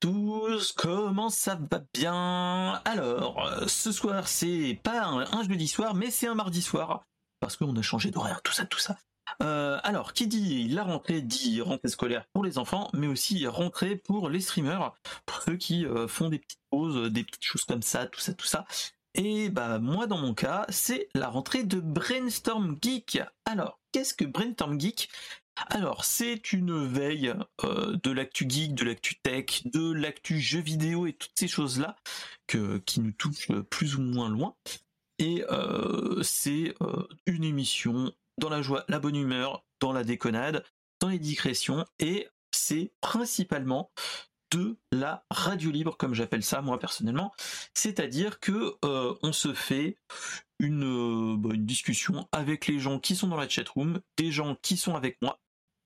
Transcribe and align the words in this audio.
tous, 0.00 0.72
comment 0.72 1.30
ça 1.30 1.58
va 1.70 1.82
bien? 1.92 2.80
Alors, 2.84 3.46
euh, 3.46 3.66
ce 3.66 3.92
soir, 3.92 4.28
c'est 4.28 4.80
pas 4.82 5.04
un, 5.04 5.42
jeudi 5.42 5.68
soir, 5.68 5.94
mais 5.94 6.10
c'est 6.10 6.26
un 6.26 6.34
mardi 6.34 6.62
soir, 6.62 7.04
parce 7.40 7.56
qu'on 7.56 7.76
a 7.76 7.82
changé 7.82 8.10
d'horaire, 8.10 8.42
tout 8.42 8.52
ça, 8.52 8.64
tout 8.66 8.78
ça. 8.78 8.96
Euh, 9.42 9.78
alors, 9.82 10.12
qui 10.12 10.26
dit 10.26 10.68
la 10.68 10.84
rentrée 10.84 11.20
dit 11.20 11.60
rentrée 11.60 11.88
scolaire 11.88 12.26
pour 12.32 12.44
les 12.44 12.58
enfants, 12.58 12.90
mais 12.94 13.06
aussi 13.06 13.46
rentrée 13.46 13.96
pour 13.96 14.28
les 14.28 14.40
streamers, 14.40 14.94
pour 15.26 15.42
ceux 15.42 15.56
qui 15.56 15.84
euh, 15.84 16.08
font 16.08 16.28
des 16.28 16.38
petites 16.38 16.62
pauses, 16.70 17.10
des 17.12 17.24
petites 17.24 17.44
choses 17.44 17.64
comme 17.64 17.82
ça, 17.82 18.06
tout 18.06 18.20
ça, 18.20 18.34
tout 18.34 18.46
ça. 18.46 18.64
Et 19.14 19.48
bah 19.48 19.78
moi 19.78 20.06
dans 20.06 20.18
mon 20.18 20.34
cas, 20.34 20.64
c'est 20.68 21.08
la 21.14 21.28
rentrée 21.28 21.64
de 21.64 21.80
Brainstorm 21.80 22.78
Geek. 22.80 23.20
Alors, 23.44 23.80
qu'est-ce 23.92 24.14
que 24.14 24.24
Brainstorm 24.24 24.80
Geek? 24.80 25.10
Alors, 25.66 26.04
c'est 26.04 26.52
une 26.52 26.86
veille 26.86 27.34
euh, 27.64 27.96
de 28.02 28.10
l'actu 28.10 28.46
geek, 28.48 28.74
de 28.74 28.84
l'actu 28.84 29.18
tech, 29.20 29.62
de 29.66 29.92
l'actu 29.92 30.40
jeux 30.40 30.60
vidéo 30.60 31.06
et 31.06 31.12
toutes 31.12 31.32
ces 31.34 31.48
choses-là 31.48 31.96
qui 32.46 33.00
nous 33.00 33.12
touchent 33.12 33.52
plus 33.70 33.96
ou 33.96 34.00
moins 34.00 34.30
loin. 34.30 34.56
Et 35.18 35.44
euh, 35.50 36.22
c'est 36.22 36.74
euh, 36.80 37.06
une 37.26 37.44
émission 37.44 38.12
dans 38.38 38.48
la 38.48 38.62
joie, 38.62 38.84
la 38.88 39.00
bonne 39.00 39.16
humeur, 39.16 39.64
dans 39.80 39.92
la 39.92 40.04
déconnade, 40.04 40.64
dans 41.00 41.08
les 41.08 41.18
digressions, 41.18 41.84
et 41.98 42.28
c'est 42.52 42.92
principalement 43.00 43.90
de 44.50 44.78
la 44.92 45.26
radio 45.30 45.70
libre, 45.70 45.96
comme 45.96 46.14
j'appelle 46.14 46.42
ça 46.42 46.62
moi 46.62 46.78
personnellement. 46.78 47.34
C'est-à-dire 47.74 48.40
que 48.40 48.76
on 48.82 49.32
se 49.32 49.52
fait 49.52 49.98
une, 50.58 51.36
bah, 51.36 51.50
une 51.52 51.66
discussion 51.66 52.26
avec 52.32 52.66
les 52.66 52.78
gens 52.78 52.98
qui 52.98 53.14
sont 53.14 53.28
dans 53.28 53.36
la 53.36 53.48
chatroom, 53.48 54.00
des 54.16 54.32
gens 54.32 54.56
qui 54.62 54.78
sont 54.78 54.94
avec 54.94 55.20
moi, 55.20 55.38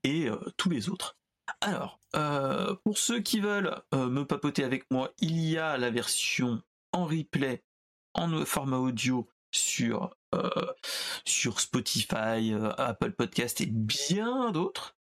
et 0.04 0.28
euh, 0.28 0.38
tous 0.56 0.70
les 0.70 0.88
autres. 0.88 1.16
Alors, 1.60 2.00
euh, 2.16 2.74
pour 2.84 2.98
ceux 2.98 3.20
qui 3.20 3.40
veulent 3.40 3.74
euh, 3.94 4.08
me 4.08 4.24
papoter 4.24 4.64
avec 4.64 4.90
moi, 4.90 5.12
il 5.20 5.40
y 5.40 5.58
a 5.58 5.76
la 5.78 5.90
version 5.90 6.62
en 6.92 7.06
replay 7.06 7.62
en 8.14 8.44
format 8.44 8.78
audio 8.78 9.28
sur 9.54 10.14
sur 11.26 11.60
Spotify, 11.60 12.54
Apple 12.78 13.12
Podcast 13.12 13.60
et 13.60 13.66
bien 13.66 14.50
d'autres. 14.50 14.96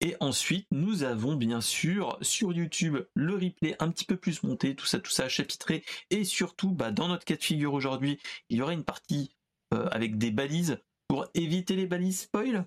Et 0.00 0.16
ensuite, 0.18 0.66
nous 0.72 1.04
avons 1.04 1.36
bien 1.36 1.60
sûr 1.60 2.18
sur 2.22 2.52
YouTube 2.52 2.98
le 3.14 3.34
replay 3.34 3.76
un 3.78 3.92
petit 3.92 4.04
peu 4.04 4.16
plus 4.16 4.42
monté, 4.42 4.74
tout 4.74 4.86
ça, 4.86 4.98
tout 4.98 5.12
ça 5.12 5.28
chapitré. 5.28 5.84
Et 6.10 6.24
surtout, 6.24 6.72
bah, 6.72 6.90
dans 6.90 7.06
notre 7.06 7.24
cas 7.24 7.36
de 7.36 7.42
figure 7.42 7.72
aujourd'hui, 7.72 8.18
il 8.48 8.58
y 8.58 8.62
aura 8.62 8.72
une 8.72 8.82
partie 8.82 9.36
avec 9.70 10.18
des 10.18 10.32
balises 10.32 10.82
pour 11.06 11.26
éviter 11.34 11.76
les 11.76 11.86
balises 11.86 12.22
spoil? 12.22 12.66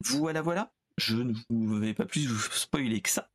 Voilà, 0.00 0.42
voilà 0.42 0.72
je 0.98 1.16
ne 1.16 1.34
vous 1.50 1.78
vais 1.78 1.94
pas 1.94 2.04
plus 2.04 2.26
vous 2.26 2.40
spoiler 2.52 3.00
que 3.00 3.10
ça. 3.10 3.28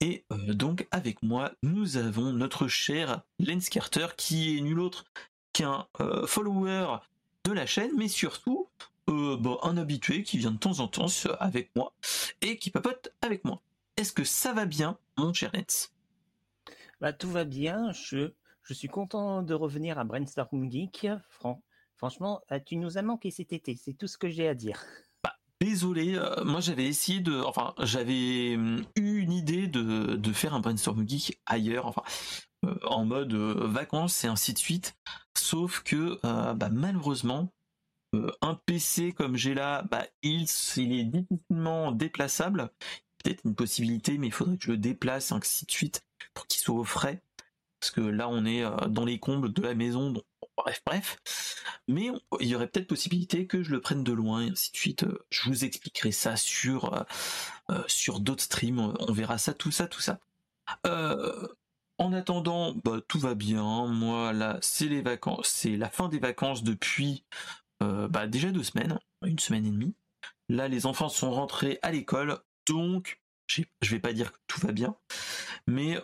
Et 0.00 0.24
euh, 0.32 0.54
donc 0.54 0.88
avec 0.90 1.22
moi, 1.22 1.52
nous 1.62 1.96
avons 1.96 2.32
notre 2.32 2.66
cher 2.66 3.22
Lens 3.38 3.68
Carter 3.68 4.08
qui 4.16 4.58
est 4.58 4.60
nul 4.60 4.80
autre 4.80 5.04
qu'un 5.52 5.86
euh, 6.00 6.26
follower 6.26 6.96
de 7.44 7.52
la 7.52 7.66
chaîne, 7.66 7.92
mais 7.96 8.08
surtout 8.08 8.68
euh, 9.08 9.56
un 9.62 9.76
habitué 9.76 10.22
qui 10.22 10.38
vient 10.38 10.50
de 10.50 10.58
temps 10.58 10.80
en 10.80 10.88
temps 10.88 11.06
avec 11.38 11.70
moi 11.76 11.92
et 12.40 12.56
qui 12.56 12.70
papote 12.70 13.12
avec 13.20 13.44
moi. 13.44 13.62
Est-ce 13.96 14.12
que 14.12 14.24
ça 14.24 14.52
va 14.52 14.66
bien, 14.66 14.98
mon 15.16 15.32
cher 15.32 15.50
Lens 15.54 15.92
Bah 17.00 17.12
tout 17.12 17.30
va 17.30 17.44
bien. 17.44 17.92
Je 17.92 18.32
je 18.64 18.74
suis 18.74 18.88
content 18.88 19.42
de 19.42 19.54
revenir 19.54 19.98
à 19.98 20.04
Brainstorm 20.04 20.70
Geek. 20.70 21.08
franchement, 21.96 22.40
tu 22.64 22.76
nous 22.76 22.96
as 22.96 23.02
manqué 23.02 23.30
cet 23.30 23.52
été. 23.52 23.76
C'est 23.76 23.92
tout 23.92 24.06
ce 24.06 24.18
que 24.18 24.28
j'ai 24.28 24.48
à 24.48 24.54
dire. 24.54 24.82
Désolé, 25.62 26.16
euh, 26.16 26.42
moi 26.44 26.60
j'avais 26.60 26.86
essayé 26.86 27.20
de, 27.20 27.40
enfin 27.40 27.72
j'avais 27.78 28.56
hum, 28.56 28.84
eu 28.96 29.18
une 29.20 29.30
idée 29.30 29.68
de, 29.68 30.32
faire 30.32 30.54
un 30.54 30.60
brainstorm 30.60 31.08
geek 31.08 31.40
ailleurs, 31.46 31.86
enfin 31.86 32.02
euh, 32.64 32.74
en 32.82 33.04
mode 33.04 33.32
euh, 33.32 33.68
vacances 33.68 34.24
et 34.24 34.26
ainsi 34.26 34.52
de 34.54 34.58
suite. 34.58 34.96
Sauf 35.38 35.84
que 35.84 36.18
bah, 36.24 36.68
malheureusement, 36.68 37.48
un 38.40 38.56
PC 38.66 39.12
comme 39.12 39.36
j'ai 39.36 39.54
là, 39.54 39.82
bah, 39.82 40.04
il, 40.22 40.46
il 40.78 40.92
est 40.98 41.04
difficilement 41.04 41.92
déplaçable. 41.92 42.68
Peut-être 43.22 43.42
une 43.44 43.54
possibilité, 43.54 44.18
mais 44.18 44.26
il 44.26 44.32
faudrait 44.32 44.56
que 44.56 44.64
je 44.64 44.72
le 44.72 44.78
déplace 44.78 45.30
ainsi 45.30 45.64
de 45.64 45.70
suite 45.70 46.04
pour 46.34 46.48
qu'il 46.48 46.60
soit 46.60 46.74
au 46.74 46.84
frais. 46.84 47.22
Parce 47.78 47.92
que 47.92 48.00
là 48.00 48.28
on 48.28 48.44
est 48.46 48.64
dans 48.88 49.04
les 49.04 49.20
combles 49.20 49.52
de 49.52 49.62
la 49.62 49.76
maison, 49.76 50.12
bref, 50.62 50.82
bref. 50.86 51.18
Mais 51.88 52.10
il 52.40 52.48
y 52.48 52.54
aurait 52.54 52.68
peut-être 52.68 52.86
possibilité 52.86 53.46
que 53.46 53.62
je 53.62 53.70
le 53.70 53.80
prenne 53.80 54.04
de 54.04 54.12
loin 54.12 54.42
et 54.42 54.50
ainsi 54.50 54.70
de 54.72 54.76
suite. 54.76 55.06
Je 55.30 55.48
vous 55.48 55.64
expliquerai 55.64 56.12
ça 56.12 56.36
sur 56.36 56.94
euh, 56.94 57.02
euh, 57.70 57.82
sur 57.88 58.20
d'autres 58.20 58.44
streams. 58.44 58.78
On 58.78 59.12
verra 59.12 59.38
ça, 59.38 59.54
tout 59.54 59.72
ça, 59.72 59.86
tout 59.86 60.00
ça. 60.00 60.20
Euh, 60.86 61.48
en 61.98 62.12
attendant, 62.12 62.74
bah, 62.84 63.00
tout 63.08 63.18
va 63.18 63.34
bien. 63.34 63.86
Moi 63.86 64.32
là, 64.32 64.58
c'est 64.62 64.86
les 64.86 65.02
vacances, 65.02 65.48
c'est 65.48 65.76
la 65.76 65.90
fin 65.90 66.08
des 66.08 66.18
vacances 66.18 66.62
depuis 66.62 67.24
bah, 67.80 68.28
déjà 68.28 68.52
deux 68.52 68.62
semaines, 68.62 68.96
une 69.24 69.40
semaine 69.40 69.66
et 69.66 69.70
demie. 69.70 69.94
Là, 70.48 70.68
les 70.68 70.86
enfants 70.86 71.08
sont 71.08 71.32
rentrés 71.32 71.80
à 71.82 71.90
l'école, 71.90 72.38
donc 72.68 73.20
je 73.48 73.90
vais 73.90 73.98
pas 73.98 74.12
dire 74.12 74.30
que 74.30 74.38
tout 74.46 74.60
va 74.60 74.70
bien, 74.70 74.94
mais 75.66 75.98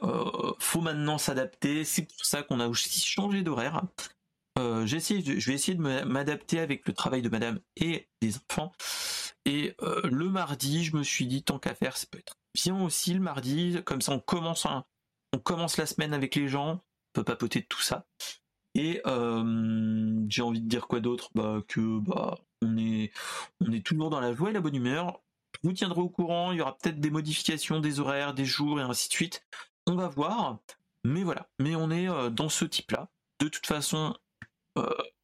faut 0.59 0.81
maintenant 0.81 1.19
s'adapter. 1.19 1.85
C'est 1.85 2.03
pour 2.03 2.25
ça 2.25 2.43
qu'on 2.43 2.59
a 2.59 2.67
aussi 2.67 3.01
changé 3.01 3.43
d'horaire. 3.43 3.83
Euh, 4.59 4.87
je 4.87 4.97
vais 4.97 5.55
essayer 5.55 5.75
de 5.75 6.05
m'adapter 6.05 6.59
avec 6.59 6.87
le 6.87 6.93
travail 6.93 7.23
de 7.23 7.29
madame 7.29 7.61
et 7.77 8.09
des 8.21 8.35
enfants. 8.37 8.73
Et 9.45 9.75
euh, 9.83 10.01
le 10.05 10.29
mardi, 10.29 10.85
je 10.85 10.97
me 10.97 11.03
suis 11.03 11.27
dit, 11.27 11.43
tant 11.45 11.59
qu'à 11.59 11.75
faire, 11.75 11.97
ça 11.97 12.07
peut 12.11 12.19
être 12.19 12.37
bien 12.55 12.83
aussi 12.83 13.15
le 13.15 13.21
mardi. 13.21 13.79
Comme 13.85 14.01
ça, 14.01 14.13
on 14.13 14.21
commence, 14.21 14.67
on 15.33 15.39
commence 15.39 15.77
la 15.77 15.87
semaine 15.87 16.13
avec 16.13 16.35
les 16.35 16.49
gens, 16.49 16.73
on 16.73 16.81
peut 17.13 17.25
papoter 17.25 17.61
de 17.61 17.67
tout 17.67 17.81
ça. 17.81 18.07
Et 18.75 19.01
euh, 19.07 20.25
j'ai 20.29 20.43
envie 20.43 20.61
de 20.61 20.69
dire 20.69 20.89
quoi 20.89 21.01
d'autre? 21.01 21.31
Bah, 21.35 21.63
Que 21.69 22.01
bah, 22.01 22.39
on, 22.63 22.77
est, 22.77 23.13
on 23.61 23.73
est 23.73 23.85
toujours 23.85 24.11
dans 24.11 24.21
la 24.21 24.35
joie 24.35 24.51
et 24.51 24.53
la 24.53 24.61
bonne 24.61 24.77
humeur. 24.77 25.21
Je 25.55 25.69
vous 25.69 25.73
tiendrai 25.73 26.01
au 26.01 26.09
courant, 26.09 26.53
il 26.53 26.59
y 26.59 26.61
aura 26.61 26.77
peut-être 26.77 27.01
des 27.01 27.11
modifications 27.11 27.81
des 27.81 28.01
horaires, 28.01 28.35
des 28.35 28.45
jours 28.45 28.81
et 28.81 28.83
ainsi 28.83 29.09
de 29.09 29.15
suite. 29.15 29.47
On 29.87 29.95
va 29.95 30.09
voir. 30.09 30.59
Mais 31.05 31.23
voilà, 31.23 31.49
mais 31.59 31.75
on 31.75 31.91
est 31.91 32.09
dans 32.31 32.49
ce 32.49 32.65
type-là. 32.65 33.09
De 33.41 33.49
toute 33.49 33.67
façon, 33.67 34.15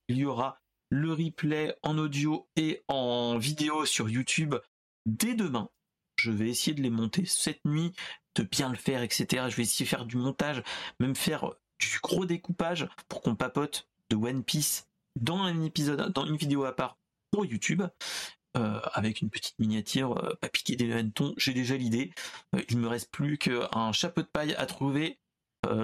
il 0.08 0.18
y 0.18 0.24
aura 0.24 0.60
le 0.90 1.12
replay 1.12 1.74
en 1.82 1.98
audio 1.98 2.48
et 2.56 2.84
en 2.88 3.36
vidéo 3.38 3.84
sur 3.84 4.08
YouTube 4.08 4.54
dès 5.06 5.34
demain. 5.34 5.68
Je 6.16 6.30
vais 6.30 6.48
essayer 6.48 6.74
de 6.74 6.82
les 6.82 6.90
monter 6.90 7.24
cette 7.26 7.64
nuit, 7.64 7.92
de 8.36 8.44
bien 8.44 8.70
le 8.70 8.76
faire, 8.76 9.02
etc. 9.02 9.46
Je 9.48 9.56
vais 9.56 9.62
essayer 9.62 9.84
de 9.84 9.90
faire 9.90 10.06
du 10.06 10.16
montage, 10.16 10.62
même 11.00 11.16
faire 11.16 11.52
du 11.80 11.98
gros 12.02 12.24
découpage 12.24 12.88
pour 13.08 13.20
qu'on 13.20 13.34
papote 13.34 13.88
de 14.10 14.16
One 14.16 14.44
Piece 14.44 14.88
dans 15.16 15.38
un 15.38 15.62
épisode, 15.62 16.12
dans 16.12 16.26
une 16.26 16.36
vidéo 16.36 16.64
à 16.64 16.74
part 16.74 16.98
pour 17.30 17.44
YouTube. 17.44 17.82
Euh, 18.56 18.80
avec 18.92 19.20
une 19.20 19.30
petite 19.30 19.58
miniature 19.58 20.16
euh, 20.16 20.34
pas 20.40 20.48
piquer 20.48 20.76
des 20.76 20.92
hannetons, 20.92 21.34
j'ai 21.36 21.52
déjà 21.52 21.76
l'idée. 21.76 22.12
il 22.68 22.78
me 22.78 22.86
reste 22.86 23.10
plus 23.10 23.36
qu'un 23.36 23.90
chapeau 23.90 24.22
de 24.22 24.28
paille 24.28 24.54
à 24.54 24.66
trouver 24.66 25.18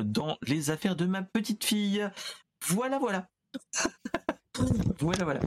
dans 0.04 0.36
les 0.42 0.70
affaires 0.70 0.94
de 0.94 1.06
ma 1.06 1.22
petite 1.22 1.64
fille. 1.64 2.08
Voilà, 2.68 2.98
voilà. 2.98 3.28
voilà, 5.00 5.24
voilà. 5.24 5.40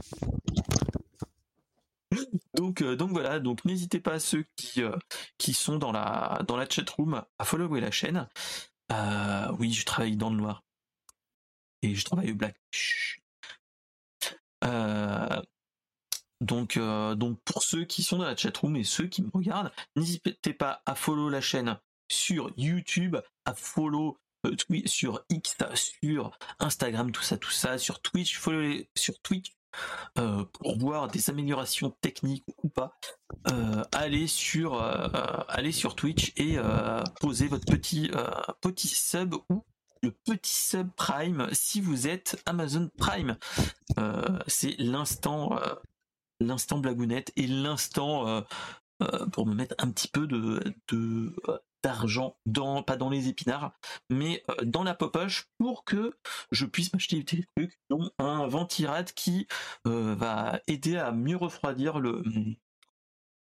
Donc, 2.54 2.82
euh, 2.82 2.96
donc 2.96 3.10
voilà, 3.10 3.40
donc 3.40 3.64
n'hésitez 3.64 4.00
pas 4.00 4.18
ceux 4.20 4.44
qui, 4.56 4.82
euh, 4.82 4.96
qui 5.38 5.54
sont 5.54 5.78
dans 5.78 5.92
la, 5.92 6.42
dans 6.46 6.56
la 6.56 6.68
chat 6.68 6.88
room 6.90 7.22
à 7.38 7.44
follower 7.44 7.80
la 7.80 7.90
chaîne. 7.90 8.28
Euh, 8.92 9.52
oui, 9.58 9.72
je 9.72 9.84
travaille 9.84 10.16
dans 10.16 10.30
le 10.30 10.36
noir. 10.36 10.62
Et 11.82 11.94
je 11.94 12.04
travaille 12.04 12.32
au 12.32 12.34
black. 12.34 12.56
donc, 16.40 16.78
donc 16.78 17.38
pour 17.44 17.62
ceux 17.62 17.84
qui 17.84 18.02
sont 18.02 18.18
dans 18.18 18.24
la 18.24 18.36
chat 18.36 18.56
room 18.56 18.76
et 18.76 18.84
ceux 18.84 19.06
qui 19.06 19.22
me 19.22 19.30
regardent, 19.32 19.72
n'hésitez 19.96 20.54
pas 20.54 20.82
à 20.86 20.94
follow 20.94 21.28
la 21.28 21.40
chaîne 21.40 21.78
sur 22.08 22.52
YouTube, 22.56 23.16
à 23.44 23.54
follow 23.54 24.18
sur 24.86 25.24
X, 25.30 25.56
sur 25.74 26.38
Instagram, 26.58 27.12
tout 27.12 27.22
ça, 27.22 27.36
tout 27.36 27.50
ça, 27.50 27.78
sur 27.78 28.00
Twitch, 28.00 28.38
follow 28.38 28.82
sur 28.94 29.18
Twitch 29.20 29.52
euh, 30.18 30.44
pour 30.52 30.78
voir 30.78 31.08
des 31.08 31.30
améliorations 31.30 31.90
techniques 32.00 32.44
ou 32.62 32.68
pas. 32.68 32.96
Euh, 33.50 33.82
allez 33.92 34.26
sur 34.26 34.80
allez 35.48 35.72
sur 35.72 35.96
Twitch 35.96 36.32
et 36.36 36.56
posez 37.20 37.48
votre 37.48 37.66
petit 37.66 38.10
petit 38.60 38.88
sub 38.88 39.34
ou 39.50 39.64
le 40.02 40.10
petit 40.10 40.54
sub 40.54 40.90
Prime 40.96 41.48
si 41.52 41.80
vous 41.80 42.06
êtes 42.06 42.40
Amazon 42.46 42.90
Prime. 42.96 43.36
c'est 44.46 44.76
l'instant 44.78 45.58
l'instant 46.40 46.78
blagounette 46.78 47.32
et 47.36 47.46
l'instant 47.46 48.44
pour 49.32 49.46
me 49.46 49.54
mettre 49.54 49.74
un 49.78 49.90
petit 49.90 50.08
peu 50.08 50.26
de, 50.26 50.62
de 50.88 51.34
d'argent 51.84 52.36
dans 52.46 52.82
pas 52.82 52.96
dans 52.96 53.10
les 53.10 53.28
épinards 53.28 53.72
mais 54.10 54.42
euh, 54.50 54.64
dans 54.64 54.82
la 54.82 54.94
popoche 54.94 55.44
pour 55.58 55.84
que 55.84 56.16
je 56.50 56.64
puisse 56.64 56.92
m'acheter 56.94 57.16
des 57.16 57.44
trucs 57.56 57.78
dont 57.90 58.10
un 58.18 58.46
ventirad 58.46 59.12
qui 59.12 59.46
euh, 59.86 60.14
va 60.14 60.60
aider 60.66 60.96
à 60.96 61.12
mieux 61.12 61.36
refroidir 61.36 62.00
le 62.00 62.22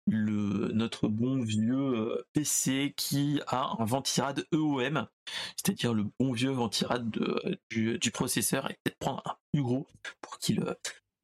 le 0.07 0.71
notre 0.73 1.07
bon 1.07 1.41
vieux 1.43 2.25
PC 2.33 2.93
qui 2.97 3.39
a 3.47 3.75
un 3.79 3.85
ventirad 3.85 4.45
EOM, 4.53 5.07
c'est-à-dire 5.55 5.93
le 5.93 6.05
bon 6.19 6.33
vieux 6.33 6.51
ventirad 6.51 7.09
du, 7.69 8.11
processeur 8.11 8.69
et 8.69 8.73
peut-être 8.83 8.97
prendre 8.99 9.21
un 9.25 9.37
plus 9.53 9.63
gros 9.63 9.87
pour 10.19 10.39
qu'il 10.39 10.61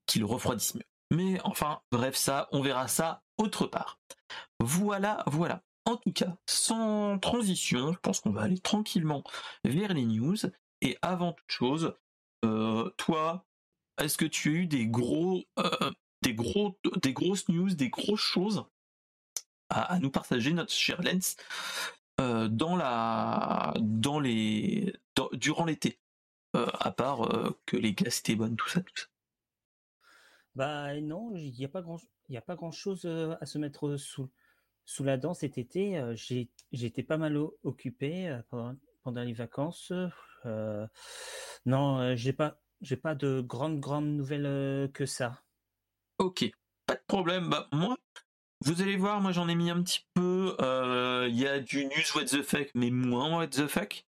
qu'il 0.05 0.23
refroidisse 0.23 0.75
mieux. 0.75 0.83
Mais 1.11 1.39
enfin, 1.43 1.81
bref, 1.91 2.15
ça, 2.15 2.47
on 2.51 2.61
verra 2.61 2.87
ça 2.87 3.21
autre 3.37 3.65
part. 3.65 3.99
Voilà, 4.59 5.23
voilà. 5.27 5.63
En 5.89 5.97
tout 5.97 6.11
cas, 6.11 6.37
sans 6.45 7.17
transition, 7.17 7.93
je 7.93 7.97
pense 7.97 8.19
qu'on 8.19 8.29
va 8.29 8.43
aller 8.43 8.59
tranquillement 8.59 9.23
vers 9.63 9.95
les 9.95 10.05
news. 10.05 10.35
Et 10.81 10.99
avant 11.01 11.33
toute 11.33 11.49
chose, 11.49 11.95
euh, 12.45 12.91
toi, 12.97 13.47
est-ce 13.99 14.15
que 14.15 14.25
tu 14.25 14.49
as 14.49 14.53
eu 14.53 14.67
des 14.67 14.85
gros, 14.85 15.43
euh, 15.57 15.91
des 16.21 16.35
gros, 16.35 16.77
des 17.01 17.11
grosses 17.11 17.49
news, 17.49 17.71
des 17.71 17.89
grosses 17.89 18.21
choses 18.21 18.65
à, 19.69 19.97
nous 19.97 20.11
partager, 20.11 20.53
notre 20.53 20.71
cher 20.71 21.01
Lens, 21.01 21.37
euh, 22.21 22.47
dans 22.49 22.75
la, 22.75 23.73
dans 23.79 24.19
les, 24.19 24.93
durant 25.33 25.65
l'été, 25.65 25.99
à 26.53 26.91
part 26.91 27.27
que 27.65 27.77
les 27.77 27.93
glaces 27.93 28.19
étaient 28.19 28.35
bonnes, 28.35 28.55
tout 28.55 28.69
ça, 28.69 28.81
tout 28.81 28.93
ça? 28.95 29.05
Bah 30.53 31.01
non, 31.01 31.35
il 31.35 31.51
n'y 31.51 31.65
a 31.65 31.69
pas 31.69 31.81
grand, 31.81 31.99
il 32.27 32.37
a 32.37 32.41
pas 32.41 32.55
grand 32.55 32.71
chose 32.71 33.05
à 33.05 33.45
se 33.47 33.57
mettre 33.57 33.97
sous 33.97 34.29
sous 34.89 35.03
la 35.03 35.17
dent 35.17 35.35
cet 35.35 35.59
été, 35.59 35.99
euh, 35.99 36.15
j'ai 36.15 36.49
été 36.71 37.03
pas 37.03 37.17
mal 37.17 37.37
occupé 37.61 38.27
euh, 38.27 38.41
pendant, 39.03 39.23
les 39.23 39.33
vacances. 39.33 39.93
Euh, 40.47 40.87
non, 41.67 42.15
j'ai 42.15 42.33
pas, 42.33 42.59
pas 43.03 43.13
de 43.13 43.39
grandes 43.41 43.79
grandes 43.79 44.09
nouvelles 44.09 44.89
que 44.91 45.05
ça. 45.05 45.43
Ok, 46.17 46.43
pas 46.87 46.95
de 46.95 47.03
problème. 47.07 47.49
Bah 47.49 47.67
moi, 47.71 47.97
vous 48.65 48.81
allez 48.81 48.97
voir, 48.97 49.21
moi 49.21 49.31
j'en 49.31 49.47
ai 49.47 49.53
mis 49.53 49.69
un 49.69 49.83
petit 49.83 50.07
peu. 50.15 50.55
Il 50.59 51.39
y 51.39 51.45
a 51.45 51.59
du 51.59 51.85
news 51.85 52.15
what 52.15 52.25
the 52.25 52.41
fuck, 52.41 52.69
mais 52.73 52.89
moins 52.89 53.37
what 53.37 53.49
the 53.49 53.67
fuck. 53.67 54.07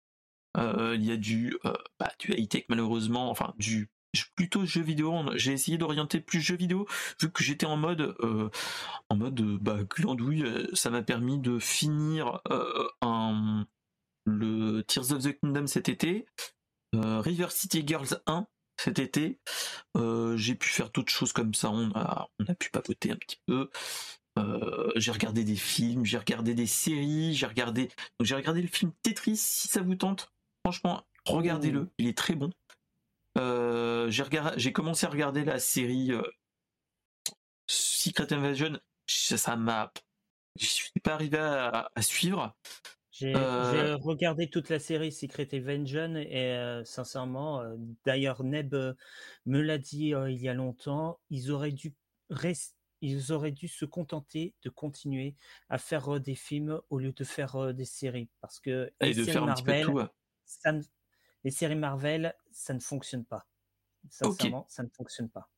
Il 0.58 1.06
y 1.06 1.12
a 1.12 1.18
du, 1.18 1.56
bah, 2.00 2.12
du 2.18 2.34
high 2.34 2.50
tech 2.50 2.64
malheureusement, 2.68 3.30
enfin 3.30 3.54
du 3.58 3.92
plutôt 4.36 4.66
jeux 4.66 4.82
vidéo. 4.82 5.14
J'ai 5.36 5.54
essayé 5.54 5.78
d'orienter 5.78 6.20
plus 6.20 6.42
jeux 6.42 6.56
vidéo 6.56 6.88
vu 7.20 7.32
que 7.32 7.44
j'étais 7.44 7.66
en 7.66 7.78
mode 7.78 8.16
euh, 8.22 8.50
en 9.10 9.16
mode 9.16 9.42
bah 9.62 9.80
glandouille. 9.84 10.44
Euh, 10.44 10.68
ça 10.74 10.90
m'a 10.90 11.02
permis 11.02 11.40
de 11.40 11.60
finir 11.60 12.42
euh, 12.52 12.88
un, 13.02 13.66
le 14.26 14.82
Tears 14.82 15.12
of 15.12 15.24
the 15.24 15.40
Kingdom 15.40 15.68
cet 15.68 15.90
été, 15.90 16.26
River 16.94 17.48
City 17.50 17.84
Girls 17.86 18.22
1 18.28 18.48
cet 18.78 19.00
été. 19.00 19.40
j'ai 19.96 20.56
pu 20.56 20.70
faire 20.70 20.90
d'autres 20.92 21.12
choses 21.12 21.34
comme 21.34 21.54
ça. 21.54 21.72
On 21.72 21.92
a 21.92 22.30
on 22.40 22.46
a 22.46 22.56
pu 22.56 22.70
papoter 22.70 23.12
un 23.12 23.16
petit 23.16 23.40
peu. 23.48 23.70
j'ai 24.96 25.12
regardé 25.12 25.44
des 25.44 25.56
films, 25.56 26.06
j'ai 26.06 26.18
regardé 26.18 26.54
des 26.54 26.68
séries, 26.68 27.34
j'ai 27.34 27.48
regardé 27.48 27.90
donc 28.20 28.28
j'ai 28.28 28.36
regardé 28.36 28.62
le 28.62 28.68
film 28.68 28.92
Tetris 29.02 29.38
si 29.38 29.68
ça 29.68 29.82
vous 29.82 29.96
tente. 29.96 30.32
Franchement, 30.66 31.04
regardez-le, 31.26 31.90
il 31.98 32.08
est 32.08 32.18
très 32.18 32.36
bon. 32.36 32.52
Euh, 33.38 33.93
j'ai 34.10 34.74
commencé 34.74 35.06
à 35.06 35.10
regarder 35.10 35.44
la 35.44 35.60
série 35.60 36.12
euh, 36.12 36.22
Secret 37.68 38.32
Invasion. 38.34 38.80
Ça 39.06 39.56
m'a, 39.56 39.92
je 40.60 40.66
suis 40.66 40.92
pas 41.04 41.14
arrivé 41.14 41.38
à, 41.38 41.90
suivre. 42.02 42.56
Euh, 43.22 43.74
j'ai 43.74 43.94
regardé 43.94 44.50
toute 44.50 44.70
la 44.70 44.80
série 44.80 45.12
Secret 45.12 45.48
Invasion 45.54 46.16
et 46.16 46.82
sincèrement, 46.86 47.64
d'ailleurs 48.06 48.44
Neb 48.44 48.74
me 49.46 49.62
l'a 49.62 49.78
dit 49.78 50.14
il 50.30 50.42
y 50.42 50.50
a 50.50 50.54
longtemps, 50.54 51.20
ils 51.30 51.52
auraient 51.52 51.72
dû 51.72 51.94
ils 53.02 53.32
auraient 53.34 53.52
dû 53.52 53.68
se 53.68 53.84
contenter 53.84 54.56
de 54.64 54.70
continuer 54.70 55.36
à 55.70 55.78
faire 55.78 56.20
des 56.22 56.36
films 56.36 56.80
au 56.90 56.98
lieu 56.98 57.12
de 57.12 57.24
faire 57.24 57.74
des 57.74 57.86
séries 57.86 58.30
parce 58.40 58.60
que 58.62 58.92
et 59.02 59.14
de 59.14 59.24
faire 59.26 59.46
Marvel, 59.46 59.90
un 59.90 60.10
ça 60.46 60.72
les 61.44 61.52
séries 61.52 61.76
Marvel, 61.76 62.34
ça 62.52 62.74
ne 62.74 62.80
fonctionne 62.80 63.26
pas. 63.26 63.46
Sincèrement, 64.10 64.66
ça 64.70 64.84
ne 64.84 64.90
fonctionne 64.90 65.30
pas. 65.30 65.50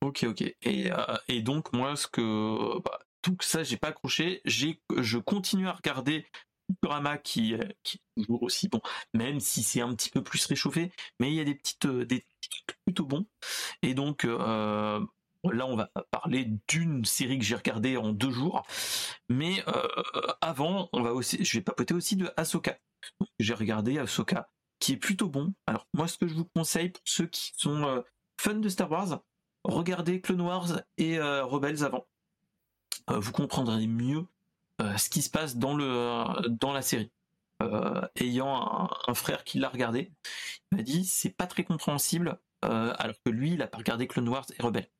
Ok, 0.00 0.24
ok. 0.24 0.42
Et, 0.62 0.90
euh, 0.92 1.40
donc, 1.42 1.72
moi, 1.72 1.96
ce 1.96 2.06
que. 2.06 2.80
Bah, 2.80 2.98
tout 3.22 3.36
ça, 3.40 3.62
j'ai 3.62 3.76
pas 3.76 3.88
accroché. 3.88 4.42
Je 4.44 5.18
continue 5.18 5.66
à 5.66 5.72
regarder 5.72 6.26
Futurama 6.68 7.18
qui, 7.18 7.54
qui 7.82 7.96
est 7.96 8.22
toujours 8.22 8.42
aussi 8.42 8.68
bon, 8.68 8.80
même 9.14 9.40
si 9.40 9.62
c'est 9.62 9.80
un 9.80 9.94
petit 9.94 10.10
peu 10.10 10.22
plus 10.22 10.44
réchauffé, 10.46 10.92
mais 11.20 11.30
il 11.30 11.34
y 11.34 11.40
a 11.40 11.44
des 11.44 11.54
petites, 11.54 11.86
euh, 11.86 12.04
des 12.04 12.26
trucs 12.40 12.78
plutôt 12.84 13.06
bons. 13.06 13.26
Et 13.82 13.94
donc, 13.94 14.24
euh, 14.24 15.00
là, 15.44 15.66
on 15.66 15.76
va 15.76 15.90
parler 16.10 16.50
d'une 16.68 17.04
série 17.04 17.38
que 17.38 17.44
j'ai 17.44 17.56
regardée 17.56 17.96
en 17.96 18.12
deux 18.12 18.30
jours. 18.30 18.62
Mais 19.28 19.64
avant, 20.40 20.90
on 20.92 21.02
va 21.02 21.14
aussi, 21.14 21.42
je 21.44 21.58
vais 21.58 21.62
papoter 21.62 21.94
aussi 21.94 22.16
de 22.16 22.30
Ahsoka. 22.36 22.78
J'ai 23.38 23.54
regardé 23.54 23.98
Ahsoka 23.98 24.50
qui 24.84 24.92
est 24.92 24.96
plutôt 24.98 25.30
bon. 25.30 25.54
Alors 25.66 25.86
moi 25.94 26.06
ce 26.08 26.18
que 26.18 26.28
je 26.28 26.34
vous 26.34 26.44
conseille 26.44 26.90
pour 26.90 27.02
ceux 27.06 27.26
qui 27.26 27.52
sont 27.56 27.84
euh, 27.84 28.02
fans 28.38 28.52
de 28.52 28.68
Star 28.68 28.90
Wars, 28.90 29.22
regardez 29.64 30.20
Clone 30.20 30.42
Wars 30.42 30.82
et 30.98 31.18
euh, 31.18 31.42
Rebels 31.42 31.84
avant. 31.84 32.06
Euh, 33.08 33.18
vous 33.18 33.32
comprendrez 33.32 33.86
mieux 33.86 34.26
ce 34.98 35.08
qui 35.08 35.22
se 35.22 35.30
passe 35.30 35.56
dans 35.56 35.74
le 35.74 36.48
dans 36.48 36.72
la 36.72 36.82
série. 36.82 37.10
ayant 38.16 38.90
un, 39.08 39.14
frère 39.14 39.44
qui 39.44 39.58
l'a 39.58 39.70
regardé, 39.70 40.12
il 40.70 40.76
m'a 40.76 40.82
dit 40.82 41.06
c'est 41.06 41.30
pas 41.30 41.46
très 41.46 41.64
compréhensible, 41.64 42.38
alors 42.60 43.16
que 43.24 43.30
lui 43.30 43.52
il 43.52 43.62
a 43.62 43.68
pas 43.68 43.78
regardé 43.78 44.06
Clone 44.06 44.28
Wars 44.28 44.46
et 44.58 44.62
Rebels. 44.62 44.90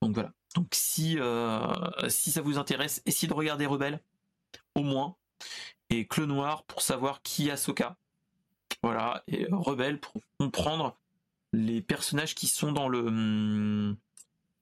Donc 0.00 0.14
voilà. 0.14 0.32
Donc 0.54 0.68
si 0.72 1.18
si 2.08 2.30
ça 2.30 2.40
vous 2.40 2.56
intéresse, 2.56 3.02
essayez 3.04 3.28
de 3.28 3.34
regarder 3.34 3.66
Rebels 3.66 4.00
au 4.74 4.82
moins 4.82 5.16
et 5.90 6.06
Clone 6.06 6.32
Wars 6.32 6.62
pour 6.64 6.80
savoir 6.80 7.20
qui 7.20 7.48
est 7.48 7.50
Ahsoka 7.50 7.98
voilà, 8.82 9.22
et 9.28 9.46
Rebelle 9.50 10.00
pour 10.00 10.20
comprendre 10.38 10.98
les 11.52 11.80
personnages 11.80 12.34
qui 12.34 12.46
sont 12.46 12.72
dans 12.72 12.88
le 12.88 13.00
hum, 13.00 13.96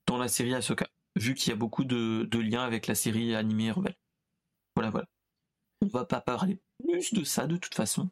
dans 0.07 0.19
la 0.19 0.29
série 0.29 0.55
Ahsoka, 0.55 0.89
vu 1.17 1.35
qu'il 1.35 1.51
y 1.51 1.53
a 1.53 1.57
beaucoup 1.57 1.85
de, 1.85 2.29
liens 2.39 2.65
avec 2.65 2.87
la 2.87 2.95
série 2.95 3.35
animée 3.35 3.71
Rebelle. 3.71 3.97
Voilà, 4.75 4.91
voilà. 4.91 5.07
On 5.83 5.87
va 5.87 6.05
pas 6.05 6.21
parler 6.21 6.59
plus 6.83 7.15
de 7.15 7.25
ça 7.25 7.47
de 7.47 7.57
toute 7.57 7.75
façon. 7.75 8.11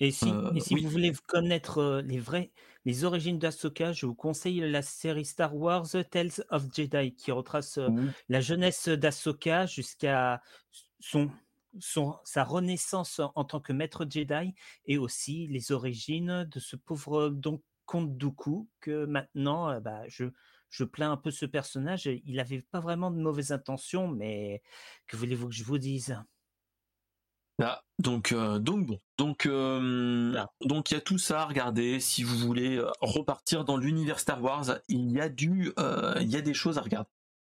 Et 0.00 0.10
si, 0.10 0.28
euh, 0.28 0.50
vous 0.70 0.88
voulez 0.88 1.12
connaître 1.26 1.78
euh, 1.78 2.02
les 2.02 2.18
vrais, 2.18 2.50
les 2.84 3.04
origines 3.04 3.38
d'Ahsoka, 3.38 3.92
je 3.92 4.06
vous 4.06 4.14
conseille 4.14 4.60
la 4.60 4.82
série 4.82 5.24
Star 5.24 5.54
Wars 5.54 5.86
Tales 6.10 6.44
of 6.50 6.64
Jedi 6.74 7.14
qui 7.14 7.30
retrace 7.30 7.78
euh, 7.78 7.88
la 8.28 8.40
jeunesse 8.40 8.88
d'Ahsoka 8.88 9.66
jusqu'à 9.66 10.42
son 10.98 11.30
sa 11.80 12.44
renaissance 12.44 13.20
en 13.34 13.44
tant 13.44 13.60
que 13.60 13.72
maître 13.72 14.06
Jedi 14.08 14.54
et 14.86 14.98
aussi 14.98 15.46
les 15.48 15.72
origines 15.72 16.44
de 16.44 16.60
ce 16.60 16.76
pauvre 16.76 17.28
donc 17.28 17.62
Comte 17.86 18.16
Dooku 18.16 18.68
que 18.80 19.04
maintenant 19.04 19.70
euh, 19.70 19.80
bah, 19.80 20.02
je, 20.08 20.26
je 20.70 20.84
plains 20.84 21.12
un 21.12 21.16
peu 21.16 21.30
ce 21.30 21.46
personnage. 21.46 22.06
Il 22.06 22.36
n'avait 22.36 22.62
pas 22.62 22.80
vraiment 22.80 23.10
de 23.10 23.18
mauvaises 23.18 23.52
intentions, 23.52 24.08
mais 24.08 24.62
que 25.06 25.16
voulez-vous 25.16 25.48
que 25.48 25.54
je 25.54 25.64
vous 25.64 25.78
dise? 25.78 26.18
Ah, 27.62 27.84
donc, 28.00 28.32
euh, 28.32 28.58
donc 28.58 28.86
bon, 28.86 28.98
donc 29.16 29.46
euh, 29.46 30.44
donc 30.62 30.90
il 30.90 30.94
y 30.94 30.96
a 30.96 31.00
tout 31.00 31.18
ça 31.18 31.42
à 31.42 31.44
regarder. 31.46 32.00
Si 32.00 32.24
vous 32.24 32.36
voulez 32.36 32.82
repartir 33.00 33.64
dans 33.64 33.76
l'univers 33.76 34.18
Star 34.18 34.42
Wars, 34.42 34.80
il 34.88 35.12
y 35.12 35.20
a 35.20 35.28
du, 35.28 35.72
il 36.20 36.28
y 36.28 36.36
a 36.36 36.40
des 36.40 36.54
choses 36.54 36.78
à 36.78 36.80
regarder. 36.80 37.10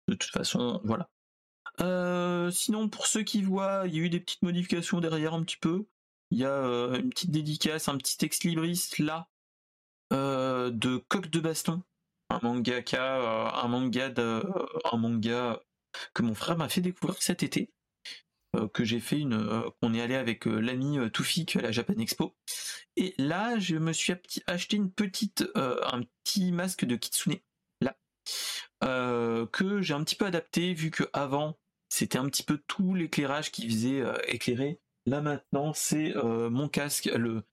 De 0.09 0.15
toute 0.15 0.31
façon, 0.31 0.81
voilà. 0.83 1.09
Euh, 1.81 2.51
sinon, 2.51 2.89
pour 2.89 3.07
ceux 3.07 3.23
qui 3.23 3.41
voient, 3.41 3.83
il 3.85 3.95
y 3.95 3.99
a 3.99 4.03
eu 4.03 4.09
des 4.09 4.19
petites 4.19 4.41
modifications 4.43 4.99
derrière 4.99 5.33
un 5.33 5.43
petit 5.43 5.57
peu. 5.57 5.85
Il 6.31 6.39
y 6.39 6.45
a 6.45 6.51
euh, 6.51 6.99
une 6.99 7.09
petite 7.09 7.31
dédicace, 7.31 7.87
un 7.87 7.97
petit 7.97 8.23
ex 8.25 8.43
libris 8.43 8.89
là 8.99 9.27
euh, 10.11 10.71
de 10.71 10.97
Coq 10.97 11.29
de 11.29 11.39
Baston, 11.39 11.83
un 12.29 12.39
mangaka, 12.41 13.53
un 13.55 13.67
manga, 13.67 14.09
de, 14.09 14.43
un 14.91 14.97
manga 14.97 15.61
que 16.13 16.23
mon 16.23 16.33
frère 16.33 16.57
m'a 16.57 16.69
fait 16.69 16.81
découvrir 16.81 17.21
cet 17.21 17.43
été, 17.43 17.71
que 18.73 18.83
j'ai 18.83 18.99
fait 18.99 19.19
une, 19.19 19.63
qu'on 19.81 19.93
est 19.93 20.01
allé 20.01 20.15
avec 20.15 20.45
l'ami 20.45 20.97
Toufik 21.11 21.55
à 21.55 21.61
la 21.61 21.71
Japan 21.71 21.93
Expo. 21.99 22.35
Et 22.95 23.13
là, 23.17 23.59
je 23.59 23.75
me 23.75 23.93
suis 23.93 24.13
acheté 24.47 24.77
une 24.77 24.91
petite, 24.91 25.45
un 25.55 26.01
petit 26.23 26.51
masque 26.51 26.85
de 26.85 26.95
kitsune 26.95 27.37
là. 27.81 27.95
que 28.81 29.81
j'ai 29.81 29.93
un 29.93 30.03
petit 30.03 30.15
peu 30.15 30.25
adapté 30.25 30.73
vu 30.73 30.89
que 30.89 31.03
avant 31.13 31.57
c'était 31.93 32.17
un 32.17 32.25
petit 32.25 32.41
peu 32.41 32.57
tout 32.65 32.95
l'éclairage 32.95 33.51
qui 33.51 33.69
faisait 33.69 34.01
euh, 34.01 34.17
éclairer. 34.27 34.79
Là 35.05 35.21
maintenant, 35.21 35.73
c'est 35.73 36.17
euh, 36.17 36.50
mon 36.50 36.67
casque, 36.67 37.05
le 37.05 37.43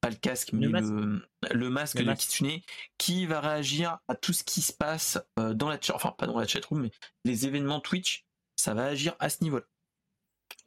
pas 0.00 0.08
le 0.08 0.16
casque, 0.16 0.54
mais 0.54 0.66
le 0.66 1.70
masque, 1.70 1.98
de 1.98 2.12
Kitsune, 2.14 2.60
qui 2.96 3.26
va 3.26 3.40
réagir 3.40 3.98
à 4.08 4.14
tout 4.16 4.32
ce 4.32 4.44
qui 4.44 4.62
se 4.62 4.72
passe 4.72 5.18
euh, 5.38 5.52
dans 5.52 5.68
la 5.68 5.78
chat, 5.78 5.94
enfin 5.94 6.12
pas 6.16 6.26
dans 6.26 6.38
la 6.38 6.46
chatroom, 6.46 6.80
mais 6.80 6.90
les 7.24 7.46
événements 7.46 7.80
Twitch, 7.80 8.24
ça 8.56 8.72
va 8.72 8.86
agir 8.86 9.14
à 9.20 9.28
ce 9.28 9.44
niveau-là. 9.44 9.66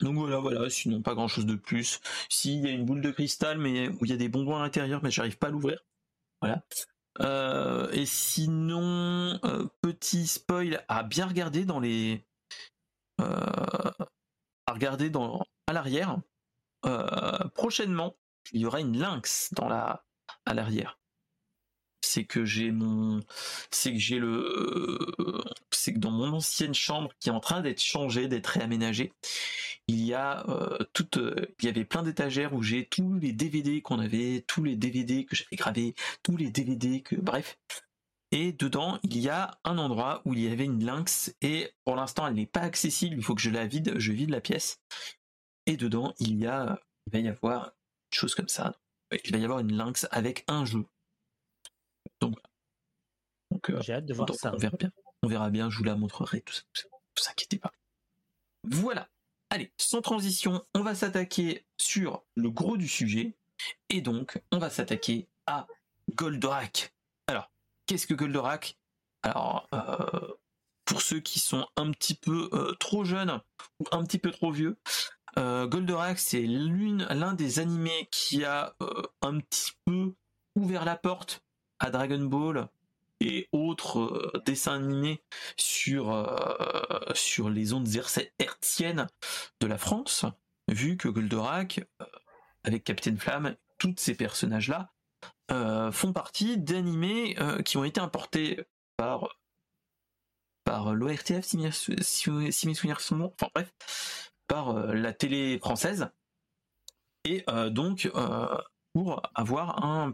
Donc 0.02 0.16
voilà, 0.18 0.38
voilà, 0.38 0.70
sinon 0.70 1.02
pas 1.02 1.16
grand 1.16 1.28
chose 1.28 1.48
de 1.48 1.56
plus. 1.56 2.02
S'il 2.30 2.64
y 2.64 2.68
a 2.68 2.72
une 2.72 2.86
boule 2.86 3.02
de 3.02 3.12
cristal, 3.12 3.58
mais 3.58 3.90
où 3.90 4.06
il 4.06 4.12
y 4.12 4.14
a 4.14 4.18
des 4.18 4.30
bonbons 4.30 4.56
à 4.56 4.62
l'intérieur, 4.62 5.02
mais 5.02 5.10
j'arrive 5.10 5.40
pas 5.40 5.48
à 5.48 5.50
l'ouvrir. 5.50 5.84
Voilà. 6.42 6.64
et 7.92 8.06
sinon, 8.06 9.40
petit 9.82 10.28
spoil 10.28 10.86
à 10.88 11.02
bien 11.02 11.26
regarder 11.26 11.66
dans 11.66 11.80
les 11.80 12.24
à 13.20 14.74
regarder 14.74 15.10
dans, 15.10 15.46
à 15.68 15.74
l'arrière. 15.74 16.18
prochainement, 17.54 18.16
il 18.52 18.62
y 18.62 18.66
aura 18.66 18.80
une 18.80 18.98
lynx 18.98 19.50
dans 19.54 19.68
la, 19.68 20.06
à 20.46 20.54
l'arrière 20.54 20.98
c'est 22.06 22.24
que 22.24 22.46
j'ai 22.46 22.72
mon, 22.72 23.20
c'est 23.72 23.92
que 23.92 24.00
j'ai 24.00 24.20
le, 24.20 24.98
c'est 25.72 25.94
que 25.94 26.00
dans 26.00 26.12
mon 26.12 26.34
ancienne 26.34 26.74
chambre 26.74 27.12
qui 27.20 27.30
est 27.30 27.32
en 27.32 27.40
train 27.40 27.62
d'être 27.62 27.82
changée, 27.82 28.28
d'être 28.28 28.48
réaménagée, 28.48 29.12
il 29.88 30.04
y 30.04 30.14
a 30.14 30.46
euh, 30.50 30.78
il 31.60 31.66
y 31.66 31.68
avait 31.68 31.86
plein 31.86 32.04
d'étagères 32.04 32.54
où 32.54 32.64
j'ai 32.64 32.86
tous 32.86 33.20
les 33.20 33.34
DVD 33.34 33.82
qu'on 33.82 34.00
avait, 34.00 34.44
tous 34.48 34.64
les 34.64 34.76
DVD 34.76 35.26
que 35.26 35.36
j'avais 35.36 35.56
gravés, 35.56 35.96
tous 36.24 36.38
les 36.38 36.50
DVD 36.52 37.02
que, 37.02 37.16
bref. 37.16 37.58
Et 38.36 38.52
dedans, 38.52 39.00
il 39.04 39.18
y 39.18 39.30
a 39.30 39.58
un 39.64 39.78
endroit 39.78 40.22
où 40.26 40.34
il 40.34 40.42
y 40.42 40.52
avait 40.52 40.66
une 40.66 40.84
lynx 40.84 41.34
et 41.42 41.72
pour 41.86 41.96
l'instant, 41.96 42.28
elle 42.28 42.34
n'est 42.34 42.46
pas 42.46 42.60
accessible. 42.60 43.16
Il 43.16 43.24
faut 43.24 43.34
que 43.34 43.40
je 43.40 43.50
la 43.50 43.66
vide, 43.66 43.98
je 43.98 44.12
vide 44.12 44.30
la 44.30 44.42
pièce. 44.42 44.82
Et 45.68 45.78
dedans, 45.78 46.14
il 46.20 46.38
y 46.38 46.46
a, 46.46 46.82
il 47.08 47.14
va 47.14 47.20
y 47.20 47.30
avoir 47.30 47.68
une 47.68 47.72
chose 48.18 48.36
comme 48.36 48.50
ça. 48.50 48.76
Il 49.24 49.32
va 49.32 49.38
y 49.38 49.46
avoir 49.46 49.60
une 49.60 49.72
lynx 49.72 50.06
avec 50.12 50.44
un 50.50 50.66
jeu. 50.66 50.86
Donc, 52.20 52.38
euh, 53.70 53.82
j'ai 53.82 53.94
hâte 53.94 54.06
de 54.06 54.14
voir 54.14 54.28
ça. 54.36 54.52
On 54.54 54.58
verra 54.58 54.76
bien. 54.76 54.92
On 55.24 55.30
verra 55.30 55.50
bien. 55.50 55.70
Je 55.70 55.78
vous 55.78 55.86
la 55.86 55.96
montrerai. 55.96 56.42
Tout 56.42 56.56
ça. 56.56 56.64
Tout 56.74 56.90
Vous 57.18 57.30
inquiétez 57.32 57.58
pas. 57.58 57.72
Voilà. 58.66 59.08
Allez, 59.50 59.72
sans 59.78 60.02
transition, 60.02 60.62
on 60.74 60.82
va 60.82 60.94
s'attaquer 60.94 61.66
sur 61.78 62.26
le 62.36 62.52
gros 62.52 62.76
du 62.76 62.90
sujet. 62.90 63.38
Et 63.88 64.02
donc, 64.02 64.42
on 64.52 64.58
va 64.58 64.70
s'attaquer 64.70 65.30
à 65.46 65.68
Goldorak. 66.16 66.95
Qu'est-ce 67.86 68.08
que 68.08 68.14
Goldorak? 68.14 68.78
Alors, 69.24 69.68
euh, 69.74 70.34
pour 70.86 71.02
ceux 71.02 71.20
qui 71.20 71.40
sont 71.40 71.68
un 71.76 71.92
petit 71.92 72.16
peu 72.16 72.50
euh, 72.54 72.74
trop 72.80 73.04
jeunes 73.04 73.42
ou 73.80 73.86
un 73.92 74.04
petit 74.04 74.20
peu 74.20 74.32
trop 74.32 74.52
vieux, 74.52 74.78
Goldorak, 75.38 76.18
c'est 76.18 76.46
l'un 76.46 77.34
des 77.34 77.60
animés 77.60 78.08
qui 78.10 78.46
a 78.46 78.74
un 79.22 79.40
petit 79.42 79.74
peu 79.84 80.14
ouvert 80.56 80.86
la 80.86 80.96
porte 80.96 81.44
à 81.80 81.90
Dragon 81.90 82.24
Ball 82.24 82.70
et 83.20 83.48
autres 83.52 84.00
euh, 84.00 84.42
dessins 84.46 84.76
animés 84.76 85.22
sur, 85.58 86.12
euh, 86.12 87.50
les 87.50 87.74
ondes 87.74 87.88
hertziennes 88.40 89.08
de 89.60 89.68
la 89.68 89.78
France, 89.78 90.26
vu 90.68 90.98
que 90.98 91.08
Goldorak, 91.08 91.82
euh, 92.02 92.06
avec 92.64 92.84
Captain 92.84 93.16
Flamme, 93.18 93.56
tous 93.78 93.96
ces 93.98 94.16
personnages-là, 94.16 94.92
font 95.50 96.14
partie 96.14 96.58
d'animés 96.58 97.36
qui 97.64 97.78
ont 97.78 97.84
été 97.84 98.00
importés 98.00 98.66
par, 98.98 99.38
par 100.64 100.94
l'ORTF, 100.94 101.44
si, 101.46 101.60
si, 101.72 102.68
mes 102.68 102.74
souvenirs 102.74 103.02
sont 103.02 103.18
bons, 103.18 103.34
enfin 103.40 103.52
bref, 103.54 104.32
par 104.48 104.74
la 104.74 105.14
télé 105.14 105.60
française. 105.60 106.10
Et 107.26 107.44
donc, 107.70 108.10
pour 108.94 109.22
avoir 109.36 109.84
un 109.84 110.14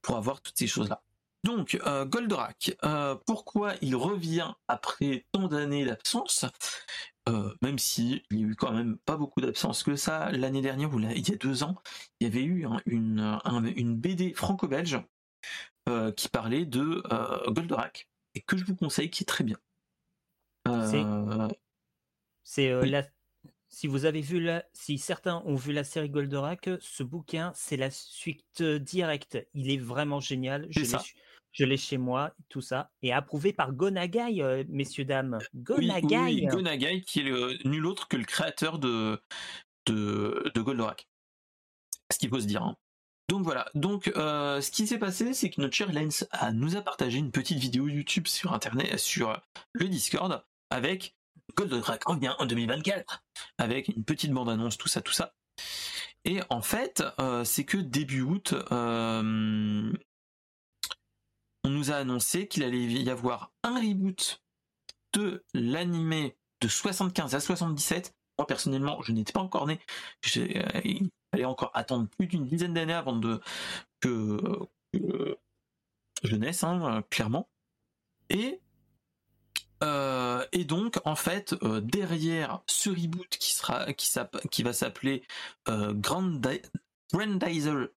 pour 0.00 0.16
avoir 0.16 0.40
toutes 0.40 0.58
ces 0.58 0.66
choses-là. 0.66 1.02
Donc, 1.44 1.78
euh, 1.86 2.04
Goldorak, 2.04 2.76
euh, 2.84 3.16
pourquoi 3.26 3.74
il 3.82 3.96
revient 3.96 4.52
après 4.68 5.26
tant 5.32 5.48
d'années 5.48 5.84
d'absence? 5.84 6.44
Euh, 7.28 7.54
Même 7.62 7.78
si 7.78 8.22
il 8.30 8.40
y 8.40 8.44
a 8.44 8.46
eu 8.46 8.54
quand 8.56 8.72
même 8.72 8.98
pas 8.98 9.16
beaucoup 9.16 9.40
d'absence 9.40 9.82
que 9.82 9.96
ça 9.96 10.30
l'année 10.32 10.62
dernière 10.62 10.92
ou 10.92 11.00
il 11.00 11.28
y 11.28 11.32
a 11.32 11.36
deux 11.36 11.62
ans, 11.62 11.76
il 12.20 12.26
y 12.26 12.30
avait 12.30 12.44
eu 12.44 12.66
une, 12.86 13.38
une 13.76 13.96
BD 13.96 14.34
franco-belge 14.34 15.00
qui 16.16 16.28
parlait 16.28 16.64
de 16.64 17.02
Goldorak 17.50 18.08
et 18.34 18.40
que 18.40 18.56
je 18.56 18.64
vous 18.64 18.76
conseille, 18.76 19.10
qui 19.10 19.24
est 19.24 19.26
très 19.26 19.44
bien. 19.44 19.58
C'est 22.44 22.70
la 22.84 23.06
si 23.72 23.86
vous 23.86 24.04
avez 24.04 24.20
vu 24.20 24.38
la, 24.38 24.64
si 24.74 24.98
certains 24.98 25.42
ont 25.46 25.54
vu 25.54 25.72
la 25.72 25.82
série 25.82 26.10
Goldorak, 26.10 26.68
ce 26.78 27.02
bouquin, 27.02 27.52
c'est 27.54 27.78
la 27.78 27.90
suite 27.90 28.62
directe. 28.62 29.38
Il 29.54 29.70
est 29.70 29.78
vraiment 29.78 30.20
génial. 30.20 30.66
Je 30.68 30.80
l'ai 30.80 30.86
chez 31.52 31.98
moi, 31.98 32.34
tout 32.48 32.60
ça, 32.60 32.90
et 33.02 33.12
approuvé 33.12 33.52
par 33.52 33.72
Gonagai, 33.72 34.42
euh, 34.42 34.64
messieurs 34.68 35.04
dames. 35.04 35.38
Gonagai. 35.54 36.16
Oui, 36.16 36.46
Gonagai, 36.46 37.02
qui 37.02 37.20
est 37.20 37.24
le, 37.24 37.56
nul 37.64 37.86
autre 37.86 38.08
que 38.08 38.16
le 38.16 38.24
créateur 38.24 38.78
de 38.78 39.20
de, 39.86 40.50
de 40.54 40.60
Goldorak. 40.60 41.08
Ce 42.12 42.18
qu'il 42.18 42.28
faut 42.28 42.40
se 42.40 42.46
dire. 42.46 42.62
Hein. 42.62 42.76
Donc 43.28 43.44
voilà. 43.44 43.68
Donc 43.74 44.08
euh, 44.16 44.60
ce 44.60 44.70
qui 44.70 44.86
s'est 44.86 44.98
passé, 44.98 45.32
c'est 45.34 45.50
que 45.50 45.60
notre 45.60 45.74
cher 45.74 45.92
Lens 45.92 46.26
a, 46.30 46.52
nous 46.52 46.76
a 46.76 46.82
partagé 46.82 47.18
une 47.18 47.32
petite 47.32 47.58
vidéo 47.58 47.88
YouTube 47.88 48.26
sur 48.26 48.52
internet, 48.52 48.98
sur 48.98 49.40
le 49.72 49.88
Discord, 49.88 50.44
avec 50.70 51.16
Goldorak 51.56 52.04
revient 52.04 52.34
en 52.38 52.46
2024 52.46 53.24
avec 53.58 53.88
une 53.88 54.04
petite 54.04 54.32
bande-annonce, 54.32 54.78
tout 54.78 54.88
ça, 54.88 55.00
tout 55.00 55.12
ça. 55.12 55.34
Et 56.24 56.40
en 56.50 56.62
fait, 56.62 57.02
euh, 57.18 57.44
c'est 57.44 57.64
que 57.64 57.76
début 57.76 58.22
août, 58.22 58.54
euh, 58.70 59.92
on 61.64 61.70
nous 61.70 61.90
a 61.90 61.96
annoncé 61.96 62.48
qu'il 62.48 62.64
allait 62.64 62.84
y 62.84 63.10
avoir 63.10 63.52
un 63.62 63.80
reboot 63.80 64.42
de 65.14 65.44
l'animé 65.54 66.36
de 66.60 66.68
75 66.68 67.34
à 67.34 67.40
77. 67.40 68.14
Moi 68.38 68.46
personnellement, 68.46 69.00
je 69.02 69.12
n'étais 69.12 69.32
pas 69.32 69.40
encore 69.40 69.66
né. 69.66 69.78
Euh, 70.36 70.80
il 70.84 71.10
fallait 71.30 71.44
encore 71.44 71.70
attendre 71.74 72.08
plus 72.08 72.26
d'une 72.26 72.46
dizaine 72.46 72.74
d'années 72.74 72.92
avant 72.94 73.16
de 73.16 73.40
que, 74.00 74.66
je 76.22 76.36
naisse, 76.36 76.64
hein, 76.64 77.02
clairement. 77.10 77.48
Et 78.30 78.60
euh, 79.82 80.46
et 80.52 80.64
donc, 80.64 81.00
en 81.04 81.16
fait, 81.16 81.54
euh, 81.62 81.80
derrière 81.80 82.62
ce 82.66 82.90
reboot 82.90 83.28
qui 84.50 84.62
va 84.62 84.72
s'appeler 84.72 85.22
euh, 85.68 85.92
Grandizer 85.92 87.88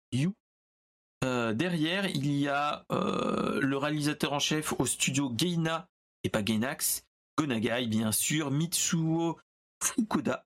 You, 1.25 1.54
derrière 1.54 2.07
il 2.07 2.33
y 2.35 2.49
a 2.49 2.85
le 2.90 3.76
réalisateur 3.76 4.33
en 4.33 4.38
chef 4.38 4.75
au 4.78 4.87
studio 4.87 5.31
Gaina 5.31 5.88
et 6.23 6.28
pas 6.28 6.43
Gainax, 6.43 7.04
Gonagai 7.38 7.87
bien 7.87 8.12
sûr, 8.12 8.50
Mitsuo 8.50 9.38
Fukuda, 9.83 10.45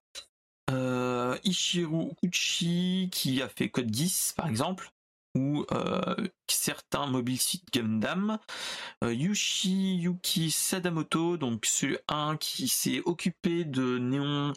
Ishiru 1.43 2.11
Kuchi 2.21 3.09
qui 3.11 3.41
a 3.41 3.49
fait 3.49 3.69
Code 3.69 3.91
10 3.91 4.33
par 4.35 4.47
exemple, 4.47 4.91
ou 5.35 5.65
euh, 5.71 6.15
certains 6.47 7.05
Mobile 7.07 7.39
Suit 7.39 7.63
Gundam, 7.71 8.39
euh, 9.03 9.13
Yuki 9.13 10.51
Sadamoto, 10.51 11.37
donc 11.37 11.65
celui 11.65 11.97
un 12.07 12.37
qui 12.37 12.67
s'est 12.67 13.01
occupé 13.05 13.63
de 13.63 13.97
Néon, 13.99 14.53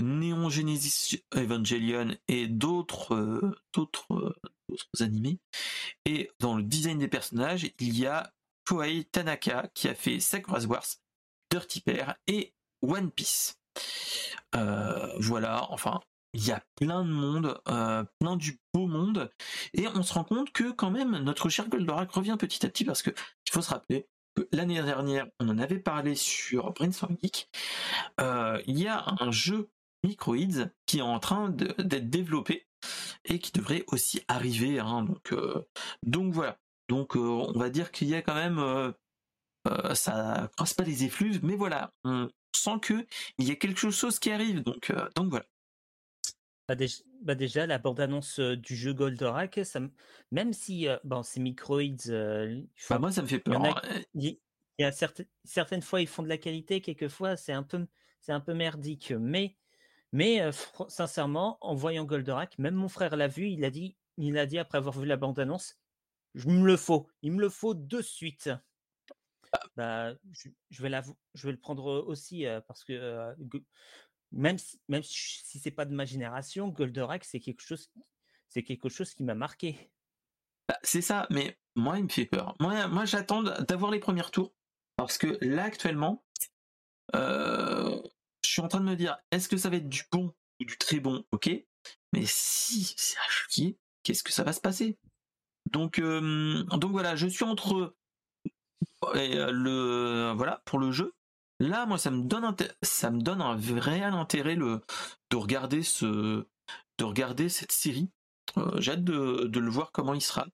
Néon 0.00 0.50
Genesis 0.50 1.22
Evangelion 1.34 2.16
et 2.28 2.46
d'autres 2.46 3.14
euh, 3.14 3.54
d'autres 3.72 4.26
animés. 5.00 5.38
Et 6.04 6.30
dans 6.38 6.56
le 6.56 6.62
design 6.62 6.98
des 6.98 7.08
personnages, 7.08 7.70
il 7.78 7.98
y 7.98 8.06
a 8.06 8.32
Koei 8.66 9.04
Tanaka 9.04 9.68
qui 9.74 9.88
a 9.88 9.94
fait 9.94 10.20
Sakura's 10.20 10.66
Wars, 10.66 10.86
Dirty 11.50 11.80
Pair 11.80 12.16
et 12.26 12.54
One 12.82 13.10
Piece. 13.10 13.58
voilà, 14.52 15.66
enfin, 15.70 16.00
il 16.32 16.46
y 16.46 16.52
a 16.52 16.62
plein 16.76 17.04
de 17.04 17.10
monde, 17.10 17.60
euh, 17.68 18.04
plein 18.18 18.36
du 18.36 18.60
beau 18.72 18.86
monde, 18.86 19.30
et 19.74 19.88
on 19.88 20.02
se 20.02 20.14
rend 20.14 20.24
compte 20.24 20.52
que 20.52 20.70
quand 20.70 20.90
même 20.90 21.18
notre 21.18 21.48
cher 21.48 21.68
Goldorak 21.68 22.10
revient 22.12 22.36
petit 22.38 22.64
à 22.64 22.68
petit 22.68 22.84
parce 22.84 23.02
que 23.02 23.10
il 23.10 23.52
faut 23.52 23.62
se 23.62 23.70
rappeler 23.70 24.08
que 24.36 24.48
l'année 24.52 24.80
dernière 24.82 25.26
on 25.40 25.48
en 25.48 25.58
avait 25.58 25.78
parlé 25.80 26.14
sur 26.14 26.72
Brainstorm 26.72 27.16
Geek, 27.22 27.50
euh, 28.20 28.62
il 28.66 28.78
y 28.78 28.86
a 28.86 29.04
un 29.20 29.30
jeu 29.32 29.70
Microids 30.04 30.68
qui 30.86 30.98
est 30.98 31.02
en 31.02 31.18
train 31.18 31.50
d'être 31.50 32.10
développé 32.10 32.66
et 33.24 33.38
qui 33.38 33.52
devrait 33.52 33.84
aussi 33.88 34.22
arriver. 34.28 34.78
Hein, 34.78 35.04
donc, 35.04 35.32
euh, 35.32 35.62
donc 36.02 36.32
voilà. 36.32 36.58
Donc 36.88 37.14
on 37.14 37.58
va 37.58 37.70
dire 37.70 37.92
qu'il 37.92 38.08
y 38.08 38.14
a 38.14 38.22
quand 38.22 38.34
même 38.34 38.94
ça 39.94 40.50
croise 40.56 40.74
pas 40.74 40.82
les 40.82 41.04
effluves, 41.04 41.44
mais 41.44 41.54
voilà, 41.54 41.92
on 42.04 42.28
sent 42.56 42.80
que 42.82 43.06
il 43.38 43.46
y 43.46 43.52
a 43.52 43.56
quelque 43.56 43.90
chose 43.90 44.18
qui 44.18 44.30
arrive. 44.32 44.62
Donc 44.62 44.92
donc 45.14 45.28
voilà. 45.28 45.46
Bah, 46.70 46.76
bah, 47.22 47.34
déjà, 47.34 47.66
la 47.66 47.78
bande-annonce 47.78 48.38
du 48.38 48.76
jeu 48.76 48.92
Goldorak, 48.92 49.60
ça, 49.64 49.80
même 50.30 50.52
si 50.52 50.86
bon, 51.02 51.22
c'est 51.22 51.40
Microids. 51.40 51.82
bah 52.88 52.98
moi, 52.98 53.10
ça 53.10 53.22
me 53.22 53.26
fait 53.26 53.40
peur. 53.40 53.82
Il 54.14 54.38
y, 54.78 54.84
a, 54.84 54.92
certaines, 54.92 55.26
certaines 55.44 55.82
fois, 55.82 56.00
ils 56.00 56.06
font 56.06 56.22
de 56.22 56.28
la 56.28 56.38
qualité, 56.38 56.80
quelquefois, 56.80 57.36
c'est 57.36 57.52
un 57.52 57.62
peu, 57.62 57.86
c'est 58.20 58.32
un 58.32 58.40
peu 58.40 58.54
merdique. 58.54 59.12
Mais, 59.18 59.56
mais 60.12 60.50
sincèrement, 60.88 61.58
en 61.60 61.74
voyant 61.74 62.04
Goldorak, 62.04 62.58
même 62.58 62.74
mon 62.74 62.88
frère 62.88 63.16
l'a 63.16 63.28
vu, 63.28 63.48
il 63.48 63.64
a 63.64 63.70
dit, 63.70 63.96
il 64.16 64.36
a 64.38 64.46
dit 64.46 64.58
après 64.58 64.78
avoir 64.78 64.98
vu 64.98 65.06
la 65.06 65.16
bande-annonce, 65.16 65.78
je 66.34 66.48
me 66.48 66.66
le 66.66 66.76
faut, 66.76 67.08
il 67.22 67.32
me 67.32 67.40
le 67.40 67.48
faut 67.48 67.74
de 67.74 68.02
suite. 68.02 68.50
Ah. 69.52 69.60
Bah, 69.76 70.14
je, 70.32 70.82
vais 70.82 70.88
la, 70.88 71.02
je 71.34 71.46
vais 71.46 71.52
le 71.52 71.58
prendre 71.58 72.04
aussi 72.06 72.44
parce 72.66 72.84
que 72.84 73.34
même 74.32 74.58
si, 74.58 74.80
même 74.88 75.02
si 75.02 75.58
c'est 75.58 75.70
pas 75.70 75.84
de 75.84 75.94
ma 75.94 76.04
génération, 76.04 76.68
Goldorak, 76.68 77.24
c'est 77.24 77.40
quelque 77.40 77.62
chose, 77.62 77.90
c'est 78.48 78.62
quelque 78.62 78.88
chose 78.88 79.14
qui 79.14 79.24
m'a 79.24 79.34
marqué. 79.34 79.90
Bah, 80.68 80.78
c'est 80.82 81.02
ça, 81.02 81.26
mais 81.30 81.58
moi, 81.74 81.98
il 81.98 82.04
me 82.04 82.08
fait 82.08 82.26
peur. 82.26 82.54
Moi, 82.60 82.86
moi 82.88 83.04
j'attends 83.04 83.42
d'avoir 83.42 83.90
les 83.90 83.98
premiers 83.98 84.30
tours. 84.30 84.54
Parce 84.96 85.18
que 85.18 85.38
là, 85.44 85.64
actuellement, 85.64 86.24
euh, 87.14 88.00
suis 88.50 88.62
en 88.62 88.68
train 88.68 88.80
de 88.80 88.84
me 88.84 88.96
dire, 88.96 89.18
est-ce 89.30 89.48
que 89.48 89.56
ça 89.56 89.70
va 89.70 89.76
être 89.76 89.88
du 89.88 90.04
bon 90.10 90.32
ou 90.60 90.64
du 90.64 90.76
très 90.78 91.00
bon? 91.00 91.24
Ok, 91.32 91.50
mais 92.12 92.24
si 92.26 92.94
c'est 92.96 93.18
à 93.18 93.28
chier, 93.48 93.78
qu'est-ce 94.02 94.22
que 94.22 94.32
ça 94.32 94.44
va 94.44 94.52
se 94.52 94.60
passer? 94.60 94.98
Donc, 95.70 96.00
donc 96.00 96.90
voilà, 96.90 97.16
je 97.16 97.26
suis 97.26 97.44
entre 97.44 97.94
le 99.14 100.32
voilà 100.36 100.62
pour 100.64 100.78
le 100.78 100.90
jeu. 100.90 101.14
Là, 101.60 101.84
moi, 101.86 101.98
ça 101.98 102.10
me 102.10 102.22
donne 102.22 102.56
ça 102.82 103.10
me 103.10 103.20
donne 103.20 103.42
un 103.42 103.54
vrai 103.54 104.02
intérêt 104.02 104.56
le 104.56 104.80
de 105.30 105.36
regarder 105.36 105.82
ce 105.82 106.46
de 106.98 107.04
regarder 107.04 107.48
cette 107.48 107.72
série. 107.72 108.10
J'ai 108.78 108.92
hâte 108.92 109.04
de, 109.04 109.48
le 109.58 109.70
voir 109.70 109.92
comment 109.92 110.14
il 110.14 110.20
sera 110.20 110.46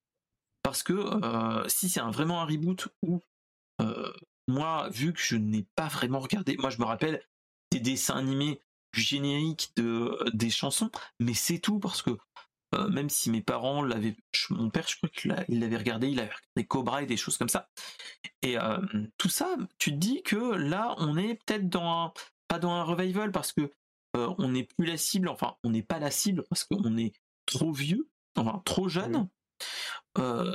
parce 0.63 0.83
que 0.83 1.65
si 1.69 1.89
c'est 1.89 2.01
vraiment 2.01 2.43
un 2.43 2.45
reboot 2.45 2.89
ou 3.03 3.21
moi, 4.49 4.89
vu 4.91 5.13
que 5.13 5.21
je 5.21 5.37
n'ai 5.37 5.65
pas 5.75 5.89
vraiment 5.89 6.21
regardé, 6.21 6.57
moi 6.59 6.71
je 6.71 6.79
me 6.79 6.85
rappelle 6.85 7.23
des 7.79 7.91
dessins 7.91 8.17
animés 8.17 8.61
génériques 8.93 9.73
de, 9.77 10.17
des 10.33 10.51
chansons, 10.51 10.91
mais 11.21 11.35
c'est 11.35 11.59
tout 11.59 11.79
parce 11.79 12.03
que 12.03 12.17
euh, 12.75 12.89
même 12.89 13.09
si 13.09 13.31
mes 13.31 13.43
parents 13.43 13.83
l'avaient, 13.83 14.17
mon 14.51 14.71
père, 14.71 14.87
je 14.89 14.97
crois 14.97 15.09
qu'il 15.09 15.31
l'avait 15.61 15.77
regardé, 15.77 16.09
il 16.09 16.19
avait 16.19 16.31
regardé 16.31 16.67
Cobra 16.67 17.03
et 17.03 17.07
des 17.07 17.17
choses 17.17 17.39
comme 17.39 17.49
ça. 17.49 17.69
Et 18.43 18.59
euh, 18.59 18.79
tout 19.19 19.29
ça, 19.29 19.57
tu 19.79 19.93
te 19.93 19.97
dis 19.97 20.23
que 20.23 20.37
là, 20.37 20.95
on 20.99 21.17
est 21.17 21.35
peut-être 21.47 21.69
dans 21.69 22.07
un, 22.07 22.13
pas 22.49 22.59
dans 22.59 22.73
un 22.73 22.83
revival 22.83 23.31
parce 23.31 23.53
que 23.53 23.73
euh, 24.17 24.35
on 24.39 24.49
n'est 24.49 24.65
plus 24.65 24.87
la 24.87 24.97
cible, 24.97 25.29
enfin, 25.29 25.57
on 25.63 25.71
n'est 25.71 25.83
pas 25.83 25.99
la 25.99 26.11
cible 26.11 26.45
parce 26.49 26.65
qu'on 26.65 26.97
est 26.97 27.13
trop 27.47 27.73
vieux, 27.73 28.09
enfin, 28.37 28.63
trop 28.65 28.89
jeune. 28.89 29.29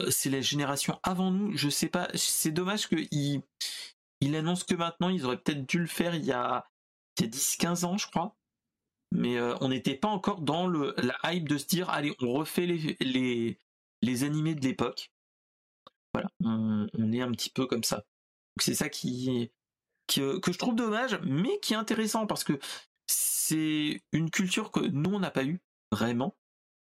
c'est 0.10 0.30
la 0.30 0.42
génération 0.42 1.00
avant 1.04 1.32
nous, 1.32 1.56
je 1.56 1.70
sais 1.70 1.88
pas, 1.90 2.10
c'est 2.16 2.52
dommage 2.52 2.88
qu'il 2.88 3.42
il 4.22 4.36
annonce 4.36 4.64
que 4.64 4.76
maintenant, 4.76 5.10
ils 5.10 5.26
auraient 5.26 5.38
peut-être 5.38 5.66
dû 5.66 5.80
le 5.80 5.88
faire 5.88 6.14
il 6.14 6.26
y 6.26 6.32
a, 6.32 6.66
il 7.18 7.26
y 7.26 7.28
a 7.28 7.30
10-15 7.30 7.86
ans, 7.86 7.98
je 7.98 8.08
crois 8.08 8.36
mais 9.12 9.38
euh, 9.38 9.56
on 9.62 9.70
n'était 9.70 9.96
pas 9.96 10.08
encore 10.08 10.42
dans 10.42 10.68
le, 10.68 10.96
la 10.98 11.18
hype 11.26 11.48
de 11.48 11.58
se 11.58 11.66
dire 11.68 11.90
allez 11.90 12.16
on 12.22 12.32
refait 12.32 12.66
les, 12.66 13.58
les, 14.02 14.24
animés 14.24 14.56
de 14.56 14.62
l'époque. 14.62 15.12
Voilà, 16.14 16.30
on, 16.44 16.88
est 17.12 17.22
un 17.22 17.32
petit 17.32 17.50
peu 17.50 17.68
comme 17.68 17.84
ça. 17.84 18.04
C'est 18.60 18.74
ça 18.74 18.90
qui, 18.90 19.52
qui, 20.08 20.22
euh, 20.22 20.40
que 20.40 20.52
je 20.52 20.58
trouve 20.58 20.76
dommage, 20.76 21.20
mais 21.24 21.60
qui 21.60 21.74
est 21.74 21.78
intéressant 21.78 22.26
parce 22.28 22.44
que 22.44 22.60
c'est 23.08 24.02
une 24.12 24.30
culture 24.30 24.72
que 24.72 24.80
nous 24.80 25.14
on 25.14 25.20
n'a 25.20 25.32
pas 25.32 25.44
eu 25.46 25.62
vraiment. 25.92 26.36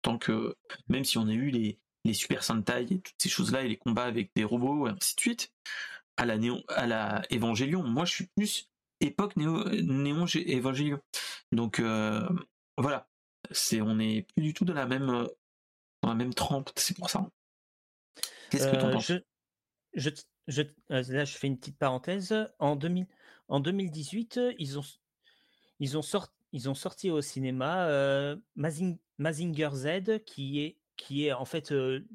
Tant 0.03 0.19
que 0.19 0.57
même 0.89 1.05
si 1.05 1.19
on 1.19 1.29
a 1.29 1.33
eu 1.33 1.51
les, 1.51 1.79
les 2.05 2.15
Super 2.15 2.45
Sentai 2.45 2.83
et 2.91 3.01
toutes 3.01 3.15
ces 3.19 3.29
choses-là 3.29 3.63
et 3.63 3.69
les 3.69 3.79
combats 3.79 4.05
avec 4.05 4.31
des 4.37 4.45
robots 4.45 4.87
et 4.87 4.91
ainsi 4.91 5.17
de 5.17 5.21
suite, 5.21 5.53
à 6.17 6.27
la 6.27 6.39
Néon, 6.39 6.63
à 6.69 6.87
la 6.87 7.23
Evangelion, 7.33 7.83
moi 7.83 8.05
je 8.05 8.13
suis 8.13 8.27
plus 8.37 8.71
époque 9.01 9.37
Néo, 9.37 9.65
Néon 9.71 10.25
Evangelion. 10.25 11.01
Donc 11.53 11.81
euh, 11.81 12.27
voilà, 12.77 13.09
c'est 13.51 13.81
on 13.81 13.97
n'est 13.97 14.23
plus 14.23 14.43
du 14.43 14.55
tout 14.55 14.65
dans 14.65 14.75
la 14.75 14.87
même 14.87 15.11
euh, 15.11 15.27
dans 16.03 16.11
la 16.11 16.15
même 16.15 16.35
trempe, 16.35 16.71
c'est 16.77 16.97
pour 16.97 17.11
ça. 17.11 17.29
Qu'est-ce 18.51 18.71
que 18.71 18.77
tu 18.77 18.83
en 18.83 18.89
euh, 18.89 18.93
penses? 18.93 19.13
je, 19.95 20.11
je, 20.49 20.63
là, 20.89 21.25
je 21.25 21.37
fais 21.37 21.47
une 21.47 21.59
petite 21.59 21.79
parenthèse. 21.79 22.35
En, 22.59 22.77
2000, 22.77 23.07
en 23.49 23.61
2018, 23.61 24.41
ils 24.59 24.79
ont, 24.79 24.85
ils, 25.81 25.97
ont 25.97 26.03
sorti, 26.03 26.35
ils 26.53 26.69
ont 26.69 26.75
sorti 26.75 27.11
au 27.11 27.23
cinéma 27.23 28.37
Mazinger 28.55 29.71
Z, 29.73 30.25
qui 30.27 30.61
est, 30.61 30.79
qui 30.97 31.27
est 31.27 31.33
en 31.33 31.47
fait 31.47 31.71
le 31.71 32.07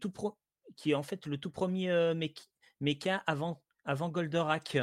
tout 0.00 0.10
pro, 0.10 0.38
qui 0.76 0.92
est 0.92 0.94
en 0.94 1.02
fait 1.02 1.26
le 1.26 1.36
tout 1.36 1.50
premier 1.50 2.14
mecha 2.80 3.22
avant 3.26 3.63
avant 3.84 4.08
Goldorak, 4.08 4.78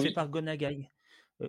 fait 0.00 0.12
par 0.12 0.28
Gonagai. 0.28 0.90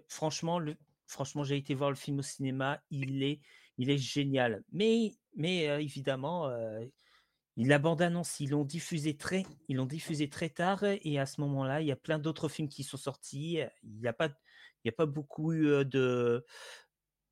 franchement, 0.07 0.59
le, 0.59 0.75
franchement, 1.07 1.43
j'ai 1.43 1.57
été 1.57 1.73
voir 1.73 1.89
le 1.89 1.95
film 1.95 2.19
au 2.19 2.23
cinéma, 2.23 2.81
il 2.89 3.23
est, 3.23 3.41
il 3.77 3.89
est 3.89 3.97
génial. 3.97 4.63
Mais, 4.71 5.13
mais 5.35 5.65
évidemment, 5.83 6.49
la 7.57 7.79
bande-annonce, 7.79 8.39
ils 8.39 8.51
l'ont 8.51 8.63
diffusé 8.63 9.17
très, 9.17 9.45
ils 9.67 9.77
l'ont 9.77 9.85
diffusé 9.85 10.29
très 10.29 10.49
tard, 10.49 10.83
et 10.83 11.19
à 11.19 11.25
ce 11.25 11.41
moment-là, 11.41 11.81
il 11.81 11.87
y 11.87 11.91
a 11.91 11.95
plein 11.95 12.19
d'autres 12.19 12.49
films 12.49 12.69
qui 12.69 12.83
sont 12.83 12.97
sortis. 12.97 13.59
Il 13.83 13.99
n'y 13.99 14.07
a 14.07 14.13
pas, 14.13 14.29
il 14.83 14.87
y 14.87 14.89
a 14.89 14.93
pas 14.93 15.05
beaucoup 15.05 15.53
de, 15.53 16.45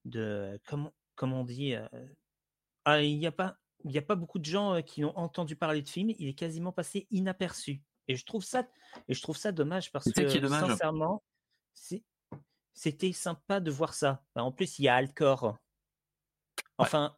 de, 0.06 0.60
comment, 0.66 0.94
comment 1.16 1.42
on 1.42 1.46
dit, 1.46 1.76
ah, 2.86 3.02
il 3.02 3.18
n'y 3.18 3.28
a 3.28 3.32
pas, 3.32 3.58
il 3.84 3.92
n'y 3.92 3.98
a 3.98 4.02
pas 4.02 4.16
beaucoup 4.16 4.40
de 4.40 4.46
gens 4.46 4.82
qui 4.82 5.06
ont 5.06 5.18
entendu 5.18 5.56
parler 5.56 5.82
de 5.82 5.90
film. 5.90 6.12
Il 6.20 6.28
est 6.28 6.34
quasiment 6.34 6.72
passé 6.72 7.08
inaperçu. 7.12 7.82
Et 8.08 8.16
je 8.16 8.26
trouve 8.26 8.44
ça, 8.44 8.68
et 9.08 9.14
je 9.14 9.22
trouve 9.22 9.38
ça 9.38 9.52
dommage 9.52 9.92
parce 9.92 10.12
que 10.12 10.48
sincèrement, 10.48 11.24
c'était 12.74 13.12
sympa 13.12 13.60
de 13.60 13.72
voir 13.72 13.94
ça. 13.94 14.24
En 14.36 14.52
plus, 14.52 14.80
il 14.80 14.84
y 14.84 14.88
a 14.88 14.96
Alcor. 14.96 15.58
Enfin, 16.78 17.18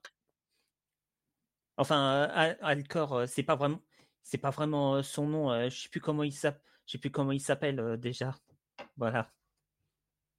enfin, 1.77 2.23
Alcor, 2.61 3.27
c'est 3.27 3.43
pas 3.43 3.55
vraiment, 3.55 3.81
c'est 4.23 4.37
pas 4.37 4.51
vraiment 4.51 5.03
son 5.03 5.27
nom. 5.27 5.69
Je 5.69 5.81
sais 5.81 5.89
plus 5.89 6.01
comment 6.01 6.23
il 6.23 6.33
s'appelle. 6.33 6.61
Je 6.85 6.93
sais 6.93 6.97
plus 6.97 7.11
comment 7.11 7.31
il 7.31 7.41
s'appelle 7.41 7.97
déjà. 7.99 8.35
Voilà. 8.97 9.31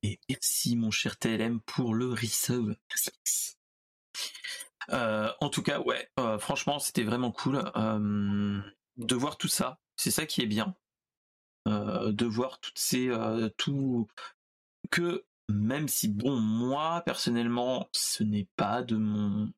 Et 0.02 0.18
merci 0.28 0.76
mon 0.76 0.90
cher 0.90 1.18
TLM 1.18 1.60
pour 1.60 1.94
le 1.94 2.10
resub. 2.10 2.74
Euh, 4.88 5.30
en 5.40 5.50
tout 5.50 5.62
cas, 5.62 5.80
ouais, 5.80 6.10
euh, 6.18 6.38
franchement, 6.38 6.78
c'était 6.78 7.04
vraiment 7.04 7.30
cool 7.30 7.62
de 8.96 9.14
voir 9.14 9.36
tout 9.36 9.48
ça 9.48 9.78
c'est 10.00 10.10
ça 10.10 10.24
qui 10.24 10.40
est 10.40 10.46
bien. 10.46 10.74
Euh, 11.68 12.10
de 12.10 12.24
voir 12.24 12.58
toutes 12.58 12.78
ces 12.78 13.08
euh, 13.10 13.50
tout 13.58 14.08
que 14.90 15.26
même 15.50 15.88
si 15.88 16.08
bon 16.08 16.40
moi 16.40 17.02
personnellement 17.04 17.90
ce 17.92 18.22
n'est 18.22 18.48
pas 18.56 18.82
de 18.82 18.96
mon 18.96 19.52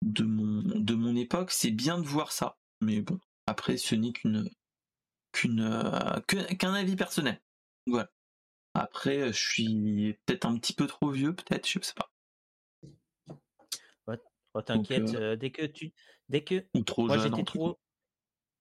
de 0.00 0.24
mon 0.24 0.62
de 0.62 0.94
mon 0.94 1.14
époque 1.14 1.50
c'est 1.50 1.70
bien 1.70 1.98
de 1.98 2.06
voir 2.06 2.32
ça. 2.32 2.56
Mais 2.80 3.02
bon 3.02 3.20
après 3.46 3.76
ce 3.76 3.94
n'est 3.94 4.12
qu'une 4.12 4.48
qu'une 5.32 5.60
euh, 5.60 6.20
qu'un 6.22 6.72
avis 6.72 6.96
personnel. 6.96 7.38
Voilà. 7.86 8.10
Après 8.72 9.30
je 9.30 9.38
suis 9.38 10.16
peut-être 10.24 10.46
un 10.46 10.56
petit 10.56 10.72
peu 10.72 10.86
trop 10.86 11.10
vieux 11.10 11.34
peut-être 11.34 11.68
je 11.68 11.80
sais 11.82 11.92
pas. 11.94 12.10
T'inquiète 14.64 15.14
dès 15.38 15.50
que 15.50 15.66
tu 15.66 15.92
dès 16.30 16.42
que 16.42 16.66
trop 16.84 17.06
moi 17.06 17.18
j'étais 17.18 17.44
trop 17.44 17.78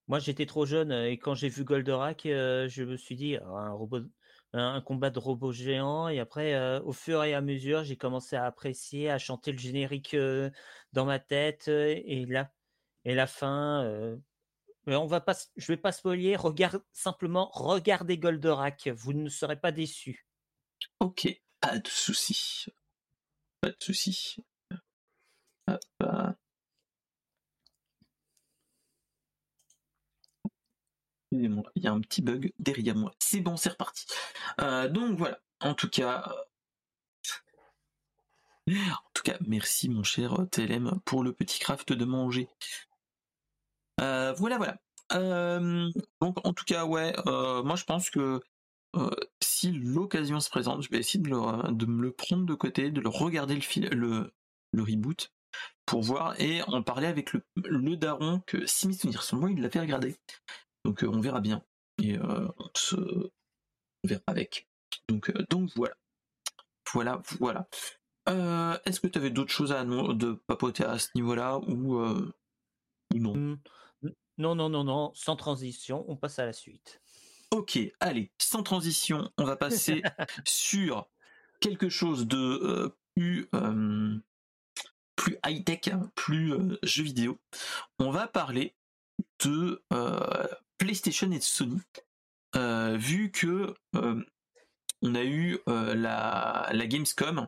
moi, 0.08 0.20
j'étais 0.20 0.46
trop 0.46 0.65
jeune 0.65 0.91
et 0.91 1.17
quand 1.17 1.36
j'ai 1.36 1.50
vu 1.50 1.63
Goldorak, 1.63 2.22
je 2.24 2.84
me 2.84 2.98
suis 2.98 3.15
dit 3.15 3.38
«Ah, 3.38 3.74
un 4.54 4.82
combat 4.82 5.10
de 5.10 5.20
robots 5.20 5.52
géants. 5.52 6.08
Et 6.08 6.20
après, 6.20 6.80
au 6.80 6.93
fur 6.93 7.24
et 7.24 7.34
à 7.34 7.41
mesure, 7.41 7.84
j'ai 7.84 7.98
commencé 7.98 8.36
à 8.36 8.46
apprécier, 8.46 9.10
à 9.10 9.17
chanter 9.17 9.52
le 9.52 9.58
générique 9.58 10.15
dans 10.93 11.06
ma 11.06 11.20
tête. 11.20 11.67
et 11.67 12.26
là, 12.26 12.52
et 13.08 13.15
la 13.15 13.28
fin. 13.28 14.17
on 14.86 15.06
va 15.06 15.22
pas, 15.22 15.36
je 15.56 15.67
vais 15.67 15.78
pas 15.78 15.91
spoiler. 15.91 16.36
Regarde 16.36 16.84
simplement, 16.93 17.50
regardez 17.54 18.17
Goldorak. 18.17 18.89
Vous 18.89 19.13
ne 19.13 19.30
serez 19.30 19.60
pas 19.60 19.72
déçus. 19.72 20.28
Ok, 21.00 21.28
pas 21.60 21.80
de 21.80 21.88
souci, 21.88 22.67
pas 23.62 23.70
de 23.70 23.78
souci. 23.80 24.43
Il 31.43 31.84
y 31.84 31.88
a 31.88 31.91
un 31.91 32.02
petit 32.02 32.21
bug 32.21 32.54
derrière 32.60 32.95
moi. 32.95 33.12
C'est 33.19 33.41
bon, 33.41 33.58
c'est 33.58 33.69
reparti. 33.69 34.06
Euh, 34.62 34.88
donc 34.88 35.17
voilà. 35.17 35.39
En 35.60 35.73
tout 35.73 35.89
cas, 35.89 36.32
euh, 38.67 38.73
en 38.73 39.12
tout 39.13 39.23
cas, 39.23 39.38
merci 39.45 39.89
mon 39.89 40.04
cher 40.04 40.36
TLM 40.52 41.00
pour 41.06 41.23
le 41.23 41.34
petit 41.34 41.60
craft 41.60 41.93
de 41.93 42.06
manger. 42.06 42.47
Euh, 44.00 44.34
voilà, 44.34 44.58
voilà. 44.58 44.78
donc 46.21 46.45
en 46.45 46.54
tout 46.54 46.65
cas, 46.65 46.86
ouais, 46.86 47.13
moi 47.26 47.76
je 47.76 47.86
pense 47.86 48.10
que 48.10 48.41
si 49.41 49.71
l'occasion 49.71 50.39
se 50.39 50.50
présente, 50.50 50.82
je 50.84 50.89
vais 50.89 51.00
essayer 51.00 51.19
de, 51.19 51.86
me 51.86 52.02
le 52.02 52.12
prendre 52.12 52.45
de 52.45 52.54
côté, 52.54 52.91
de 52.91 53.02
le 53.02 53.10
regarder 53.10 53.60
le, 53.91 54.34
reboot 54.78 55.32
pour 55.86 56.02
voir 56.04 56.39
et 56.39 56.62
en 56.63 56.84
parler 56.84 57.08
avec 57.08 57.34
le, 57.34 57.95
daron 57.95 58.41
que 58.45 58.65
si 58.65 58.88
mes 58.88 58.93
souvenirs 58.93 59.23
sont 59.23 59.38
bons, 59.38 59.47
il 59.47 59.62
l'a 59.62 59.69
fait 59.69 59.80
regarder. 59.80 60.17
Donc 60.88 61.04
euh, 61.04 61.10
on 61.10 61.19
verra 61.19 61.41
bien. 61.41 61.62
Et 62.02 62.17
euh, 62.17 62.47
on 62.58 62.69
se 62.73 62.95
verra 64.06 64.23
avec. 64.28 64.69
Donc, 65.10 65.30
euh, 65.30 65.45
donc 65.50 65.69
voilà. 65.76 65.95
Voilà, 66.93 67.21
voilà. 67.39 67.67
Est-ce 68.86 69.02
que 69.02 69.08
tu 69.08 69.19
avais 69.19 69.30
d'autres 69.30 69.52
choses 69.52 69.73
à 69.73 69.84
de 69.84 70.41
papoter 70.47 70.86
à 70.86 70.97
ce 70.97 71.10
niveau-là 71.15 71.60
ou, 71.60 72.02
non? 73.13 73.36
Mmh. 73.36 73.60
Non, 74.38 74.56
non, 74.56 74.69
non, 74.69 74.84
non, 74.86 75.12
sans 75.13 75.36
transition, 75.36 76.06
on 76.08 76.15
passe 76.15 76.39
à 76.39 76.45
la 76.45 76.54
suite. 76.54 77.02
Ok, 77.52 77.80
allez, 78.00 78.32
sans 78.38 78.63
transition, 78.63 79.30
on 79.38 79.43
va 79.43 79.58
passer 79.58 80.02
sur 80.45 81.10
quelque 81.60 81.89
chose 81.89 82.28
de 82.28 82.95
plus, 83.15 83.50
plus 85.17 85.38
high-tech, 85.45 85.93
plus 86.15 86.54
jeu 86.84 87.04
vidéo. 87.04 87.39
On 88.00 88.12
va 88.12 88.28
parler 88.28 88.76
de 89.43 89.84
PlayStation 90.77 91.31
et 91.31 91.41
Sony, 91.41 91.79
euh, 92.55 92.97
vu 92.97 93.31
que 93.31 93.73
euh, 93.95 94.23
on 95.01 95.15
a 95.15 95.23
eu 95.23 95.59
la, 95.67 96.69
la, 96.71 96.87
Gamescom 96.87 97.47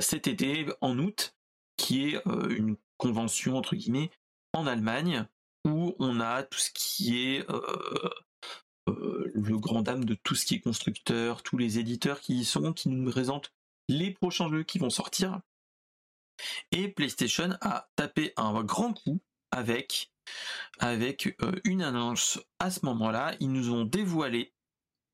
cet 0.00 0.26
été 0.26 0.66
en 0.80 0.98
août, 0.98 1.34
qui 1.76 2.08
est 2.08 2.22
une 2.50 2.76
convention 2.98 3.56
entre 3.56 3.76
guillemets 3.76 4.10
en 4.52 4.66
Allemagne 4.66 5.26
où 5.64 5.94
on 5.98 6.20
a 6.20 6.42
tout 6.42 6.58
ce 6.58 6.70
qui 6.70 7.16
est 7.16 7.46
le 8.86 9.58
grand 9.58 9.82
dame 9.82 10.04
de 10.04 10.14
tout 10.14 10.34
ce 10.34 10.44
qui 10.44 10.54
est 10.54 10.60
constructeur, 10.60 11.42
tous 11.42 11.56
les 11.56 11.78
éditeurs 11.78 12.20
qui 12.20 12.40
y 12.40 12.44
sont, 12.44 12.72
qui 12.72 12.88
nous 12.88 13.10
présentent 13.10 13.52
les 13.88 14.10
prochains 14.10 14.48
jeux 14.50 14.64
qui 14.64 14.78
vont 14.78 14.90
sortir. 14.90 15.40
Et 16.72 16.88
PlayStation 16.88 17.50
a 17.60 17.88
tapé 17.96 18.32
un 18.36 18.62
grand 18.62 18.92
coup 18.92 19.20
avec, 19.50 20.12
avec 20.78 21.34
euh, 21.42 21.52
une 21.64 21.82
annonce 21.82 22.40
à 22.58 22.70
ce 22.70 22.84
moment-là. 22.86 23.34
Ils 23.40 23.52
nous 23.52 23.72
ont 23.72 23.84
dévoilé 23.84 24.52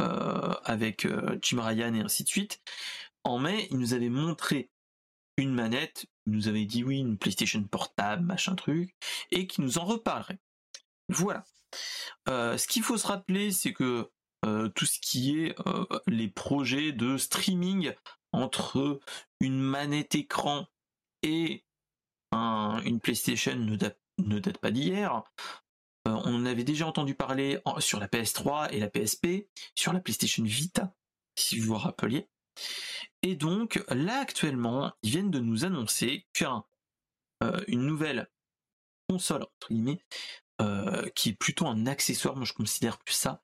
euh, 0.01 0.55
avec 0.64 1.05
euh, 1.05 1.38
Jim 1.42 1.62
Ryan 1.62 1.94
et 1.94 2.01
ainsi 2.01 2.25
de 2.25 2.29
suite. 2.29 2.61
En 3.25 3.38
mai, 3.38 3.68
ils 3.70 3.79
nous 3.79 3.94
avaient 3.94 4.09
montré 4.09 4.70
une 5.37 5.55
manette, 5.55 6.07
ils 6.27 6.33
nous 6.33 6.48
avaient 6.48 6.64
dit 6.64 6.85
oui, 6.85 6.98
une 6.98 7.18
PlayStation 7.18 7.62
portable, 7.64 8.25
machin 8.25 8.55
truc, 8.55 8.94
et 9.31 9.46
qui 9.46 9.61
nous 9.61 9.79
en 9.79 9.85
reparlerait. 9.85 10.38
Voilà. 11.09 11.44
ce 12.27 12.66
qu'il 12.66 12.83
faut 12.83 12.98
se 12.98 13.07
rappeler, 13.07 13.51
c'est 13.51 13.72
que 13.72 14.11
tout 14.75 14.85
ce 14.85 14.98
qui 15.01 15.38
est 15.38 15.55
les 16.07 16.29
projets 16.29 16.92
de 16.92 17.16
streaming 17.16 17.94
entre 18.33 19.01
une 19.40 19.61
manette 19.61 20.14
écran 20.16 20.66
et 21.22 21.64
une 22.33 23.01
PlayStation 23.01 23.57
ne 23.57 23.77
date, 23.77 24.02
pas 24.61 24.70
d'hier. 24.70 25.22
Euh, 26.09 26.20
on 26.25 26.46
avait 26.46 26.64
déjà 26.64 26.87
entendu 26.87 27.14
parler 27.14 27.61
sur 27.79 28.01
la 28.01 28.09
PS3 28.09 28.72
et 28.72 28.81
la 28.81 28.88
PSP, 28.88 29.48
sur 29.75 29.92
la 29.92 30.01
PlayStation 30.01 30.42
Vita, 30.42 30.94
si 31.37 31.59
vous 31.59 31.68
vous 31.68 31.79
rappeliez. 31.79 32.29
Et 33.22 33.37
donc 33.37 33.83
là 33.88 34.20
actuellement, 34.20 34.92
ils 35.03 35.11
viennent 35.11 35.31
de 35.31 35.38
nous 35.38 35.64
annoncer 35.64 36.27
qu'une 36.33 36.62
euh, 37.44 37.64
nouvelle 37.68 38.29
console 39.09 39.42
entre 39.42 39.68
guillemets, 39.70 40.01
euh, 40.61 41.09
qui 41.14 41.31
est 41.31 41.35
plutôt 41.35 41.66
un 41.66 41.87
accessoire, 41.87 42.37
moi 42.37 42.44
je 42.44 42.53
considère 42.53 42.98
plus 42.98 43.14
ça, 43.14 43.42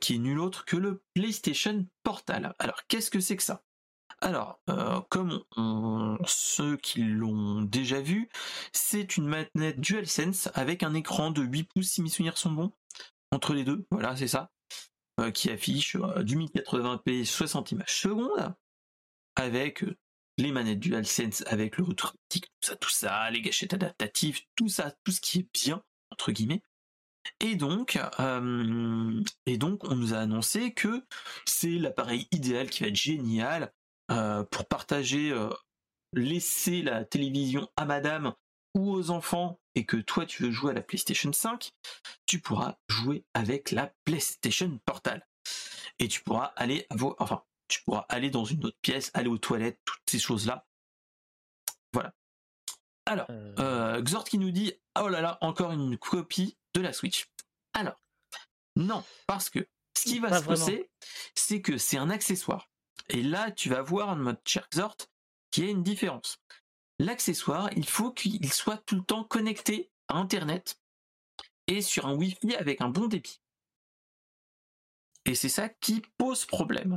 qui 0.00 0.16
est 0.16 0.18
nul 0.18 0.40
autre 0.40 0.64
que 0.64 0.76
le 0.76 1.02
PlayStation 1.14 1.86
Portal. 2.02 2.54
Alors 2.58 2.86
qu'est-ce 2.86 3.10
que 3.10 3.20
c'est 3.20 3.36
que 3.36 3.42
ça? 3.42 3.62
Alors, 4.22 4.60
euh, 4.68 5.00
comme 5.08 5.42
ceux 6.26 6.76
qui 6.76 7.02
l'ont 7.02 7.62
déjà 7.62 8.02
vu, 8.02 8.28
c'est 8.72 9.16
une 9.16 9.26
manette 9.26 9.80
DualSense 9.80 10.50
avec 10.54 10.82
un 10.82 10.92
écran 10.92 11.30
de 11.30 11.42
8 11.42 11.64
pouces 11.64 11.88
si 11.88 12.02
mes 12.02 12.10
souvenirs 12.10 12.36
sont 12.36 12.52
bons. 12.52 12.72
Entre 13.32 13.54
les 13.54 13.64
deux, 13.64 13.86
voilà, 13.90 14.16
c'est 14.16 14.28
ça. 14.28 14.50
Euh, 15.20 15.30
qui 15.30 15.50
affiche 15.50 15.96
euh, 15.96 16.22
du 16.22 16.36
1080p 16.36 17.24
60 17.24 17.72
images 17.72 18.00
secondes, 18.00 18.54
avec 19.36 19.84
les 20.36 20.52
manettes 20.52 20.80
DualSense 20.80 21.42
avec 21.46 21.76
le 21.76 21.84
retour 21.84 22.14
tout 22.28 22.40
ça, 22.60 22.76
tout 22.76 22.90
ça, 22.90 23.30
les 23.30 23.40
gâchettes 23.40 23.74
adaptatives, 23.74 24.40
tout 24.54 24.68
ça, 24.68 24.94
tout 25.04 25.12
ce 25.12 25.20
qui 25.20 25.40
est 25.40 25.48
bien, 25.52 25.82
entre 26.10 26.32
guillemets. 26.32 26.62
Et 27.40 27.54
donc, 27.54 27.98
et 29.46 29.58
donc, 29.58 29.84
on 29.84 29.94
nous 29.94 30.14
a 30.14 30.18
annoncé 30.18 30.72
que 30.72 31.04
c'est 31.44 31.78
l'appareil 31.78 32.26
idéal 32.32 32.70
qui 32.70 32.82
va 32.82 32.88
être 32.88 32.96
génial, 32.96 33.72
pour 34.50 34.66
partager, 34.66 35.30
euh, 35.30 35.50
laisser 36.12 36.82
la 36.82 37.04
télévision 37.04 37.68
à 37.76 37.84
madame 37.84 38.34
ou 38.74 38.90
aux 38.92 39.10
enfants 39.10 39.60
et 39.74 39.84
que 39.84 39.96
toi 39.96 40.26
tu 40.26 40.44
veux 40.44 40.50
jouer 40.50 40.70
à 40.72 40.74
la 40.74 40.82
PlayStation 40.82 41.32
5, 41.32 41.70
tu 42.26 42.40
pourras 42.40 42.78
jouer 42.88 43.24
avec 43.34 43.70
la 43.70 43.92
PlayStation 44.04 44.78
Portal. 44.84 45.26
Et 45.98 46.08
tu 46.08 46.22
pourras 46.22 46.52
aller 46.56 46.86
à 46.90 46.96
vos, 46.96 47.14
enfin, 47.18 47.42
tu 47.68 47.82
pourras 47.82 48.06
aller 48.08 48.30
dans 48.30 48.44
une 48.44 48.64
autre 48.64 48.78
pièce, 48.82 49.10
aller 49.14 49.28
aux 49.28 49.38
toilettes, 49.38 49.80
toutes 49.84 50.02
ces 50.08 50.18
choses-là. 50.18 50.66
Voilà. 51.92 52.14
Alors, 53.06 53.26
euh... 53.30 54.00
Xort 54.02 54.24
qui 54.24 54.38
nous 54.38 54.50
dit, 54.50 54.72
oh 54.98 55.08
là 55.08 55.20
là, 55.20 55.38
encore 55.40 55.72
une 55.72 55.98
copie 55.98 56.56
de 56.74 56.80
la 56.80 56.92
Switch. 56.92 57.28
Alors, 57.74 58.00
non, 58.76 59.04
parce 59.26 59.50
que 59.50 59.68
ce 59.96 60.04
qui 60.04 60.18
va 60.18 60.40
se 60.40 60.44
passer, 60.44 60.90
c'est 61.34 61.60
que 61.60 61.76
c'est 61.76 61.98
un 61.98 62.10
accessoire. 62.10 62.69
Et 63.10 63.22
là, 63.22 63.50
tu 63.50 63.68
vas 63.68 63.82
voir 63.82 64.08
en 64.08 64.16
mode 64.16 64.40
Cherkzort 64.44 64.96
qu'il 65.50 65.64
y 65.64 65.68
a 65.68 65.70
une 65.70 65.82
différence. 65.82 66.38
L'accessoire, 66.98 67.68
il 67.76 67.86
faut 67.86 68.12
qu'il 68.12 68.52
soit 68.52 68.78
tout 68.86 68.96
le 68.96 69.02
temps 69.02 69.24
connecté 69.24 69.90
à 70.08 70.16
Internet 70.16 70.80
et 71.66 71.82
sur 71.82 72.06
un 72.06 72.14
Wi-Fi 72.14 72.54
avec 72.56 72.80
un 72.80 72.88
bon 72.88 73.06
débit. 73.06 73.40
Et 75.24 75.34
c'est 75.34 75.48
ça 75.48 75.68
qui 75.68 76.02
pose 76.18 76.46
problème. 76.46 76.96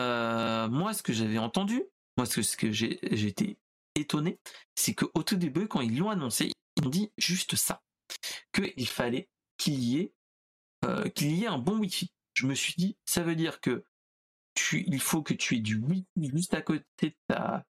Euh, 0.00 0.68
moi, 0.68 0.94
ce 0.94 1.02
que 1.02 1.12
j'avais 1.12 1.38
entendu, 1.38 1.82
moi, 2.16 2.26
ce 2.26 2.56
que, 2.56 2.72
j'ai 2.72 2.98
été 3.04 3.58
étonné, 3.94 4.38
c'est 4.74 4.94
qu'au 4.94 5.22
tout 5.22 5.36
début, 5.36 5.68
quand 5.68 5.80
ils 5.80 5.98
l'ont 5.98 6.10
annoncé, 6.10 6.52
ils 6.76 6.86
ont 6.86 6.90
dit 6.90 7.10
juste 7.18 7.56
ça, 7.56 7.82
qu'il 8.52 8.88
fallait 8.88 9.28
qu'il 9.56 9.82
y 9.82 10.12
euh, 10.84 11.08
qu'il 11.10 11.32
y 11.32 11.44
ait 11.44 11.48
un 11.48 11.58
bon 11.58 11.78
Wi-Fi. 11.78 12.10
Je 12.34 12.46
me 12.46 12.54
suis 12.54 12.74
dit, 12.78 12.96
ça 13.04 13.22
veut 13.22 13.34
dire 13.34 13.60
que 13.60 13.84
il 14.72 15.00
faut 15.00 15.22
que 15.22 15.34
tu 15.34 15.56
aies 15.56 15.60
du 15.60 15.76
Wi-Fi 15.76 16.30
juste 16.34 16.54
à 16.54 16.62
côté 16.62 17.10
de 17.10 17.16
ta, 17.28 17.66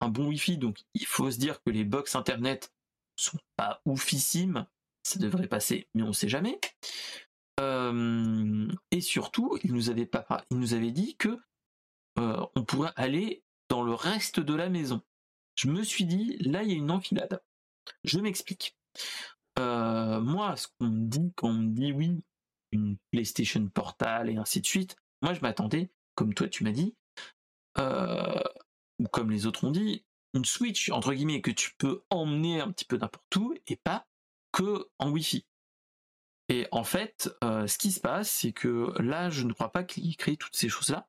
un 0.00 0.08
bon 0.08 0.28
Wi-Fi. 0.28 0.58
Donc, 0.58 0.84
il 0.94 1.06
faut 1.06 1.30
se 1.30 1.38
dire 1.38 1.62
que 1.62 1.70
les 1.70 1.84
box 1.84 2.14
internet 2.14 2.72
sont 3.16 3.38
pas 3.56 3.80
oufissimes. 3.84 4.66
Ça 5.02 5.18
devrait 5.18 5.48
passer, 5.48 5.88
mais 5.94 6.02
on 6.02 6.12
sait 6.12 6.28
jamais. 6.28 6.60
Euh, 7.60 8.68
et 8.90 9.00
surtout, 9.00 9.58
il 9.62 9.72
nous 9.72 9.88
avait 9.88 10.06
pas, 10.06 10.26
il 10.50 10.58
nous 10.58 10.74
avait 10.74 10.90
dit 10.90 11.16
que 11.16 11.38
euh, 12.18 12.44
on 12.54 12.64
pourrait 12.64 12.92
aller 12.96 13.44
dans 13.68 13.82
le 13.82 13.94
reste 13.94 14.40
de 14.40 14.54
la 14.54 14.68
maison. 14.68 15.02
Je 15.54 15.68
me 15.68 15.82
suis 15.82 16.04
dit, 16.04 16.36
là, 16.40 16.62
il 16.62 16.70
y 16.70 16.74
a 16.74 16.76
une 16.76 16.90
enfilade. 16.90 17.40
Je 18.04 18.18
m'explique. 18.18 18.76
Euh, 19.58 20.20
moi, 20.20 20.56
ce 20.56 20.68
qu'on 20.78 20.88
me 20.88 21.06
dit 21.06 21.32
quand 21.34 21.48
on 21.48 21.54
me 21.54 21.70
dit 21.70 21.92
oui, 21.92 22.22
une 22.72 22.98
PlayStation 23.10 23.66
Portal 23.68 24.28
et 24.28 24.36
ainsi 24.36 24.60
de 24.60 24.66
suite, 24.66 24.96
moi 25.22 25.32
je 25.32 25.40
m'attendais 25.40 25.90
comme 26.16 26.34
toi 26.34 26.48
tu 26.48 26.64
m'as 26.64 26.72
dit, 26.72 26.96
ou 27.78 29.08
comme 29.12 29.30
les 29.30 29.46
autres 29.46 29.62
ont 29.62 29.70
dit, 29.70 30.04
une 30.34 30.44
Switch, 30.44 30.90
entre 30.90 31.14
guillemets, 31.14 31.40
que 31.40 31.52
tu 31.52 31.70
peux 31.78 32.02
emmener 32.10 32.60
un 32.60 32.72
petit 32.72 32.84
peu 32.84 32.96
n'importe 32.96 33.36
où 33.36 33.54
et 33.68 33.76
pas 33.76 34.06
que 34.52 34.88
en 34.98 35.10
Wi-Fi. 35.10 35.46
Et 36.48 36.66
en 36.72 36.84
fait, 36.84 37.30
ce 37.42 37.78
qui 37.78 37.92
se 37.92 38.00
passe, 38.00 38.30
c'est 38.30 38.52
que 38.52 38.92
là, 39.00 39.30
je 39.30 39.44
ne 39.44 39.52
crois 39.52 39.70
pas 39.70 39.84
qu'il 39.84 40.16
crée 40.16 40.36
toutes 40.36 40.56
ces 40.56 40.68
choses-là. 40.68 41.08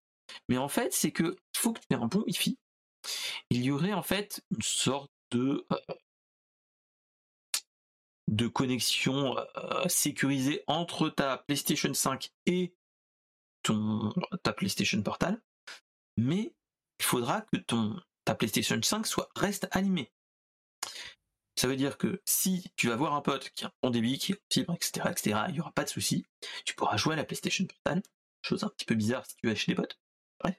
Mais 0.50 0.58
en 0.58 0.68
fait, 0.68 0.94
c'est 0.94 1.12
que 1.12 1.36
faut 1.56 1.74
que 1.74 1.80
tu 1.80 1.88
aies 1.92 1.96
un 1.96 2.08
bon 2.08 2.22
Wi-Fi. 2.22 2.58
Il 3.50 3.64
y 3.64 3.72
aurait 3.72 3.94
en 3.94 4.04
fait 4.04 4.44
une 4.52 4.62
sorte 4.62 5.12
de 5.32 5.66
connexion 8.48 9.36
sécurisée 9.88 10.64
entre 10.68 11.10
ta 11.10 11.38
PlayStation 11.38 11.94
5 11.94 12.32
et 12.46 12.74
ta 14.44 14.54
PlayStation 14.54 15.02
Portal, 15.02 15.42
mais 16.18 16.54
il 17.00 17.06
faudra 17.06 17.42
que 17.42 17.58
ton, 17.58 18.00
ta 18.26 18.36
PlayStation 18.36 18.80
5 18.82 19.08
soit, 19.08 19.30
reste 19.36 19.68
allumée. 19.72 20.12
Ça 21.56 21.68
veut 21.68 21.76
dire 21.76 21.98
que 21.98 22.22
si 22.26 22.72
tu 22.76 22.88
vas 22.88 22.96
voir 22.96 23.16
un 23.16 23.22
pote 23.22 23.50
qui 23.50 23.66
a 23.66 23.68
un 23.68 23.72
bon 23.82 23.90
débit, 23.90 24.20
qui 24.20 24.34
est 24.34 24.42
fibre, 24.52 24.76
etc., 24.76 25.08
etc., 25.10 25.40
il 25.48 25.56
n'y 25.56 25.60
aura 25.60 25.72
pas 25.72 25.84
de 25.84 25.90
souci. 25.90 26.26
Tu 26.66 26.76
pourras 26.76 26.98
jouer 26.98 27.14
à 27.14 27.18
la 27.18 27.24
PlayStation 27.24 27.66
Portal. 27.66 28.04
Chose 28.44 28.64
un 28.64 28.70
petit 28.70 28.86
peu 28.86 28.94
bizarre 28.94 29.26
si 29.26 29.36
tu 29.38 29.48
vas 29.48 29.56
chez 29.56 29.72
des 29.72 29.76
potes. 29.76 30.00
Bref. 30.40 30.56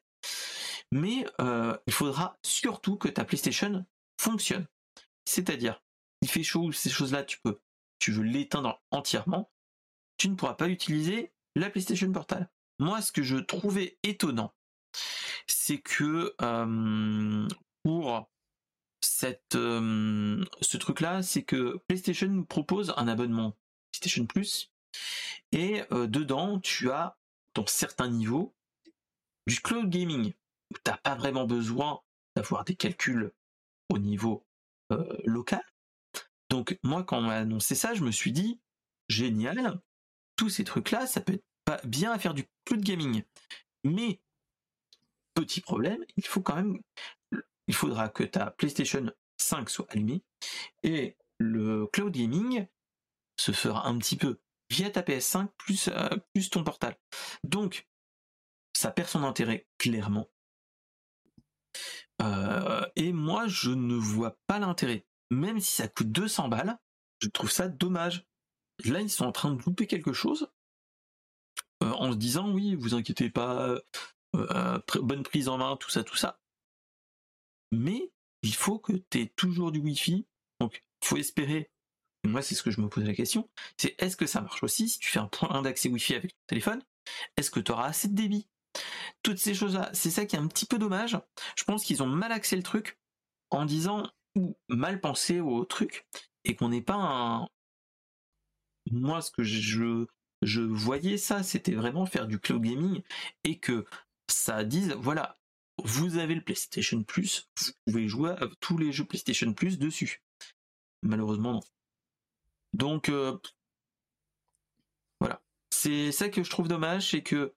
Mais 0.90 1.24
euh, 1.40 1.76
il 1.86 1.92
faudra 1.92 2.36
surtout 2.42 2.96
que 2.96 3.08
ta 3.08 3.24
PlayStation 3.24 3.86
fonctionne. 4.20 4.66
C'est-à-dire, 5.24 5.80
il 6.20 6.28
fait 6.28 6.42
chaud, 6.42 6.72
ces 6.72 6.90
choses-là, 6.90 7.22
tu 7.22 7.38
peux, 7.44 7.60
tu 8.00 8.10
veux 8.10 8.24
l'éteindre 8.24 8.82
entièrement, 8.90 9.52
tu 10.16 10.28
ne 10.28 10.34
pourras 10.34 10.54
pas 10.54 10.68
utiliser 10.68 11.32
la 11.54 11.70
PlayStation 11.70 12.10
Portal. 12.10 12.50
Moi, 12.78 13.02
ce 13.02 13.12
que 13.12 13.22
je 13.22 13.36
trouvais 13.36 13.98
étonnant, 14.02 14.54
c'est 15.46 15.78
que 15.78 16.34
euh, 16.40 17.48
pour 17.82 18.30
cette, 19.00 19.54
euh, 19.54 20.44
ce 20.60 20.76
truc-là, 20.76 21.22
c'est 21.22 21.42
que 21.42 21.78
PlayStation 21.88 22.28
nous 22.28 22.44
propose 22.44 22.94
un 22.96 23.08
abonnement 23.08 23.56
PlayStation 23.90 24.26
Plus, 24.26 24.72
et 25.52 25.82
euh, 25.92 26.06
dedans, 26.06 26.60
tu 26.60 26.90
as, 26.90 27.16
dans 27.54 27.66
certains 27.66 28.08
niveaux, 28.08 28.54
du 29.46 29.60
cloud 29.60 29.88
gaming, 29.88 30.34
où 30.70 30.74
tu 30.74 30.90
n'as 30.90 30.98
pas 30.98 31.14
vraiment 31.14 31.46
besoin 31.46 32.00
d'avoir 32.36 32.64
des 32.64 32.76
calculs 32.76 33.32
au 33.88 33.98
niveau 33.98 34.44
local. 35.24 35.62
Donc 36.50 36.78
moi, 36.82 37.04
quand 37.04 37.18
on 37.18 37.22
m'a 37.22 37.36
annoncé 37.36 37.74
ça, 37.74 37.94
je 37.94 38.02
me 38.02 38.10
suis 38.10 38.32
dit, 38.32 38.60
génial, 39.08 39.80
tous 40.36 40.48
ces 40.48 40.64
trucs-là, 40.64 41.06
ça 41.06 41.20
peut 41.20 41.34
être 41.34 41.47
bien 41.84 42.12
à 42.12 42.18
faire 42.18 42.34
du 42.34 42.46
cloud 42.64 42.82
gaming. 42.82 43.22
Mais, 43.84 44.20
petit 45.34 45.60
problème, 45.60 46.04
il 46.16 46.26
faut 46.26 46.42
quand 46.42 46.56
même, 46.56 46.80
il 47.66 47.74
faudra 47.74 48.08
que 48.08 48.24
ta 48.24 48.50
PlayStation 48.50 49.10
5 49.38 49.70
soit 49.70 49.90
allumée 49.90 50.22
et 50.82 51.16
le 51.38 51.86
cloud 51.86 52.12
gaming 52.12 52.66
se 53.36 53.52
fera 53.52 53.86
un 53.86 53.98
petit 53.98 54.16
peu 54.16 54.40
via 54.70 54.90
ta 54.90 55.02
PS5 55.02 55.48
plus, 55.56 55.88
euh, 55.88 56.08
plus 56.32 56.50
ton 56.50 56.64
portal. 56.64 56.96
Donc, 57.44 57.86
ça 58.74 58.90
perd 58.90 59.08
son 59.08 59.24
intérêt, 59.24 59.66
clairement. 59.78 60.28
Euh, 62.20 62.86
et 62.96 63.12
moi, 63.12 63.46
je 63.46 63.70
ne 63.70 63.94
vois 63.94 64.36
pas 64.46 64.58
l'intérêt. 64.58 65.06
Même 65.30 65.60
si 65.60 65.76
ça 65.76 65.88
coûte 65.88 66.10
200 66.10 66.48
balles, 66.48 66.78
je 67.20 67.28
trouve 67.28 67.50
ça 67.50 67.68
dommage. 67.68 68.26
Là, 68.84 69.00
ils 69.00 69.10
sont 69.10 69.24
en 69.24 69.32
train 69.32 69.52
de 69.52 69.62
louper 69.62 69.86
quelque 69.86 70.12
chose 70.12 70.50
en 71.80 72.12
se 72.12 72.16
disant 72.16 72.50
oui, 72.50 72.74
vous 72.74 72.94
inquiétez 72.94 73.30
pas, 73.30 73.78
euh, 74.34 74.78
bonne 75.00 75.22
prise 75.22 75.48
en 75.48 75.58
main, 75.58 75.76
tout 75.76 75.90
ça, 75.90 76.02
tout 76.04 76.16
ça. 76.16 76.40
Mais 77.72 78.10
il 78.42 78.54
faut 78.54 78.78
que 78.78 78.92
tu 79.10 79.20
aies 79.20 79.32
toujours 79.36 79.72
du 79.72 79.80
Wi-Fi. 79.80 80.26
Donc, 80.60 80.82
faut 81.02 81.16
espérer. 81.16 81.70
Moi, 82.24 82.42
c'est 82.42 82.54
ce 82.54 82.62
que 82.62 82.70
je 82.70 82.80
me 82.80 82.88
pose 82.88 83.04
la 83.04 83.14
question. 83.14 83.48
C'est 83.76 83.94
est-ce 84.02 84.16
que 84.16 84.26
ça 84.26 84.40
marche 84.40 84.62
aussi 84.62 84.88
si 84.88 84.98
tu 84.98 85.08
fais 85.08 85.20
un 85.20 85.28
point 85.28 85.62
d'accès 85.62 85.88
Wi-Fi 85.88 86.14
avec 86.14 86.32
ton 86.32 86.46
téléphone 86.46 86.82
Est-ce 87.36 87.50
que 87.50 87.60
tu 87.60 87.72
auras 87.72 87.86
assez 87.86 88.08
de 88.08 88.14
débit? 88.14 88.48
Toutes 89.22 89.38
ces 89.38 89.54
choses-là, 89.54 89.90
c'est 89.92 90.10
ça 90.10 90.26
qui 90.26 90.36
est 90.36 90.38
un 90.38 90.46
petit 90.46 90.66
peu 90.66 90.78
dommage. 90.78 91.18
Je 91.56 91.64
pense 91.64 91.84
qu'ils 91.84 92.02
ont 92.02 92.06
mal 92.06 92.32
axé 92.32 92.56
le 92.56 92.62
truc 92.62 92.98
en 93.50 93.64
disant 93.64 94.04
ou 94.36 94.56
mal 94.68 95.00
pensé 95.00 95.40
au 95.40 95.64
truc 95.64 96.06
et 96.44 96.54
qu'on 96.54 96.68
n'est 96.68 96.82
pas 96.82 96.94
un. 96.94 97.48
Moi, 98.90 99.20
ce 99.20 99.30
que 99.30 99.42
je, 99.42 100.06
je 100.42 100.60
voyais 100.60 101.18
ça, 101.18 101.42
c'était 101.42 101.74
vraiment 101.74 102.06
faire 102.06 102.26
du 102.26 102.38
cloud 102.38 102.62
gaming 102.62 103.02
et 103.44 103.58
que 103.58 103.84
ça 104.28 104.64
dise 104.64 104.94
voilà, 104.98 105.36
vous 105.84 106.18
avez 106.18 106.34
le 106.34 106.42
PlayStation 106.42 107.02
Plus, 107.02 107.48
vous 107.60 107.72
pouvez 107.86 108.08
jouer 108.08 108.30
à 108.30 108.48
tous 108.60 108.78
les 108.78 108.92
jeux 108.92 109.04
PlayStation 109.04 109.52
Plus 109.52 109.78
dessus. 109.78 110.22
Malheureusement, 111.02 111.52
non. 111.54 111.60
Donc, 112.74 113.08
euh, 113.08 113.38
voilà. 115.20 115.40
C'est 115.70 116.12
ça 116.12 116.28
que 116.28 116.42
je 116.42 116.50
trouve 116.50 116.68
dommage, 116.68 117.10
c'est 117.10 117.22
que 117.22 117.54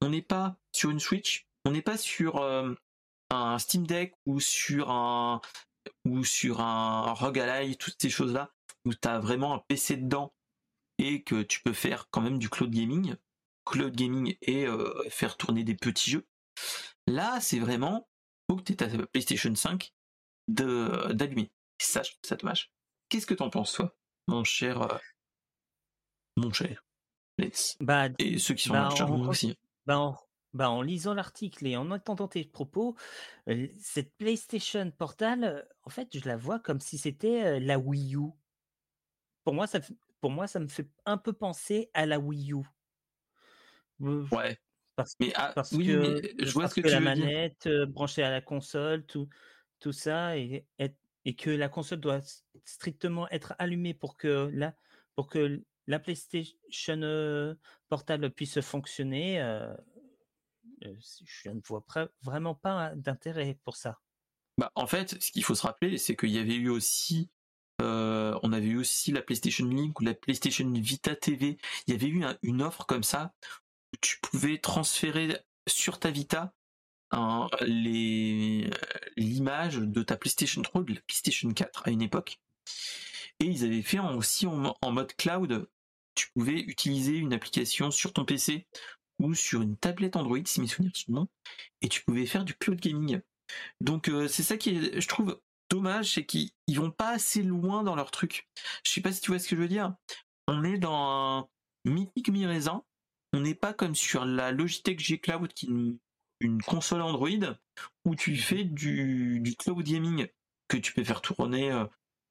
on 0.00 0.10
n'est 0.10 0.22
pas 0.22 0.56
sur 0.72 0.90
une 0.90 1.00
Switch, 1.00 1.46
on 1.64 1.72
n'est 1.72 1.82
pas 1.82 1.98
sur 1.98 2.36
euh, 2.36 2.74
un 3.30 3.58
Steam 3.58 3.86
Deck 3.86 4.14
ou 4.24 4.40
sur 4.40 4.90
un 4.90 5.40
ou 6.04 6.24
sur 6.24 6.60
un 6.60 7.14
toutes 7.78 8.00
ces 8.00 8.10
choses-là, 8.10 8.52
où 8.84 8.94
tu 8.94 9.08
as 9.08 9.18
vraiment 9.18 9.54
un 9.54 9.58
PC 9.58 9.96
dedans 9.96 10.32
et 10.98 11.22
que 11.22 11.42
tu 11.42 11.60
peux 11.62 11.72
faire 11.72 12.08
quand 12.10 12.20
même 12.20 12.38
du 12.38 12.48
cloud 12.48 12.70
gaming, 12.70 13.16
cloud 13.64 13.94
gaming 13.94 14.36
et 14.42 14.66
euh, 14.66 14.92
faire 15.10 15.36
tourner 15.36 15.64
des 15.64 15.74
petits 15.74 16.10
jeux. 16.10 16.26
Là, 17.06 17.40
c'est 17.40 17.58
vraiment 17.58 18.08
faut 18.48 18.56
que 18.56 18.62
tu 18.62 18.72
aies 18.72 18.76
ta 18.76 18.88
PlayStation 19.06 19.54
5 19.54 19.92
d'allumer. 20.48 21.50
Ça, 21.78 22.02
ça 22.22 22.36
dommage. 22.36 22.72
Qu'est-ce 23.08 23.26
que 23.26 23.34
t'en 23.34 23.50
penses, 23.50 23.72
toi, 23.72 23.94
mon 24.28 24.44
cher, 24.44 24.82
euh, 24.82 24.98
mon 26.36 26.52
cher 26.52 26.84
bah, 27.80 28.08
Et 28.18 28.38
ceux 28.38 28.54
qui 28.54 28.64
sont 28.64 28.74
bah, 28.74 28.88
aussi. 29.28 29.56
Bah, 29.86 30.16
bah, 30.54 30.70
en, 30.70 30.82
lisant 30.82 31.14
l'article 31.14 31.66
et 31.66 31.76
en 31.76 31.90
entendant 31.90 32.28
tes 32.28 32.44
propos, 32.44 32.96
cette 33.80 34.14
PlayStation 34.16 34.90
Portal, 34.90 35.68
en 35.82 35.90
fait, 35.90 36.16
je 36.16 36.26
la 36.26 36.36
vois 36.36 36.58
comme 36.58 36.80
si 36.80 36.98
c'était 36.98 37.60
la 37.60 37.78
Wii 37.78 38.16
U. 38.16 38.30
Pour 39.44 39.54
moi, 39.54 39.66
ça, 39.66 39.80
pour 40.20 40.30
moi, 40.30 40.46
ça 40.46 40.60
me 40.60 40.68
fait 40.68 40.88
un 41.04 41.18
peu 41.18 41.32
penser 41.32 41.90
à 41.94 42.06
la 42.06 42.18
Wii 42.18 42.52
U. 42.52 42.62
Ouais. 44.00 44.58
Parce, 44.96 45.14
mais, 45.20 45.30
ah, 45.34 45.52
que, 45.54 46.22
je 46.38 46.52
vois 46.52 46.68
ce 46.68 46.80
que, 46.80 46.88
la 46.88 47.00
manette 47.00 47.68
branchée 47.88 48.22
à 48.22 48.30
la 48.30 48.40
console, 48.40 49.04
tout, 49.04 49.28
tout 49.78 49.92
ça, 49.92 50.38
et, 50.38 50.66
et, 50.78 51.36
que 51.36 51.50
la 51.50 51.68
console 51.68 52.00
doit 52.00 52.20
strictement 52.64 53.28
être 53.28 53.54
allumée 53.58 53.92
pour 53.92 54.16
que 54.16 54.50
la, 54.54 54.74
pour 55.14 55.28
que 55.28 55.62
la 55.86 55.98
PlayStation 55.98 57.56
portable 57.90 58.30
puisse 58.30 58.58
fonctionner, 58.62 59.38
je 60.80 61.50
ne 61.50 61.60
vois 61.66 61.84
vraiment 62.22 62.54
pas 62.54 62.94
d'intérêt 62.96 63.58
pour 63.64 63.76
ça. 63.76 64.00
Bah, 64.58 64.72
en 64.74 64.86
fait, 64.86 65.22
ce 65.22 65.30
qu'il 65.30 65.44
faut 65.44 65.54
se 65.54 65.66
rappeler, 65.66 65.98
c'est 65.98 66.16
qu'il 66.16 66.30
y 66.30 66.38
avait 66.38 66.54
eu 66.54 66.70
aussi, 66.70 67.30
on 67.80 68.52
avait 68.52 68.66
eu 68.66 68.78
aussi 68.78 69.12
la 69.12 69.22
PlayStation 69.22 69.66
Link 69.66 70.00
ou 70.00 70.04
la 70.04 70.14
PlayStation 70.14 70.70
Vita 70.72 71.14
TV. 71.16 71.58
Il 71.86 71.92
y 71.92 71.96
avait 71.96 72.08
eu 72.08 72.24
une 72.42 72.62
offre 72.62 72.86
comme 72.86 73.02
ça 73.02 73.32
tu 74.00 74.18
pouvais 74.20 74.58
transférer 74.58 75.38
sur 75.66 75.98
ta 75.98 76.10
Vita 76.10 76.54
l'image 79.16 79.76
de 79.76 80.02
ta 80.02 80.16
PlayStation 80.16 80.62
3 80.62 80.80
ou 80.80 80.84
de 80.84 80.94
la 80.94 81.00
PlayStation 81.02 81.52
4 81.52 81.88
à 81.88 81.90
une 81.90 82.02
époque. 82.02 82.40
Et 83.40 83.44
ils 83.44 83.64
avaient 83.64 83.82
fait 83.82 84.00
aussi 84.00 84.46
en 84.46 84.92
mode 84.92 85.14
cloud 85.16 85.68
tu 86.14 86.30
pouvais 86.32 86.60
utiliser 86.60 87.12
une 87.12 87.34
application 87.34 87.90
sur 87.90 88.14
ton 88.14 88.24
PC 88.24 88.66
ou 89.18 89.34
sur 89.34 89.60
une 89.60 89.76
tablette 89.76 90.16
Android, 90.16 90.38
si 90.46 90.62
mes 90.62 90.66
souvenirs 90.66 90.96
sont 90.96 91.12
bons, 91.12 91.28
et 91.82 91.90
tu 91.90 92.02
pouvais 92.02 92.24
faire 92.24 92.46
du 92.46 92.54
cloud 92.54 92.80
gaming. 92.80 93.20
Donc 93.82 94.08
euh, 94.08 94.26
c'est 94.26 94.42
ça 94.42 94.56
qui 94.56 94.70
est, 94.70 94.98
je 94.98 95.08
trouve 95.08 95.38
dommage, 95.70 96.14
c'est 96.14 96.24
qu'ils 96.24 96.52
vont 96.74 96.90
pas 96.90 97.10
assez 97.10 97.42
loin 97.42 97.82
dans 97.82 97.94
leur 97.94 98.10
truc. 98.10 98.48
Je 98.84 98.92
sais 98.92 99.00
pas 99.00 99.12
si 99.12 99.20
tu 99.20 99.30
vois 99.30 99.38
ce 99.38 99.48
que 99.48 99.56
je 99.56 99.60
veux 99.60 99.68
dire. 99.68 99.94
On 100.48 100.64
est 100.64 100.78
dans 100.78 100.94
un 100.96 101.48
mythique 101.84 102.28
mi-raisin. 102.28 102.84
On 103.32 103.40
n'est 103.40 103.54
pas 103.54 103.74
comme 103.74 103.94
sur 103.94 104.24
la 104.24 104.52
Logitech 104.52 105.00
G 105.00 105.18
Cloud 105.18 105.52
qui 105.52 105.66
est 105.66 105.68
une, 106.40 106.62
console 106.62 107.02
Android 107.02 107.56
où 108.04 108.14
tu 108.14 108.36
fais 108.36 108.64
du, 108.64 109.42
cloud 109.58 109.84
gaming 109.84 110.28
que 110.68 110.76
tu 110.76 110.92
peux 110.92 111.04
faire 111.04 111.22
tourner 111.22 111.72
euh, 111.72 111.86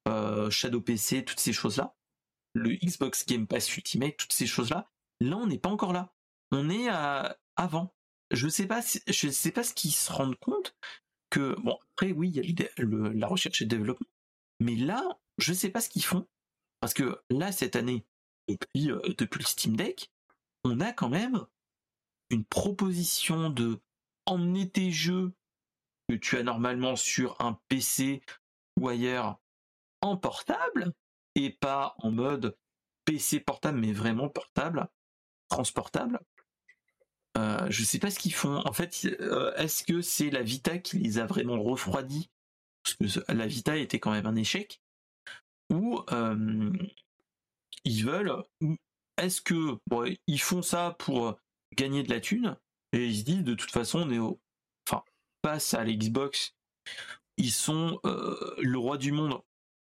euh, 0.07 0.49
Shadow 0.49 0.81
PC, 0.81 1.25
toutes 1.25 1.39
ces 1.39 1.53
choses-là 1.53 1.95
le 2.55 2.73
Xbox 2.73 3.25
Game 3.25 3.45
Pass 3.45 3.75
Ultimate, 3.77 4.17
toutes 4.17 4.33
ces 4.33 4.47
choses-là. 4.47 4.89
Là, 5.19 5.37
on 5.37 5.45
n'est 5.45 5.59
pas 5.59 5.69
encore 5.69 5.93
là. 5.93 6.13
On 6.51 6.69
est 6.69 6.87
à 6.89 7.37
avant. 7.57 7.93
Je 8.31 8.47
sais 8.47 8.67
sais 8.81 9.51
pas 9.51 9.63
ce 9.63 9.73
qu'ils 9.73 9.91
se 9.91 10.11
rendent 10.11 10.37
compte 10.37 10.75
que 11.29 11.55
bon 11.61 11.77
après 11.93 12.11
oui, 12.11 12.29
il 12.29 12.59
y 12.59 12.63
a 12.63 12.69
la 13.13 13.27
recherche 13.27 13.61
et 13.61 13.65
le 13.65 13.69
développement, 13.69 14.07
mais 14.59 14.75
là, 14.75 15.19
je 15.37 15.53
sais 15.53 15.69
pas 15.69 15.81
ce 15.81 15.89
qu'ils 15.89 16.03
font 16.03 16.27
parce 16.79 16.93
que 16.93 17.21
là 17.29 17.51
cette 17.51 17.75
année, 17.75 18.05
depuis 18.47 18.91
euh, 18.91 19.01
depuis 19.17 19.39
le 19.39 19.45
Steam 19.45 19.75
Deck, 19.75 20.11
on 20.63 20.79
a 20.79 20.91
quand 20.93 21.09
même 21.09 21.45
une 22.29 22.45
proposition 22.45 23.49
de 23.49 23.79
emmener 24.25 24.69
tes 24.69 24.91
jeux 24.91 25.33
que 26.09 26.15
tu 26.15 26.37
as 26.37 26.43
normalement 26.43 26.95
sur 26.95 27.39
un 27.41 27.59
PC 27.69 28.21
ou 28.79 28.89
ailleurs 28.89 29.39
en 30.01 30.17
portable 30.17 30.93
et 31.35 31.49
pas 31.49 31.95
en 31.99 32.11
mode 32.11 32.57
PC 33.05 33.39
portable, 33.39 33.79
mais 33.79 33.91
vraiment 33.91 34.29
portable, 34.29 34.87
transportable. 35.49 36.19
Euh, 37.37 37.67
je 37.69 37.83
sais 37.83 37.99
pas 37.99 38.11
ce 38.11 38.19
qu'ils 38.19 38.33
font. 38.33 38.61
En 38.65 38.73
fait, 38.73 39.05
euh, 39.19 39.53
est-ce 39.55 39.83
que 39.83 40.01
c'est 40.01 40.29
la 40.29 40.41
Vita 40.41 40.77
qui 40.77 40.99
les 40.99 41.17
a 41.17 41.25
vraiment 41.25 41.61
refroidis? 41.61 42.29
Parce 42.83 42.95
que 42.95 43.31
la 43.31 43.47
Vita 43.47 43.77
était 43.77 43.99
quand 43.99 44.11
même 44.11 44.25
un 44.25 44.35
échec. 44.35 44.81
Ou 45.71 46.01
euh, 46.11 46.71
ils 47.83 48.05
veulent. 48.05 48.43
Est-ce 49.17 49.41
que 49.41 49.79
ils 50.27 50.41
font 50.41 50.61
ça 50.61 50.95
pour 50.99 51.39
gagner 51.75 52.03
de 52.03 52.09
la 52.09 52.19
thune 52.19 52.57
et 52.93 53.05
ils 53.07 53.19
se 53.19 53.23
disent 53.23 53.43
de 53.43 53.55
toute 53.55 53.71
façon 53.71 54.01
on 54.07 54.11
est 54.11 54.19
au. 54.19 54.39
Enfin, 54.87 55.03
passe 55.41 55.73
à 55.73 55.83
l'Xbox. 55.83 56.53
Ils 57.37 57.51
sont 57.51 57.99
le 58.03 58.77
roi 58.77 58.97
du 58.97 59.11
monde 59.11 59.41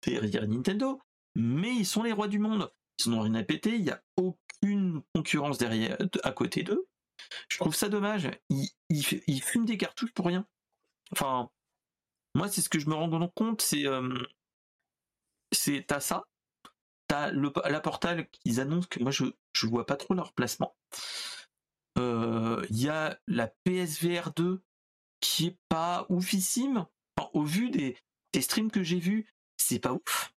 derrière 0.03 0.47
Nintendo 0.47 0.99
mais 1.37 1.73
ils 1.75 1.85
sont 1.85 2.03
les 2.03 2.11
rois 2.11 2.27
du 2.27 2.39
monde. 2.39 2.71
Ils 3.05 3.11
n'ont 3.11 3.21
rien 3.21 3.35
à 3.35 3.43
péter, 3.43 3.75
il 3.75 3.83
n'y 3.83 3.91
a 3.91 4.01
aucune 4.17 5.03
concurrence 5.13 5.59
derrière, 5.59 5.97
à 6.23 6.31
côté 6.31 6.63
d'eux. 6.63 6.87
Je 7.49 7.57
trouve 7.57 7.75
ça 7.75 7.89
dommage. 7.89 8.29
Ils, 8.49 9.41
fument 9.41 9.65
des 9.65 9.77
cartouches 9.77 10.13
pour 10.13 10.27
rien. 10.27 10.45
Enfin, 11.11 11.49
moi, 12.35 12.47
c'est 12.47 12.61
ce 12.61 12.69
que 12.69 12.79
je 12.79 12.89
me 12.89 12.95
rends 12.95 13.27
compte, 13.29 13.61
c'est. 13.61 13.85
Euh, 13.85 14.13
c'est 15.51 15.85
t'as 15.87 15.99
ça, 15.99 16.27
t'as 17.07 17.31
le, 17.31 17.51
la 17.69 17.79
portal 17.79 18.27
qu'ils 18.29 18.59
annoncent 18.59 18.87
que 18.89 19.01
moi 19.01 19.11
je, 19.11 19.25
je 19.53 19.67
vois 19.67 19.85
pas 19.85 19.95
trop 19.95 20.13
leur 20.13 20.33
placement. 20.33 20.75
Euh, 21.97 22.65
il 22.69 22.81
y 22.81 22.89
a 22.89 23.19
la 23.27 23.47
PSVR 23.47 24.33
2 24.35 24.61
qui 25.19 25.47
est 25.47 25.57
pas 25.69 26.05
oufissime. 26.09 26.85
au 27.33 27.43
vu 27.43 27.69
des, 27.69 27.97
des 28.33 28.41
streams 28.41 28.71
que 28.71 28.83
j'ai 28.83 28.99
vus, 28.99 29.27
c'est 29.57 29.79
pas 29.79 29.93
ouf. 29.93 30.33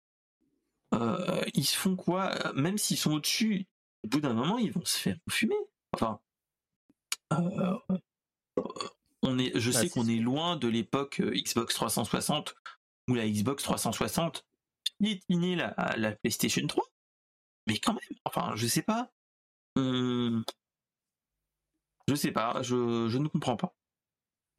Euh, 0.93 1.41
ils 1.53 1.65
se 1.65 1.75
font 1.75 1.95
quoi? 1.95 2.53
Même 2.53 2.77
s'ils 2.77 2.97
sont 2.97 3.13
au-dessus, 3.13 3.65
au 4.03 4.07
bout 4.07 4.21
d'un 4.21 4.33
moment, 4.33 4.57
ils 4.57 4.71
vont 4.71 4.85
se 4.85 4.97
faire 4.97 5.17
fumer. 5.29 5.57
Enfin, 5.93 6.19
on 9.21 9.39
est, 9.39 9.57
je 9.59 9.71
sais 9.71 9.89
qu'on 9.89 10.07
est 10.07 10.19
loin 10.19 10.55
de 10.57 10.67
l'époque 10.67 11.19
euh, 11.19 11.31
Xbox 11.31 11.73
360 11.75 12.55
où 13.09 13.15
la 13.15 13.27
Xbox 13.27 13.63
360 13.63 14.45
piétinait 14.99 15.55
la, 15.55 15.73
la 15.97 16.11
PlayStation 16.13 16.65
3, 16.65 16.83
mais 17.67 17.77
quand 17.77 17.93
même, 17.93 18.19
enfin, 18.25 18.53
je 18.55 18.67
sais 18.67 18.81
pas. 18.81 19.11
Je 19.75 20.43
sais 22.15 22.31
pas, 22.31 22.61
je, 22.63 23.07
je, 23.09 23.17
ne 23.17 23.27
comprends 23.27 23.57
pas. 23.57 23.75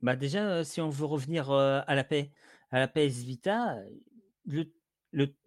Bah 0.00 0.16
déjà, 0.16 0.62
si 0.64 0.80
on 0.80 0.90
veut 0.90 1.06
revenir 1.06 1.50
à 1.50 1.94
la 1.94 2.04
paix, 2.04 2.30
à 2.70 2.78
la 2.78 2.88
PS 2.88 3.22
Vita, 3.24 3.76
le, 4.44 4.72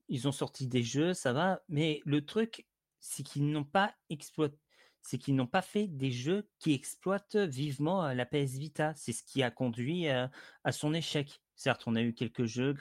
ils 0.10 0.28
ont 0.28 0.32
sorti 0.32 0.68
des 0.68 0.84
jeux, 0.84 1.14
ça 1.14 1.32
va, 1.32 1.62
mais 1.70 2.02
le 2.06 2.26
truc, 2.26 2.68
c'est 3.00 3.24
qu'ils 3.24 3.50
n'ont 3.50 3.64
pas 3.64 3.96
exploité, 4.10 4.58
c'est 5.02 5.18
qu'ils 5.18 5.36
n'ont 5.36 5.48
pas 5.48 5.62
fait 5.62 5.88
des 5.88 6.12
jeux 6.12 6.48
qui 6.60 6.74
exploitent 6.74 7.36
vivement 7.36 8.14
la 8.14 8.26
PS 8.26 8.54
Vita. 8.58 8.94
C'est 8.96 9.14
ce 9.14 9.24
qui 9.24 9.44
a 9.44 9.52
conduit 9.52 10.08
à 10.08 10.72
son 10.72 10.94
échec. 10.94 11.42
Certes, 11.56 11.84
on 11.86 11.96
a 11.96 12.02
eu 12.02 12.14
quelques 12.14 12.46
jeux, 12.46 12.74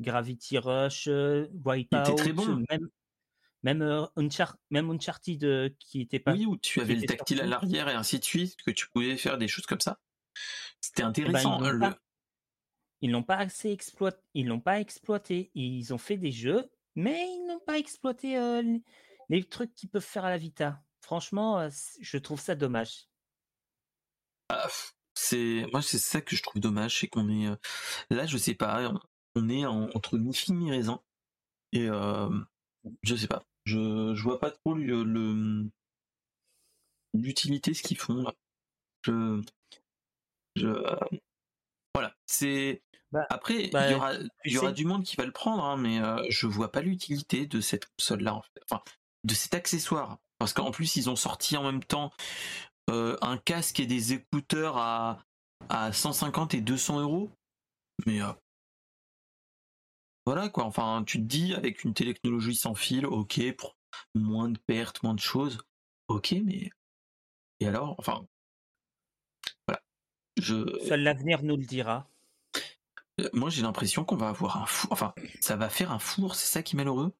Gravity 0.00 0.58
Rush, 0.58 1.08
Wipeout, 1.08 2.14
très 2.16 2.32
bon. 2.32 2.64
même, 2.70 2.88
même, 3.62 4.16
même 4.70 4.90
Uncharted 4.90 5.76
qui 5.78 6.00
était 6.00 6.18
pas. 6.18 6.32
Oui, 6.32 6.46
où 6.46 6.56
tu 6.56 6.80
avais 6.80 6.94
le 6.94 7.06
tactile 7.06 7.40
à 7.40 7.46
l'arrière 7.46 7.88
et 7.88 7.94
ainsi 7.94 8.18
de 8.18 8.24
suite, 8.24 8.56
que 8.62 8.70
tu 8.70 8.88
pouvais 8.88 9.16
faire 9.16 9.38
des 9.38 9.48
choses 9.48 9.66
comme 9.66 9.80
ça. 9.80 9.98
C'était 10.80 11.02
eh 11.02 11.04
ben, 11.04 11.08
intéressant. 11.10 11.60
ils 13.00 13.10
n'ont 13.10 13.22
pas, 13.22 13.36
assez 13.36 13.70
exploité. 13.70 14.18
Ils 14.34 14.46
l'ont 14.46 14.60
pas 14.60 14.80
exploité. 14.80 15.50
Ils 15.54 15.92
ont 15.94 15.98
fait 15.98 16.16
des 16.16 16.32
jeux, 16.32 16.70
mais 16.96 17.26
ils 17.28 17.46
n'ont 17.46 17.60
pas 17.60 17.78
exploité 17.78 18.36
les 19.28 19.44
trucs 19.44 19.74
qu'ils 19.74 19.88
peuvent 19.88 20.02
faire 20.02 20.24
à 20.24 20.30
la 20.30 20.38
Vita. 20.38 20.82
Franchement, 21.02 21.68
je 22.00 22.16
trouve 22.16 22.40
ça 22.40 22.54
dommage. 22.54 23.08
Ah, 24.48 24.68
c'est 25.14 25.66
moi, 25.72 25.82
c'est 25.82 25.98
ça 25.98 26.20
que 26.20 26.36
je 26.36 26.42
trouve 26.42 26.60
dommage, 26.62 27.00
c'est 27.00 27.08
qu'on 27.08 27.28
est 27.28 27.48
là, 28.10 28.26
je 28.26 28.38
sais 28.38 28.54
pas, 28.54 28.92
on 29.34 29.48
est 29.48 29.66
entre 29.66 30.16
mi 30.16 30.32
film 30.32 30.58
mi 30.58 30.70
raisin 30.70 31.02
et 31.72 31.88
je 33.02 33.16
sais 33.16 33.26
pas, 33.26 33.42
je 33.64 34.14
je 34.14 34.22
vois 34.22 34.38
pas 34.38 34.50
trop 34.50 34.74
le 34.74 35.70
l'utilité 37.14 37.74
ce 37.74 37.82
qu'ils 37.82 37.98
font 37.98 38.22
là. 38.22 38.34
Je 39.02 39.42
je 40.56 40.68
voilà, 41.94 42.14
c'est 42.26 42.82
bah, 43.10 43.26
après 43.28 43.64
il 43.64 43.66
y 43.66 43.70
bah, 43.70 43.94
aura 43.96 44.14
il 44.44 44.52
y 44.52 44.58
aura 44.58 44.72
du 44.72 44.84
monde 44.84 45.04
qui 45.04 45.16
va 45.16 45.26
le 45.26 45.32
prendre, 45.32 45.64
hein, 45.64 45.76
mais 45.76 46.00
je 46.30 46.46
vois 46.46 46.70
pas 46.70 46.80
l'utilité 46.80 47.46
de 47.46 47.60
cette 47.60 47.86
console 47.96 48.22
là 48.22 48.34
en 48.34 48.42
fait, 48.42 48.62
enfin 48.70 48.82
de 49.24 49.34
cet 49.34 49.54
accessoire 49.54 50.18
parce 50.42 50.52
qu'en 50.52 50.70
plus 50.70 50.96
ils 50.96 51.08
ont 51.08 51.16
sorti 51.16 51.56
en 51.56 51.64
même 51.64 51.82
temps 51.84 52.12
un 52.88 53.38
casque 53.38 53.80
et 53.80 53.86
des 53.86 54.12
écouteurs 54.12 54.76
à 54.76 55.18
à 55.68 55.92
150 55.92 56.54
et 56.54 56.60
200 56.60 57.00
euros, 57.00 57.30
mais 58.04 58.18
voilà 60.26 60.48
quoi. 60.48 60.64
Enfin, 60.64 61.04
tu 61.06 61.18
te 61.18 61.24
dis 61.24 61.54
avec 61.54 61.84
une 61.84 61.94
technologie 61.94 62.56
sans 62.56 62.74
fil, 62.74 63.06
ok, 63.06 63.40
pour 63.56 63.76
moins 64.14 64.48
de 64.48 64.58
pertes, 64.66 65.02
moins 65.02 65.14
de 65.14 65.20
choses, 65.20 65.58
ok, 66.08 66.34
mais 66.44 66.70
et 67.62 67.66
alors, 67.68 67.94
enfin, 67.98 68.26
voilà. 69.68 69.80
Je... 70.36 70.66
Seul 70.84 71.02
l'avenir 71.02 71.44
nous 71.44 71.56
le 71.56 71.64
dira. 71.64 72.08
Euh, 73.20 73.28
moi, 73.32 73.50
j'ai 73.50 73.62
l'impression 73.62 74.04
qu'on 74.04 74.16
va 74.16 74.30
avoir 74.30 74.56
un 74.56 74.66
four. 74.66 74.90
Enfin, 74.90 75.14
ça 75.40 75.54
va 75.54 75.70
faire 75.70 75.92
un 75.92 76.00
four, 76.00 76.34
c'est 76.34 76.52
ça 76.52 76.64
qui 76.64 76.74
est 76.74 76.78
malheureux. 76.78 77.12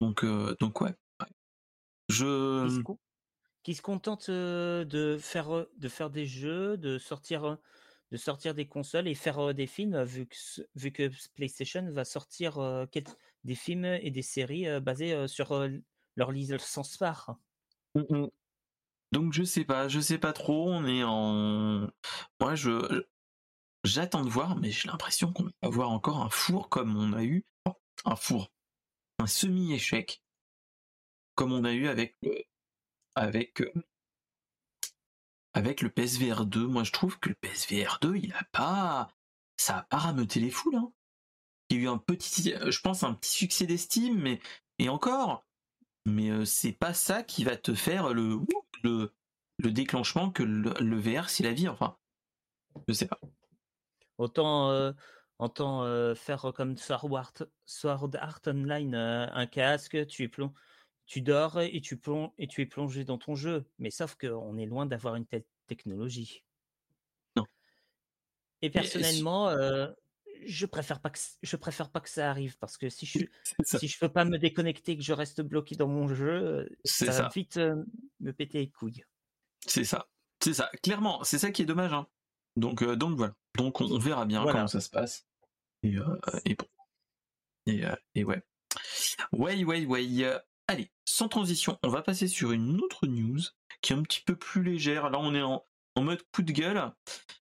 Donc, 0.00 0.24
euh, 0.24 0.56
donc 0.58 0.80
ouais. 0.80 0.94
Je. 2.08 2.82
Qui 3.62 3.74
se 3.74 3.82
contente 3.82 4.30
de 4.30 5.18
faire 5.20 5.66
de 5.76 5.88
faire 5.88 6.10
des 6.10 6.26
jeux, 6.26 6.76
de 6.76 6.98
sortir 6.98 7.58
de 8.10 8.16
sortir 8.16 8.54
des 8.54 8.66
consoles 8.66 9.08
et 9.08 9.14
faire 9.14 9.52
des 9.52 9.66
films, 9.66 10.02
vu 10.04 10.26
que, 10.26 10.36
vu 10.74 10.90
que 10.92 11.10
PlayStation 11.34 11.86
va 11.90 12.04
sortir 12.04 12.86
des 13.44 13.54
films 13.54 13.84
et 13.84 14.10
des 14.10 14.22
séries 14.22 14.80
basés 14.80 15.28
sur 15.28 15.68
leur 16.16 16.32
licence 16.32 16.96
phare. 16.96 17.36
Mmh 17.94 18.28
Donc 19.12 19.32
je 19.32 19.42
sais 19.42 19.64
pas, 19.64 19.88
je 19.88 20.00
sais 20.00 20.18
pas 20.18 20.32
trop. 20.32 20.70
On 20.70 20.86
est 20.86 21.04
en, 21.04 21.90
moi 22.40 22.54
je 22.54 23.04
j'attends 23.84 24.24
de 24.24 24.30
voir, 24.30 24.56
mais 24.56 24.70
j'ai 24.70 24.88
l'impression 24.88 25.32
qu'on 25.32 25.44
va 25.44 25.50
avoir 25.62 25.90
encore 25.90 26.22
un 26.22 26.30
four 26.30 26.68
comme 26.68 26.96
on 26.96 27.12
a 27.12 27.24
eu 27.24 27.44
un 28.04 28.16
four, 28.16 28.50
un 29.18 29.26
semi-échec 29.26 30.22
comme 31.38 31.52
on 31.52 31.62
a 31.62 31.72
eu 31.72 31.86
avec 31.86 32.18
avec 33.14 33.62
avec 35.54 35.82
le 35.82 35.88
PSVR 35.88 36.44
2, 36.44 36.66
moi 36.66 36.82
je 36.82 36.90
trouve 36.90 37.20
que 37.20 37.28
le 37.28 37.36
PSVR 37.36 37.98
2, 38.02 38.16
il 38.16 38.32
a 38.32 38.42
pas, 38.50 39.08
ça 39.56 39.78
a 39.78 39.82
pas 39.84 39.98
rameuté 39.98 40.40
les 40.40 40.50
foules. 40.50 40.74
Hein. 40.74 40.92
Il 41.70 41.76
y 41.76 41.80
a 41.80 41.82
eu 41.84 41.88
un 41.88 41.98
petit, 41.98 42.54
je 42.66 42.80
pense 42.80 43.04
un 43.04 43.14
petit 43.14 43.30
succès 43.30 43.66
d'estime, 43.66 44.20
mais 44.20 44.40
et 44.80 44.88
encore, 44.88 45.46
mais 46.06 46.28
euh, 46.30 46.44
c'est 46.44 46.72
pas 46.72 46.92
ça 46.92 47.22
qui 47.22 47.44
va 47.44 47.56
te 47.56 47.72
faire 47.72 48.12
le 48.12 48.40
le, 48.82 49.14
le 49.58 49.70
déclenchement 49.70 50.32
que 50.32 50.42
le, 50.42 50.98
VR 50.98 51.30
c'est 51.30 51.44
la 51.44 51.52
vie. 51.52 51.68
Enfin, 51.68 51.96
je 52.88 52.94
sais 52.94 53.06
pas. 53.06 53.20
Autant 54.16 54.70
euh, 54.72 54.92
euh 55.40 56.14
faire 56.16 56.52
comme 56.52 56.76
Sword 56.76 57.12
Art, 58.16 58.40
Online, 58.48 58.94
euh, 58.96 59.26
un 59.32 59.46
casque, 59.46 60.04
tu 60.08 60.24
es 60.24 60.28
plomb 60.28 60.52
tu 61.08 61.22
dors 61.22 61.58
et 61.58 61.80
tu, 61.80 61.98
et 62.36 62.46
tu 62.46 62.60
es 62.60 62.66
plongé 62.66 63.02
dans 63.02 63.18
ton 63.18 63.34
jeu. 63.34 63.64
Mais 63.78 63.90
sauf 63.90 64.14
qu'on 64.14 64.56
est 64.58 64.66
loin 64.66 64.86
d'avoir 64.86 65.16
une 65.16 65.26
telle 65.26 65.44
technologie. 65.66 66.44
Non. 67.34 67.44
Et 68.60 68.68
personnellement, 68.68 69.48
euh, 69.48 69.88
je 70.44 70.66
préfère 70.66 71.00
pas 71.00 71.08
que 71.08 71.18
je 71.42 71.56
préfère 71.56 71.90
pas 71.90 72.00
que 72.00 72.10
ça 72.10 72.30
arrive 72.30 72.58
parce 72.58 72.76
que 72.76 72.90
si 72.90 73.06
je 73.06 73.20
si 73.64 73.88
je 73.88 73.98
peux 73.98 74.10
pas 74.10 74.26
me 74.26 74.38
déconnecter 74.38 74.96
que 74.96 75.02
je 75.02 75.14
reste 75.14 75.40
bloqué 75.40 75.76
dans 75.76 75.88
mon 75.88 76.08
jeu, 76.08 76.68
ça, 76.84 77.10
va 77.10 77.28
vite 77.30 77.56
euh, 77.56 77.82
me 78.20 78.32
péter 78.32 78.58
les 78.58 78.70
couilles. 78.70 79.02
C'est 79.66 79.84
ça, 79.84 80.08
c'est 80.40 80.54
ça. 80.54 80.70
Clairement, 80.82 81.24
c'est 81.24 81.38
ça 81.38 81.50
qui 81.50 81.62
est 81.62 81.66
dommage. 81.66 81.92
Hein. 81.94 82.06
Donc 82.56 82.82
euh, 82.82 82.96
donc 82.96 83.16
voilà. 83.16 83.34
Donc 83.56 83.80
on, 83.80 83.98
verra 83.98 84.26
bien 84.26 84.44
comment 84.44 84.68
ça 84.68 84.80
se 84.80 84.90
passe. 84.90 85.26
Et, 85.82 85.96
et 86.44 86.54
bon. 86.54 86.66
Et, 87.66 87.82
et 88.14 88.24
ouais. 88.24 88.42
Ouais, 89.32 89.64
ouais, 89.64 89.86
ouais. 89.86 90.38
Allez, 90.70 90.90
sans 91.06 91.28
transition, 91.28 91.78
on 91.82 91.88
va 91.88 92.02
passer 92.02 92.28
sur 92.28 92.52
une 92.52 92.78
autre 92.82 93.06
news 93.06 93.40
qui 93.80 93.94
est 93.94 93.96
un 93.96 94.02
petit 94.02 94.20
peu 94.20 94.36
plus 94.36 94.62
légère. 94.62 95.08
Là, 95.08 95.18
on 95.18 95.34
est 95.34 95.40
en, 95.40 95.64
mode 95.96 96.22
coup 96.30 96.42
de 96.42 96.52
gueule. 96.52 96.92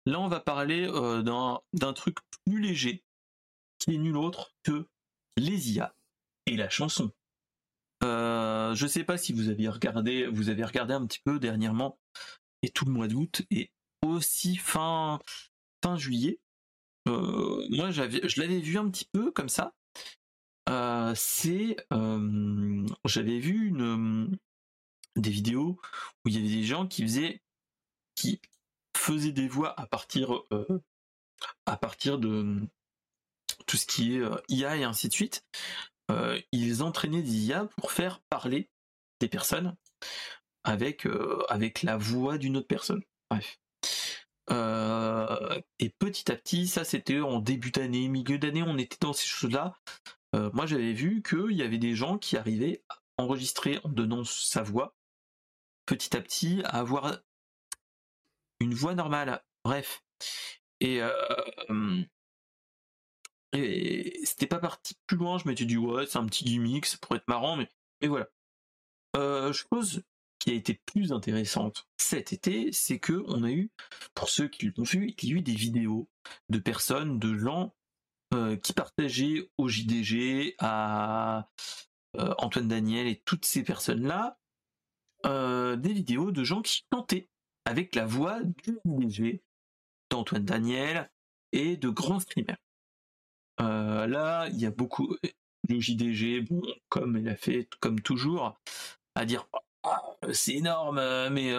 Là, 0.06 0.20
on 0.22 0.30
va 0.30 0.40
parler 0.40 0.88
euh, 0.90 1.22
d'un 1.22 1.94
truc 1.94 2.18
plus 2.46 2.62
léger 2.62 3.04
qui 3.78 3.94
est 3.94 3.98
nul 3.98 4.16
autre 4.16 4.54
que 4.64 4.88
les 5.36 5.74
IA 5.74 5.94
et 6.46 6.56
la 6.56 6.70
chanson. 6.70 7.12
Euh, 8.06 8.74
je 8.74 8.88
sais 8.88 9.04
pas 9.04 9.18
si 9.18 9.34
vous 9.34 9.50
avez 9.50 9.68
regardé, 9.68 10.26
vous 10.28 10.48
avez 10.48 10.64
regardé 10.64 10.94
un 10.94 11.06
petit 11.06 11.20
peu 11.24 11.40
dernièrement 11.40 12.00
et 12.64 12.70
tout 12.70 12.86
le 12.86 12.92
mois 12.92 13.10
d'août 13.10 13.42
et 13.52 13.72
aussi 14.02 14.56
fin 14.56 15.20
juillet. 15.98 16.40
Euh, 17.10 17.68
moi, 17.70 17.92
je 17.92 18.40
l'avais 18.40 18.60
vu 18.60 18.78
un 18.78 18.90
petit 18.90 19.10
peu 19.12 19.32
comme 19.32 19.50
ça 19.50 19.74
euh, 20.70 21.14
c'est, 21.16 21.78
j'avais 23.06 23.40
vu 23.40 23.68
une, 23.70 24.38
des 25.16 25.32
vidéos 25.32 25.80
où 26.24 26.30
il 26.30 26.36
y 26.36 26.38
avait 26.38 26.62
des 26.62 26.64
gens 26.64 26.88
qui 26.88 27.02
faisaient, 27.02 27.42
qui 28.16 28.40
faisaient 28.96 29.32
des 29.32 29.48
voix 29.48 29.80
à 29.80 29.88
partir, 29.88 30.44
euh, 30.52 30.82
à 31.66 31.76
partir 31.76 32.20
de 32.20 32.60
tout 33.66 33.78
ce 33.78 33.88
qui 33.88 34.18
est 34.18 34.24
IA 34.48 34.78
et 34.78 34.84
ainsi 34.84 35.08
de 35.08 35.14
suite. 35.14 35.44
ils 36.52 36.84
entraînaient 36.84 37.24
des 37.24 37.48
IA 37.48 37.66
pour 37.78 37.92
faire 37.92 38.22
parler 38.30 38.70
des 39.20 39.28
personnes 39.28 39.76
avec 40.64 41.08
avec 41.50 41.82
la 41.84 41.98
voix 41.98 42.38
d'une 42.38 42.58
autre 42.58 42.68
personne. 42.68 43.02
Bref. 43.32 43.60
et 45.80 45.90
petit 45.90 46.32
à 46.32 46.36
petit, 46.36 46.68
ça 46.68 46.84
c'était 46.84 47.22
en 47.22 47.40
début 47.40 47.72
d'année, 47.72 48.08
milieu 48.08 48.38
d'année, 48.38 48.64
on 48.64 48.78
était 48.78 48.98
dans 49.02 49.14
ces 49.14 49.28
choses-là. 49.28 49.76
Euh, 50.36 50.50
moi 50.54 50.66
j'avais 50.66 50.94
vu 50.94 51.22
qu'il 51.24 51.52
y 51.52 51.64
avait 51.64 51.78
des 51.78 51.96
gens 51.96 52.18
qui 52.18 52.38
arrivaient 52.38 52.84
à 52.90 53.00
enregistrer 53.18 53.80
en 53.84 53.90
donnant 53.90 54.24
sa 54.24 54.64
voix, 54.64 54.96
petit 55.86 56.16
à 56.16 56.22
petit, 56.22 56.62
à 56.66 56.80
avoir 56.80 57.20
une 58.60 58.74
voix 58.74 58.96
normale. 58.96 59.44
Bref. 59.64 60.04
Et, 60.82 61.02
euh, 61.02 62.04
et 63.54 64.20
c'était 64.24 64.48
pas 64.48 64.60
parti 64.60 64.96
plus 65.08 65.18
loin, 65.18 65.38
je 65.38 65.48
m'étais 65.48 65.66
dit 65.66 65.78
ouais 65.78 66.06
c'est 66.06 66.18
un 66.18 66.26
petit 66.26 66.46
gimmick, 66.46 66.86
ça 66.86 66.98
pourrait 67.02 67.18
être 67.18 67.28
marrant, 67.28 67.58
mais, 67.58 67.70
voilà. 68.08 68.28
Euh, 69.16 69.52
chose 69.52 70.04
qui 70.38 70.52
a 70.52 70.54
été 70.54 70.82
plus 70.86 71.12
intéressante 71.12 71.90
cet 71.98 72.32
été, 72.32 72.72
c'est 72.72 73.00
que 73.00 73.24
on 73.28 73.44
a 73.44 73.52
eu, 73.52 73.72
pour 74.14 74.30
ceux 74.30 74.48
qui 74.48 74.72
l'ont 74.76 74.84
vu, 74.84 75.14
il 75.18 75.30
y 75.30 75.34
a 75.34 75.36
eu 75.38 75.42
des 75.42 75.54
vidéos 75.54 76.10
de 76.50 76.60
personnes, 76.60 77.20
de 77.20 77.38
gens 77.38 77.66
euh, 77.66 77.79
qui 78.62 78.74
partageait 78.74 79.50
au 79.58 79.68
JDG, 79.68 80.56
à 80.60 81.50
euh, 82.18 82.34
Antoine 82.40 82.68
Daniel 82.68 83.08
et 83.08 83.22
toutes 83.26 83.46
ces 83.46 83.64
personnes-là, 83.64 84.40
euh, 85.26 85.76
des 85.76 85.94
vidéos 85.94 86.32
de 86.32 86.44
gens 86.44 86.62
qui 86.62 86.84
chantaient 86.92 87.30
avec 87.66 87.94
la 87.96 88.06
voix 88.06 88.42
du 88.44 88.80
JDG, 88.86 89.44
d'Antoine 90.10 90.46
Daniel 90.46 91.12
et 91.52 91.78
de 91.78 91.90
grands 91.90 92.20
streamers. 92.20 92.58
là, 93.60 94.48
il 94.48 94.60
y 94.60 94.66
a 94.66 94.72
beaucoup 94.72 95.16
le 95.68 95.80
JDG, 95.80 96.42
bon, 96.42 96.62
comme 96.90 97.18
il 97.18 97.30
a 97.30 97.36
fait 97.36 97.70
comme 97.80 98.02
toujours, 98.02 98.60
à 99.14 99.26
dire 99.26 99.48
ah, 99.84 100.02
c'est 100.34 100.56
énorme, 100.56 101.00
mais 101.30 101.54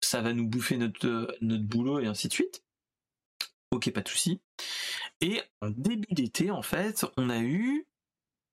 ça 0.00 0.22
va 0.22 0.32
nous 0.32 0.46
bouffer 0.46 0.76
notre, 0.76 1.36
notre 1.40 1.64
boulot 1.64 1.98
et 1.98 2.06
ainsi 2.06 2.28
de 2.28 2.32
suite. 2.32 2.62
Ok, 3.70 3.90
pas 3.92 4.00
de 4.00 4.08
souci. 4.08 4.40
Et 5.20 5.40
en 5.60 5.70
début 5.70 6.12
d'été, 6.12 6.50
en 6.50 6.62
fait, 6.62 7.06
on 7.16 7.30
a 7.30 7.40
eu, 7.40 7.86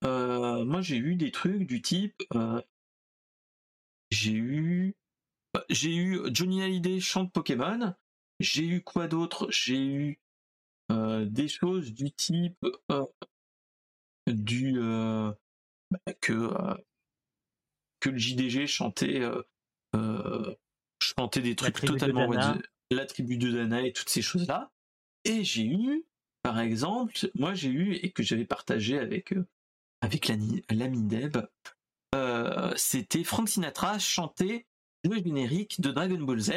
euh, 0.03 0.63
moi 0.63 0.82
j'ai 0.82 0.97
eu 0.97 1.15
des 1.15 1.32
trucs 1.32 1.65
du 1.65 1.82
type, 1.82 2.22
euh, 2.36 2.61
j'ai 4.11 4.34
eu 4.34 4.95
bah, 5.53 5.65
j'ai 5.70 5.95
eu 5.95 6.22
Johnny 6.32 6.61
Hallyday 6.61 6.99
chante 6.99 7.34
Pokémon. 7.34 7.95
J'ai 8.39 8.65
eu 8.65 8.84
quoi 8.84 9.07
d'autre? 9.07 9.47
J'ai 9.49 9.84
eu 9.84 10.20
des 10.89 11.47
choses 11.47 11.91
du 11.91 12.11
type 12.11 12.65
du 14.28 14.80
bah, 14.80 16.13
que 16.22 16.49
que 17.99 18.09
le 18.09 18.18
JDG 18.18 18.68
chantait 18.68 19.22
chantait 21.01 21.41
des 21.41 21.55
trucs 21.55 21.82
totalement 21.82 22.30
la 22.91 23.05
tribu 23.05 23.38
de 23.38 23.51
Dana 23.51 23.82
et 23.82 23.91
toutes 23.91 24.09
ces 24.09 24.22
choses 24.22 24.47
là. 24.47 24.72
Et 25.28 25.43
j'ai 25.43 25.65
eu, 25.65 26.05
par 26.41 26.59
exemple, 26.59 27.13
moi 27.36 27.53
j'ai 27.53 27.69
eu 27.69 27.93
et 27.95 28.11
que 28.11 28.23
j'avais 28.23 28.45
partagé 28.45 28.97
avec 28.97 29.34
avec 30.01 30.32
l'ami 30.69 31.03
Deb, 31.03 31.38
c'était 32.75 33.23
Frank 33.23 33.49
Sinatra 33.49 33.99
chanter 33.99 34.65
le 35.03 35.17
générique 35.21 35.82
de 35.82 35.91
Dragon 35.91 36.19
Ball 36.19 36.39
Z 36.39 36.51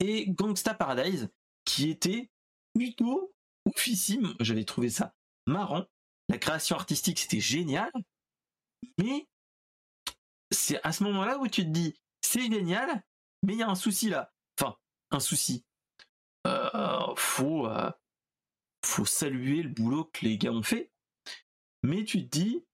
et 0.00 0.30
Gangsta 0.30 0.74
Paradise, 0.74 1.28
qui 1.64 1.90
était 1.90 2.30
plutôt 2.74 3.32
oufissime. 3.66 4.34
J'avais 4.40 4.64
trouvé 4.64 4.88
ça 4.88 5.14
marrant. 5.46 5.84
La 6.28 6.38
création 6.38 6.76
artistique, 6.76 7.18
c'était 7.18 7.40
génial. 7.40 7.90
Mais 8.98 9.26
c'est 10.50 10.80
à 10.84 10.92
ce 10.92 11.04
moment-là 11.04 11.38
où 11.38 11.48
tu 11.48 11.62
te 11.62 11.70
dis, 11.70 11.94
c'est 12.20 12.50
génial, 12.50 13.02
mais 13.42 13.54
il 13.54 13.58
y 13.58 13.62
a 13.62 13.68
un 13.68 13.74
souci 13.74 14.08
là. 14.08 14.32
Enfin, 14.58 14.76
un 15.10 15.20
souci. 15.20 15.64
Euh, 16.46 17.14
faut, 17.16 17.66
euh, 17.66 17.90
faut 18.88 19.04
saluer 19.04 19.62
le 19.62 19.68
boulot 19.68 20.10
que 20.12 20.24
les 20.24 20.38
gars 20.38 20.52
ont 20.52 20.62
fait. 20.62 20.90
Mais 21.82 22.04
tu 22.04 22.24
te 22.24 22.38
dis, 22.38 22.64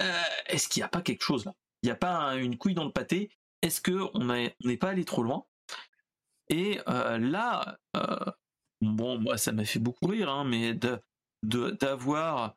euh, 0.00 0.22
est-ce 0.46 0.68
qu'il 0.68 0.80
n'y 0.80 0.84
a 0.84 0.88
pas 0.88 1.02
quelque 1.02 1.22
chose 1.22 1.44
là? 1.44 1.54
Il 1.82 1.86
n'y 1.86 1.92
a 1.92 1.96
pas 1.96 2.36
une 2.36 2.58
couille 2.58 2.74
dans 2.74 2.84
le 2.84 2.92
pâté? 2.92 3.30
Est-ce 3.62 3.80
qu'on 3.80 4.24
n'est 4.24 4.76
pas 4.76 4.90
allé 4.90 5.04
trop 5.04 5.22
loin? 5.22 5.46
Et 6.48 6.80
là, 6.86 7.78
bon, 8.80 9.18
moi 9.18 9.38
ça 9.38 9.52
m'a 9.52 9.64
fait 9.64 9.78
beaucoup 9.78 10.06
rire, 10.06 10.28
hein, 10.28 10.44
mais 10.44 10.74
d'avoir 11.42 12.56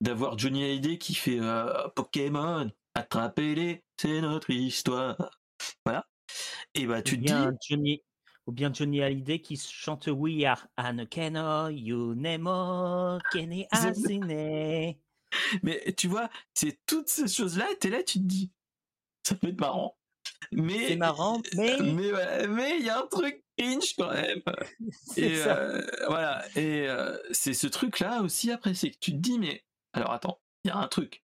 d'avoir 0.00 0.38
Johnny 0.38 0.64
Hallyday 0.64 0.98
qui 0.98 1.14
fait 1.14 1.40
Pokémon, 1.94 2.70
attrapez-les, 2.94 3.84
c'est 4.00 4.20
notre 4.20 4.50
histoire. 4.50 5.16
Voilà. 5.84 6.06
Et 6.74 6.86
bah 6.86 7.02
tu 7.02 7.20
te 7.20 7.26
dis. 7.26 7.34
Johnny, 7.68 8.02
ou 8.46 8.52
bien 8.52 8.72
Johnny 8.72 9.02
Hallyday 9.02 9.40
qui 9.40 9.56
chante 9.56 10.08
We 10.08 10.44
Are 10.44 10.66
Anokeno, 10.76 11.68
Yunemo, 11.68 13.18
Kenny 13.32 13.66
Asine. 13.70 14.96
Mais 15.62 15.94
tu 15.96 16.08
vois, 16.08 16.30
c'est 16.54 16.78
toutes 16.86 17.08
ces 17.08 17.28
choses-là, 17.28 17.66
t'es 17.80 17.90
là, 17.90 18.02
tu 18.02 18.18
te 18.18 18.24
dis, 18.24 18.52
ça 19.26 19.34
peut 19.34 19.48
être 19.48 19.60
marrant. 19.60 19.98
Mais 20.52 20.88
c'est 20.88 20.96
marrant, 20.96 21.42
mais 21.56 21.76
mais 22.48 22.78
il 22.78 22.84
y 22.84 22.90
a 22.90 23.00
un 23.00 23.06
truc 23.06 23.44
cringe 23.58 23.94
quand 23.96 24.12
même. 24.12 24.42
et 25.16 25.42
euh, 25.46 25.82
voilà, 26.06 26.44
et 26.56 26.88
euh, 26.88 27.16
c'est 27.32 27.54
ce 27.54 27.66
truc-là 27.66 28.22
aussi 28.22 28.50
après, 28.50 28.74
c'est 28.74 28.90
que 28.90 28.98
tu 28.98 29.12
te 29.12 29.16
dis, 29.16 29.38
mais 29.38 29.64
alors 29.92 30.12
attends, 30.12 30.40
il 30.64 30.68
y 30.68 30.70
a 30.70 30.76
un 30.76 30.88
truc. 30.88 31.24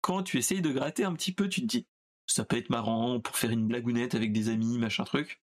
quand 0.00 0.22
tu 0.22 0.38
essayes 0.38 0.62
de 0.62 0.72
gratter 0.72 1.04
un 1.04 1.14
petit 1.14 1.32
peu, 1.32 1.48
tu 1.48 1.60
te 1.60 1.66
dis, 1.66 1.86
ça 2.28 2.44
peut 2.44 2.56
être 2.56 2.70
marrant 2.70 3.20
pour 3.20 3.36
faire 3.36 3.50
une 3.50 3.66
blagounette 3.66 4.14
avec 4.14 4.32
des 4.32 4.48
amis, 4.48 4.78
machin 4.78 5.04
truc. 5.04 5.40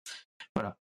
Voilà. 0.56 0.78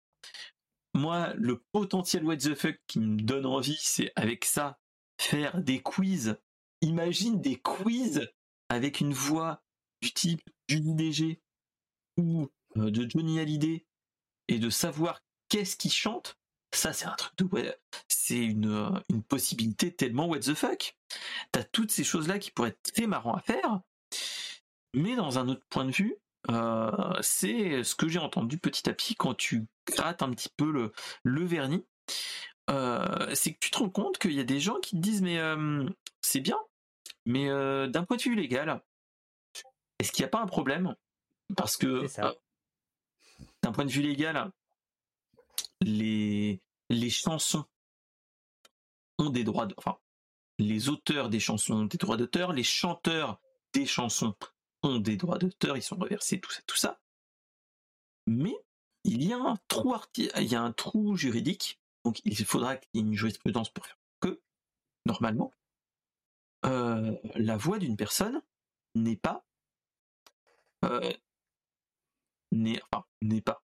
Moi, 0.94 1.34
le 1.36 1.64
potentiel 1.72 2.24
what 2.24 2.38
the 2.38 2.54
fuck 2.54 2.80
qui 2.88 3.00
me 3.00 3.20
donne 3.20 3.46
envie, 3.46 3.80
c'est 3.80 4.12
avec 4.16 4.46
ça, 4.46 4.80
faire 5.20 5.60
des 5.62 5.82
quiz. 5.82 6.38
Imagine 6.82 7.42
des 7.42 7.56
quiz 7.56 8.30
avec 8.70 9.00
une 9.00 9.14
voix 9.14 9.64
du 10.02 10.12
type 10.12 10.42
du 10.68 10.82
DG 10.82 11.42
ou 12.18 12.50
euh, 12.78 12.92
de 12.92 13.10
Johnny 13.10 13.40
Hallyday 13.40 13.86
et 14.50 14.60
de 14.60 14.70
savoir 14.70 15.22
qu'est-ce 15.50 15.78
qu'il 15.78 15.92
chante. 15.92 16.38
Ça, 16.74 16.92
c'est 16.92 17.06
un 17.06 17.16
truc 17.16 17.38
de 17.38 17.46
ouais, 17.46 17.78
c'est 18.08 18.44
une, 18.44 18.70
euh, 18.70 19.00
une 19.10 19.24
possibilité 19.24 19.94
tellement 19.94 20.28
what 20.28 20.40
the 20.40 20.54
fuck. 20.54 20.98
T'as 21.52 21.64
toutes 21.64 21.92
ces 21.92 22.04
choses-là 22.04 22.40
qui 22.40 22.52
pourraient 22.52 22.70
être 22.70 22.94
très 22.94 23.08
marrant 23.08 23.34
à 23.34 23.42
faire. 23.42 23.82
Mais 24.94 25.16
dans 25.16 25.40
un 25.40 25.48
autre 25.48 25.66
point 25.70 25.86
de 25.86 25.92
vue, 25.92 26.16
euh, 26.50 27.14
c'est 27.22 27.84
ce 27.84 27.96
que 27.96 28.08
j'ai 28.08 28.20
entendu 28.20 28.58
petit 28.58 28.90
à 28.90 28.94
petit 28.94 29.16
quand 29.16 29.34
tu 29.34 29.66
grattes 29.88 30.22
un 30.22 30.32
petit 30.32 30.50
peu 30.56 30.72
le, 30.72 30.92
le 31.24 31.44
vernis. 31.46 31.86
Euh, 32.70 33.34
c'est 33.34 33.54
que 33.54 33.60
tu 33.60 33.72
te 33.72 33.78
rends 33.80 33.90
compte 33.90 34.18
qu'il 34.18 34.34
y 34.34 34.40
a 34.40 34.46
des 34.46 34.60
gens 34.60 34.80
qui 34.80 34.96
te 34.96 35.02
disent 35.02 35.22
mais 35.22 35.38
euh, 35.38 35.86
c'est 36.22 36.40
bien, 36.40 36.58
mais 37.26 37.48
d'un 37.48 38.04
point 38.04 38.18
de 38.18 38.22
vue 38.22 38.36
légal, 38.36 38.82
est-ce 40.00 40.12
qu'il 40.12 40.24
n'y 40.24 40.28
a 40.28 40.30
pas 40.30 40.42
un 40.42 40.48
problème? 40.48 40.96
Parce 41.56 41.78
que 41.78 42.06
d'un 43.62 43.72
point 43.72 43.86
de 43.86 43.92
vue 43.92 44.02
légal, 44.02 44.52
les, 45.82 46.62
les 46.90 47.10
chansons 47.10 47.66
ont 49.18 49.30
des 49.30 49.44
droits 49.44 49.66
de, 49.66 49.74
enfin, 49.78 49.98
les 50.60 50.90
auteurs 50.90 51.30
des 51.30 51.40
chansons 51.40 51.74
ont 51.74 51.86
des 51.86 51.98
droits 51.98 52.18
d'auteur, 52.18 52.54
les 52.54 52.64
chanteurs 52.64 53.40
des 53.74 53.86
chansons 53.86 54.36
ont 54.84 55.00
des 55.00 55.18
droits 55.18 55.38
d'auteur, 55.38 55.78
ils 55.78 55.84
sont 55.84 55.96
reversés, 55.96 56.40
tout 56.40 56.52
ça, 56.52 56.62
tout 56.68 56.76
ça. 56.76 57.00
Mais 58.28 58.56
il 59.04 59.24
y 59.24 59.34
a 59.34 59.38
un 59.38 59.58
trou, 59.68 59.96
il 60.18 60.44
y 60.44 60.56
a 60.56 60.62
un 60.62 60.72
trou 60.72 61.16
juridique, 61.16 61.80
donc 62.06 62.22
il 62.26 62.46
faudra 62.46 62.78
qu'il 62.78 62.90
y 62.94 63.04
ait 63.04 63.08
une 63.08 63.16
jurisprudence 63.16 63.70
pour 63.70 63.86
faire 63.86 63.98
que, 64.22 64.42
normalement, 65.06 65.52
euh, 66.66 67.16
la 67.36 67.58
voix 67.58 67.80
d'une 67.80 67.98
personne 67.98 68.42
n'est 68.96 69.18
pas, 69.18 69.46
euh, 70.86 71.12
n'est, 72.52 72.80
pas, 73.42 73.64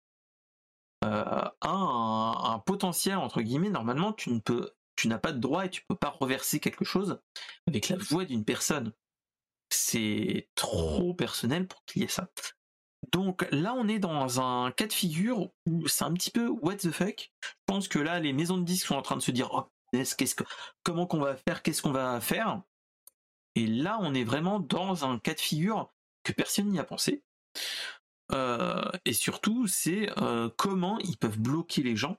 euh, 1.03 1.49
un, 1.61 2.33
un, 2.43 2.59
potentiel 2.59 3.17
entre 3.17 3.41
guillemets. 3.41 3.69
Normalement, 3.69 4.13
tu 4.13 4.31
ne 4.31 4.39
peux, 4.39 4.71
tu 4.95 5.07
n'as 5.07 5.19
pas 5.19 5.31
de 5.31 5.39
droit 5.39 5.65
et 5.65 5.69
tu 5.69 5.83
peux 5.87 5.95
pas 5.95 6.09
reverser 6.09 6.59
quelque 6.59 6.85
chose 6.85 7.21
avec 7.67 7.89
la 7.89 7.97
voix 7.97 8.25
d'une 8.25 8.45
personne 8.45 8.93
c'est 9.69 10.49
trop 10.55 11.13
personnel 11.13 11.67
pour 11.67 11.83
qu'il 11.85 12.01
y 12.01 12.05
ait 12.05 12.09
ça. 12.09 12.29
Donc 13.11 13.47
là, 13.51 13.73
on 13.73 13.87
est 13.87 13.99
dans 13.99 14.41
un 14.41 14.71
cas 14.71 14.87
de 14.87 14.93
figure 14.93 15.49
où 15.65 15.87
c'est 15.87 16.03
un 16.03 16.13
petit 16.13 16.31
peu 16.31 16.49
what 16.49 16.77
the 16.77 16.91
fuck. 16.91 17.31
Je 17.41 17.49
pense 17.65 17.87
que 17.87 17.99
là, 17.99 18.19
les 18.19 18.33
maisons 18.33 18.57
de 18.57 18.63
disques 18.63 18.87
sont 18.87 18.95
en 18.95 19.01
train 19.01 19.15
de 19.17 19.21
se 19.21 19.31
dire 19.31 19.49
oh, 19.53 19.69
comment 20.83 21.07
qu'on 21.07 21.19
va 21.19 21.35
faire, 21.35 21.61
qu'est-ce 21.61 21.81
qu'on 21.81 21.91
va 21.91 22.19
faire? 22.19 22.61
Et 23.55 23.67
là, 23.67 23.97
on 24.01 24.13
est 24.13 24.23
vraiment 24.23 24.59
dans 24.59 25.05
un 25.05 25.19
cas 25.19 25.33
de 25.33 25.39
figure 25.39 25.93
que 26.23 26.31
personne 26.31 26.69
n'y 26.69 26.79
a 26.79 26.83
pensé. 26.83 27.23
Euh, 28.33 28.91
et 29.05 29.13
surtout, 29.13 29.67
c'est 29.67 30.09
euh, 30.19 30.49
comment 30.57 30.99
ils 30.99 31.17
peuvent 31.17 31.39
bloquer 31.39 31.81
les 31.81 31.95
gens 31.95 32.17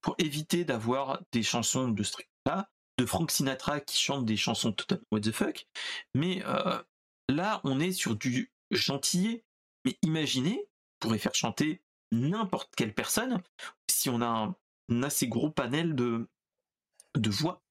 pour 0.00 0.16
éviter 0.18 0.64
d'avoir 0.64 1.22
des 1.30 1.42
chansons 1.42 1.88
de 1.88 2.02
ce 2.02 2.16
là 2.44 2.68
de 2.98 3.06
Frank 3.06 3.30
Sinatra 3.30 3.80
qui 3.80 3.96
chante 3.96 4.24
des 4.24 4.36
chansons 4.36 4.72
totalement 4.72 5.04
what 5.10 5.20
the 5.20 5.32
fuck. 5.32 5.66
Mais 6.14 6.42
euh, 6.46 6.82
là, 7.28 7.60
on 7.64 7.80
est 7.80 7.92
sur 7.92 8.16
du 8.16 8.52
gentillet. 8.70 9.44
Mais 9.84 9.98
imaginez, 10.02 10.68
pourrait 11.00 11.18
faire 11.18 11.34
chanter 11.34 11.82
n'importe 12.12 12.74
quelle 12.76 12.94
personne 12.94 13.42
si 13.90 14.08
on 14.08 14.20
a 14.20 14.54
un, 14.90 15.02
assez 15.02 15.26
gros 15.26 15.50
panel 15.50 15.94
de, 15.94 16.28
voix. 17.28 17.62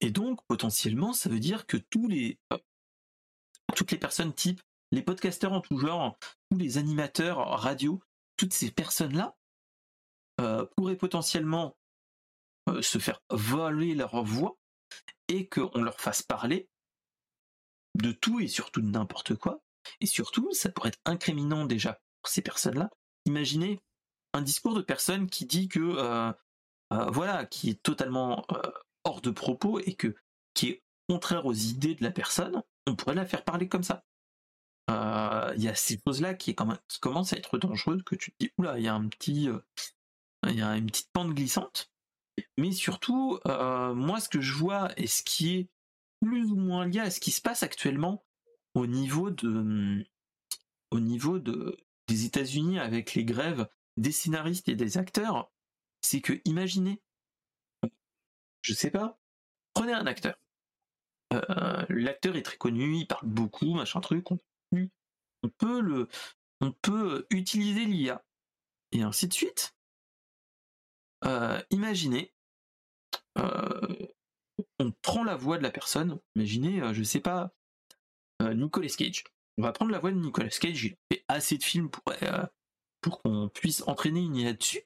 Et 0.00 0.10
donc, 0.10 0.40
potentiellement, 0.46 1.12
ça 1.12 1.28
veut 1.28 1.40
dire 1.40 1.66
que 1.66 1.76
tous 1.76 2.08
les, 2.08 2.38
euh, 2.52 2.58
toutes 3.74 3.90
les 3.90 3.98
personnes 3.98 4.32
type 4.32 4.60
les 4.92 5.02
podcasteurs 5.02 5.52
en 5.52 5.60
tout 5.60 5.78
genre, 5.78 6.16
tous 6.50 6.58
les 6.58 6.78
animateurs 6.78 7.38
radio, 7.38 8.00
toutes 8.36 8.52
ces 8.52 8.70
personnes-là 8.70 9.36
euh, 10.40 10.66
pourraient 10.76 10.96
potentiellement 10.96 11.76
se 12.80 12.98
faire 12.98 13.20
voler 13.30 13.94
leur 13.94 14.22
voix 14.24 14.56
et 15.28 15.48
qu'on 15.48 15.82
leur 15.82 16.00
fasse 16.00 16.22
parler 16.22 16.68
de 17.94 18.12
tout 18.12 18.40
et 18.40 18.48
surtout 18.48 18.80
de 18.80 18.86
n'importe 18.86 19.34
quoi. 19.34 19.60
Et 20.00 20.06
surtout, 20.06 20.52
ça 20.52 20.70
pourrait 20.70 20.90
être 20.90 21.00
incriminant 21.04 21.66
déjà 21.66 22.00
pour 22.22 22.30
ces 22.30 22.42
personnes-là. 22.42 22.90
Imaginez 23.26 23.80
un 24.32 24.42
discours 24.42 24.74
de 24.74 24.82
personne 24.82 25.28
qui 25.28 25.46
dit 25.46 25.68
que 25.68 25.80
euh, 25.80 26.32
euh, 26.92 27.10
voilà, 27.10 27.44
qui 27.46 27.70
est 27.70 27.82
totalement 27.82 28.46
hors 29.04 29.20
de 29.20 29.30
propos 29.30 29.80
et 29.80 29.94
que 29.94 30.14
qui 30.54 30.68
est 30.68 30.82
contraire 31.08 31.46
aux 31.46 31.54
idées 31.54 31.94
de 31.94 32.04
la 32.04 32.10
personne, 32.10 32.62
on 32.86 32.96
pourrait 32.96 33.14
la 33.14 33.26
faire 33.26 33.44
parler 33.44 33.68
comme 33.68 33.82
ça. 33.82 34.04
Il 35.54 35.62
y 35.62 35.68
a 35.68 35.74
ces 35.74 36.00
choses-là 36.06 36.34
qui, 36.34 36.54
qui 36.54 37.00
commencent 37.00 37.32
à 37.32 37.36
être 37.36 37.58
dangereuses, 37.58 38.02
que 38.04 38.14
tu 38.14 38.32
te 38.32 38.36
dis, 38.40 38.50
oula, 38.58 38.78
il 38.78 38.84
y 38.84 38.88
a 38.88 38.94
un 38.94 39.08
petit, 39.08 39.48
il 40.46 40.58
y 40.58 40.62
a 40.62 40.76
une 40.76 40.86
petite 40.86 41.10
pente 41.12 41.34
glissante. 41.34 41.91
Mais 42.56 42.72
surtout, 42.72 43.38
euh, 43.46 43.94
moi, 43.94 44.20
ce 44.20 44.28
que 44.28 44.40
je 44.40 44.54
vois 44.54 44.90
et 44.96 45.06
ce 45.06 45.22
qui 45.22 45.56
est 45.56 45.68
plus 46.20 46.50
ou 46.50 46.56
moins 46.56 46.86
lié 46.86 47.00
à 47.00 47.10
ce 47.10 47.20
qui 47.20 47.30
se 47.30 47.40
passe 47.40 47.62
actuellement 47.62 48.24
au 48.74 48.86
niveau 48.86 49.30
de, 49.30 50.04
au 50.90 51.00
niveau 51.00 51.38
de, 51.38 51.76
des 52.08 52.24
États-Unis 52.24 52.78
avec 52.78 53.14
les 53.14 53.24
grèves 53.24 53.68
des 53.96 54.12
scénaristes 54.12 54.68
et 54.68 54.76
des 54.76 54.98
acteurs, 54.98 55.50
c'est 56.00 56.20
que 56.20 56.40
imaginez, 56.44 57.02
je 58.62 58.72
sais 58.72 58.90
pas, 58.90 59.18
prenez 59.74 59.92
un 59.92 60.06
acteur. 60.06 60.38
Euh, 61.34 61.84
l'acteur 61.88 62.36
est 62.36 62.42
très 62.42 62.56
connu, 62.56 62.96
il 62.96 63.06
parle 63.06 63.26
beaucoup, 63.26 63.74
machin 63.74 64.00
truc, 64.00 64.30
on 64.30 64.38
on 65.42 65.48
peut 65.48 65.80
le, 65.80 66.08
on 66.60 66.72
peut 66.72 67.26
utiliser 67.30 67.84
l'IA 67.84 68.24
et 68.92 69.02
ainsi 69.02 69.28
de 69.28 69.32
suite. 69.32 69.74
Imaginez, 71.70 72.32
on 73.36 74.90
prend 75.02 75.24
la 75.24 75.36
voix 75.36 75.58
de 75.58 75.62
la 75.62 75.70
personne. 75.70 76.18
Imaginez, 76.36 76.82
je 76.92 77.02
sais 77.02 77.20
pas, 77.20 77.52
Nicolas 78.40 78.88
Cage. 78.88 79.24
On 79.58 79.62
va 79.62 79.72
prendre 79.72 79.92
la 79.92 79.98
voix 79.98 80.10
de 80.10 80.16
Nicolas 80.16 80.48
Cage. 80.48 80.84
Il 80.84 80.96
fait 81.10 81.24
assez 81.28 81.58
de 81.58 81.62
films 81.62 81.90
pour, 81.90 82.02
pour 83.00 83.22
qu'on 83.22 83.48
puisse 83.48 83.82
entraîner 83.86 84.20
une 84.20 84.36
IA 84.36 84.54
dessus 84.54 84.82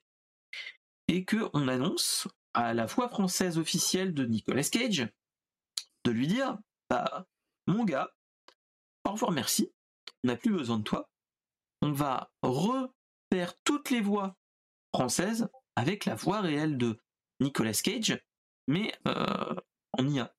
et 1.08 1.24
que 1.24 1.48
on 1.52 1.68
annonce 1.68 2.28
à 2.54 2.74
la 2.74 2.86
voix 2.86 3.08
française 3.08 3.58
officielle 3.58 4.14
de 4.14 4.24
Nicolas 4.24 4.64
Cage 4.64 5.08
de 6.04 6.10
lui 6.10 6.26
dire 6.26 6.58
bah 6.90 7.26
mon 7.66 7.84
gars 7.84 8.10
au 9.04 9.12
revoir 9.12 9.32
merci 9.32 9.72
on 10.24 10.28
n'a 10.28 10.36
plus 10.36 10.52
besoin 10.52 10.78
de 10.78 10.84
toi 10.84 11.08
on 11.82 11.92
va 11.92 12.32
refaire 12.42 13.54
toutes 13.64 13.90
les 13.90 14.00
voix 14.00 14.36
françaises 14.94 15.48
avec 15.76 16.04
la 16.04 16.14
voix 16.14 16.40
réelle 16.40 16.76
de 16.76 16.98
Nicolas 17.40 17.72
Cage 17.72 18.20
mais 18.66 18.92
euh, 19.06 19.54
en 19.92 20.08
IA 20.08 20.34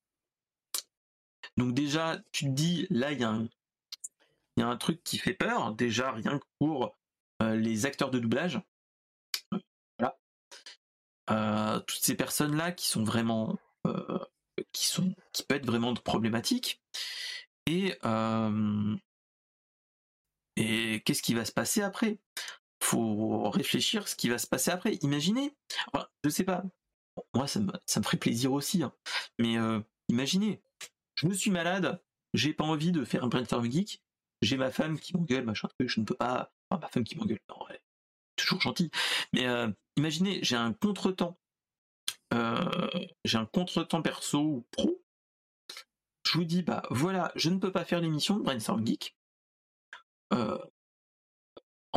donc 1.55 1.73
déjà 1.73 2.19
tu 2.31 2.45
te 2.45 2.49
dis 2.49 2.87
là 2.89 3.11
il 3.11 3.19
y 3.19 3.23
a 3.23 4.67
un 4.67 4.77
truc 4.77 5.03
qui 5.03 5.17
fait 5.17 5.33
peur 5.33 5.73
déjà 5.73 6.11
rien 6.11 6.39
que 6.39 6.45
pour 6.59 6.97
euh, 7.41 7.55
les 7.55 7.85
acteurs 7.85 8.09
de 8.09 8.19
doublage. 8.19 8.59
Euh, 11.29 11.79
toutes 11.81 12.03
ces 12.03 12.15
personnes-là 12.15 12.71
qui 12.71 12.87
sont 12.87 13.03
vraiment, 13.03 13.59
euh, 13.85 14.19
qui 14.71 14.87
sont, 14.87 15.13
qui 15.33 15.43
peuvent 15.43 15.57
être 15.57 15.65
vraiment 15.65 15.93
problématiques. 15.93 16.81
Et 17.65 17.91
qu'est-ce 21.05 21.21
qui 21.21 21.33
va 21.33 21.43
se 21.43 21.51
passer 21.51 21.81
après? 21.81 22.17
Faut 22.81 23.49
réfléchir 23.49 24.07
ce 24.07 24.15
qui 24.15 24.29
va 24.29 24.37
se 24.37 24.47
passer 24.47 24.71
après. 24.71 24.95
Imaginez, 25.01 25.53
enfin, 25.91 26.07
je 26.23 26.29
sais 26.29 26.43
pas. 26.43 26.63
Moi, 27.33 27.47
ça 27.47 27.59
me, 27.59 27.71
ferait 28.03 28.17
plaisir 28.17 28.53
aussi. 28.53 28.83
Hein. 28.83 28.93
Mais 29.39 29.55
imaginez, 30.09 30.61
je 31.15 31.27
me 31.27 31.33
suis 31.33 31.51
malade, 31.51 32.01
j'ai 32.33 32.53
pas 32.53 32.63
envie 32.63 32.91
de 32.91 33.03
faire 33.03 33.23
un 33.23 33.27
brainstorm 33.27 33.69
geek, 33.69 34.03
j'ai 34.41 34.57
ma 34.57 34.71
femme 34.71 34.99
qui 34.99 35.15
m'engueule, 35.15 35.45
machin, 35.45 35.67
je 35.79 35.99
ne 35.99 36.05
peux 36.05 36.15
pas. 36.15 36.51
Enfin, 36.69 36.81
ma 36.81 36.87
femme 36.89 37.03
qui 37.03 37.15
m'engueule, 37.17 37.39
non, 37.49 37.65
toujours 38.37 38.61
gentil. 38.61 38.89
Mais 39.33 39.47
euh, 39.47 39.69
imaginez, 39.97 40.39
j'ai 40.43 40.55
un 40.55 40.73
contretemps. 40.73 41.37
Euh, 42.33 42.89
j'ai 43.25 43.37
un 43.37 43.45
contretemps 43.45 44.01
perso 44.01 44.39
ou 44.39 44.67
pro. 44.71 45.03
Je 46.25 46.37
vous 46.37 46.45
dis, 46.45 46.61
bah 46.61 46.83
voilà, 46.89 47.31
je 47.35 47.49
ne 47.49 47.57
peux 47.57 47.71
pas 47.71 47.85
faire 47.85 48.01
l'émission 48.01 48.37
de 48.37 48.43
Brainstorm 48.43 48.85
Geek. 48.85 49.17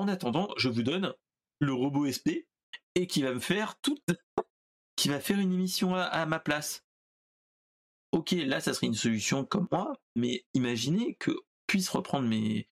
En 0.00 0.08
attendant, 0.08 0.48
je 0.56 0.70
vous 0.70 0.82
donne 0.82 1.12
le 1.58 1.74
robot 1.74 2.08
SP 2.08 2.48
et 2.94 3.06
qui 3.06 3.20
va 3.20 3.34
me 3.34 3.38
faire 3.38 3.78
toute, 3.82 4.02
qui 4.96 5.10
va 5.10 5.20
faire 5.20 5.38
une 5.38 5.52
émission 5.52 5.94
à, 5.94 6.24
ma 6.24 6.40
place. 6.40 6.86
Ok, 8.10 8.30
là, 8.30 8.60
ça 8.60 8.72
serait 8.72 8.86
une 8.86 8.94
solution 8.94 9.44
comme 9.44 9.68
moi, 9.70 10.00
mais 10.16 10.46
imaginez 10.54 11.16
que 11.16 11.32
puisse 11.66 11.90
reprendre 11.90 12.26
mes, 12.26 12.70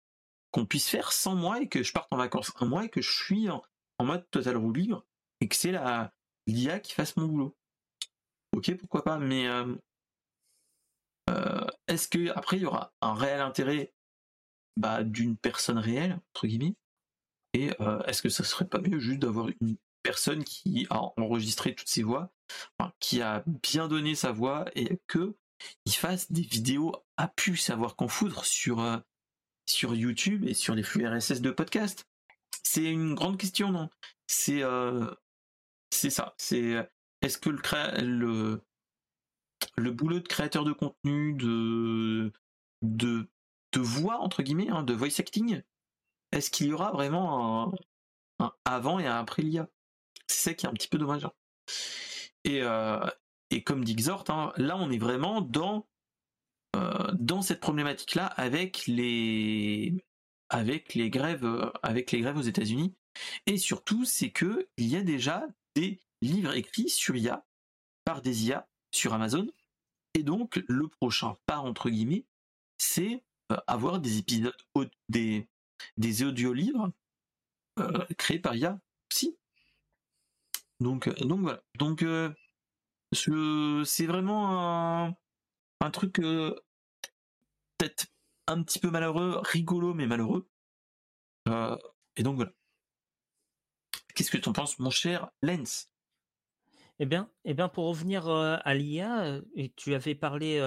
qu'on 0.50 0.66
puisse 0.66 0.90
faire 0.90 1.12
sans 1.12 1.36
moi 1.36 1.62
et 1.62 1.70
que 1.70 1.84
je 1.84 1.94
parte 1.94 2.12
en 2.12 2.18
vacances 2.18 2.54
un 2.60 2.66
mois 2.66 2.86
et 2.86 2.90
que 2.90 3.04
je 3.04 3.12
suis 3.12 3.50
en, 3.50 3.62
mode 4.00 4.28
total 4.32 4.58
roue 4.58 4.74
libre 4.74 5.06
et 5.42 5.48
que 5.48 5.56
c'est 5.56 5.72
la 5.72 6.12
l'IA 6.48 6.80
qui 6.80 6.94
fasse 6.94 7.18
mon 7.18 7.28
boulot. 7.28 7.56
Ok, 8.54 8.76
pourquoi 8.78 9.04
pas, 9.04 9.20
mais 9.20 9.48
euh, 9.48 9.76
euh, 11.30 11.68
est-ce 11.88 12.08
que 12.08 12.30
après 12.32 12.58
il 12.58 12.64
y 12.64 12.66
aura 12.66 12.92
un 13.02 13.14
réel 13.14 13.42
intérêt 13.42 13.94
bah, 14.76 15.04
d'une 15.04 15.38
personne 15.38 15.78
réelle 15.78 16.20
entre 16.34 16.48
guillemets 16.48 16.74
et 17.54 17.72
euh, 17.82 18.02
est-ce 18.04 18.22
que 18.22 18.30
ça 18.30 18.44
serait 18.44 18.68
pas 18.68 18.80
mieux 18.80 19.00
juste 19.00 19.20
d'avoir 19.20 19.48
une 19.62 19.76
personne 20.04 20.44
qui 20.44 20.88
a 20.90 21.02
enregistré 21.18 21.76
toutes 21.76 21.90
ses 21.90 22.04
voix, 22.04 22.32
qui 23.00 23.22
a 23.22 23.44
bien 23.46 23.88
donné 23.88 24.16
sa 24.16 24.32
voix 24.32 24.66
et 24.76 25.00
que 25.08 25.36
il 25.86 25.94
fasse 25.94 26.32
des 26.32 26.42
vidéos 26.42 26.96
à 27.18 27.28
pu 27.28 27.56
savoir 27.56 27.96
qu'en 27.96 28.08
foudre 28.08 28.46
sur 28.46 29.02
sur 29.68 29.94
YouTube 29.94 30.46
et 30.48 30.54
sur 30.54 30.74
les 30.76 30.84
flux 30.84 31.08
RSS 31.08 31.42
de 31.42 31.52
podcast? 31.52 32.08
C'est 32.64 32.86
une 32.86 33.14
grande 33.16 33.38
question, 33.38 33.72
non? 33.72 33.90
C'est 34.28 34.64
euh, 34.64 35.14
c'est 35.92 36.10
ça. 36.10 36.34
C'est 36.38 36.90
est-ce 37.22 37.38
que 37.38 37.50
le, 37.50 37.62
le 38.02 38.62
le 39.78 39.92
boulot 39.92 40.20
de 40.20 40.28
créateur 40.28 40.64
de 40.64 40.74
contenu, 40.74 41.34
de 41.34 42.32
de, 42.82 43.30
de 43.74 43.80
voix 43.80 44.20
entre 44.20 44.42
guillemets, 44.42 44.70
hein, 44.70 44.84
de 44.84 44.94
voice 44.94 45.20
acting, 45.20 45.62
est-ce 46.32 46.50
qu'il 46.50 46.68
y 46.68 46.74
aura 46.74 46.92
vraiment 46.92 47.74
un, 48.40 48.52
avant 48.66 49.00
et 49.00 49.08
un 49.08 49.18
après 49.18 49.42
l'IA 49.42 49.68
C'est 50.28 50.50
ça 50.50 50.54
qui 50.54 50.66
est 50.66 50.70
un 50.70 50.74
petit 50.74 50.88
peu 50.88 50.98
dommage. 50.98 51.26
Hein. 51.26 51.34
Et, 52.44 52.62
euh, 52.64 53.06
et 53.50 53.64
comme 53.64 53.84
dit 53.84 53.96
Xort, 53.96 54.26
hein, 54.30 54.54
là 54.58 54.78
on 54.78 54.90
est 54.92 54.98
vraiment 54.98 55.42
dans 55.42 55.88
euh, 56.76 57.42
cette 57.42 57.60
problématique-là 57.60 58.26
avec 58.26 58.88
les 58.88 59.94
avec 60.50 60.96
les 60.96 61.10
grèves 61.10 61.46
euh, 61.46 61.72
avec 61.84 62.12
les 62.12 62.22
grèves 62.22 62.38
aux 62.38 62.42
États-Unis. 62.42 62.96
Et 63.46 63.58
surtout, 63.58 64.06
c'est 64.06 64.32
que 64.32 64.70
il 64.78 64.88
y 64.88 64.96
a 64.96 65.02
déjà 65.02 65.46
des 65.76 66.00
livres 66.22 66.56
écrits 66.56 66.90
sur 66.90 67.16
IA 67.16 67.46
par 68.06 68.22
des 68.22 68.48
IA 68.48 68.68
sur 68.92 69.14
Amazon. 69.14 69.48
Et 70.14 70.24
donc, 70.24 70.64
le 70.68 70.88
prochain 70.88 71.36
pas 71.46 71.58
entre 71.58 71.90
guillemets, 71.90 72.26
c'est 72.78 73.24
avoir 73.68 74.00
des 74.00 74.18
épisodes 74.18 74.56
des 75.10 75.51
des 75.98 76.24
audiolivres 76.24 76.92
créés 78.18 78.40
par 78.40 78.56
IA 78.56 78.80
aussi. 79.12 79.38
Donc 80.80 81.10
donc 81.22 81.42
voilà. 81.42 81.64
Donc 81.78 82.04
c'est 83.14 84.06
vraiment 84.06 85.06
un 85.08 85.16
un 85.82 85.90
truc 85.90 86.20
euh, 86.20 86.56
peut-être 87.78 88.08
un 88.48 88.64
petit 88.64 88.80
peu 88.80 88.90
malheureux, 88.90 89.42
rigolo 89.44 89.94
mais 89.94 90.08
malheureux. 90.08 90.48
Euh, 91.50 91.76
et 92.16 92.24
donc 92.24 92.36
voilà. 92.36 92.52
Qu'est-ce 94.14 94.32
que 94.32 94.38
tu 94.38 94.48
en 94.50 94.54
penses, 94.54 94.78
mon 94.80 94.90
cher 94.90 95.32
Lens? 95.42 95.90
Eh 97.00 97.06
bien, 97.06 97.32
eh 97.46 97.56
bien, 97.56 97.68
pour 97.68 97.88
revenir 97.88 98.28
euh, 98.28 98.58
à 98.64 98.76
l'IA, 98.76 99.42
tu 99.76 99.96
avais 99.96 100.14
parlé 100.14 100.60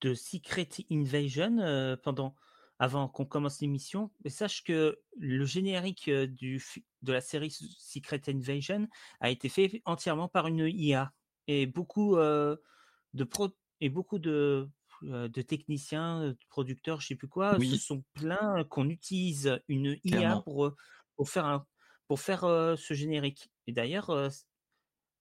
de 0.00 0.14
Secret 0.14 0.68
Invasion 0.90 1.96
pendant, 2.02 2.34
avant 2.78 3.08
qu'on 3.08 3.24
commence 3.24 3.60
l'émission. 3.60 4.10
Sache 4.26 4.62
que 4.64 4.98
le 5.18 5.44
générique 5.44 6.10
du, 6.10 6.62
de 7.02 7.12
la 7.12 7.20
série 7.20 7.50
Secret 7.50 8.22
Invasion 8.28 8.86
a 9.20 9.30
été 9.30 9.48
fait 9.48 9.82
entièrement 9.84 10.28
par 10.28 10.46
une 10.46 10.68
IA. 10.68 11.12
Et 11.48 11.66
beaucoup 11.66 12.16
de, 12.16 13.24
pro, 13.24 13.48
et 13.80 13.88
beaucoup 13.88 14.18
de, 14.18 14.68
de 15.02 15.42
techniciens, 15.42 16.28
de 16.28 16.38
producteurs, 16.48 17.00
je 17.00 17.08
sais 17.08 17.14
plus 17.14 17.28
quoi, 17.28 17.58
se 17.58 17.76
sont 17.76 18.04
plaints 18.14 18.64
qu'on 18.64 18.88
utilise 18.88 19.58
une 19.68 19.98
IA 20.04 20.42
pour, 20.44 20.74
pour 21.16 21.28
faire, 21.30 21.46
un, 21.46 21.66
pour 22.08 22.20
faire 22.20 22.40
ce 22.76 22.94
générique. 22.94 23.48
Et 23.66 23.72
d'ailleurs, 23.72 24.10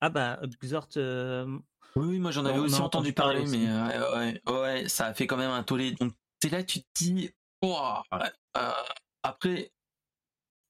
ah 0.01 0.09
bah, 0.09 0.39
Xort. 0.61 0.89
oui, 1.95 2.19
moi 2.19 2.31
j'en 2.31 2.45
avais 2.45 2.59
aussi 2.59 2.81
entendu 2.81 3.13
parler, 3.13 3.45
mais 3.45 3.71
ouais, 4.13 4.41
ouais, 4.47 4.89
ça 4.89 5.07
a 5.07 5.13
fait 5.13 5.25
quand 5.25 5.37
même 5.37 5.51
un 5.51 5.63
tollé. 5.63 5.93
Donc 5.93 6.13
c'est 6.41 6.49
là 6.49 6.63
tu 6.63 6.81
te 6.81 6.87
dis, 6.95 7.31
après, 9.23 9.71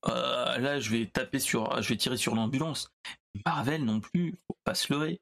là 0.03 0.79
je 0.79 0.89
vais 0.91 1.07
taper 1.07 1.39
sur, 1.39 1.81
je 1.81 1.89
vais 1.89 1.97
tirer 1.97 2.17
sur 2.17 2.35
l'ambulance. 2.35 2.91
Marvel 3.45 3.83
non 3.83 3.99
plus, 3.99 4.35
faut 4.47 4.57
pas 4.63 4.75
se 4.75 4.93
leurrer 4.93 5.21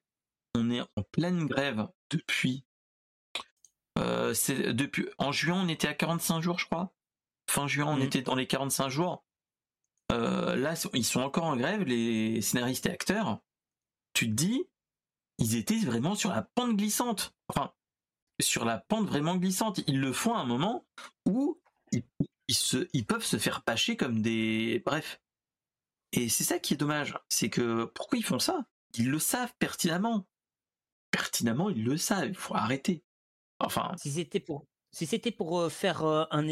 on 0.55 0.69
est 0.69 0.81
en 0.81 1.03
pleine 1.11 1.45
grève 1.45 1.87
depuis. 2.09 2.63
Euh, 3.99 4.33
c'est 4.33 4.73
depuis 4.73 5.07
en 5.17 5.31
juin, 5.31 5.63
on 5.63 5.67
était 5.67 5.87
à 5.87 5.93
45 5.93 6.41
jours, 6.41 6.59
je 6.59 6.65
crois. 6.65 6.93
Fin 7.49 7.67
juin, 7.67 7.87
on 7.87 7.97
mmh. 7.97 8.03
était 8.03 8.21
dans 8.21 8.35
les 8.35 8.47
45 8.47 8.89
jours. 8.89 9.23
Euh, 10.11 10.55
là, 10.55 10.73
ils 10.93 11.05
sont 11.05 11.21
encore 11.21 11.45
en 11.45 11.55
grève, 11.55 11.83
les 11.83 12.41
scénaristes 12.41 12.85
et 12.85 12.91
acteurs. 12.91 13.39
Tu 14.13 14.27
te 14.27 14.33
dis, 14.33 14.63
ils 15.39 15.55
étaient 15.55 15.77
vraiment 15.77 16.15
sur 16.15 16.29
la 16.29 16.43
pente 16.55 16.75
glissante. 16.75 17.33
Enfin, 17.49 17.73
sur 18.41 18.65
la 18.65 18.79
pente 18.79 19.07
vraiment 19.07 19.35
glissante. 19.35 19.81
Ils 19.87 19.99
le 19.99 20.13
font 20.13 20.33
à 20.33 20.39
un 20.39 20.45
moment 20.45 20.85
où 21.25 21.59
ils, 21.91 22.03
se, 22.55 22.87
ils 22.93 23.05
peuvent 23.05 23.25
se 23.25 23.37
faire 23.37 23.63
pâcher 23.63 23.95
comme 23.95 24.21
des. 24.21 24.81
Bref. 24.85 25.21
Et 26.11 26.29
c'est 26.29 26.43
ça 26.43 26.59
qui 26.59 26.75
est 26.75 26.77
dommage. 26.77 27.17
C'est 27.29 27.49
que 27.49 27.85
pourquoi 27.85 28.17
ils 28.17 28.25
font 28.25 28.39
ça? 28.39 28.65
Ils 28.97 29.09
le 29.09 29.19
savent 29.19 29.53
pertinemment 29.57 30.27
pertinemment, 31.13 31.69
ils 31.69 31.83
le 31.83 31.95
savent, 31.95 32.27
il 32.27 32.35
faut 32.35 32.55
arrêter. 32.55 33.03
Enfin. 33.59 33.91
Si 33.97 34.11
c'était 34.11 34.39
pour, 34.39 34.65
si 34.91 35.05
c'était 35.05 35.31
pour 35.31 35.59
euh, 35.59 35.69
faire 35.69 36.03
euh, 36.03 36.25
un 36.31 36.45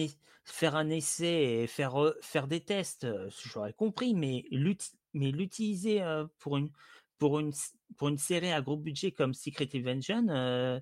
faire 0.46 0.76
un 0.76 0.90
essai 0.90 1.64
et 1.64 1.68
faire 1.68 2.02
euh, 2.02 2.18
faire 2.22 2.48
des 2.48 2.62
tests, 2.62 3.08
j'aurais 3.44 3.74
compris, 3.74 4.14
mais 4.14 4.46
l'utiliser 4.52 6.02
pour 6.40 6.58
une 6.58 6.70
pour 7.18 7.40
une 7.40 7.52
pour 7.98 8.10
une 8.10 8.18
série 8.18 8.52
à 8.52 8.62
gros 8.62 8.78
budget 8.78 9.12
comme 9.12 9.34
Secret 9.34 9.70
Invasion, 9.74 10.82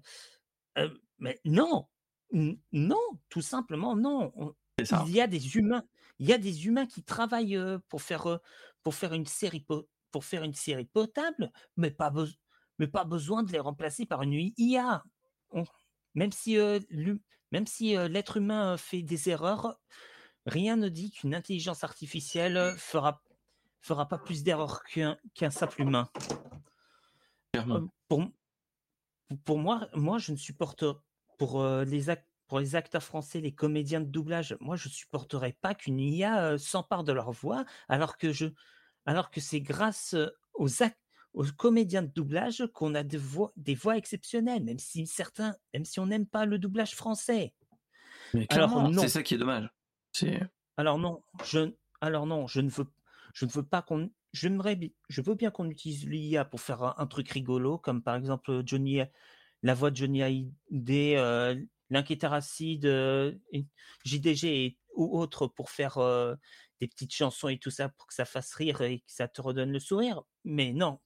mais 1.20 1.40
non, 1.46 1.88
non, 2.32 3.20
tout 3.30 3.42
simplement 3.42 3.96
non. 3.96 4.32
il 4.78 5.12
y 5.12 5.22
a 5.22 5.28
des 5.28 5.58
humains, 5.58 5.84
il 6.20 6.28
y 6.28 6.34
a 6.34 6.38
des 6.38 6.68
humains 6.68 6.86
qui 6.86 7.04
travaillent 7.04 7.60
pour 7.88 8.02
faire, 8.02 8.40
pour 8.84 8.96
faire 8.96 9.14
une 9.14 9.26
série 9.26 9.66
pour 10.12 10.26
faire 10.26 10.44
une 10.44 10.56
série 10.56 10.86
potable, 10.86 11.52
mais 11.78 11.92
pas, 11.92 12.12
mais 12.80 12.88
pas 12.88 13.04
besoin 13.04 13.44
de 13.44 13.52
les 13.52 13.60
remplacer 13.60 14.06
par 14.06 14.24
une 14.24 14.52
IA. 14.58 15.04
même 16.16 16.32
si, 16.32 16.58
même 17.52 17.68
si 17.68 17.94
l'être 17.94 18.38
humain 18.38 18.78
fait 18.78 19.04
des 19.04 19.30
erreurs, 19.30 19.80
rien 20.46 20.76
ne 20.76 20.90
dit 20.90 21.12
qu'une 21.12 21.36
intelligence 21.36 21.84
artificielle 21.84 22.74
fera, 22.78 23.22
fera 23.82 24.08
pas 24.08 24.18
plus 24.18 24.44
d'erreurs 24.44 24.84
qu'un 24.84 25.52
simple 25.52 25.82
humain. 25.82 26.10
pour, 28.08 28.24
pour 29.46 29.58
moi, 29.58 29.90
moi, 29.94 30.18
je 30.18 30.32
ne 30.32 30.38
supporte 30.38 30.84
pour 31.38 31.64
les 31.64 32.10
actes 32.10 32.30
pour 32.50 32.60
les 32.60 32.76
acteurs 32.76 33.04
français, 33.04 33.40
les 33.40 33.54
comédiens 33.54 34.02
de 34.02 34.08
doublage, 34.08 34.58
moi 34.60 34.76
je 34.76 34.90
supporterais 34.90 35.56
pas 35.62 35.76
qu'une 35.76 36.00
IA 36.00 36.58
s'empare 36.58 37.04
de 37.04 37.14
leur 37.14 37.32
voix, 37.32 37.64
alors 37.88 38.18
que 38.18 38.34
je, 38.34 38.48
alors 39.06 39.30
que 39.30 39.40
c'est 39.40 39.62
grâce 39.62 40.16
aux, 40.56 40.68
aux 41.34 41.46
comédiens 41.56 42.02
de 42.02 42.08
doublage 42.08 42.68
qu'on 42.74 42.96
a 42.96 43.04
des 43.04 43.18
voix, 43.18 43.54
des 43.56 43.76
voix 43.76 43.98
exceptionnelles, 43.98 44.64
même 44.64 44.80
si 44.80 45.06
certains, 45.06 45.56
même 45.76 45.86
si 45.86 46.00
on 46.00 46.08
n'aime 46.08 46.26
pas 46.26 46.46
le 46.46 46.58
doublage 46.58 46.96
français. 46.96 47.54
Mais 48.34 48.48
alors 48.50 48.92
c'est 49.00 49.10
ça 49.10 49.24
qui 49.24 49.36
est 49.36 49.38
dommage. 49.38 49.70
Alors 50.76 50.98
non, 50.98 51.22
je, 51.44 51.72
alors 52.02 52.26
non, 52.26 52.48
je 52.48 52.62
ne 52.62 52.70
veux, 52.70 52.88
je 53.34 53.46
ne 53.46 53.52
veux 53.52 53.64
pas 53.64 53.84
qu'on, 53.84 54.10
je 54.34 55.22
veux 55.22 55.36
bien 55.36 55.52
qu'on 55.52 55.70
utilise 55.70 56.08
l'IA 56.08 56.46
pour 56.46 56.62
faire 56.62 57.00
un, 57.00 57.08
truc 57.08 57.30
rigolo, 57.30 57.78
comme 57.78 58.02
par 58.02 58.16
exemple 58.16 58.62
Johnny, 58.66 59.02
la 59.64 59.74
voix 59.74 59.92
de 59.92 59.96
Johnny 59.96 60.22
Hallyday, 60.24 61.18
euh, 61.18 61.56
acide, 61.92 62.86
JDG 64.06 64.66
et, 64.66 64.78
ou 64.96 65.20
autre 65.20 65.48
pour 65.48 65.70
faire 65.70 65.98
des 66.80 66.88
petites 66.88 67.14
chansons 67.14 67.50
et 67.50 67.58
tout 67.58 67.72
ça 67.72 67.90
pour 67.90 68.08
que 68.08 68.14
ça 68.14 68.26
fasse 68.26 68.54
rire 68.54 68.82
et 68.82 69.00
que 69.00 69.12
ça 69.12 69.28
te 69.28 69.42
redonne 69.42 69.72
le 69.72 69.80
sourire. 69.80 70.22
Mais 70.44 70.74
non, 70.74 70.92
bah 70.92 71.00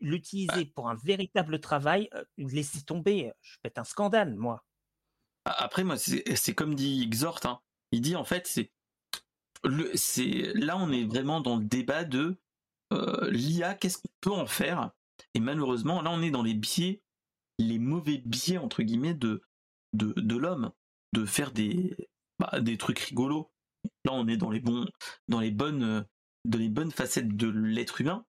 l'utiliser 0.00 0.66
pour 0.66 0.88
un 0.88 0.94
véritable 0.94 1.60
travail, 1.60 2.08
laisser 2.36 2.82
tomber, 2.82 3.32
je 3.42 3.56
pète 3.62 3.78
un 3.78 3.84
scandale, 3.84 4.34
moi. 4.34 4.64
Après, 5.44 5.84
moi, 5.84 5.96
c'est 5.98 6.54
comme 6.54 6.74
dit 6.74 7.06
Xort, 7.08 7.40
hein. 7.44 7.60
il 7.92 8.00
dit 8.00 8.16
en 8.16 8.24
fait, 8.24 8.46
c'est 8.46 8.72
c'est 9.94 10.52
là 10.54 10.76
on 10.76 10.92
est 10.92 11.04
vraiment 11.04 11.40
dans 11.40 11.56
le 11.56 11.64
débat 11.64 12.04
de 12.04 12.36
l'IA, 13.30 13.74
qu'est-ce 13.74 13.98
qu'on 13.98 14.08
peut 14.20 14.32
en 14.32 14.46
faire? 14.46 14.90
Et 15.34 15.40
malheureusement, 15.40 16.02
là 16.02 16.10
on 16.10 16.22
est 16.22 16.30
dans 16.30 16.42
les 16.42 16.54
biais, 16.54 17.02
les 17.58 17.78
mauvais 17.78 18.18
biais 18.24 18.58
entre 18.58 18.82
guillemets 18.82 19.14
de 19.14 19.42
de, 19.94 20.36
l'homme, 20.36 20.72
de 21.12 21.24
faire 21.24 21.52
des, 21.52 21.96
bah, 22.38 22.60
des 22.60 22.76
trucs 22.76 22.98
rigolos. 22.98 23.50
Là, 24.04 24.12
on 24.12 24.26
est 24.28 24.36
dans 24.36 24.50
les 24.50 24.60
bons, 24.60 24.86
dans 25.28 25.40
les 25.40 25.50
bonnes, 25.50 26.06
dans 26.44 26.58
les 26.58 26.68
bonnes 26.68 26.90
facettes 26.90 27.36
de 27.36 27.48
l'être 27.48 28.00
humain, 28.00 28.26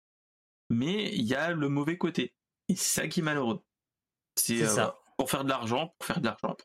mais 0.70 1.14
il 1.14 1.24
y 1.24 1.34
a 1.34 1.52
le 1.52 1.68
mauvais 1.68 1.98
côté. 1.98 2.34
Et 2.68 2.76
c'est 2.76 3.00
ça 3.00 3.08
qui 3.08 3.20
est 3.20 3.22
malheureux. 3.22 3.62
C'est 4.36 4.62
euh, 4.62 4.88
pour 5.18 5.30
faire 5.30 5.44
de 5.44 5.50
l'argent, 5.50 5.94
pour 5.98 6.06
faire 6.06 6.20
de 6.20 6.26
l'argent. 6.26 6.56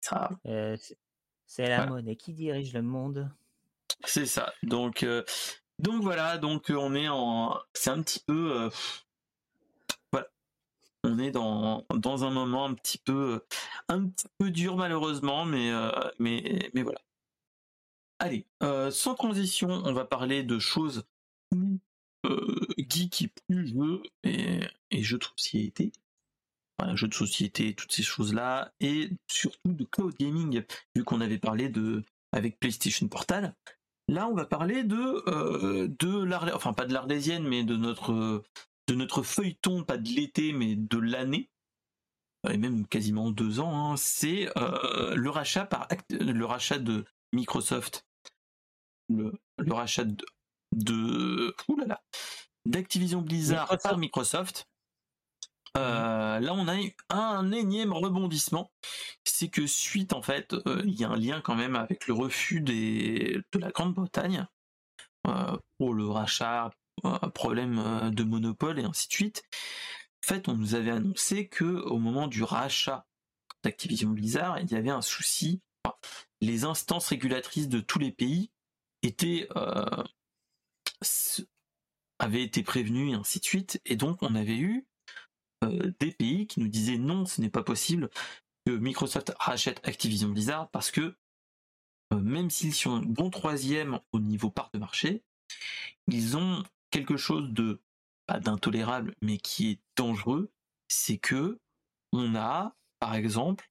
Ça. 0.00 0.30
Euh, 0.46 0.76
c'est 1.46 1.68
la 1.68 1.86
monnaie 1.86 2.16
qui 2.16 2.32
dirige 2.32 2.72
le 2.72 2.82
monde. 2.82 3.30
C'est 4.04 4.26
ça. 4.26 4.52
Donc, 4.64 5.02
euh, 5.04 5.22
donc 5.78 6.02
voilà. 6.02 6.38
Donc 6.38 6.70
on 6.70 6.94
est 6.94 7.08
en. 7.08 7.58
C'est 7.74 7.90
un 7.90 8.02
petit 8.02 8.20
peu 8.26 8.70
on 11.06 11.18
est 11.18 11.30
dans, 11.30 11.86
dans 11.94 12.24
un 12.24 12.30
moment 12.30 12.66
un 12.66 12.74
petit 12.74 12.98
peu 12.98 13.44
un 13.88 14.06
petit 14.08 14.26
peu 14.38 14.50
dur 14.50 14.76
malheureusement, 14.76 15.44
mais 15.44 15.70
euh, 15.70 15.90
mais 16.18 16.70
mais 16.74 16.82
voilà. 16.82 17.00
Allez, 18.18 18.46
euh, 18.62 18.90
sans 18.90 19.14
transition, 19.14 19.68
on 19.68 19.92
va 19.92 20.04
parler 20.04 20.42
de 20.42 20.58
choses 20.58 21.04
plus 21.50 21.78
euh, 22.26 22.66
geek 22.78 23.22
et 23.22 23.32
plus 23.46 23.68
jeux 23.68 24.02
et, 24.24 24.60
et 24.90 25.02
jeux 25.02 25.18
de 25.18 25.24
société. 25.24 25.92
Voilà, 26.78 26.94
jeux 26.94 27.08
de 27.08 27.14
société, 27.14 27.74
toutes 27.74 27.92
ces 27.92 28.02
choses-là, 28.02 28.72
et 28.80 29.10
surtout 29.30 29.72
de 29.72 29.84
cloud 29.84 30.14
gaming, 30.18 30.62
vu 30.94 31.04
qu'on 31.04 31.22
avait 31.22 31.38
parlé 31.38 31.68
de 31.68 32.04
avec 32.32 32.58
PlayStation 32.58 33.08
Portal. 33.08 33.54
Là, 34.08 34.28
on 34.28 34.34
va 34.34 34.46
parler 34.46 34.84
de 34.84 35.86
de 35.86 36.22
l'art, 36.22 36.48
enfin 36.54 36.72
pas 36.72 36.86
de 36.86 36.92
l'arlésienne, 36.92 37.46
mais 37.46 37.64
de 37.64 37.76
notre 37.76 38.42
de 38.86 38.94
notre 38.94 39.22
feuilleton, 39.22 39.82
pas 39.82 39.96
de 39.98 40.08
l'été, 40.08 40.52
mais 40.52 40.76
de 40.76 40.98
l'année, 40.98 41.50
et 42.50 42.58
même 42.58 42.86
quasiment 42.86 43.30
deux 43.30 43.60
ans, 43.60 43.92
hein, 43.92 43.96
c'est 43.96 44.48
euh, 44.56 45.14
le 45.14 45.30
rachat 45.30 45.66
par 45.66 45.88
le 46.10 46.44
rachat 46.44 46.78
de 46.78 47.04
Microsoft, 47.32 48.06
le, 49.08 49.32
rachat 49.68 50.04
de, 50.04 50.24
de 50.72 51.54
d'Activision 52.66 53.22
Blizzard 53.22 53.78
par 53.82 53.98
Microsoft. 53.98 54.68
Euh, 55.76 56.40
là, 56.40 56.54
on 56.54 56.68
a 56.68 56.80
eu 56.80 56.94
un 57.10 57.52
énième 57.52 57.92
rebondissement. 57.92 58.72
C'est 59.24 59.48
que 59.48 59.66
suite, 59.66 60.12
en 60.12 60.22
fait, 60.22 60.54
euh, 60.54 60.82
il 60.84 60.98
y 60.98 61.04
a 61.04 61.10
un 61.10 61.16
lien 61.16 61.40
quand 61.40 61.54
même 61.54 61.76
avec 61.76 62.06
le 62.06 62.14
refus 62.14 62.60
de 62.60 63.58
la 63.58 63.70
Grande-Bretagne 63.70 64.46
pour 65.78 65.92
le 65.92 66.06
rachat 66.06 66.70
problème 67.34 67.78
euh, 67.78 68.10
de 68.10 68.24
monopole 68.24 68.78
et 68.78 68.84
ainsi 68.84 69.08
de 69.08 69.12
suite. 69.12 69.42
En 70.24 70.28
fait, 70.28 70.48
on 70.48 70.54
nous 70.54 70.74
avait 70.74 70.90
annoncé 70.90 71.48
que 71.48 71.64
au 71.64 71.98
moment 71.98 72.26
du 72.26 72.42
rachat 72.42 73.06
d'Activision 73.62 74.10
Blizzard, 74.10 74.58
il 74.60 74.70
y 74.70 74.74
avait 74.74 74.90
un 74.90 75.02
souci. 75.02 75.60
les 76.40 76.64
instances 76.64 77.08
régulatrices 77.08 77.68
de 77.68 77.80
tous 77.80 77.98
les 77.98 78.12
pays 78.12 78.50
étaient 79.02 79.48
euh, 79.56 80.04
avaient 82.18 82.42
été 82.42 82.62
prévenues 82.62 83.10
et 83.10 83.14
ainsi 83.14 83.40
de 83.40 83.44
suite, 83.44 83.80
et 83.84 83.96
donc 83.96 84.22
on 84.22 84.34
avait 84.34 84.56
eu 84.56 84.78
euh, 84.78 84.95
des 86.00 86.12
pays 86.12 86.46
qui 86.46 86.60
nous 86.60 86.68
disaient 86.68 86.98
non, 86.98 87.26
ce 87.26 87.40
n'est 87.40 87.50
pas 87.50 87.62
possible 87.62 88.10
que 88.66 88.72
Microsoft 88.72 89.32
rachète 89.38 89.86
Activision 89.86 90.28
Blizzard 90.28 90.68
parce 90.70 90.90
que 90.90 91.14
même 92.14 92.50
s'ils 92.50 92.74
sont 92.74 92.98
bon 92.98 93.30
troisième 93.30 94.00
au 94.12 94.20
niveau 94.20 94.50
part 94.50 94.70
de 94.72 94.78
marché, 94.78 95.22
ils 96.08 96.36
ont 96.36 96.62
quelque 96.90 97.16
chose 97.16 97.50
de 97.50 97.80
pas 98.26 98.40
d'intolérable, 98.40 99.14
mais 99.22 99.38
qui 99.38 99.70
est 99.70 99.80
dangereux, 99.96 100.50
c'est 100.88 101.18
que 101.18 101.58
on 102.12 102.34
a, 102.34 102.74
par 103.00 103.14
exemple, 103.14 103.70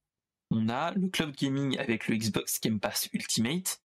on 0.50 0.68
a 0.68 0.92
le 0.92 1.08
cloud 1.08 1.34
gaming 1.34 1.78
avec 1.78 2.08
le 2.08 2.16
Xbox 2.16 2.60
Game 2.60 2.80
Pass 2.80 3.08
Ultimate, 3.12 3.82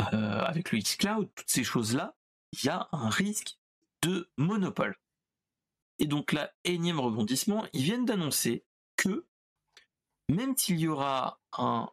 euh, 0.00 0.40
avec 0.40 0.72
le 0.72 0.78
xCloud, 0.78 1.28
toutes 1.34 1.50
ces 1.50 1.64
choses-là, 1.64 2.16
il 2.52 2.64
y 2.64 2.68
a 2.68 2.88
un 2.92 3.08
risque 3.08 3.58
de 4.02 4.28
monopole. 4.36 4.96
Et 5.98 6.06
donc 6.06 6.32
là, 6.32 6.52
énième 6.64 7.00
rebondissement, 7.00 7.66
ils 7.72 7.82
viennent 7.82 8.04
d'annoncer 8.04 8.64
que 8.96 9.26
même 10.28 10.56
s'il 10.56 10.78
y 10.80 10.88
aura 10.88 11.40
un 11.52 11.88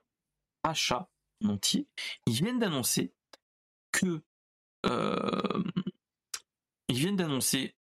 achat 0.63 1.09
entier, 1.43 1.87
ils 2.25 2.33
viennent 2.33 2.59
d'annoncer 2.59 3.13
que 3.91 4.21
euh, 4.85 5.63
ils 6.87 6.97
viennent 6.97 7.15
d'annoncer, 7.15 7.75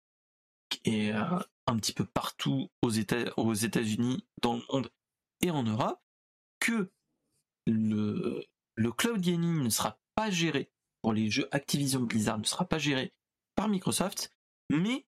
et 0.84 1.12
un 1.12 1.78
petit 1.78 1.94
peu 1.94 2.06
partout 2.06 2.70
aux 2.82 2.90
États, 2.90 3.34
aux 3.38 3.54
États-Unis, 3.54 4.26
dans 4.42 4.56
le 4.56 4.64
monde 4.72 4.92
et 5.42 5.52
en 5.52 5.64
Europe, 5.64 6.02
que 6.60 6.92
le, 7.66 8.46
le 8.76 8.92
cloud 8.92 9.22
gaming 9.22 9.64
ne 9.64 9.70
sera 9.70 10.00
pas 10.16 10.30
géré 10.30 10.72
pour 11.02 11.14
les 11.14 11.30
jeux 11.30 11.48
Activision 11.52 12.02
Blizzard 12.02 12.40
ne 12.40 12.44
sera 12.44 12.66
pas 12.66 12.80
géré 12.80 13.14
par 13.56 13.70
Microsoft, 13.70 14.36
mais 14.70 15.07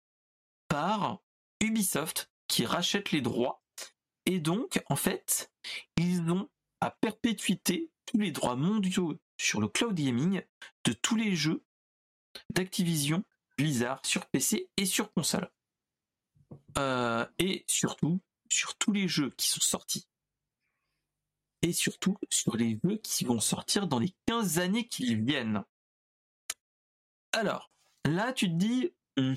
par 0.68 1.20
Ubisoft 1.60 2.30
qui 2.48 2.64
rachète 2.64 3.12
les 3.12 3.20
droits. 3.20 3.62
Et 4.24 4.40
donc, 4.40 4.82
en 4.88 4.96
fait, 4.96 5.52
ils 5.96 6.20
ont 6.30 6.48
à 6.80 6.90
perpétuité 6.90 7.90
tous 8.06 8.18
les 8.18 8.30
droits 8.30 8.56
mondiaux 8.56 9.18
sur 9.38 9.60
le 9.60 9.68
cloud 9.68 9.94
gaming 9.94 10.42
de 10.84 10.92
tous 10.92 11.16
les 11.16 11.34
jeux 11.34 11.64
d'Activision 12.50 13.24
Blizzard 13.56 14.04
sur 14.04 14.26
PC 14.26 14.68
et 14.76 14.86
sur 14.86 15.12
console. 15.12 15.50
Euh, 16.78 17.26
et 17.38 17.64
surtout, 17.66 18.20
sur 18.50 18.76
tous 18.76 18.92
les 18.92 19.08
jeux 19.08 19.30
qui 19.30 19.48
sont 19.48 19.60
sortis. 19.60 20.06
Et 21.62 21.72
surtout, 21.72 22.16
sur 22.30 22.56
les 22.56 22.78
jeux 22.84 22.98
qui 22.98 23.24
vont 23.24 23.40
sortir 23.40 23.86
dans 23.86 23.98
les 23.98 24.14
15 24.26 24.58
années 24.58 24.86
qui 24.86 25.14
viennent. 25.14 25.64
Alors, 27.32 27.70
là, 28.04 28.32
tu 28.32 28.46
te 28.48 28.54
dis, 28.54 28.92
mhm, 29.16 29.36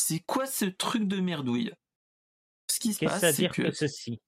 c'est 0.00 0.20
quoi 0.20 0.46
ce 0.46 0.64
truc 0.64 1.06
de 1.06 1.20
merdouille? 1.20 1.72
Ce 2.70 2.80
qui 2.80 2.94
se 2.94 3.04
passe, 3.04 3.34
c'est 3.34 3.48
que, 3.48 3.70
ceci? 3.72 4.20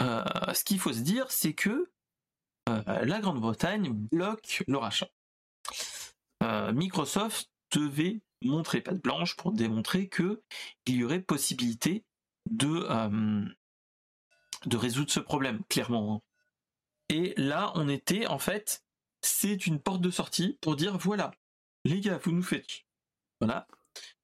Euh, 0.00 0.24
ce 0.52 0.64
qu'il 0.64 0.78
faut 0.78 0.92
se 0.92 1.00
dire, 1.00 1.30
c'est 1.30 1.54
que 1.54 1.90
euh, 2.68 3.04
la 3.04 3.20
Grande-Bretagne 3.20 3.92
bloque 3.92 4.64
le 4.66 4.78
rachat. 4.78 5.08
Microsoft 6.72 7.50
devait 7.70 8.20
montrer 8.42 8.80
de 8.80 8.92
blanche 8.92 9.34
pour 9.36 9.52
démontrer 9.52 10.08
que 10.08 10.42
il 10.84 10.96
y 10.96 11.04
aurait 11.04 11.22
possibilité 11.22 12.04
de, 12.50 12.86
euh, 12.90 13.44
de 14.66 14.76
résoudre 14.76 15.10
ce 15.10 15.20
problème, 15.20 15.62
clairement. 15.70 16.16
Hein. 16.16 16.20
Et 17.08 17.32
là, 17.38 17.72
on 17.76 17.88
était 17.88 18.26
en 18.26 18.38
fait, 18.38 18.84
c'est 19.22 19.66
une 19.66 19.80
porte 19.80 20.02
de 20.02 20.10
sortie 20.10 20.58
pour 20.60 20.76
dire 20.76 20.98
voilà, 20.98 21.30
les 21.84 22.00
gars, 22.00 22.18
vous 22.22 22.32
nous 22.32 22.42
faites, 22.42 22.84
voilà, 23.40 23.66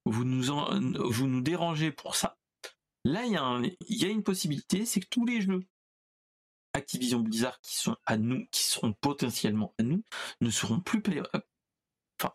vous 0.04 0.24
nous 0.24 1.40
dérangez 1.40 1.92
pour 1.92 2.14
ça. 2.14 2.36
Là, 3.04 3.24
il 3.24 3.32
y, 3.88 4.04
a 4.04 4.08
une 4.08 4.22
possibilité, 4.22 4.84
c'est 4.84 5.00
que 5.00 5.08
tous 5.08 5.24
les 5.24 5.40
jeux 5.40 5.64
Activision 6.74 7.20
Blizzard 7.20 7.60
qui 7.60 7.76
sont 7.76 7.96
à 8.04 8.16
nous, 8.18 8.46
qui 8.50 8.62
seront 8.62 8.92
potentiellement 8.92 9.74
à 9.78 9.82
nous, 9.82 10.04
ne 10.40 10.50
seront 10.50 10.80
plus 10.80 11.02
enfin, 12.20 12.34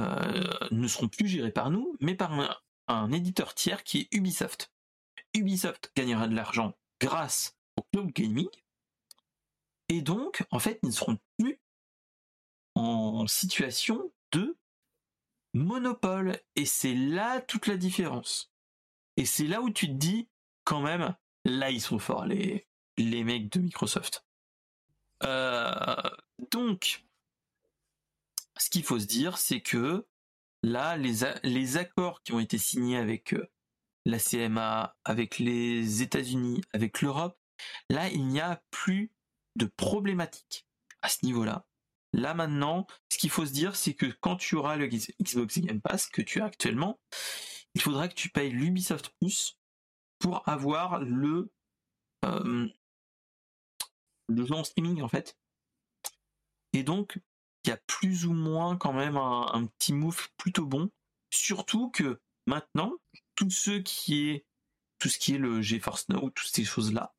euh, 0.00 0.68
ne 0.70 0.88
seront 0.88 1.08
plus 1.08 1.26
gérés 1.26 1.50
par 1.50 1.70
nous, 1.70 1.96
mais 2.00 2.14
par 2.14 2.60
un, 2.88 3.12
éditeur 3.12 3.54
tiers 3.54 3.82
qui 3.82 4.00
est 4.00 4.14
Ubisoft. 4.14 4.72
Ubisoft 5.34 5.92
gagnera 5.96 6.28
de 6.28 6.34
l'argent 6.34 6.74
grâce 7.00 7.56
au 7.76 7.82
cloud 7.92 8.12
gaming, 8.12 8.48
et 9.88 10.02
donc, 10.02 10.44
en 10.50 10.58
fait, 10.58 10.78
ils 10.82 10.86
ne 10.86 10.92
seront 10.92 11.18
plus 11.36 11.60
en 12.74 13.26
situation 13.26 14.12
de 14.32 14.56
monopole. 15.54 16.38
Et 16.56 16.66
c'est 16.66 16.94
là 16.94 17.40
toute 17.40 17.66
la 17.66 17.76
différence. 17.76 18.52
Et 19.16 19.24
c'est 19.24 19.46
là 19.46 19.62
où 19.62 19.70
tu 19.70 19.86
te 19.86 19.92
dis, 19.92 20.28
quand 20.64 20.80
même, 20.80 21.14
là 21.44 21.70
ils 21.70 21.80
sont 21.80 21.98
forts, 21.98 22.26
les, 22.26 22.66
mecs 22.98 23.50
de 23.52 23.60
Microsoft. 23.60 24.24
Euh, 25.22 25.96
donc, 26.50 27.04
ce 28.56 28.70
qu'il 28.70 28.82
faut 28.82 28.98
se 28.98 29.06
dire, 29.06 29.38
c'est 29.38 29.60
que 29.60 30.06
là, 30.62 30.96
les, 30.96 31.20
les, 31.42 31.76
accords 31.76 32.22
qui 32.22 32.32
ont 32.32 32.40
été 32.40 32.58
signés 32.58 32.96
avec 32.96 33.34
euh, 33.34 33.48
la 34.04 34.18
CMA, 34.18 34.96
avec 35.04 35.38
les 35.38 36.02
États-Unis, 36.02 36.60
avec 36.72 37.00
l'Europe, 37.00 37.38
là, 37.88 38.08
il 38.08 38.26
n'y 38.26 38.40
a 38.40 38.62
plus 38.70 39.12
de 39.56 39.66
problématique 39.66 40.66
à 41.02 41.08
ce 41.08 41.24
niveau-là. 41.24 41.64
Là 42.14 42.32
maintenant, 42.32 42.86
ce 43.10 43.18
qu'il 43.18 43.28
faut 43.28 43.44
se 43.44 43.52
dire, 43.52 43.74
c'est 43.74 43.94
que 43.94 44.06
quand 44.06 44.36
tu 44.36 44.54
auras 44.54 44.76
le 44.76 44.86
Xbox 44.86 45.58
Game 45.58 45.80
Pass 45.80 46.06
que 46.06 46.22
tu 46.22 46.40
as 46.40 46.44
actuellement, 46.44 47.00
il 47.74 47.80
faudra 47.80 48.06
que 48.06 48.14
tu 48.14 48.28
payes 48.28 48.50
l'Ubisoft 48.50 49.12
Plus 49.18 49.58
pour 50.20 50.48
avoir 50.48 51.00
le 51.00 51.50
euh, 52.24 52.68
le 54.28 54.46
jeu 54.46 54.54
en 54.54 54.62
streaming 54.62 55.02
en 55.02 55.08
fait. 55.08 55.36
Et 56.72 56.84
donc, 56.84 57.18
il 57.64 57.70
y 57.70 57.72
a 57.72 57.78
plus 57.88 58.26
ou 58.26 58.32
moins 58.32 58.76
quand 58.76 58.92
même 58.92 59.16
un, 59.16 59.66
petit 59.66 59.92
move 59.92 60.28
plutôt 60.36 60.66
bon. 60.66 60.90
Surtout 61.30 61.90
que 61.90 62.20
maintenant, 62.46 62.92
tout 63.34 63.50
ce 63.50 63.72
qui 63.72 64.28
est 64.28 64.46
tout 65.00 65.08
ce 65.08 65.18
qui 65.18 65.34
est 65.34 65.38
le 65.38 65.60
GeForce 65.62 66.08
Now, 66.10 66.30
toutes 66.30 66.54
ces 66.54 66.64
choses-là, 66.64 67.12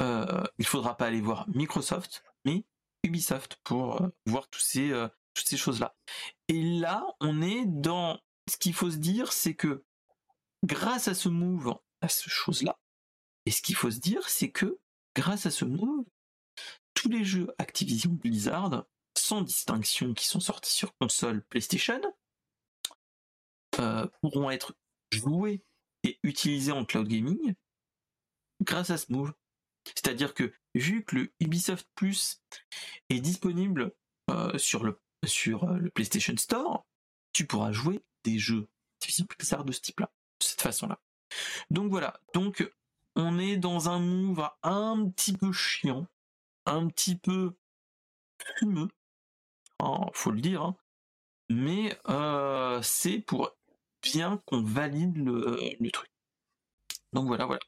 euh, 0.00 0.42
il 0.58 0.66
faudra 0.66 0.96
pas 0.96 1.06
aller 1.06 1.20
voir 1.20 1.48
Microsoft, 1.48 2.24
mais 2.44 2.64
Ubisoft 3.08 3.58
pour 3.64 4.02
euh, 4.02 4.08
voir 4.26 4.48
tous 4.48 4.60
ces, 4.60 4.90
euh, 4.90 5.08
toutes 5.34 5.48
ces 5.48 5.56
choses-là. 5.56 5.96
Et 6.48 6.62
là, 6.62 7.04
on 7.20 7.42
est 7.42 7.64
dans 7.66 8.20
ce 8.48 8.56
qu'il 8.56 8.74
faut 8.74 8.90
se 8.90 8.96
dire, 8.96 9.32
c'est 9.32 9.54
que 9.54 9.84
grâce 10.64 11.08
à 11.08 11.14
ce 11.14 11.28
move, 11.28 11.74
à 12.00 12.08
ce 12.08 12.28
chose-là, 12.28 12.78
et 13.46 13.50
ce 13.50 13.62
qu'il 13.62 13.74
faut 13.74 13.90
se 13.90 13.98
dire, 13.98 14.28
c'est 14.28 14.50
que 14.50 14.78
grâce 15.14 15.46
à 15.46 15.50
ce 15.50 15.64
move, 15.64 16.04
tous 16.94 17.08
les 17.08 17.24
jeux 17.24 17.48
Activision 17.58 18.10
Blizzard, 18.10 18.84
sans 19.16 19.42
distinction, 19.42 20.14
qui 20.14 20.26
sont 20.26 20.40
sortis 20.40 20.72
sur 20.72 20.94
console 20.98 21.42
PlayStation, 21.44 22.00
euh, 23.78 24.06
pourront 24.20 24.50
être 24.50 24.74
joués 25.12 25.62
et 26.04 26.18
utilisés 26.22 26.72
en 26.72 26.84
cloud 26.84 27.08
gaming 27.08 27.54
grâce 28.62 28.90
à 28.90 28.98
ce 28.98 29.12
move. 29.12 29.32
C'est-à-dire 29.94 30.34
que 30.34 30.52
vu 30.74 31.04
que 31.04 31.16
le 31.16 31.32
Ubisoft 31.40 31.88
Plus 31.94 32.42
est 33.08 33.20
disponible 33.20 33.92
euh, 34.30 34.56
sur, 34.58 34.84
le, 34.84 35.00
euh, 35.24 35.78
le 35.78 35.90
PlayStation 35.90 36.36
Store, 36.36 36.86
tu 37.32 37.46
pourras 37.46 37.72
jouer 37.72 38.02
des 38.24 38.38
jeux 38.38 38.68
de 39.06 39.72
ce 39.72 39.80
type-là, 39.80 40.10
de 40.40 40.44
cette 40.44 40.60
façon-là. 40.60 41.00
Donc 41.70 41.90
voilà, 41.90 42.20
donc 42.34 42.68
on 43.16 43.38
est 43.38 43.56
dans 43.56 43.88
un 43.88 43.98
move 43.98 44.48
un 44.62 45.08
petit 45.10 45.36
peu 45.36 45.52
chiant, 45.52 46.06
un 46.66 46.88
petit 46.88 47.16
peu 47.16 47.54
fumeux, 48.58 48.88
hein, 49.80 50.06
faut 50.12 50.30
le 50.30 50.40
dire, 50.40 50.62
hein. 50.62 50.76
mais 51.48 51.98
euh, 52.08 52.80
c'est 52.82 53.18
pour 53.18 53.56
bien 54.02 54.42
qu'on 54.46 54.62
valide 54.62 55.16
le, 55.16 55.90
truc. 55.90 56.10
Donc 57.12 57.26
voilà, 57.26 57.46
voilà. 57.46 57.60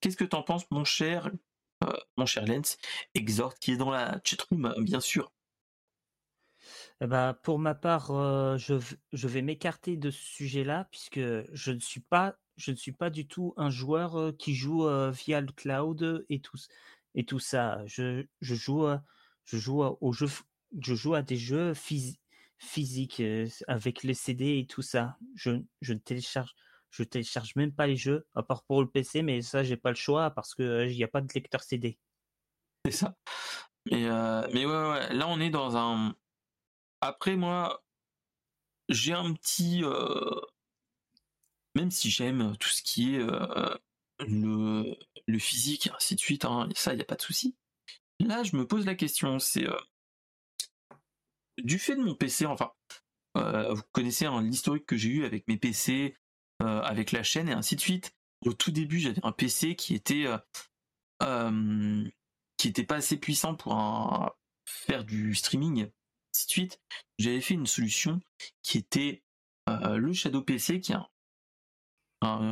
Qu'est-ce 0.00 0.16
que 0.16 0.24
t'en 0.24 0.42
penses, 0.42 0.70
mon 0.70 0.84
cher, 0.84 1.30
mon 2.16 2.26
cher 2.26 2.44
Lens, 2.46 2.76
Exhort, 3.14 3.54
qui 3.58 3.72
est 3.72 3.76
dans 3.76 3.90
la 3.90 4.20
chatroom, 4.24 4.74
bien 4.78 5.00
sûr. 5.00 5.32
Eh 7.00 7.06
ben, 7.06 7.34
pour 7.42 7.58
ma 7.58 7.74
part, 7.74 8.12
euh, 8.12 8.56
je, 8.58 8.74
je, 9.12 9.28
vais 9.28 9.42
m'écarter 9.42 9.96
de 9.96 10.10
ce 10.10 10.22
sujet-là, 10.22 10.86
puisque 10.90 11.18
je 11.18 11.72
ne 11.72 11.80
suis 11.80 12.00
pas 12.00 12.36
je 12.56 12.70
ne 12.70 12.76
suis 12.76 12.92
pas 12.92 13.10
du 13.10 13.26
tout 13.26 13.54
un 13.56 13.70
joueur 13.70 14.36
qui 14.38 14.54
joue 14.54 14.86
via 15.10 15.40
le 15.40 15.50
cloud 15.52 16.24
et 16.28 16.40
tout, 16.40 16.58
et 17.14 17.24
tout 17.24 17.38
ça. 17.38 17.82
Je, 17.86 18.26
je 18.40 18.54
joue, 18.54 18.86
je 19.44 19.56
joue 19.56 19.82
aux 19.82 20.12
jeux, 20.12 20.28
je 20.80 20.94
joue 20.94 21.14
à 21.14 21.22
des 21.22 21.36
jeux 21.36 21.72
physiques 21.74 23.22
avec 23.66 24.02
les 24.02 24.14
CD 24.14 24.58
et 24.58 24.66
tout 24.66 24.82
ça. 24.82 25.18
Je, 25.34 25.62
je 25.80 25.92
ne 25.92 25.98
télécharge, 25.98 26.54
je 26.92 27.02
télécharge 27.02 27.56
même 27.56 27.72
pas 27.72 27.88
les 27.88 27.96
jeux, 27.96 28.24
à 28.36 28.44
part 28.44 28.62
pour 28.62 28.80
le 28.80 28.88
PC, 28.88 29.22
mais 29.22 29.42
ça 29.42 29.64
j'ai 29.64 29.76
pas 29.76 29.90
le 29.90 29.96
choix 29.96 30.30
parce 30.30 30.54
que 30.54 30.88
il 30.88 30.96
n'y 30.96 31.04
a 31.04 31.08
pas 31.08 31.20
de 31.20 31.28
lecteur 31.34 31.62
CD. 31.64 31.98
C'est 32.84 32.92
ça. 32.92 33.16
Mais, 33.90 34.08
mais 34.52 34.64
ouais, 34.64 35.12
là 35.12 35.26
on 35.26 35.40
est 35.40 35.50
dans 35.50 35.76
un. 35.76 36.14
Après 37.00 37.34
moi, 37.34 37.82
j'ai 38.88 39.12
un 39.12 39.32
petit 39.32 39.82
même 41.74 41.90
si 41.90 42.10
j'aime 42.10 42.56
tout 42.58 42.68
ce 42.68 42.82
qui 42.82 43.14
est 43.14 43.20
euh, 43.20 43.74
le, 44.20 45.38
physique, 45.38 45.90
ainsi 45.94 46.14
de 46.14 46.20
suite, 46.20 46.44
hein, 46.44 46.68
ça, 46.74 46.92
il 46.92 46.96
n'y 46.96 47.02
a 47.02 47.06
pas 47.06 47.16
de 47.16 47.22
souci. 47.22 47.56
Là, 48.20 48.42
je 48.42 48.56
me 48.56 48.66
pose 48.66 48.86
la 48.86 48.94
question, 48.94 49.38
c'est 49.38 49.66
euh, 49.66 49.78
du 51.58 51.78
fait 51.78 51.96
de 51.96 52.02
mon 52.02 52.14
PC, 52.14 52.46
enfin, 52.46 52.72
euh, 53.36 53.72
vous 53.72 53.82
connaissez 53.92 54.26
hein, 54.26 54.42
l'historique 54.42 54.86
que 54.86 54.96
j'ai 54.96 55.08
eu 55.08 55.24
avec 55.24 55.48
mes 55.48 55.56
PC, 55.56 56.16
avec 56.62 57.12
la 57.12 57.22
chaîne 57.22 57.48
et 57.48 57.52
ainsi 57.52 57.76
de 57.76 57.80
suite. 57.80 58.14
Au 58.44 58.52
tout 58.52 58.70
début, 58.70 58.98
j'avais 58.98 59.24
un 59.24 59.32
PC 59.32 59.76
qui 59.76 59.94
était 59.94 60.26
qui 61.20 62.68
était 62.68 62.84
pas 62.84 62.96
assez 62.96 63.16
puissant 63.16 63.54
pour 63.54 63.74
faire 64.64 65.04
du 65.04 65.34
streaming, 65.34 65.88
ainsi 66.34 66.46
de 66.46 66.50
suite. 66.50 66.80
J'avais 67.18 67.40
fait 67.40 67.54
une 67.54 67.66
solution 67.66 68.20
qui 68.62 68.78
était 68.78 69.22
le 69.68 70.12
Shadow 70.12 70.42
PC, 70.42 70.80
qui 70.80 70.92
est 70.92 70.96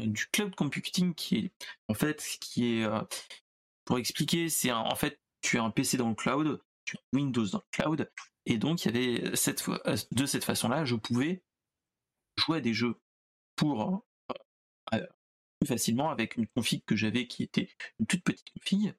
du 0.06 0.26
cloud 0.26 0.54
computing 0.54 1.14
qui 1.14 1.36
est 1.36 1.52
en 1.88 1.94
fait 1.94 2.22
qui 2.40 2.78
est 2.78 2.84
euh, 2.84 3.00
pour 3.84 3.98
expliquer 3.98 4.48
c'est 4.48 4.72
en 4.72 4.94
fait 4.94 5.20
tu 5.42 5.58
as 5.58 5.62
un 5.62 5.70
PC 5.70 5.96
dans 5.96 6.08
le 6.08 6.14
cloud 6.14 6.61
tu 6.84 6.96
as 6.96 7.00
Windows 7.12 7.46
dans 7.46 7.58
le 7.58 7.70
cloud 7.70 8.11
et 8.46 8.58
donc 8.58 8.84
il 8.84 8.94
y 8.94 8.96
avait 8.96 9.24
euh, 9.24 9.96
de 10.11 10.26
cette 10.26 10.44
façon 10.44 10.68
là 10.68 10.84
je 10.84 10.96
pouvais 10.96 11.42
jouer 12.36 12.58
à 12.58 12.61
des 12.61 12.74
jeux 12.74 12.96
pour 13.61 14.02
euh, 14.94 15.06
plus 15.61 15.68
facilement 15.68 16.11
avec 16.11 16.36
une 16.36 16.46
config 16.46 16.82
que 16.86 16.96
j'avais 16.96 17.26
qui 17.26 17.42
était 17.42 17.68
une 17.98 18.06
toute 18.06 18.24
petite 18.24 18.50
config. 18.50 18.94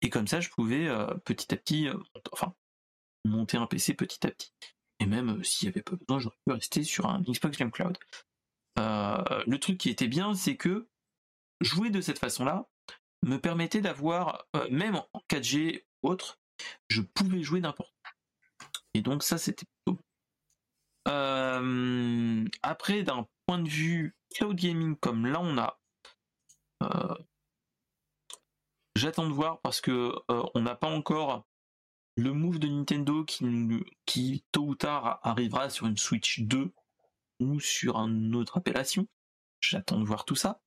Et 0.00 0.08
comme 0.08 0.26
ça 0.26 0.40
je 0.40 0.48
pouvais 0.48 0.88
petit 1.24 1.52
à 1.52 1.56
petit 1.58 1.88
enfin 2.32 2.54
monter 3.26 3.58
un 3.58 3.66
PC 3.66 3.92
petit 3.92 4.26
à 4.26 4.30
petit. 4.30 4.54
Et 4.98 5.06
même 5.06 5.44
s'il 5.44 5.68
n'y 5.68 5.74
avait 5.74 5.82
pas 5.82 5.96
besoin 5.96 6.18
j'aurais 6.18 6.38
pu 6.46 6.52
rester 6.52 6.82
sur 6.84 7.06
un 7.06 7.20
Xbox 7.20 7.58
Game 7.58 7.70
Cloud. 7.70 7.98
Euh, 8.78 9.42
le 9.46 9.58
truc 9.58 9.78
qui 9.78 9.90
était 9.90 10.08
bien, 10.08 10.34
c'est 10.34 10.56
que 10.56 10.88
jouer 11.60 11.90
de 11.90 12.00
cette 12.00 12.18
façon-là 12.18 12.68
me 13.24 13.38
permettait 13.38 13.80
d'avoir, 13.80 14.46
euh, 14.56 14.68
même 14.70 14.96
en 14.96 15.20
4G 15.28 15.84
ou 16.02 16.08
autre, 16.08 16.40
je 16.88 17.02
pouvais 17.02 17.42
jouer 17.42 17.60
n'importe 17.60 17.90
où. 17.90 18.66
Et 18.94 19.02
donc 19.02 19.22
ça, 19.22 19.38
c'était 19.38 19.66
plutôt 19.84 20.00
euh, 21.08 22.44
après, 22.62 23.02
d'un 23.02 23.26
point 23.46 23.58
de 23.58 23.68
vue 23.68 24.16
cloud 24.34 24.56
gaming 24.56 24.96
comme 24.96 25.26
là 25.26 25.40
on 25.40 25.58
a, 25.58 25.78
j'attends 28.94 29.28
de 29.28 29.32
voir 29.32 29.60
parce 29.60 29.80
que 29.80 30.14
on 30.28 30.60
n'a 30.60 30.74
pas 30.74 30.88
encore 30.88 31.46
le 32.16 32.32
move 32.32 32.58
de 32.58 32.68
Nintendo 32.68 33.24
qui, 33.24 33.44
qui 34.06 34.44
tôt 34.52 34.66
ou 34.66 34.74
tard 34.74 35.18
arrivera 35.22 35.70
sur 35.70 35.86
une 35.86 35.96
Switch 35.96 36.40
2 36.40 36.72
ou 37.40 37.60
sur 37.60 37.96
une 37.96 38.34
autre 38.34 38.58
appellation. 38.58 39.08
J'attends 39.60 39.98
de 39.98 40.04
voir 40.04 40.24
tout 40.24 40.34
ça. 40.34 40.60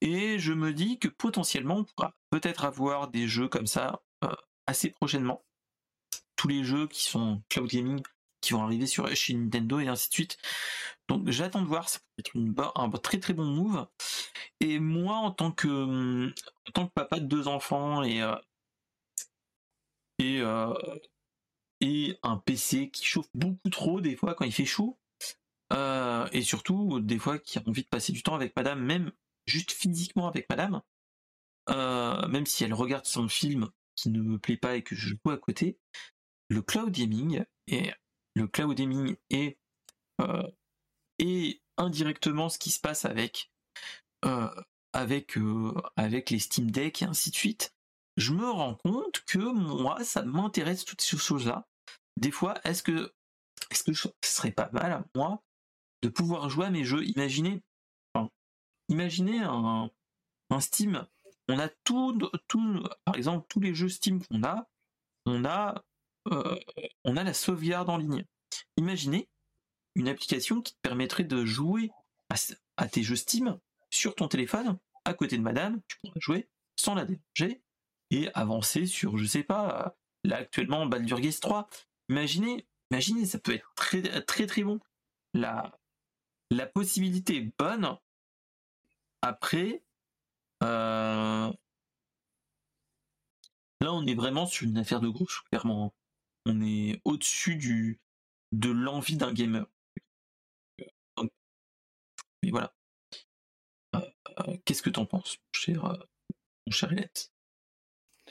Et 0.00 0.38
je 0.38 0.52
me 0.52 0.72
dis 0.72 0.98
que 0.98 1.08
potentiellement 1.08 1.76
on 1.76 1.84
pourra 1.84 2.14
peut-être 2.30 2.64
avoir 2.64 3.08
des 3.08 3.28
jeux 3.28 3.48
comme 3.48 3.66
ça 3.66 4.02
euh, 4.24 4.34
assez 4.66 4.90
prochainement. 4.90 5.44
Tous 6.36 6.48
les 6.48 6.64
jeux 6.64 6.86
qui 6.88 7.04
sont 7.04 7.42
cloud 7.48 7.70
gaming 7.70 8.02
qui 8.46 8.52
vont 8.52 8.62
arriver 8.62 8.86
sur 8.86 9.08
chez 9.14 9.34
Nintendo 9.34 9.80
et 9.80 9.88
ainsi 9.88 10.08
de 10.08 10.14
suite. 10.14 10.38
Donc 11.08 11.28
j'attends 11.30 11.62
de 11.62 11.66
voir, 11.66 11.88
ça 11.88 11.98
peut 11.98 12.22
être 12.24 12.72
un 12.76 12.90
très 12.90 13.18
très 13.20 13.34
bon 13.34 13.44
move. 13.46 13.86
Et 14.60 14.78
moi 14.78 15.16
en 15.16 15.30
tant 15.32 15.52
que 15.52 16.32
tant 16.74 16.86
que 16.86 16.92
papa 16.92 17.20
de 17.20 17.26
deux 17.26 17.48
enfants 17.48 18.02
et 18.02 18.22
euh, 18.22 18.36
et, 20.18 20.40
et 21.80 22.18
un 22.22 22.36
PC 22.38 22.90
qui 22.90 23.04
chauffe 23.04 23.28
beaucoup 23.34 23.70
trop 23.70 24.00
des 24.00 24.16
fois 24.16 24.34
quand 24.34 24.44
il 24.44 24.52
fait 24.52 24.64
chaud. 24.64 24.98
et 26.32 26.42
surtout, 26.42 27.00
des 27.00 27.18
fois, 27.18 27.38
qui 27.38 27.58
a 27.58 27.62
envie 27.66 27.82
de 27.82 27.88
passer 27.88 28.12
du 28.12 28.22
temps 28.22 28.34
avec 28.34 28.56
madame, 28.56 28.80
même 28.82 29.12
juste 29.46 29.72
physiquement 29.72 30.28
avec 30.28 30.48
madame. 30.48 30.82
même 31.68 32.46
si 32.46 32.64
elle 32.64 32.74
regarde 32.74 33.04
son 33.06 33.28
film 33.28 33.70
qui 33.96 34.10
ne 34.10 34.22
me 34.22 34.38
plaît 34.38 34.56
pas 34.56 34.76
et 34.76 34.82
que 34.82 34.94
je 34.94 35.08
joue 35.08 35.30
à 35.30 35.38
côté, 35.38 35.78
le 36.48 36.62
cloud 36.62 36.90
gaming 36.90 37.44
et 37.66 37.92
le 38.36 38.46
cloud 38.46 38.78
est, 39.30 39.58
et 41.18 41.60
indirectement 41.76 42.48
ce 42.48 42.58
qui 42.58 42.70
se 42.70 42.78
passe 42.78 43.04
avec 43.04 43.50
avec 44.92 45.36
avec 45.96 46.30
les 46.30 46.38
Steam 46.38 46.70
Deck 46.70 47.02
et 47.02 47.06
ainsi 47.06 47.30
de 47.30 47.34
suite 47.34 47.76
je 48.16 48.32
me 48.32 48.48
rends 48.48 48.74
compte 48.76 49.20
que 49.26 49.38
moi, 49.38 50.02
ça 50.04 50.22
m'intéresse 50.22 50.84
toutes 50.84 51.02
ces 51.02 51.16
choses-là. 51.16 51.66
Des 52.16 52.30
fois, 52.30 52.54
est-ce 52.64 52.82
que, 52.82 53.12
est-ce 53.70 53.84
que 53.84 53.92
ce 53.92 54.08
serait 54.22 54.52
pas 54.52 54.70
mal, 54.72 55.04
moi, 55.14 55.42
de 56.02 56.08
pouvoir 56.08 56.48
jouer 56.48 56.66
à 56.66 56.70
mes 56.70 56.84
jeux? 56.84 57.04
Imaginez, 57.04 57.62
imaginez 58.88 59.40
un, 59.40 59.90
un 60.50 60.60
Steam. 60.60 61.06
On 61.48 61.58
a 61.58 61.68
tout, 61.84 62.18
tout, 62.48 62.82
par 63.04 63.16
exemple, 63.16 63.46
tous 63.48 63.60
les 63.60 63.74
jeux 63.74 63.88
Steam 63.88 64.24
qu'on 64.24 64.42
a, 64.42 64.66
on 65.26 65.44
a, 65.44 65.84
euh, 66.32 66.58
on 67.04 67.16
a 67.16 67.24
la 67.24 67.34
sauvegarde 67.34 67.90
en 67.90 67.96
ligne. 67.96 68.24
Imaginez 68.76 69.28
une 69.94 70.08
application 70.08 70.60
qui 70.60 70.74
te 70.74 70.80
permettrait 70.82 71.24
de 71.24 71.44
jouer 71.44 71.90
à, 72.76 72.88
tes 72.88 73.02
jeux 73.02 73.16
Steam 73.16 73.58
sur 73.90 74.14
ton 74.14 74.28
téléphone, 74.28 74.78
à 75.04 75.14
côté 75.14 75.38
de 75.38 75.42
madame, 75.42 75.80
tu 75.88 75.96
pourrais 75.98 76.20
jouer 76.20 76.48
sans 76.76 76.94
la 76.94 77.06
déranger, 77.06 77.62
et 78.10 78.28
avancer 78.34 78.86
sur, 78.86 79.16
je 79.16 79.24
sais 79.24 79.42
pas, 79.42 79.96
là 80.24 80.36
actuellement 80.36 80.86
Baldur's 80.86 81.40
3. 81.40 81.68
Imaginez, 82.08 82.66
imaginez, 82.90 83.24
ça 83.24 83.38
peut 83.38 83.54
être 83.54 83.72
très 83.74 84.02
très 84.22 84.46
très 84.46 84.62
bon. 84.62 84.80
La, 85.34 85.72
possibilité 86.74 87.36
est 87.36 87.52
bonne. 87.58 87.96
Après, 89.22 89.82
euh, 90.62 91.52
là 93.80 93.92
on 93.92 94.06
est 94.06 94.14
vraiment 94.14 94.46
sur 94.46 94.68
une 94.68 94.78
affaire 94.78 95.00
de 95.00 95.08
gauche, 95.08 95.42
clairement. 95.50 95.94
On 96.46 96.62
est 96.62 97.00
au-dessus 97.04 97.56
du 97.56 98.00
de 98.52 98.70
l'envie 98.70 99.16
d'un 99.16 99.32
gamer. 99.32 99.66
mais 102.42 102.50
voilà. 102.50 102.72
Euh, 103.96 104.00
euh, 104.40 104.56
qu'est-ce 104.64 104.82
que 104.82 104.90
t'en 104.90 105.06
penses, 105.06 105.38
cher, 105.52 105.82
mon 105.82 106.70
cher 106.70 106.92
Hélène 106.92 107.08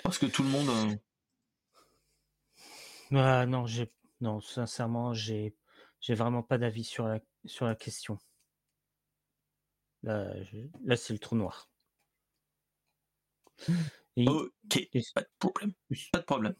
parce 0.03 0.17
que 0.17 0.25
tout 0.25 0.43
le 0.43 0.49
monde. 0.49 0.69
Euh, 3.11 3.17
ah, 3.17 3.45
non, 3.45 3.65
j'ai 3.65 3.91
non, 4.21 4.39
sincèrement, 4.41 5.13
j'ai 5.13 5.55
j'ai 6.01 6.15
vraiment 6.15 6.43
pas 6.43 6.57
d'avis 6.57 6.83
sur 6.83 7.07
la 7.07 7.19
sur 7.45 7.65
la 7.65 7.75
question. 7.75 8.19
Là, 10.03 10.33
là 10.83 10.95
c'est 10.95 11.13
le 11.13 11.19
trou 11.19 11.35
noir. 11.35 11.69
ok, 14.17 14.87
pas 15.13 15.21
de 15.21 15.29
problème. 15.39 15.73
Pas 16.11 16.19
de 16.19 16.25
problème. 16.25 16.55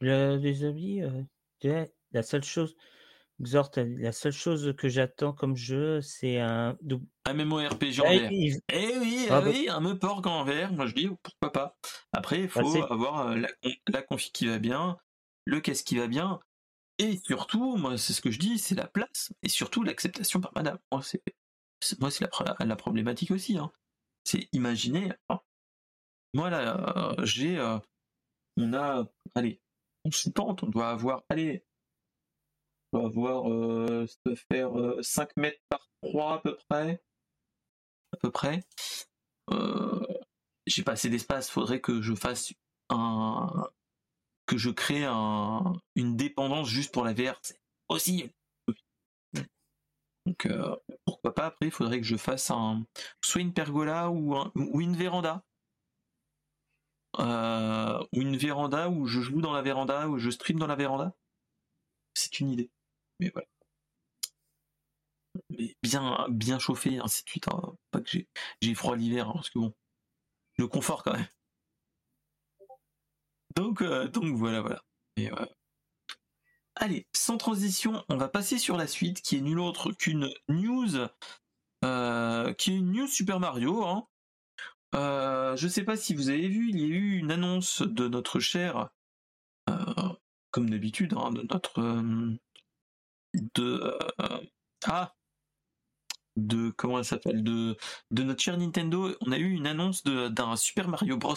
Les 0.00 0.64
amis, 0.64 1.02
euh, 1.02 1.86
la 2.12 2.22
seule 2.22 2.44
chose, 2.44 2.76
Xort, 3.40 3.70
la 3.76 4.12
seule 4.12 4.32
chose 4.32 4.74
que 4.76 4.88
j'attends 4.88 5.32
comme 5.32 5.56
jeu, 5.56 6.00
c'est 6.00 6.38
un 6.38 6.78
un 7.26 7.34
MMORPG 7.34 8.00
en 8.00 8.10
vert. 8.10 8.30
Eh 8.30 8.98
oui, 8.98 9.26
ah, 9.30 9.40
eh 9.40 9.42
bah 9.42 9.42
oui, 9.46 9.68
un 9.68 9.80
Meporg 9.80 10.26
en 10.26 10.44
vert. 10.44 10.72
Moi 10.72 10.86
je 10.86 10.94
dis 10.94 11.08
pourquoi 11.22 11.52
pas. 11.52 11.76
Après, 12.12 12.40
il 12.40 12.46
bah, 12.46 12.62
faut 12.62 12.92
avoir 12.92 13.28
euh, 13.28 13.36
la, 13.36 13.48
la 13.88 14.02
config 14.02 14.32
qui 14.32 14.46
va 14.46 14.58
bien, 14.58 14.98
le 15.46 15.60
casque 15.60 15.86
qui 15.86 15.96
va 15.96 16.06
bien, 16.06 16.38
et 16.98 17.18
surtout, 17.24 17.76
moi 17.76 17.98
c'est 17.98 18.12
ce 18.12 18.20
que 18.20 18.30
je 18.30 18.38
dis, 18.38 18.58
c'est 18.58 18.74
la 18.76 18.86
place 18.86 19.32
et 19.42 19.48
surtout 19.48 19.82
l'acceptation 19.82 20.40
par 20.40 20.52
Madame. 20.54 20.78
Moi 20.92 21.02
c'est 21.02 21.22
moi 22.00 22.10
c'est 22.10 22.24
la, 22.24 22.56
la, 22.64 22.76
problématique 22.76 23.30
aussi. 23.30 23.58
Hein. 23.58 23.70
C'est 24.24 24.48
imaginer. 24.52 25.12
moi 26.34 26.50
là, 26.50 27.16
euh, 27.18 27.24
j'ai, 27.24 27.58
euh, 27.58 27.78
on 28.56 28.72
a, 28.74 29.06
allez, 29.34 29.60
on 30.04 30.10
on 30.38 30.66
doit 30.68 30.90
avoir, 30.90 31.22
allez, 31.28 31.64
doit 32.92 33.06
avoir, 33.06 33.50
euh, 33.50 34.06
faire 34.50 34.70
5 35.00 35.28
euh, 35.28 35.40
mètres 35.40 35.60
par 35.68 35.88
3 36.02 36.34
à 36.34 36.38
peu 36.38 36.56
près. 36.68 37.02
À 38.12 38.16
peu 38.18 38.30
près. 38.30 38.62
Euh, 39.50 40.06
j'ai 40.66 40.82
pas 40.82 40.92
assez 40.92 41.10
d'espace, 41.10 41.50
faudrait 41.50 41.80
que 41.80 42.00
je 42.00 42.14
fasse 42.14 42.52
un. 42.90 43.68
que 44.46 44.56
je 44.58 44.70
crée 44.70 45.04
un, 45.04 45.74
une 45.96 46.16
dépendance 46.16 46.68
juste 46.68 46.92
pour 46.92 47.04
la 47.04 47.12
VR. 47.12 47.40
aussi. 47.88 48.30
Donc 50.26 50.46
euh, 50.46 50.74
pourquoi 51.04 51.34
pas 51.34 51.46
après, 51.46 51.66
il 51.66 51.72
faudrait 51.72 52.00
que 52.00 52.06
je 52.06 52.16
fasse 52.16 52.50
un 52.50 52.86
soit 53.22 53.42
une 53.42 53.52
pergola 53.52 54.10
ou, 54.10 54.34
ou 54.54 54.80
une 54.80 54.96
véranda. 54.96 55.44
Ou 57.18 58.20
une 58.20 58.36
véranda 58.36 58.88
où 58.88 59.06
je 59.06 59.20
joue 59.20 59.40
dans 59.40 59.52
la 59.52 59.62
véranda, 59.62 60.08
où 60.08 60.18
je 60.18 60.30
stream 60.30 60.58
dans 60.58 60.66
la 60.66 60.76
véranda? 60.76 61.14
C'est 62.14 62.40
une 62.40 62.50
idée 62.50 62.70
mais 63.20 63.30
voilà. 63.30 63.46
Mais 65.50 65.76
bien, 65.82 66.26
bien 66.28 66.58
chauffé, 66.58 66.98
ainsi 66.98 67.24
de 67.24 67.28
suite. 67.28 67.48
Hein. 67.48 67.76
Pas 67.90 68.00
que 68.00 68.10
j'ai, 68.60 68.74
froid 68.74 68.96
l'hiver, 68.96 69.28
hein, 69.28 69.32
parce 69.34 69.50
que 69.50 69.58
bon, 69.58 69.74
le 70.56 70.68
confort 70.68 71.02
quand 71.02 71.12
même. 71.12 71.26
Donc, 73.56 73.82
euh, 73.82 74.08
donc 74.08 74.34
voilà, 74.36 74.60
voilà. 74.60 74.82
Euh, 75.18 75.46
Allez, 76.76 77.06
sans 77.12 77.36
transition, 77.36 78.04
on 78.08 78.16
va 78.16 78.28
passer 78.28 78.58
sur 78.58 78.76
la 78.76 78.88
suite, 78.88 79.22
qui 79.22 79.36
est 79.36 79.40
nulle 79.40 79.60
autre 79.60 79.92
qu'une 79.92 80.32
news, 80.48 80.96
euh, 81.84 82.52
qui 82.54 82.72
est 82.72 82.76
une 82.76 82.92
news 82.92 83.06
Super 83.06 83.38
Mario. 83.38 83.84
Hein. 83.84 84.08
Je 84.94 85.68
sais 85.68 85.84
pas 85.84 85.96
si 85.96 86.14
vous 86.14 86.30
avez 86.30 86.48
vu, 86.48 86.70
il 86.70 86.80
y 86.80 86.84
a 86.84 86.86
eu 86.88 87.18
une 87.18 87.30
annonce 87.30 87.82
de 87.82 88.08
notre 88.08 88.40
cher, 88.40 88.90
comme 90.50 90.70
d'habitude, 90.70 91.10
de 91.10 91.52
notre 91.52 91.80
de 93.34 93.96
euh, 94.20 94.40
ah 94.86 95.14
de 96.36 96.70
comment 96.70 96.98
elle 96.98 97.04
s'appelle 97.04 97.42
de 97.42 97.76
de 98.10 98.22
notre 98.22 98.42
cher 98.42 98.56
Nintendo, 98.56 99.14
on 99.20 99.32
a 99.32 99.38
eu 99.38 99.50
une 99.50 99.66
annonce 99.66 100.02
d'un 100.04 100.56
Super 100.56 100.88
Mario 100.88 101.16
Bros. 101.16 101.34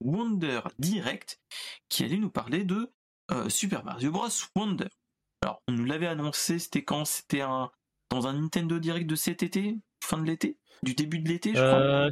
Wonder 0.00 0.60
Direct 0.78 1.40
qui 1.88 2.04
allait 2.04 2.18
nous 2.18 2.30
parler 2.30 2.64
de 2.64 2.92
euh, 3.30 3.48
Super 3.48 3.84
Mario 3.84 4.10
Bros. 4.10 4.28
Wonder. 4.56 4.88
Alors 5.42 5.62
on 5.68 5.72
nous 5.72 5.84
l'avait 5.84 6.06
annoncé, 6.06 6.58
c'était 6.58 6.84
quand? 6.84 7.04
C'était 7.04 7.40
un 7.40 7.70
dans 8.10 8.26
un 8.26 8.34
Nintendo 8.34 8.78
Direct 8.78 9.08
de 9.08 9.16
cet 9.16 9.42
été, 9.42 9.78
fin 10.02 10.18
de 10.18 10.24
l'été, 10.24 10.58
du 10.82 10.94
début 10.94 11.20
de 11.20 11.28
l'été, 11.28 11.54
je 11.54 11.60
crois? 11.60 12.10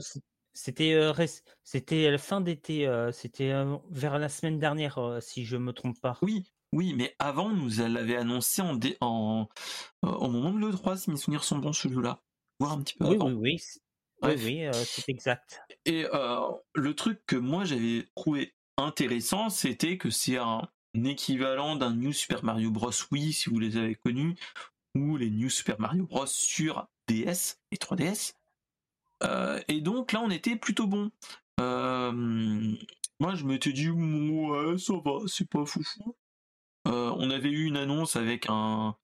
Euh, 0.53 1.13
c'était 1.15 1.43
c'était 1.63 2.11
la 2.11 2.19
fin 2.19 2.41
d'été, 2.41 2.89
c'était 3.13 3.53
vers 3.91 4.19
la 4.19 4.29
semaine 4.29 4.59
dernière, 4.59 5.19
si 5.21 5.45
je 5.45 5.57
me 5.57 5.73
trompe 5.73 6.01
pas. 6.01 6.19
Oui, 6.23 6.45
oui, 6.73 6.95
mais 6.95 7.15
avant, 7.19 7.51
nous 7.51 7.71
l'avait 7.79 8.17
annoncé 8.17 8.63
en, 8.63 8.79
en 9.01 9.49
au 10.03 10.29
moment 10.29 10.53
de 10.53 10.59
l'E3, 10.59 10.97
si 10.97 11.11
mes 11.11 11.17
souvenirs 11.17 11.45
sont 11.45 11.59
bons, 11.59 11.73
ce 11.73 11.89
jeu-là. 11.89 12.23
Voir 12.61 12.73
un 12.73 12.83
petit 12.83 12.95
peu 12.95 13.07
oui, 13.07 13.17
Oui, 13.21 13.33
oui, 13.33 13.61
oui, 14.23 14.35
oui 14.45 14.65
euh, 14.67 14.73
c'est 14.73 15.09
exact. 15.09 15.61
Et 15.85 16.07
le 16.75 16.95
truc 16.95 17.21
que 17.27 17.37
moi 17.37 17.65
j'avais 17.65 18.07
trouvé 18.15 18.55
intéressant, 18.77 19.51
c'était 19.51 19.99
que 19.99 20.11
c'est 20.11 20.37
un 20.37 20.69
équivalent 20.95 21.77
d'un 21.77 21.95
New 21.95 22.13
Super 22.13 22.45
Mario 22.45 22.71
Bros. 22.71 22.91
Wii, 23.11 23.33
si 23.33 23.51
vous 23.51 23.59
les 23.59 23.77
avez 23.77 23.95
connus, 23.95 24.37
ou 24.95 25.17
les 25.17 25.31
New 25.31 25.49
Super 25.49 25.81
Mario 25.81 26.07
Bros. 26.07 26.27
sur 26.27 26.87
DS 27.09 27.59
et 27.71 27.77
3DS. 27.77 28.35
Et 29.69 29.81
donc 29.81 30.13
là, 30.13 30.21
on 30.21 30.31
était 30.31 30.57
plutôt 30.57 30.87
bon. 30.87 31.11
moi, 31.59 33.35
je 33.35 33.45
m'étais 33.45 33.73
dit, 33.73 33.91
ouais, 33.91 34.79
ça 34.79 34.95
va, 35.05 35.19
c'est 35.27 35.49
pas 35.49 35.65
foufou. 35.65 36.17
Euh, 36.89 37.15
on 37.17 37.31
avait 37.31 37.51
eu 37.51 37.67
une 37.67 37.77
annonce 37.77 38.17
avec 38.17 38.47
un, 38.49 38.97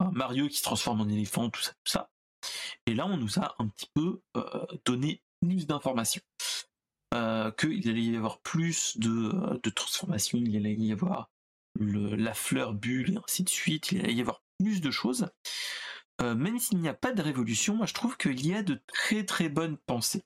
Mario 0.00 0.48
qui 0.48 0.58
se 0.58 0.62
transforme 0.62 1.00
en 1.00 1.08
éléphant, 1.08 1.50
tout 1.50 1.60
ça, 1.60 1.72
tout 1.84 1.92
ça. 1.92 2.10
Et 2.86 2.94
là, 2.94 3.06
on 3.06 3.16
nous 3.16 3.38
a 3.38 3.54
un 3.58 3.68
petit 3.68 3.90
peu 3.94 4.20
euh, 4.36 4.66
donné 4.84 5.22
plus 5.40 5.66
d'informations. 5.66 6.22
Euh, 7.14 7.50
qu'il 7.52 7.88
allait 7.88 8.02
y 8.02 8.16
avoir 8.16 8.40
plus 8.40 8.98
de 8.98 9.70
transformations, 9.70 10.38
il 10.38 10.56
allait 10.56 10.74
y 10.74 10.92
avoir 10.92 11.30
la 11.80 12.34
fleur 12.34 12.74
bulle 12.74 13.12
et 13.12 13.16
ainsi 13.16 13.44
de 13.44 13.48
suite, 13.48 13.92
il 13.92 14.00
allait 14.00 14.14
y 14.14 14.20
avoir 14.20 14.42
plus 14.58 14.80
de 14.80 14.90
choses. 14.90 15.28
Même 16.20 16.58
s'il 16.58 16.78
n'y 16.78 16.88
a 16.88 16.94
pas 16.94 17.12
de 17.12 17.22
révolution, 17.22 17.74
moi 17.74 17.86
je 17.86 17.94
trouve 17.94 18.16
qu'il 18.16 18.46
y 18.46 18.54
a 18.54 18.62
de 18.62 18.80
très 18.86 19.24
très 19.24 19.48
bonnes 19.48 19.76
pensées. 19.76 20.24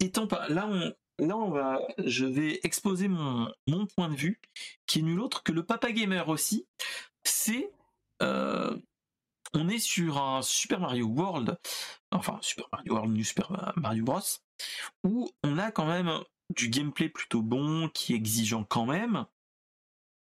Étant 0.00 0.26
pas 0.26 0.48
là, 0.48 0.66
on, 0.66 0.94
là, 1.18 1.36
on 1.36 1.50
va, 1.50 1.80
je 1.98 2.24
vais 2.24 2.60
exposer 2.62 3.08
mon, 3.08 3.52
mon 3.66 3.86
point 3.86 4.08
de 4.08 4.14
vue, 4.14 4.40
qui 4.86 5.00
est 5.00 5.02
nul 5.02 5.20
autre 5.20 5.42
que 5.42 5.52
le 5.52 5.64
Papa 5.64 5.92
Gamer 5.92 6.28
aussi. 6.28 6.66
C'est, 7.24 7.70
euh, 8.22 8.76
on 9.54 9.68
est 9.68 9.78
sur 9.78 10.18
un 10.18 10.42
Super 10.42 10.80
Mario 10.80 11.06
World, 11.06 11.58
enfin 12.10 12.38
Super 12.42 12.66
Mario 12.72 12.94
World, 12.94 13.12
New 13.12 13.24
Super 13.24 13.72
Mario 13.76 14.04
Bros, 14.04 14.20
où 15.04 15.30
on 15.42 15.58
a 15.58 15.70
quand 15.70 15.86
même 15.86 16.20
du 16.54 16.68
gameplay 16.68 17.08
plutôt 17.08 17.42
bon, 17.42 17.88
qui 17.88 18.12
est 18.12 18.16
exigeant 18.16 18.64
quand 18.64 18.86
même. 18.86 19.26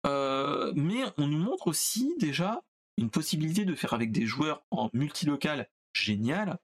mais 0.04 1.04
on 1.16 1.26
nous 1.26 1.38
montre 1.38 1.66
aussi 1.68 2.14
déjà 2.18 2.62
une 2.99 3.11
possibilité 3.11 3.64
de 3.64 3.74
faire 3.74 3.94
avec 3.94 4.12
des 4.12 4.26
joueurs 4.26 4.64
en 4.70 4.90
multilocal 4.92 5.70
génial. 5.94 6.59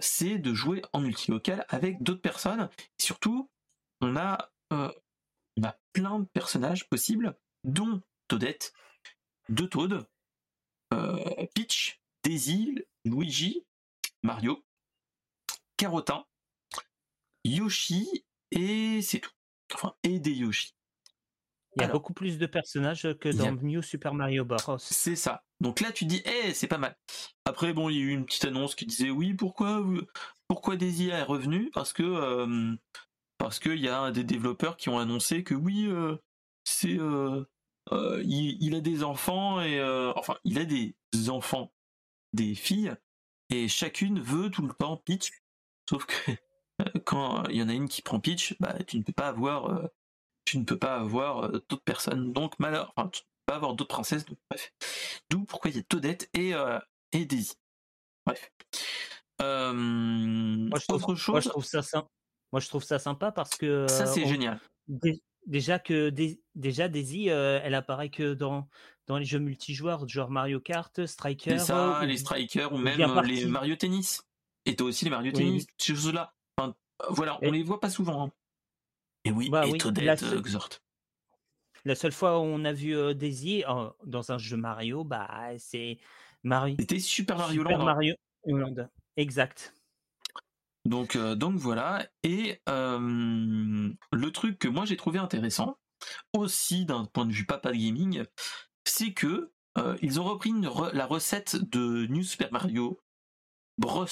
c'est 0.00 0.38
de 0.38 0.54
jouer 0.54 0.82
en 0.92 1.00
multilocal 1.00 1.64
avec 1.68 2.02
d'autres 2.02 2.20
personnes. 2.20 2.68
Surtout, 2.98 3.48
on 4.00 4.16
a, 4.16 4.50
on 4.70 5.62
a 5.62 5.78
plein 5.92 6.18
de 6.18 6.26
personnages 6.26 6.88
possibles, 6.88 7.36
dont 7.64 8.02
Toadette, 8.28 8.72
deux 9.48 9.68
Toad, 9.68 10.06
Peach, 11.54 12.00
Daisy, 12.24 12.74
Luigi, 13.04 13.64
Mario, 14.22 14.64
Carotin, 15.76 16.26
Yoshi, 17.44 18.24
et 18.50 19.00
c'est 19.00 19.20
tout. 19.20 19.30
Enfin, 19.72 19.94
et 20.02 20.18
des 20.18 20.32
Yoshi. 20.32 20.74
Il 21.76 21.82
y 21.82 21.84
a 21.84 21.88
beaucoup 21.88 22.12
plus 22.12 22.38
de 22.38 22.46
personnages 22.46 23.08
que 23.20 23.28
dans 23.28 23.52
New 23.52 23.80
Super 23.80 24.12
Mario 24.12 24.44
Bros. 24.44 24.78
C'est 24.78 25.14
ça. 25.14 25.44
Donc 25.60 25.80
là, 25.80 25.92
tu 25.92 26.04
dis, 26.04 26.22
eh, 26.24 26.52
c'est 26.52 26.66
pas 26.66 26.78
mal. 26.78 26.96
Après, 27.44 27.72
bon, 27.72 27.88
il 27.88 27.96
y 27.96 28.00
a 28.00 28.02
eu 28.02 28.10
une 28.10 28.24
petite 28.24 28.44
annonce 28.44 28.74
qui 28.74 28.86
disait, 28.86 29.10
oui, 29.10 29.34
pourquoi, 29.34 29.84
pourquoi 30.48 30.76
Daisy 30.76 31.08
est 31.10 31.22
revenu 31.22 31.70
Parce 31.72 31.92
que, 31.92 32.02
euh, 32.02 32.74
parce 33.38 33.60
qu'il 33.60 33.78
y 33.78 33.88
a 33.88 34.10
des 34.10 34.24
développeurs 34.24 34.76
qui 34.76 34.88
ont 34.88 34.98
annoncé 34.98 35.44
que 35.44 35.54
oui, 35.54 35.86
euh, 35.86 36.16
c'est, 36.64 36.98
euh, 36.98 37.44
il, 38.24 38.74
a 38.74 38.80
des 38.80 39.04
enfants 39.04 39.60
et, 39.60 39.80
enfin, 40.16 40.36
il 40.44 40.58
a 40.58 40.64
des 40.64 40.94
enfants, 41.28 41.72
des 42.32 42.54
filles, 42.54 42.94
et 43.50 43.68
chacune 43.68 44.20
veut 44.20 44.50
tout 44.50 44.66
le 44.66 44.74
temps 44.74 44.96
Peach. 44.96 45.30
Sauf 45.88 46.06
que 46.06 46.32
quand 47.04 47.44
il 47.48 47.56
y 47.56 47.62
en 47.62 47.68
a 47.68 47.74
une 47.74 47.88
qui 47.88 48.02
prend 48.02 48.18
Peach, 48.18 48.56
bah, 48.58 48.74
tu 48.86 48.98
ne 48.98 49.04
peux 49.04 49.12
pas 49.12 49.28
avoir 49.28 49.88
tu 50.44 50.58
ne 50.58 50.64
peux 50.64 50.78
pas 50.78 50.96
avoir 50.96 51.44
euh, 51.44 51.64
d'autres 51.68 51.84
personnes. 51.84 52.32
Donc 52.32 52.58
malheur, 52.58 52.92
enfin, 52.96 53.08
tu 53.08 53.20
ne 53.20 53.22
peux 53.22 53.52
pas 53.52 53.56
avoir 53.56 53.74
d'autres 53.74 53.94
princesses. 53.94 54.24
bref. 54.50 54.72
D'où 55.30 55.44
pourquoi 55.44 55.70
il 55.70 55.76
y 55.76 55.80
a 55.80 55.82
Toadette 55.82 56.28
et, 56.34 56.54
euh, 56.54 56.78
et 57.12 57.24
Daisy. 57.24 57.54
Bref. 58.26 58.50
Euh, 59.42 59.72
moi, 59.72 60.78
je 60.78 60.84
trouve, 60.86 61.02
autre 61.02 61.14
chose. 61.14 61.32
Moi 61.32 61.40
je, 61.40 61.48
trouve 61.48 61.64
ça, 61.64 61.80
moi, 62.52 62.60
je 62.60 62.68
trouve 62.68 62.84
ça 62.84 62.98
sympa 62.98 63.32
parce 63.32 63.56
que. 63.56 63.86
Ça, 63.88 64.06
c'est 64.06 64.26
génial. 64.26 64.60
déjà 65.46 65.78
que 65.78 66.10
déjà 66.54 66.88
Daisy, 66.88 67.28
elle 67.28 67.74
apparaît 67.74 68.10
que 68.10 68.34
dans, 68.34 68.68
dans 69.06 69.18
les 69.18 69.24
jeux 69.24 69.38
multijoueurs, 69.38 70.06
genre 70.08 70.30
Mario 70.30 70.60
Kart, 70.60 71.06
Striker. 71.06 71.58
C'est 71.58 71.66
ça, 71.66 72.04
les 72.04 72.18
Strikers 72.18 72.72
ou 72.72 72.78
même 72.78 72.98
les 73.24 73.46
Mario 73.46 73.76
Tennis. 73.76 74.22
Et 74.66 74.76
toi 74.76 74.88
aussi 74.88 75.04
les 75.06 75.10
Mario 75.10 75.32
Tennis, 75.32 75.66
ces 75.78 75.94
choses-là. 75.94 76.34
voilà, 77.08 77.38
on 77.42 77.50
les 77.50 77.62
voit 77.62 77.80
pas 77.80 77.90
souvent. 77.90 78.26
Hein. 78.26 78.32
Et 79.24 79.30
oui, 79.30 79.50
bah 79.50 79.66
et 79.66 79.72
la, 80.00 80.16
seule... 80.16 80.42
la 81.84 81.94
seule 81.94 82.12
fois 82.12 82.38
où 82.38 82.42
on 82.42 82.64
a 82.64 82.72
vu 82.72 82.96
euh, 82.96 83.12
Daisy 83.12 83.64
dans 84.04 84.32
un 84.32 84.38
jeu 84.38 84.56
Mario, 84.56 85.04
bah 85.04 85.50
c'est 85.58 85.98
Mario. 86.42 86.76
C'était 86.78 86.98
Super 86.98 87.36
Mario 87.36 87.62
Super 87.62 87.78
Land. 87.78 87.82
Hein. 87.82 87.84
Mario 87.84 88.14
Land. 88.46 88.88
Exact. 89.16 89.74
Donc, 90.86 91.16
euh, 91.16 91.34
donc 91.34 91.56
voilà. 91.56 92.08
Et 92.22 92.60
euh, 92.68 93.90
le 94.12 94.32
truc 94.32 94.58
que 94.58 94.68
moi 94.68 94.86
j'ai 94.86 94.96
trouvé 94.96 95.18
intéressant, 95.18 95.78
aussi 96.32 96.86
d'un 96.86 97.04
point 97.04 97.26
de 97.26 97.32
vue 97.32 97.44
papa 97.44 97.72
de 97.72 97.76
gaming, 97.76 98.24
c'est 98.84 99.12
que 99.12 99.52
ils 100.02 100.20
ont 100.20 100.24
repris 100.24 100.52
la 100.92 101.06
recette 101.06 101.56
de 101.56 102.06
New 102.06 102.22
Super 102.22 102.52
Mario 102.52 103.00
Bros. 103.78 104.06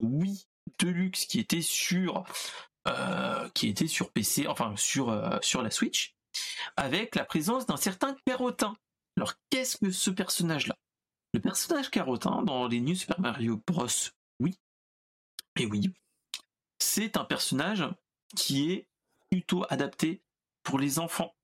Wii 0.00 0.46
Deluxe 0.78 1.26
qui 1.26 1.40
était 1.40 1.62
sur 1.62 2.24
qui 3.54 3.68
était 3.68 3.86
sur 3.86 4.10
PC, 4.10 4.46
enfin 4.46 4.74
sur, 4.76 5.10
euh, 5.10 5.38
sur 5.42 5.62
la 5.62 5.70
Switch, 5.70 6.14
avec 6.76 7.14
la 7.14 7.24
présence 7.24 7.66
d'un 7.66 7.76
certain 7.76 8.16
Carotin. 8.24 8.76
Alors 9.16 9.34
qu'est-ce 9.50 9.76
que 9.76 9.90
ce 9.90 10.10
personnage-là? 10.10 10.76
Le 11.34 11.40
personnage 11.40 11.90
Carotin 11.90 12.42
dans 12.42 12.66
les 12.66 12.80
New 12.80 12.94
Super 12.94 13.20
Mario 13.20 13.62
Bros. 13.66 13.86
Oui, 14.40 14.56
et 15.56 15.66
oui, 15.66 15.92
c'est 16.78 17.16
un 17.16 17.24
personnage 17.24 17.86
qui 18.36 18.70
est 18.72 18.88
plutôt 19.30 19.64
adapté 19.68 20.22
pour 20.62 20.78
les 20.78 20.98
enfants, 20.98 21.34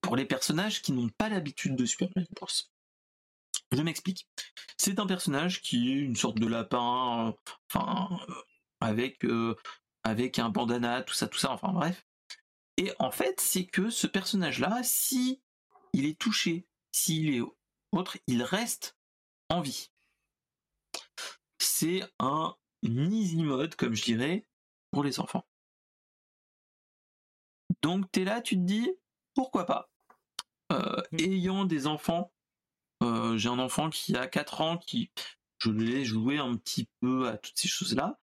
pour 0.00 0.16
les 0.16 0.24
personnages 0.24 0.82
qui 0.82 0.92
n'ont 0.92 1.08
pas 1.08 1.28
l'habitude 1.28 1.76
de 1.76 1.84
Super 1.84 2.08
Mario 2.14 2.30
Bros. 2.36 2.48
Je 3.72 3.82
m'explique. 3.82 4.26
C'est 4.76 4.98
un 4.98 5.06
personnage 5.06 5.60
qui 5.60 5.92
est 5.92 5.96
une 5.96 6.16
sorte 6.16 6.38
de 6.38 6.46
lapin, 6.46 7.28
euh, 7.28 7.32
enfin, 7.68 8.08
avec 8.80 9.24
avec 10.04 10.38
un 10.38 10.50
bandana, 10.50 11.02
tout 11.02 11.14
ça, 11.14 11.28
tout 11.28 11.38
ça, 11.38 11.50
enfin 11.52 11.72
bref. 11.72 12.06
Et 12.76 12.92
en 12.98 13.10
fait, 13.10 13.40
c'est 13.40 13.66
que 13.66 13.90
ce 13.90 14.06
personnage-là, 14.06 14.80
si 14.82 15.42
il 15.92 16.06
est 16.06 16.18
touché, 16.18 16.66
s'il 16.92 17.34
est 17.34 17.42
autre, 17.92 18.18
il 18.26 18.42
reste 18.42 18.96
en 19.48 19.60
vie. 19.60 19.90
C'est 21.58 22.02
un 22.18 22.56
easy 22.82 23.42
mode, 23.42 23.74
comme 23.74 23.94
je 23.94 24.04
dirais, 24.04 24.46
pour 24.90 25.04
les 25.04 25.20
enfants. 25.20 25.46
Donc 27.82 28.10
t'es 28.12 28.24
là, 28.24 28.40
tu 28.40 28.56
te 28.56 28.62
dis, 28.62 28.90
pourquoi 29.34 29.66
pas? 29.66 29.90
Euh, 30.72 31.02
mm. 31.12 31.18
Ayant 31.20 31.64
des 31.64 31.86
enfants, 31.86 32.32
euh, 33.02 33.36
j'ai 33.36 33.48
un 33.48 33.58
enfant 33.58 33.90
qui 33.90 34.16
a 34.16 34.26
4 34.26 34.60
ans, 34.60 34.78
qui 34.78 35.10
je 35.58 35.70
l'ai 35.70 36.04
joué 36.04 36.38
un 36.38 36.56
petit 36.56 36.88
peu 37.00 37.28
à 37.28 37.36
toutes 37.36 37.58
ces 37.58 37.68
choses-là 37.68 38.19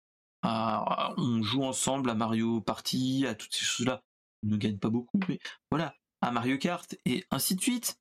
on 1.18 1.42
joue 1.42 1.64
ensemble 1.64 2.10
à 2.10 2.16
Mario 2.16 2.62
Party, 2.62 3.26
à 3.28 3.36
toutes 3.36 3.54
ces 3.54 3.66
choses-là. 3.66 4.04
On 4.44 4.48
ne 4.48 4.58
gagne 4.58 4.78
pas 4.78 4.90
beaucoup, 4.90 5.20
mais 5.28 5.40
voilà, 5.72 5.96
à 6.22 6.32
Mario 6.32 6.58
Kart 6.58 6.96
et 7.06 7.26
ainsi 7.32 7.56
de 7.56 7.62
suite. 7.62 8.00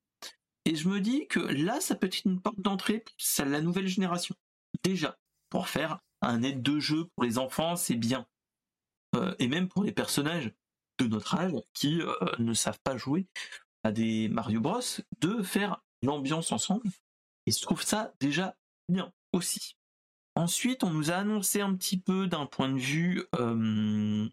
Et 0.65 0.77
je 0.77 0.89
me 0.89 1.01
dis 1.01 1.27
que 1.27 1.41
là, 1.41 1.81
ça 1.81 1.95
peut 1.95 2.07
être 2.07 2.25
une 2.25 2.41
porte 2.41 2.61
d'entrée 2.61 3.05
pour 3.05 3.45
la 3.47 3.61
nouvelle 3.61 3.87
génération. 3.87 4.35
Déjà, 4.83 5.19
pour 5.51 5.69
faire 5.69 6.01
un 6.23 6.43
aide 6.43 6.63
de 6.63 6.81
jeu 6.81 7.07
pour 7.15 7.25
les 7.25 7.39
enfants, 7.39 7.77
c'est 7.77 7.97
bien. 7.97 8.27
Euh, 9.15 9.35
et 9.39 9.49
même 9.49 9.69
pour 9.69 9.85
les 9.85 9.93
personnages 9.93 10.53
de 10.99 11.07
notre 11.07 11.35
âge 11.35 11.53
qui 11.75 12.01
euh, 12.01 12.15
ne 12.39 12.55
savent 12.55 12.81
pas 12.83 12.97
jouer 12.97 13.27
à 13.83 13.93
des 13.93 14.29
Mario 14.29 14.61
Bros, 14.61 14.81
de 15.21 15.43
faire 15.43 15.83
l'ambiance 16.03 16.53
ensemble. 16.53 16.89
Et 17.47 17.53
je 17.53 17.61
trouve 17.61 17.83
ça 17.83 18.15
déjà 18.21 18.57
bien 18.89 19.13
aussi. 19.33 19.77
Ensuite, 20.37 20.83
on 20.83 20.91
nous 20.91 21.11
a 21.11 21.15
annoncé 21.17 21.61
un 21.61 21.75
petit 21.75 21.99
peu 21.99 22.27
d'un 22.27 22.47
point 22.47 22.69
de 22.69 22.79
vue 22.79 23.25
euh, 23.37 24.29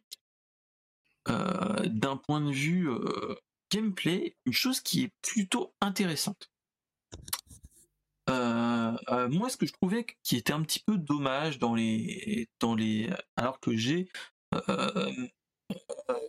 euh, 1.28 1.86
d'un 1.86 2.18
point 2.18 2.42
de 2.42 2.52
vue 2.52 2.90
euh, 2.90 3.36
gameplay, 3.70 4.36
une 4.46 4.54
chose 4.54 4.82
qui 4.82 5.04
est 5.04 5.14
plutôt 5.22 5.74
intéressante. 5.80 6.50
moi, 8.28 9.50
ce 9.50 9.58
que 9.58 9.66
je 9.66 9.74
trouvais 9.74 10.06
qui 10.24 10.36
était 10.36 10.54
un 10.54 10.62
petit 10.64 10.80
peu 10.80 10.98
dommage 10.98 11.60
dans 11.60 11.76
les 11.76 12.50
dans 12.60 12.76
les 12.76 13.10
alors 13.36 13.60
que 13.60 13.76
j'ai 13.76 14.10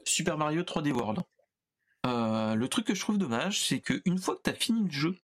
Super 0.04 0.36
Mario 0.38 0.62
3D 0.62 0.92
World. 0.92 1.22
le 2.04 2.66
truc 2.66 2.86
que 2.86 2.94
je 2.94 3.00
trouve 3.00 3.18
dommage, 3.18 3.66
c'est 3.66 3.80
qu'une 3.80 4.18
fois 4.18 4.36
que 4.36 4.42
tu 4.44 4.50
as 4.50 4.54
fini 4.54 4.84
le 4.84 4.90
jeu, 4.90 5.16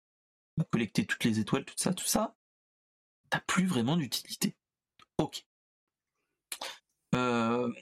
collecter 0.71 1.05
toutes 1.07 1.25
les 1.25 1.39
étoiles, 1.39 1.65
tout 1.65 1.75
ça, 1.77 1.93
tout 1.93 2.07
ça, 2.07 2.38
t'as 3.31 3.41
plus 3.41 3.66
vraiment 3.66 3.97
d'utilité. 3.97 4.55
Ok. 5.18 5.45
Euh, 7.14 7.72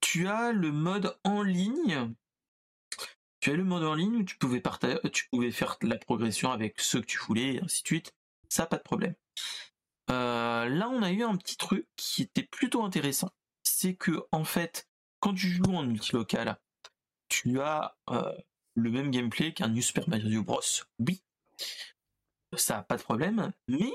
tu 0.00 0.26
as 0.26 0.52
le 0.52 0.72
mode 0.72 1.18
en 1.24 1.42
ligne. 1.42 2.14
Tu 3.40 3.50
as 3.50 3.54
le 3.54 3.64
mode 3.64 3.84
en 3.84 3.94
ligne 3.94 4.16
où 4.16 4.24
tu 4.24 4.36
pouvais, 4.36 4.60
partager, 4.60 4.98
tu 5.12 5.28
pouvais 5.30 5.50
faire 5.50 5.76
la 5.82 5.96
progression 5.96 6.50
avec 6.50 6.80
ceux 6.80 7.00
que 7.00 7.06
tu 7.06 7.18
voulais, 7.18 7.54
et 7.54 7.62
ainsi 7.62 7.82
de 7.82 7.86
suite. 7.86 8.14
Ça, 8.48 8.66
pas 8.66 8.78
de 8.78 8.82
problème. 8.82 9.14
Euh, 10.10 10.68
là, 10.68 10.88
on 10.88 11.02
a 11.02 11.12
eu 11.12 11.22
un 11.22 11.36
petit 11.36 11.56
truc 11.56 11.86
qui 11.96 12.22
était 12.22 12.42
plutôt 12.42 12.82
intéressant. 12.82 13.30
C'est 13.62 13.94
que, 13.94 14.26
en 14.32 14.44
fait, 14.44 14.88
quand 15.20 15.34
tu 15.34 15.48
joues 15.48 15.74
en 15.74 15.84
multilocal, 15.84 16.58
tu 17.28 17.60
as 17.60 17.96
euh, 18.10 18.32
le 18.74 18.90
même 18.90 19.10
gameplay 19.10 19.52
qu'un 19.52 19.68
New 19.68 19.82
Super 19.82 20.08
Mario 20.08 20.42
Bros. 20.42 20.60
Oui, 20.98 21.22
ça 22.56 22.82
pas 22.82 22.96
de 22.96 23.02
problème, 23.02 23.52
mais 23.68 23.92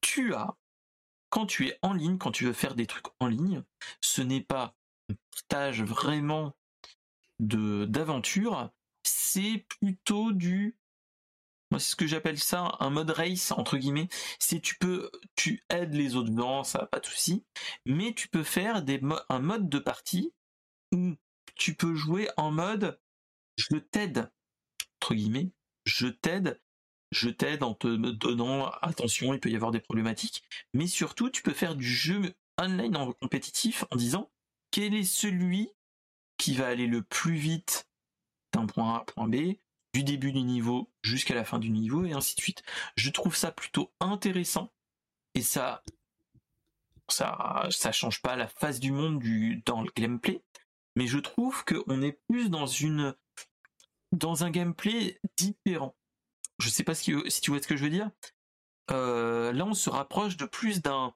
tu 0.00 0.34
as, 0.34 0.56
quand 1.30 1.46
tu 1.46 1.68
es 1.68 1.78
en 1.82 1.92
ligne, 1.92 2.18
quand 2.18 2.32
tu 2.32 2.44
veux 2.44 2.52
faire 2.52 2.74
des 2.74 2.86
trucs 2.86 3.06
en 3.20 3.26
ligne, 3.26 3.62
ce 4.00 4.22
n'est 4.22 4.40
pas 4.40 4.76
un 5.10 5.14
partage 5.30 5.82
vraiment 5.82 6.54
de 7.38 7.86
d'aventure, 7.86 8.70
c'est 9.04 9.66
plutôt 9.80 10.32
du 10.32 10.76
moi 11.70 11.78
c'est 11.78 11.90
ce 11.92 11.96
que 11.96 12.06
j'appelle 12.06 12.38
ça 12.38 12.76
un 12.80 12.90
mode 12.90 13.10
race 13.10 13.52
entre 13.52 13.76
guillemets. 13.76 14.08
C'est 14.38 14.60
tu 14.60 14.76
peux 14.78 15.10
tu 15.36 15.64
aides 15.70 15.94
les 15.94 16.16
autres 16.16 16.32
blancs 16.32 16.66
ça 16.66 16.86
pas 16.86 17.00
de 17.00 17.06
souci 17.06 17.44
mais 17.86 18.12
tu 18.14 18.28
peux 18.28 18.42
faire 18.42 18.82
des 18.82 19.00
un 19.28 19.38
mode 19.38 19.68
de 19.68 19.78
partie 19.78 20.32
où 20.92 21.14
tu 21.54 21.74
peux 21.74 21.94
jouer 21.94 22.28
en 22.36 22.50
mode 22.50 23.00
je 23.56 23.76
t'aide 23.76 24.30
entre 25.00 25.14
guillemets 25.14 25.52
je 25.84 26.08
t'aide 26.08 26.60
je 27.10 27.28
t'aide 27.28 27.62
en 27.62 27.74
te 27.74 27.86
donnant 27.86 28.70
attention, 28.82 29.34
il 29.34 29.40
peut 29.40 29.50
y 29.50 29.56
avoir 29.56 29.70
des 29.70 29.80
problématiques, 29.80 30.42
mais 30.74 30.86
surtout 30.86 31.30
tu 31.30 31.42
peux 31.42 31.52
faire 31.52 31.74
du 31.74 31.86
jeu 31.86 32.34
online 32.60 32.96
en 32.96 33.12
compétitif 33.12 33.84
en 33.90 33.96
disant 33.96 34.30
quel 34.70 34.94
est 34.94 35.04
celui 35.04 35.70
qui 36.36 36.54
va 36.54 36.68
aller 36.68 36.86
le 36.86 37.02
plus 37.02 37.34
vite 37.34 37.88
d'un 38.52 38.66
point 38.66 38.94
A 38.94 38.96
à 38.96 39.00
un 39.00 39.04
point 39.04 39.28
B, 39.28 39.56
du 39.92 40.04
début 40.04 40.32
du 40.32 40.42
niveau 40.42 40.90
jusqu'à 41.02 41.34
la 41.34 41.44
fin 41.44 41.58
du 41.58 41.70
niveau 41.70 42.04
et 42.04 42.12
ainsi 42.12 42.36
de 42.36 42.40
suite. 42.40 42.62
Je 42.96 43.10
trouve 43.10 43.36
ça 43.36 43.50
plutôt 43.50 43.92
intéressant 44.00 44.72
et 45.34 45.42
ça 45.42 45.82
ça 47.08 47.92
change 47.92 48.22
pas 48.22 48.36
la 48.36 48.46
face 48.46 48.78
du 48.78 48.92
monde 48.92 49.20
dans 49.66 49.82
le 49.82 49.90
gameplay, 49.96 50.42
mais 50.94 51.08
je 51.08 51.18
trouve 51.18 51.64
qu'on 51.64 52.02
est 52.02 52.20
plus 52.28 52.50
dans 52.50 52.66
une 52.66 53.14
dans 54.12 54.44
un 54.44 54.50
gameplay 54.50 55.20
différent. 55.36 55.96
Je 56.60 56.68
sais 56.68 56.84
pas 56.84 56.94
si, 56.94 57.14
tu 57.42 57.50
vois 57.50 57.62
ce 57.62 57.66
que 57.66 57.76
je 57.76 57.84
veux 57.84 57.90
dire. 57.90 58.10
Euh, 58.90 59.52
là, 59.52 59.64
on 59.64 59.74
se 59.74 59.90
rapproche 59.90 60.36
de 60.36 60.44
plus 60.44 60.82
d'un 60.82 61.14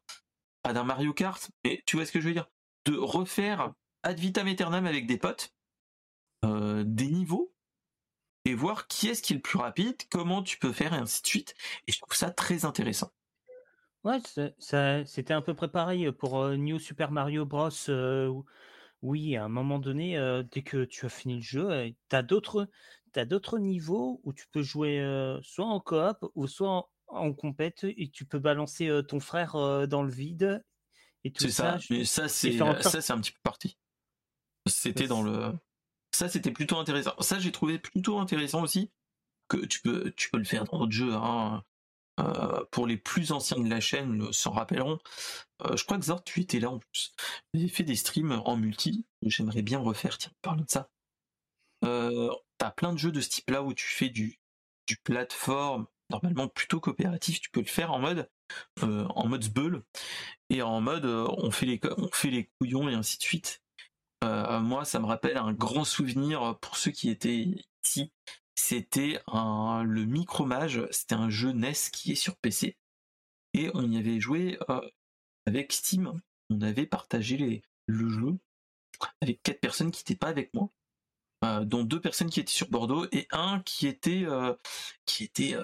pas 0.63 0.73
d'un 0.73 0.85
Mario 0.85 1.13
Kart, 1.13 1.51
mais 1.65 1.83
tu 1.87 1.97
vois 1.97 2.07
ce 2.07 2.13
que 2.13 2.21
je 2.21 2.27
veux 2.27 2.33
dire, 2.33 2.49
de 2.87 2.97
refaire 2.97 3.75
ad 4.03 4.19
vitam 4.19 4.47
aeternam 4.47 4.87
avec 4.87 5.07
des 5.07 5.19
potes 5.19 5.55
euh, 6.45 6.85
des 6.87 7.09
niveaux 7.09 7.55
et 8.47 8.55
voir 8.55 8.87
qui 8.87 9.09
est-ce 9.09 9.23
qui 9.23 9.35
est 9.35 9.37
le 9.37 9.43
plus 9.43 9.59
rapide, 9.59 9.97
comment 10.11 10.43
tu 10.43 10.59
peux 10.59 10.73
faire 10.73 10.95
et 10.95 10.99
ainsi 10.99 11.23
de 11.23 11.27
suite. 11.27 11.55
Et 11.87 11.93
je 11.93 12.01
trouve 12.01 12.15
ça 12.15 12.31
très 12.31 12.65
intéressant. 12.65 13.13
Ouais, 14.05 14.19
c'était 14.59 15.35
un 15.35 15.43
peu 15.43 15.55
préparé 15.55 16.11
pour 16.13 16.43
euh, 16.43 16.57
New 16.57 16.79
Super 16.79 17.11
Mario 17.11 17.45
Bros. 17.45 17.71
oui, 19.03 19.37
à 19.37 19.45
un 19.45 19.49
moment 19.49 19.79
donné, 19.79 20.43
dès 20.51 20.63
que 20.63 20.85
tu 20.85 21.07
as 21.07 21.11
fini 21.11 21.37
le 21.37 21.43
jeu, 21.43 21.95
tu 22.09 22.17
as 22.17 22.23
d'autres 22.23 22.69
as 23.19 23.25
d'autres 23.25 23.59
niveaux 23.59 24.21
où 24.25 24.33
tu 24.33 24.47
peux 24.53 24.63
jouer 24.63 25.03
soit 25.43 25.67
en 25.67 25.81
coop 25.81 26.19
ou 26.35 26.47
soit 26.47 26.71
en, 26.71 26.89
en 27.09 27.33
compète 27.33 27.85
et 27.85 28.11
tu 28.11 28.25
peux 28.25 28.39
balancer 28.39 28.91
ton 29.09 29.21
frère 29.21 29.87
dans 29.89 30.03
le 30.03 30.11
vide 30.11 30.65
et 31.25 31.33
tout 31.33 31.49
ça. 31.49 31.79
ça 31.79 31.87
mais 31.91 32.05
ça 32.05 32.29
c'est 32.29 32.59
ça 32.59 33.01
c'est 33.01 33.13
un 33.13 33.21
petit 33.21 33.33
peu 33.33 33.41
parti. 33.43 33.79
C'était 34.67 35.07
dans 35.07 35.23
le 35.23 35.53
ça 36.13 36.29
c'était 36.29 36.53
plutôt 36.53 36.79
intéressant. 36.79 37.15
Ça 37.21 37.39
j'ai 37.39 37.53
trouvé 37.53 37.79
plutôt 37.79 38.19
intéressant 38.19 38.63
aussi 38.63 38.91
que 39.49 39.59
tu 39.67 39.81
peux 39.81 40.13
tu 40.17 40.31
peux 40.31 40.39
le 40.39 40.45
faire 40.45 40.65
dans 40.65 40.79
d'autres 40.79 40.93
jeux 40.93 41.15
hein. 41.15 41.63
Euh, 42.21 42.65
pour 42.71 42.87
les 42.87 42.97
plus 42.97 43.33
anciens 43.33 43.59
de 43.59 43.69
la 43.69 43.81
chaîne 43.81 44.33
s'en 44.33 44.53
rappelleront. 44.53 45.01
Euh, 45.63 45.77
je 45.77 45.85
crois 45.85 45.99
que 45.99 46.05
Zord, 46.05 46.23
tu 46.23 46.41
étais 46.41 46.61
là 46.61 46.71
en 46.71 46.79
plus. 46.79 47.13
J'ai 47.55 47.67
fait 47.67 47.83
des 47.83 47.97
streams 47.97 48.41
en 48.45 48.57
multi. 48.57 49.05
J'aimerais 49.23 49.63
bien 49.63 49.81
refaire, 49.81 50.17
tiens, 50.17 50.31
parle 50.41 50.61
de 50.61 50.71
ça. 50.71 50.91
Euh, 51.85 52.31
T'as 52.59 52.71
plein 52.71 52.93
de 52.93 52.99
jeux 52.99 53.13
de 53.13 53.21
ce 53.21 53.29
type-là 53.29 53.63
où 53.63 53.75
tu 53.75 53.87
fais 53.87 54.09
du, 54.09 54.39
du 54.87 54.97
plateforme, 54.99 55.87
normalement 56.11 56.49
plutôt 56.49 56.81
coopératif. 56.81 57.41
Tu 57.41 57.51
peux 57.51 57.61
le 57.61 57.67
faire 57.67 57.93
en 57.93 57.99
mode 57.99 58.31
euh, 58.83 59.07
en 59.09 59.29
mode 59.29 59.45
et 60.51 60.63
en 60.63 60.81
mode 60.81 61.07
on 61.07 61.51
fait 61.51 61.67
les 61.67 61.81
on 61.97 62.11
fait 62.13 62.31
les 62.31 62.51
couillons 62.59 62.89
et 62.89 62.95
ainsi 62.95 63.19
de 63.19 63.23
suite. 63.23 63.63
moi, 64.23 64.85
ça 64.85 65.01
me 65.01 65.07
rappelle 65.07 65.37
un 65.37 65.53
grand 65.53 65.85
souvenir 65.85 66.59
pour 66.61 66.77
ceux 66.77 66.91
qui 66.91 67.11
étaient 67.11 67.47
ici 67.85 68.13
c'était 68.57 69.21
un, 69.27 69.83
le 69.83 70.05
Micromage, 70.05 70.87
c'était 70.91 71.17
un 71.17 71.29
jeu 71.29 71.53
NES 71.53 71.73
qui 71.93 72.13
est 72.13 72.17
sur 72.17 72.37
PC. 72.37 72.77
Et 73.53 73.71
on 73.75 73.91
y 73.91 73.99
avait 73.99 74.21
joué 74.21 74.59
euh, 74.71 74.81
avec 75.47 75.73
Steam. 75.73 76.21
On 76.51 76.61
avait 76.61 76.87
partagé 76.87 77.63
le 77.87 78.09
jeu 78.09 78.39
avec 79.21 79.43
quatre 79.43 79.61
personnes 79.61 79.91
qui 79.91 80.01
n'étaient 80.01 80.19
pas 80.19 80.29
avec 80.29 80.55
moi, 80.55 80.65
euh, 80.65 80.84
dont 81.65 81.85
deux 81.85 82.01
personnes 82.01 82.31
qui 82.31 82.41
étaient 82.41 82.53
sur 82.53 82.69
Bordeaux 82.69 83.07
et 83.13 83.27
un 83.31 83.61
qui 83.61 83.87
était 83.87 84.25
euh, 84.25 84.55
qui 85.07 85.25
était 85.25 85.57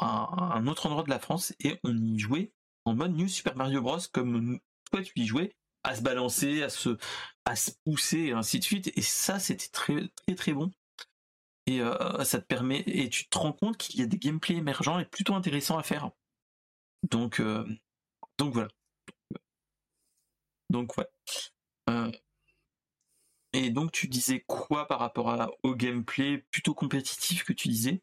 à 0.00 0.56
un 0.56 0.66
autre 0.66 0.86
endroit 0.86 1.02
de 1.02 1.10
la 1.10 1.18
France 1.18 1.52
et 1.60 1.78
on 1.84 1.96
y 1.96 2.18
jouait 2.18 2.52
en 2.84 2.94
mode 2.94 3.16
New 3.16 3.28
Super 3.28 3.56
Mario 3.56 3.82
Bros 3.82 3.98
comme 4.12 4.60
toi 4.90 5.02
tu 5.02 5.12
y 5.16 5.26
jouais 5.26 5.52
à 5.82 5.94
se 5.94 6.02
balancer, 6.02 6.62
à 6.62 6.68
se 6.68 6.96
à 7.44 7.56
se 7.56 7.72
pousser 7.84 8.18
et 8.18 8.32
ainsi 8.32 8.58
de 8.58 8.64
suite 8.64 8.92
et 8.96 9.02
ça 9.02 9.38
c'était 9.38 9.68
très 9.68 10.08
très 10.26 10.34
très 10.34 10.52
bon 10.52 10.70
et 11.66 11.80
euh, 11.80 12.24
ça 12.24 12.40
te 12.40 12.46
permet 12.46 12.82
et 12.86 13.08
tu 13.08 13.28
te 13.28 13.38
rends 13.38 13.52
compte 13.52 13.76
qu'il 13.76 14.00
y 14.00 14.02
a 14.02 14.06
des 14.06 14.18
gameplays 14.18 14.56
émergents 14.56 14.98
et 14.98 15.04
plutôt 15.04 15.34
intéressants 15.34 15.78
à 15.78 15.82
faire. 15.82 16.10
Donc 17.08 17.40
euh, 17.40 17.64
donc 18.38 18.54
voilà. 18.54 18.68
Donc 20.70 20.96
ouais. 20.96 21.06
Euh, 21.88 22.10
et 23.52 23.70
donc 23.70 23.92
tu 23.92 24.08
disais 24.08 24.40
quoi 24.46 24.86
par 24.86 25.00
rapport 25.00 25.50
au 25.62 25.74
gameplay 25.74 26.38
plutôt 26.50 26.74
compétitif 26.74 27.44
que 27.44 27.52
tu 27.52 27.68
disais? 27.68 28.02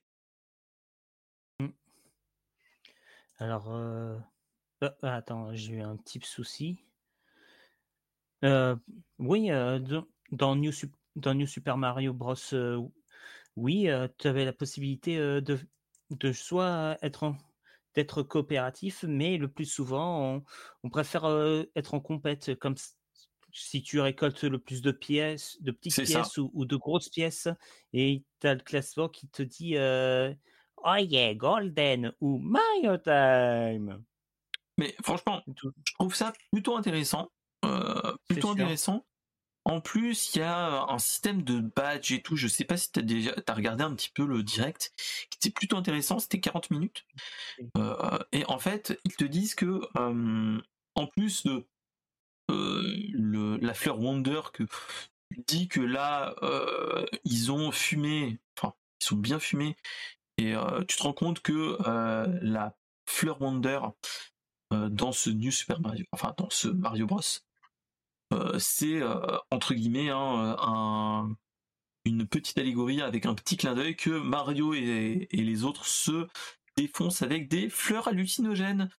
Hmm. 1.60 1.70
Alors 3.38 3.72
attends, 5.02 5.54
j'ai 5.54 5.76
eu 5.76 5.82
un 5.82 5.96
petit 5.98 6.20
souci. 6.24 6.84
oui, 8.44 9.50
dans, 10.32 10.56
New, 10.56 10.72
dans 11.16 11.34
New 11.34 11.48
Super 11.48 11.78
Mario 11.78 12.14
Bros 12.14 12.36
oui, 13.56 13.90
tu 14.20 14.28
avais 14.28 14.46
la 14.46 14.54
possibilité 14.54 15.18
de, 15.18 15.60
de 16.12 16.32
soit 16.32 16.98
être 17.02 17.36
d'être 17.96 18.22
coopératif, 18.22 19.04
mais 19.08 19.38
le 19.38 19.48
plus 19.48 19.66
souvent, 19.66 20.44
on, 20.84 20.90
préfère 20.90 21.26
être 21.76 21.96
en 21.96 22.00
compète, 22.00 22.54
comme 22.60 22.76
si 23.60 23.82
tu 23.82 24.00
récoltes 24.00 24.44
le 24.44 24.60
plus 24.60 24.82
de 24.82 24.92
pièces, 24.92 25.58
de 25.62 25.72
petites 25.72 26.06
pièces 26.06 26.38
ou, 26.38 26.66
de 26.66 26.76
grosses 26.76 27.10
pièces, 27.10 27.48
et 27.94 28.24
tu 28.40 28.48
as 28.48 28.54
le 28.54 28.62
classement 28.62 29.10
qui 29.10 29.28
te 29.28 29.44
dit 29.44 29.76
Oh 29.78 30.96
yeah, 30.96 31.34
Golden 31.34 32.14
ou 32.22 32.38
Mario 32.38 32.98
Time. 32.98 34.04
Mais 34.78 34.96
franchement, 35.04 35.42
je 35.48 35.70
trouve 35.96 36.16
ça 36.16 36.34
plutôt 36.52 36.78
intéressant. 36.78 37.30
plutôt 38.28 38.50
intéressant. 38.50 39.06
En 39.68 39.82
plus, 39.82 40.34
il 40.34 40.40
y 40.40 40.42
a 40.44 40.86
un 40.88 40.98
système 40.98 41.42
de 41.42 41.60
badge 41.60 42.14
et 42.14 42.22
tout. 42.22 42.38
Je 42.38 42.48
sais 42.48 42.64
pas 42.64 42.78
si 42.78 42.90
tu 42.90 43.00
as 43.00 43.02
déjà 43.02 43.32
as 43.46 43.54
regardé 43.54 43.84
un 43.84 43.94
petit 43.96 44.10
peu 44.10 44.26
le 44.26 44.42
direct, 44.42 44.94
qui 45.30 45.40
était 45.40 45.50
plutôt 45.50 45.76
intéressant. 45.76 46.20
C'était 46.20 46.40
40 46.40 46.72
minutes. 46.72 47.06
Euh, 47.76 48.18
et 48.32 48.46
en 48.48 48.60
fait, 48.60 48.98
ils 49.04 49.18
te 49.18 49.26
disent 49.26 49.56
que, 49.56 49.82
euh, 49.98 50.62
en 50.96 51.08
plus 51.08 51.44
de 51.44 51.68
euh, 52.50 53.58
la 53.62 53.74
fleur 53.74 54.00
Wonder, 54.00 54.42
que 54.54 54.64
dit 55.48 55.68
que 55.68 55.82
là, 55.82 56.36
ils 57.26 57.52
ont 57.52 57.72
fumé, 57.72 58.40
enfin, 58.58 58.74
ils 59.02 59.06
sont 59.06 59.18
bien 59.18 59.40
fumés, 59.40 59.76
et 60.38 60.54
tu 60.88 60.98
te 60.98 61.04
rends 61.04 61.14
compte 61.14 61.42
que 61.42 61.78
la 62.42 62.76
fleur 63.06 63.42
Wonder 63.42 63.80
dans 64.72 65.12
ce 65.12 65.30
New 65.30 65.52
Super 65.52 65.82
Mario, 65.82 66.06
enfin 66.12 66.34
dans 66.38 66.50
ce 66.50 66.70
Mario 66.70 67.08
Bros, 67.08 67.22
euh, 68.34 68.60
c'est 68.60 69.02
euh, 69.02 69.38
entre 69.52 69.74
guillemets 69.74 70.10
hein, 70.10 71.30
une 72.06 72.28
petite 72.28 72.58
allégorie 72.58 73.02
avec 73.02 73.26
un 73.26 73.34
petit 73.34 73.56
clin 73.56 73.74
d'œil 73.74 73.96
que 73.96 74.10
Mario 74.10 74.74
et, 74.74 75.28
les 75.32 75.64
autres 75.64 75.86
se 75.86 76.28
défoncent 76.76 77.22
avec 77.22 77.48
des 77.48 77.70
fleurs 77.70 78.08
hallucinogènes. 78.08 78.90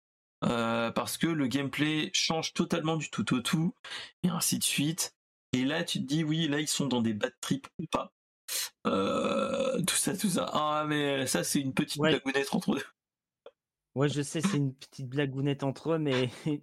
Euh, 0.44 0.90
parce 0.92 1.18
que 1.18 1.26
le 1.26 1.48
gameplay 1.48 2.10
change 2.14 2.54
totalement 2.54 2.96
du 2.96 3.10
tout 3.10 3.34
au 3.34 3.40
tout, 3.40 3.74
et 4.22 4.28
ainsi 4.28 4.58
de 4.58 4.64
suite. 4.64 5.14
Et 5.52 5.64
là, 5.64 5.82
tu 5.82 5.98
te 6.00 6.04
dis, 6.04 6.24
oui, 6.24 6.46
là, 6.48 6.60
ils 6.60 6.68
sont 6.68 6.86
dans 6.86 7.02
des 7.02 7.14
bad 7.14 7.34
trips 7.40 7.66
ou 7.78 7.86
pas. 7.86 8.12
tout 8.84 9.96
ça, 9.96 10.16
tout 10.16 10.28
ça. 10.28 10.48
Ah, 10.52 10.84
mais 10.86 11.26
ça, 11.26 11.42
c'est 11.44 11.60
une 11.60 11.74
petite 11.74 12.00
ouais. 12.00 12.20
entre 12.52 12.74
eux. 12.74 12.82
Ouais, 13.98 14.08
je 14.08 14.22
sais, 14.22 14.40
c'est 14.40 14.58
une 14.58 14.74
petite 14.74 15.08
blagounette 15.08 15.64
entre 15.64 15.94
eux, 15.94 15.98
mais, 15.98 16.30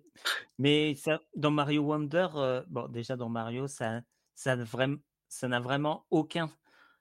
mais 0.58 0.96
ça, 0.96 1.20
dans 1.36 1.52
Mario 1.52 1.82
Wonder, 1.82 2.30
euh, 2.36 2.64
bon, 2.70 2.88
déjà 2.88 3.18
dans 3.18 3.28
Mario, 3.28 3.68
ça, 3.68 4.00
ça, 4.36 4.56
vraiment, 4.56 5.00
ça 5.28 5.50
n'a 5.50 5.60
vraiment 5.60 6.06
aucun, 6.12 6.50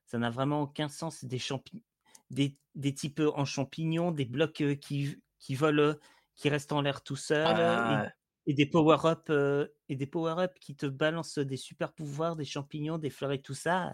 ça 0.06 0.18
n'a 0.18 0.30
vraiment 0.30 0.62
aucun 0.62 0.88
sens. 0.88 1.24
Des 1.24 1.38
champignons, 1.38 1.84
des, 2.30 2.56
des 2.74 2.92
types 2.92 3.20
en 3.20 3.44
champignons, 3.44 4.10
des 4.10 4.24
blocs 4.24 4.60
euh, 4.62 4.74
qui, 4.74 5.22
qui 5.38 5.54
volent, 5.54 5.94
qui 6.34 6.48
restent 6.48 6.72
en 6.72 6.80
l'air 6.80 7.02
tout 7.02 7.16
seuls, 7.16 7.58
et, 7.58 7.62
ah. 7.62 8.12
des 8.46 8.66
power-up, 8.66 9.26
euh, 9.30 9.68
et 9.88 9.96
des 9.96 10.06
power-up 10.06 10.52
qui 10.60 10.76
te 10.76 10.86
balancent 10.86 11.38
des 11.38 11.56
super 11.56 11.92
pouvoirs, 11.92 12.36
des 12.36 12.44
champignons, 12.44 12.98
des 12.98 13.10
fleurs 13.10 13.32
et 13.32 13.40
tout 13.40 13.54
ça 13.54 13.92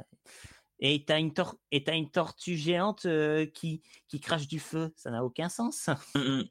et 0.80 1.04
t'as 1.04 1.20
une, 1.20 1.32
une 1.70 2.10
tortue 2.10 2.56
géante 2.56 3.06
euh, 3.06 3.46
qui, 3.46 3.82
qui 4.08 4.20
crache 4.20 4.48
du 4.48 4.58
feu. 4.58 4.92
Ça 4.96 5.10
n'a 5.10 5.24
aucun 5.24 5.48
sens. 5.48 5.88
Mmh, 6.14 6.18
mmh. 6.18 6.44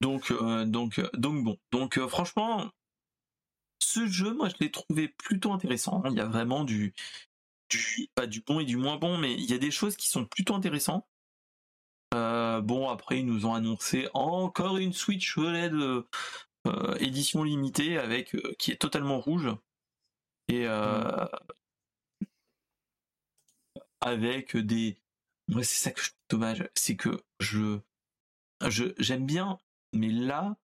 Donc, 0.00 0.30
euh, 0.30 0.64
donc, 0.64 0.98
euh, 0.98 1.08
donc 1.14 1.44
bon. 1.44 1.56
Donc, 1.70 1.98
franchement, 2.08 2.70
ce 3.78 4.06
jeu, 4.06 4.34
moi, 4.34 4.48
je 4.48 4.54
l'ai 4.60 4.70
trouvé 4.70 5.08
plutôt 5.08 5.52
intéressant. 5.52 6.02
Il 6.06 6.16
y 6.16 6.20
a 6.20 6.26
vraiment 6.26 6.64
du, 6.64 6.94
du, 7.70 8.08
pas 8.14 8.26
du 8.26 8.40
bon 8.40 8.60
et 8.60 8.64
du 8.64 8.76
moins 8.76 8.96
bon, 8.96 9.18
mais 9.18 9.34
il 9.34 9.44
y 9.44 9.54
a 9.54 9.58
des 9.58 9.70
choses 9.70 9.96
qui 9.96 10.08
sont 10.08 10.24
plutôt 10.24 10.54
intéressantes. 10.54 11.06
Bon, 12.62 12.88
après, 12.88 13.20
ils 13.20 13.26
nous 13.26 13.46
ont 13.46 13.54
annoncé 13.54 14.08
encore 14.14 14.78
une 14.78 14.92
Switch 14.92 15.36
OLED 15.36 15.74
édition 17.00 17.42
limitée 17.42 17.98
avec 17.98 18.36
qui 18.58 18.70
est 18.70 18.80
totalement 18.80 19.20
rouge. 19.20 19.48
Et, 20.48 20.66
avec 24.04 24.56
des. 24.56 24.96
Moi, 25.48 25.62
c'est 25.62 25.76
ça 25.76 25.90
que 25.90 26.00
je 26.00 26.08
trouve 26.08 26.40
dommage, 26.40 26.68
c'est 26.74 26.96
que 26.96 27.22
je, 27.40 27.78
je 28.66 28.84
j'aime 28.98 29.26
bien, 29.26 29.58
mais 29.92 30.08
là, 30.08 30.56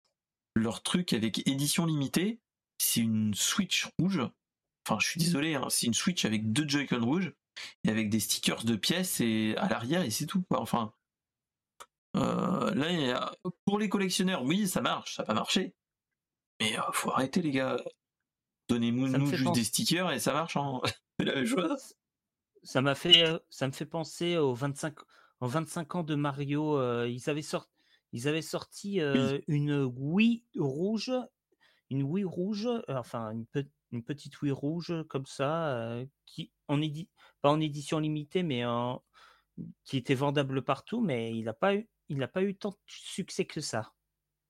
leur 0.54 0.82
truc 0.82 1.12
avec 1.12 1.46
édition 1.48 1.86
limitée, 1.86 2.40
c'est 2.78 3.00
une 3.00 3.34
Switch 3.34 3.88
rouge. 3.98 4.20
Enfin, 4.86 4.98
je 5.00 5.08
suis 5.08 5.20
désolé, 5.20 5.54
hein, 5.54 5.66
c'est 5.68 5.86
une 5.86 5.94
Switch 5.94 6.24
avec 6.24 6.52
deux 6.52 6.68
Joy-Con 6.68 7.04
rouges 7.04 7.32
et 7.84 7.90
avec 7.90 8.08
des 8.08 8.20
stickers 8.20 8.64
de 8.64 8.76
pièces 8.76 9.20
et 9.20 9.54
à 9.56 9.68
l'arrière 9.68 10.02
et 10.02 10.10
c'est 10.10 10.26
tout. 10.26 10.44
Enfin, 10.50 10.92
euh, 12.16 12.74
là, 12.74 13.35
pour 13.64 13.78
les 13.78 13.89
collectionneurs, 13.89 14.43
oui, 14.43 14.66
ça 14.66 14.80
marche, 14.80 15.16
ça 15.16 15.22
va 15.24 15.35
marcher. 15.35 15.74
Mais 16.60 16.72
il 16.72 16.80
faut 16.93 17.10
arrêter 17.10 17.43
les 17.43 17.51
gars. 17.51 17.76
Donnez-nous 18.68 19.35
juste 19.35 19.55
des 19.55 19.64
stickers 19.64 20.10
et 20.12 20.18
ça 20.18 20.32
marche. 20.32 20.56
Hein. 20.56 20.80
la 21.18 21.35
même 21.35 21.47
chose. 21.47 21.94
Ça 22.62 22.80
m'a 22.80 22.94
fait, 22.94 23.24
ça 23.51 23.66
me 23.66 23.72
fait 23.72 23.86
penser 23.86 24.36
aux 24.36 24.55
25, 24.55 24.94
en 25.40 25.47
25 25.47 25.94
ans 25.94 26.02
de 26.02 26.14
Mario. 26.14 27.05
ils 27.05 27.30
avaient 27.30 27.43
sorti, 27.43 27.70
ils 28.12 28.26
avaient 28.26 28.43
sorti 28.43 29.01
une 29.47 29.85
Wii 29.85 30.44
rouge, 30.56 31.12
une 31.90 32.02
Wii 32.02 32.24
rouge, 32.24 32.68
enfin 32.89 33.30
une, 33.93 34.02
petite 34.02 34.43
Wii 34.43 34.52
rouge 34.52 34.93
comme 35.09 35.26
ça, 35.26 36.02
qui 36.26 36.51
en 36.66 36.80
pas 37.40 37.51
en 37.51 37.60
édition 37.60 38.01
limitée, 38.01 38.43
mais 38.43 38.64
qui 39.85 39.97
était 39.97 40.14
vendable 40.14 40.62
partout, 40.62 41.01
mais 41.01 41.36
il 41.36 41.44
n'a 41.44 41.55
pas 41.55 41.74
eu, 41.74 41.89
il 42.09 42.18
n'a 42.18 42.28
pas 42.28 42.43
eu 42.43 42.55
tant 42.55 42.70
de 42.70 42.76
succès 42.86 43.44
que 43.44 43.60
ça. 43.60 43.93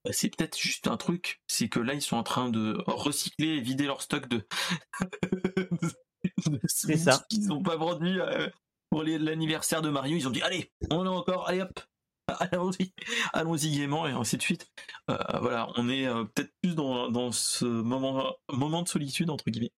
Bah, 0.04 0.12
c'est 0.12 0.34
peut-être 0.34 0.58
juste 0.58 0.86
un 0.86 0.96
truc, 0.96 1.42
c'est 1.46 1.68
que 1.68 1.80
là 1.80 1.94
ils 1.94 2.02
sont 2.02 2.16
en 2.16 2.22
train 2.22 2.48
de 2.48 2.82
recycler 2.86 3.56
et 3.56 3.60
vider 3.60 3.86
leur 3.86 4.00
stock 4.02 4.28
de. 4.28 4.46
c'est 6.66 6.96
ça. 6.96 7.24
Qu'ils 7.28 7.48
n'ont 7.48 7.62
pas 7.62 7.76
vendu 7.76 8.20
euh, 8.20 8.48
pour 8.90 9.02
l'anniversaire 9.02 9.82
de 9.82 9.90
Mario. 9.90 10.16
Ils 10.16 10.28
ont 10.28 10.30
dit 10.30 10.42
allez, 10.42 10.72
on 10.90 11.04
a 11.04 11.10
encore, 11.10 11.48
allez 11.48 11.62
hop, 11.62 11.80
allons-y, 12.28 12.92
allons-y 13.32 13.76
gaiement 13.76 14.06
et 14.06 14.12
ainsi 14.12 14.36
de 14.36 14.42
suite. 14.42 14.70
Euh, 15.10 15.18
voilà, 15.40 15.68
on 15.76 15.88
est 15.88 16.06
euh, 16.06 16.24
peut-être 16.24 16.52
plus 16.62 16.76
dans, 16.76 17.32
ce 17.32 17.64
moment, 17.64 18.36
moment 18.50 18.82
de 18.82 18.88
solitude 18.88 19.30
entre 19.30 19.50
guillemets. 19.50 19.72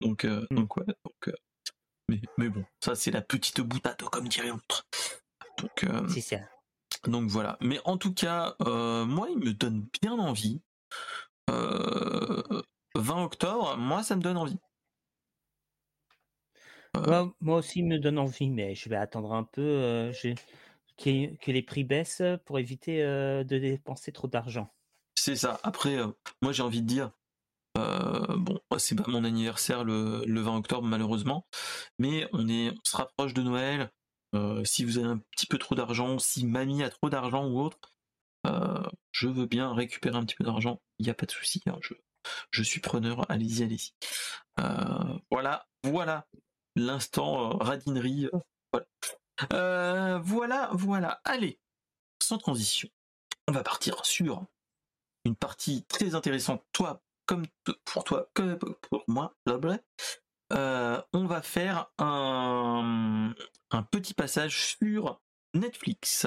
Donc, 0.00 0.24
hmm. 0.24 0.46
donc 0.50 0.76
ouais, 0.78 0.86
donc. 0.86 1.36
mais, 2.08 2.20
mais 2.38 2.48
bon, 2.48 2.64
ça 2.82 2.94
c'est 2.94 3.10
la 3.10 3.20
petite 3.20 3.60
boutade 3.60 4.00
comme 4.00 4.28
dirait 4.28 4.48
l'autre. 4.48 4.86
Donc. 5.58 5.86
c'est 6.08 6.20
ça. 6.20 6.38
Donc 7.06 7.28
voilà. 7.28 7.56
Mais 7.60 7.80
en 7.84 7.96
tout 7.96 8.12
cas, 8.12 8.56
euh, 8.62 9.04
moi, 9.04 9.28
il 9.30 9.38
me 9.38 9.52
donne 9.52 9.86
bien 10.00 10.18
envie. 10.18 10.60
20 11.48 11.54
euh, 11.54 12.62
octobre, 12.96 13.76
moi, 13.76 14.02
ça 14.02 14.16
me 14.16 14.22
donne 14.22 14.36
envie. 14.36 14.58
Euh, 16.96 17.26
moi, 17.40 17.58
aussi, 17.58 17.80
il 17.80 17.86
me 17.86 17.98
donne 17.98 18.18
envie, 18.18 18.50
mais 18.50 18.74
je 18.74 18.88
vais 18.88 18.96
attendre 18.96 19.32
un 19.32 19.44
peu 19.44 20.10
que, 20.98 21.50
les 21.50 21.62
prix 21.62 21.84
baissent 21.84 22.22
pour 22.44 22.58
éviter 22.58 23.02
de 23.02 23.58
dépenser 23.58 24.12
trop 24.12 24.26
d'argent. 24.26 24.72
C'est 25.14 25.36
ça. 25.36 25.60
Après, 25.62 25.98
moi, 26.42 26.52
j'ai 26.52 26.62
envie 26.62 26.82
de 26.82 26.86
dire, 26.86 27.12
bon, 27.74 28.60
c'est 28.78 28.96
pas 28.96 29.08
mon 29.08 29.24
anniversaire 29.24 29.84
le, 29.84 30.24
20 30.26 30.56
octobre 30.56 30.86
malheureusement, 30.86 31.46
mais 31.98 32.28
on 32.32 32.48
est, 32.48 32.70
on 32.70 32.80
se 32.84 32.96
rapproche 32.96 33.34
de 33.34 33.42
Noël. 33.42 33.90
Euh, 34.34 34.64
si 34.64 34.84
vous 34.84 34.98
avez 34.98 35.08
un 35.08 35.18
petit 35.18 35.46
peu 35.46 35.58
trop 35.58 35.74
d'argent, 35.74 36.18
si 36.18 36.46
mamie 36.46 36.82
a 36.82 36.90
trop 36.90 37.08
d'argent 37.08 37.46
ou 37.46 37.60
autre, 37.60 37.94
euh, 38.46 38.82
je 39.10 39.28
veux 39.28 39.46
bien 39.46 39.72
récupérer 39.72 40.16
un 40.16 40.24
petit 40.24 40.36
peu 40.36 40.44
d'argent, 40.44 40.80
il 40.98 41.04
n'y 41.04 41.10
a 41.10 41.14
pas 41.14 41.26
de 41.26 41.30
souci, 41.30 41.62
hein, 41.66 41.78
je, 42.50 42.62
suis 42.62 42.80
preneur, 42.80 43.30
allez-y, 43.30 43.62
allez-y. 43.62 43.92
Euh, 44.60 45.18
voilà, 45.30 45.66
voilà, 45.82 46.26
l'instant 46.76 47.56
radinerie. 47.58 48.28
Voilà. 48.72 50.18
voilà, 50.18 50.70
voilà, 50.72 51.20
allez, 51.24 51.58
sans 52.22 52.38
transition, 52.38 52.88
on 53.46 53.52
va 53.52 53.62
partir 53.62 54.04
sur 54.04 54.44
une 55.24 55.36
partie 55.36 55.84
très 55.84 56.14
intéressante, 56.14 56.64
toi 56.72 57.02
comme 57.24 57.44
pour 57.84 58.04
toi, 58.04 58.30
comme 58.32 58.58
pour 58.58 59.04
moi, 59.06 59.34
on 61.12 61.26
va 61.26 61.42
faire 61.42 61.90
un, 61.98 63.34
petit 63.82 64.14
passage 64.14 64.76
sur 64.78 65.20
Netflix. 65.54 66.26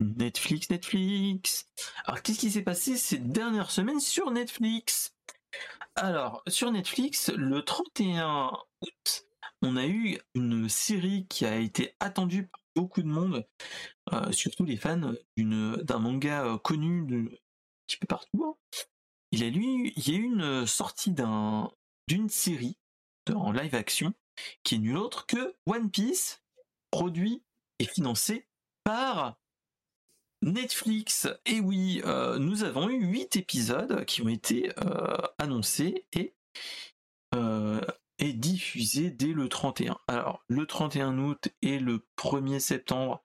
Netflix, 0.00 0.70
Netflix. 0.70 1.66
Alors, 2.04 2.22
qu'est-ce 2.22 2.38
qui 2.38 2.50
s'est 2.50 2.62
passé 2.62 2.96
ces 2.96 3.18
dernières 3.18 3.70
semaines 3.70 4.00
sur 4.00 4.30
Netflix? 4.30 5.14
Alors, 5.94 6.42
sur 6.48 6.70
Netflix, 6.72 7.30
le 7.30 7.62
31 7.62 8.50
août, 8.82 9.26
on 9.62 9.76
a 9.76 9.86
eu 9.86 10.18
une 10.34 10.68
série 10.68 11.26
qui 11.28 11.46
a 11.46 11.56
été 11.56 11.94
attendue 12.00 12.48
par 12.48 12.60
beaucoup 12.74 13.02
de 13.02 13.08
monde, 13.08 13.46
euh, 14.12 14.32
surtout 14.32 14.64
les 14.64 14.76
fans 14.76 15.12
d'un 15.36 15.98
manga 15.98 16.44
euh, 16.44 16.58
connu 16.58 17.06
de, 17.06 17.18
un 17.18 17.36
petit 17.86 17.96
peu 17.98 18.06
partout. 18.06 18.44
Hein. 18.44 18.56
Il, 19.30 19.42
a 19.42 19.46
il 19.46 20.08
y 20.08 20.14
a 20.14 20.18
eu 20.18 20.24
une 20.24 20.66
sortie 20.66 21.12
d'une 21.12 22.28
série 22.28 22.76
en 23.32 23.52
live 23.52 23.74
action, 23.74 24.12
qui 24.62 24.74
est 24.74 24.78
nul 24.78 24.96
autre 24.96 25.26
que 25.26 25.54
One 25.66 25.90
Piece, 25.90 26.43
produit 26.94 27.42
et 27.80 27.86
financé 27.86 28.46
par 28.84 29.36
Netflix. 30.42 31.26
Et 31.44 31.58
oui, 31.58 32.00
euh, 32.04 32.38
nous 32.38 32.62
avons 32.62 32.88
eu 32.88 33.04
8 33.04 33.34
épisodes 33.34 34.04
qui 34.04 34.22
ont 34.22 34.28
été 34.28 34.70
euh, 34.78 35.16
annoncés 35.38 36.06
et, 36.12 36.36
euh, 37.34 37.80
et 38.20 38.32
diffusés 38.32 39.10
dès 39.10 39.32
le 39.32 39.48
31. 39.48 39.98
Alors, 40.06 40.44
le 40.46 40.66
31 40.66 41.18
août 41.18 41.48
et 41.62 41.80
le 41.80 42.06
1er 42.16 42.60
septembre, 42.60 43.24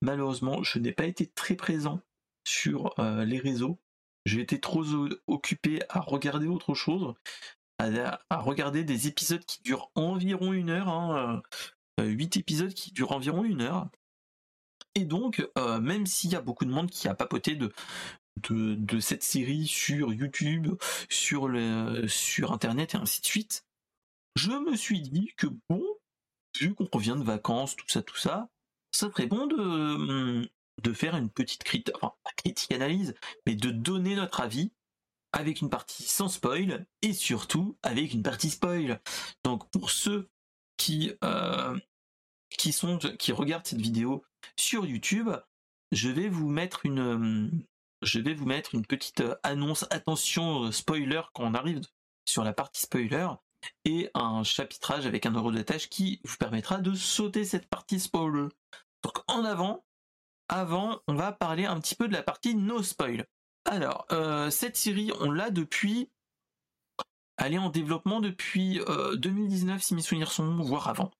malheureusement, 0.00 0.62
je 0.62 0.78
n'ai 0.78 0.92
pas 0.92 1.04
été 1.04 1.26
très 1.26 1.56
présent 1.56 2.00
sur 2.48 2.94
les 2.98 3.38
réseaux. 3.38 3.78
J'ai 4.24 4.40
été 4.40 4.60
trop 4.60 4.82
occupé 5.26 5.82
à 5.90 6.00
regarder 6.00 6.46
autre 6.46 6.72
chose 6.72 7.12
à, 7.78 8.40
regarder 8.40 8.84
des 8.84 9.08
épisodes 9.08 9.44
qui 9.44 9.62
durent 9.62 9.90
environ 9.94 10.52
une 10.52 10.70
heure, 10.70 10.88
hein, 10.88 11.42
8 11.98 12.36
épisodes 12.36 12.72
qui 12.72 12.92
durent 12.92 13.12
environ 13.12 13.44
une 13.44 13.62
heure. 13.62 13.88
Et 14.94 15.04
donc, 15.04 15.46
euh, 15.58 15.80
même 15.80 16.06
s'il 16.06 16.30
y 16.30 16.36
a 16.36 16.40
beaucoup 16.40 16.64
de 16.64 16.70
monde 16.70 16.90
qui 16.90 17.08
a 17.08 17.14
papoté 17.14 17.54
de, 17.54 17.72
de, 18.48 19.00
cette 19.00 19.22
série 19.22 19.66
sur 19.66 20.12
YouTube, 20.12 20.74
sur, 21.08 21.48
le, 21.48 22.06
sur 22.08 22.52
Internet 22.52 22.94
et 22.94 22.98
ainsi 22.98 23.20
de 23.20 23.26
suite, 23.26 23.64
je 24.36 24.50
me 24.50 24.76
suis 24.76 25.00
dit 25.00 25.32
que 25.36 25.46
bon, 25.68 25.84
vu 26.58 26.74
qu'on 26.74 26.88
revient 26.92 27.16
de 27.18 27.24
vacances, 27.24 27.76
tout 27.76 27.88
ça, 27.88 28.02
tout 28.02 28.16
ça, 28.16 28.48
ça 28.92 29.10
serait 29.10 29.26
bon 29.26 29.46
de, 29.46 30.50
de 30.82 30.92
faire 30.92 31.16
une 31.16 31.30
petite 31.30 31.62
critique, 31.62 31.94
enfin, 31.96 32.14
critique 32.36 32.72
analyse, 32.72 33.14
mais 33.46 33.54
de 33.54 33.70
donner 33.70 34.16
notre 34.16 34.40
avis 34.40 34.72
avec 35.32 35.60
une 35.60 35.70
partie 35.70 36.02
sans 36.02 36.28
spoil 36.28 36.86
et 37.02 37.12
surtout 37.12 37.76
avec 37.82 38.12
une 38.12 38.22
partie 38.22 38.50
spoil. 38.50 39.00
Donc 39.44 39.70
pour 39.70 39.90
ceux 39.90 40.28
qui 40.80 41.12
euh, 41.22 41.78
qui 42.48 42.72
sont 42.72 42.98
qui 42.98 43.32
regardent 43.32 43.66
cette 43.66 43.80
vidéo 43.80 44.24
sur 44.56 44.86
YouTube, 44.86 45.28
je 45.92 46.08
vais 46.08 46.28
vous 46.28 46.48
mettre 46.48 46.86
une 46.86 47.66
je 48.02 48.18
vais 48.18 48.32
vous 48.32 48.46
mettre 48.46 48.74
une 48.74 48.86
petite 48.86 49.22
annonce 49.42 49.84
attention 49.90 50.64
euh, 50.64 50.72
spoiler 50.72 51.20
quand 51.34 51.44
on 51.44 51.54
arrive 51.54 51.82
sur 52.24 52.44
la 52.44 52.54
partie 52.54 52.80
spoiler 52.80 53.28
et 53.84 54.10
un 54.14 54.42
chapitrage 54.42 55.04
avec 55.04 55.26
un 55.26 55.32
euro 55.32 55.52
de 55.52 55.62
qui 55.62 56.22
vous 56.24 56.36
permettra 56.38 56.78
de 56.78 56.94
sauter 56.94 57.44
cette 57.44 57.68
partie 57.68 58.00
spoiler. 58.00 58.48
Donc 59.02 59.18
en 59.26 59.44
avant, 59.44 59.84
avant, 60.48 61.02
on 61.08 61.14
va 61.14 61.30
parler 61.30 61.66
un 61.66 61.78
petit 61.78 61.94
peu 61.94 62.08
de 62.08 62.14
la 62.14 62.22
partie 62.22 62.54
no 62.54 62.82
spoil. 62.82 63.26
Alors, 63.66 64.06
euh, 64.12 64.48
cette 64.48 64.78
série, 64.78 65.12
on 65.20 65.30
l'a 65.30 65.50
depuis. 65.50 66.10
Elle 67.40 67.54
est 67.54 67.58
en 67.58 67.70
développement 67.70 68.20
depuis 68.20 68.80
2019, 69.16 69.76
euh, 69.76 69.80
si 69.80 69.94
mes 69.94 70.02
souvenirs 70.02 70.30
sont 70.30 70.56
voire 70.56 70.88
avant. 70.88 71.10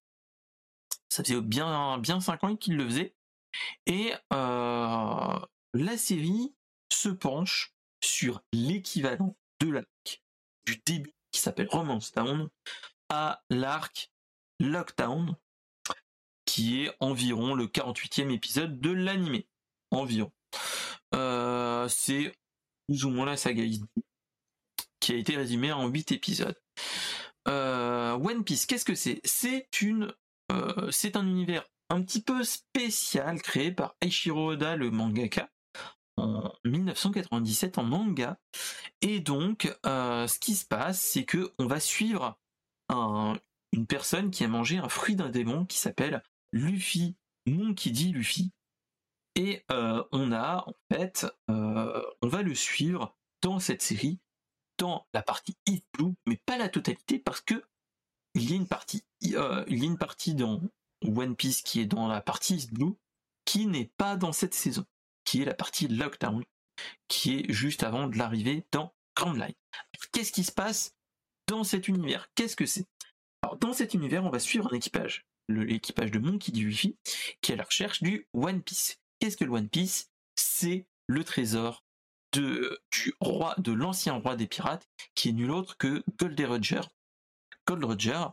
Ça 1.09 1.23
faisait 1.23 1.41
bien, 1.41 1.97
bien 1.97 2.21
5 2.21 2.43
ans 2.43 2.55
qu'il 2.55 2.77
le 2.77 2.85
faisait. 2.85 3.15
Et 3.87 4.13
euh, 4.31 5.39
la 5.73 5.97
série 5.97 6.53
se 6.91 7.09
penche 7.09 7.73
sur 8.03 8.41
l'équivalent 8.53 9.35
de 9.59 9.69
l'arc 9.71 10.23
du 10.65 10.81
début 10.85 11.13
qui 11.31 11.39
s'appelle 11.39 11.67
Romance 11.69 12.11
Town 12.11 12.49
à 13.09 13.43
l'arc 13.49 14.11
Lockdown, 14.59 15.35
qui 16.45 16.83
est 16.83 16.95
environ 16.99 17.55
le 17.55 17.65
48e 17.65 18.31
épisode 18.31 18.79
de 18.79 18.91
l'animé. 18.91 19.47
Environ. 19.89 20.31
Euh, 21.15 21.87
c'est 21.87 22.31
plus 22.87 23.05
ou 23.05 23.09
moins 23.09 23.25
la 23.25 23.37
saga 23.37 23.63
qui 25.01 25.11
a 25.13 25.15
été 25.15 25.35
résumée 25.35 25.71
en 25.71 25.87
8 25.87 26.13
épisodes. 26.13 26.57
Euh, 27.47 28.13
One 28.13 28.43
Piece, 28.43 28.65
qu'est-ce 28.65 28.85
que 28.85 28.95
c'est? 28.95 29.19
C'est 29.25 29.81
une, 29.81 30.13
euh, 30.51 30.89
un 31.15 31.27
univers 31.27 31.65
un 31.89 32.01
petit 32.01 32.21
peu 32.21 32.43
spécial 32.43 33.41
créé 33.41 33.71
par 33.71 33.95
Eiichiro 33.99 34.51
Oda, 34.51 34.77
le 34.77 34.91
mangaka, 34.91 35.49
en 36.15 36.53
1997 36.63 37.77
en 37.77 37.83
manga. 37.83 38.39
Et 39.01 39.19
donc, 39.19 39.69
ce 39.83 40.39
qui 40.39 40.55
se 40.55 40.65
passe, 40.65 41.01
c'est 41.01 41.25
que 41.25 41.51
on 41.59 41.65
va 41.65 41.81
suivre 41.81 42.39
une 42.89 43.87
personne 43.87 44.31
qui 44.31 44.45
a 44.45 44.47
mangé 44.47 44.77
un 44.77 44.87
fruit 44.87 45.17
d'un 45.17 45.29
démon 45.29 45.65
qui 45.65 45.79
s'appelle 45.79 46.23
Luffy, 46.53 47.17
Monkey 47.45 47.89
D. 47.89 48.05
Luffy, 48.05 48.53
et 49.35 49.63
euh, 49.71 50.03
on 50.11 50.31
a 50.31 50.65
euh, 51.49 52.01
on 52.21 52.27
va 52.27 52.41
le 52.41 52.53
suivre 52.53 53.17
dans 53.41 53.59
cette 53.59 53.81
série, 53.81 54.19
la 55.13 55.21
partie 55.21 55.57
East 55.65 55.85
Blue, 55.93 56.13
mais 56.25 56.37
pas 56.45 56.57
la 56.57 56.69
totalité 56.69 57.19
parce 57.19 57.41
que 57.41 57.63
il 58.33 58.49
y 58.49 58.53
a 58.53 58.55
une 58.55 58.67
partie, 58.67 59.03
euh, 59.33 59.65
il 59.67 59.79
y 59.79 59.83
a 59.83 59.85
une 59.85 59.97
partie 59.97 60.35
dans 60.35 60.61
One 61.03 61.35
Piece 61.35 61.61
qui 61.61 61.81
est 61.81 61.85
dans 61.85 62.07
la 62.07 62.21
partie 62.21 62.55
East 62.55 62.73
Blue 62.73 62.93
qui 63.45 63.65
n'est 63.65 63.91
pas 63.97 64.15
dans 64.15 64.31
cette 64.31 64.53
saison, 64.53 64.85
qui 65.25 65.41
est 65.41 65.45
la 65.45 65.53
partie 65.53 65.87
Lockdown, 65.87 66.43
qui 67.07 67.39
est 67.39 67.51
juste 67.51 67.83
avant 67.83 68.07
de 68.07 68.17
l'arrivée 68.17 68.65
dans 68.71 68.93
Grand 69.15 69.33
Line. 69.33 69.53
Qu'est-ce 70.11 70.31
qui 70.31 70.43
se 70.43 70.51
passe 70.51 70.95
dans 71.47 71.63
cet 71.63 71.87
univers? 71.87 72.29
Qu'est-ce 72.35 72.55
que 72.55 72.65
c'est? 72.65 72.85
Dans 73.59 73.73
cet 73.73 73.93
univers, 73.93 74.23
on 74.23 74.29
va 74.29 74.39
suivre 74.39 74.71
un 74.71 74.75
équipage, 74.75 75.25
l'équipage 75.49 76.11
de 76.11 76.19
Monkey 76.19 76.51
du 76.51 76.67
Wifi, 76.67 76.97
qui 77.41 77.51
est 77.51 77.55
à 77.55 77.57
la 77.57 77.63
recherche 77.63 78.01
du 78.01 78.27
One 78.33 78.61
Piece. 78.61 78.99
Qu'est-ce 79.19 79.35
que 79.35 79.43
le 79.43 79.51
One 79.51 79.69
Piece? 79.69 80.11
C'est 80.35 80.87
le 81.07 81.23
trésor 81.23 81.83
de, 82.33 82.79
du 82.91 83.13
roi, 83.19 83.55
de 83.57 83.71
l'ancien 83.71 84.13
roi 84.13 84.35
des 84.35 84.47
pirates, 84.47 84.87
qui 85.15 85.29
est 85.29 85.33
nul 85.33 85.51
autre 85.51 85.77
que 85.77 86.03
Gold 86.17 86.39
Roger, 86.39 86.81
Gold 87.67 87.83
Roger, 87.83 88.23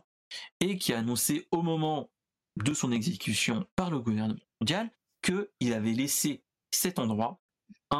et 0.59 0.77
qui 0.77 0.93
a 0.93 0.99
annoncé 0.99 1.47
au 1.51 1.61
moment 1.61 2.11
de 2.55 2.73
son 2.73 2.91
exécution 2.91 3.67
par 3.75 3.89
le 3.89 3.99
gouvernement 3.99 4.39
mondial 4.59 4.89
qu'il 5.21 5.73
avait 5.73 5.93
laissé 5.93 6.43
cet 6.71 6.99
endroit. 6.99 7.39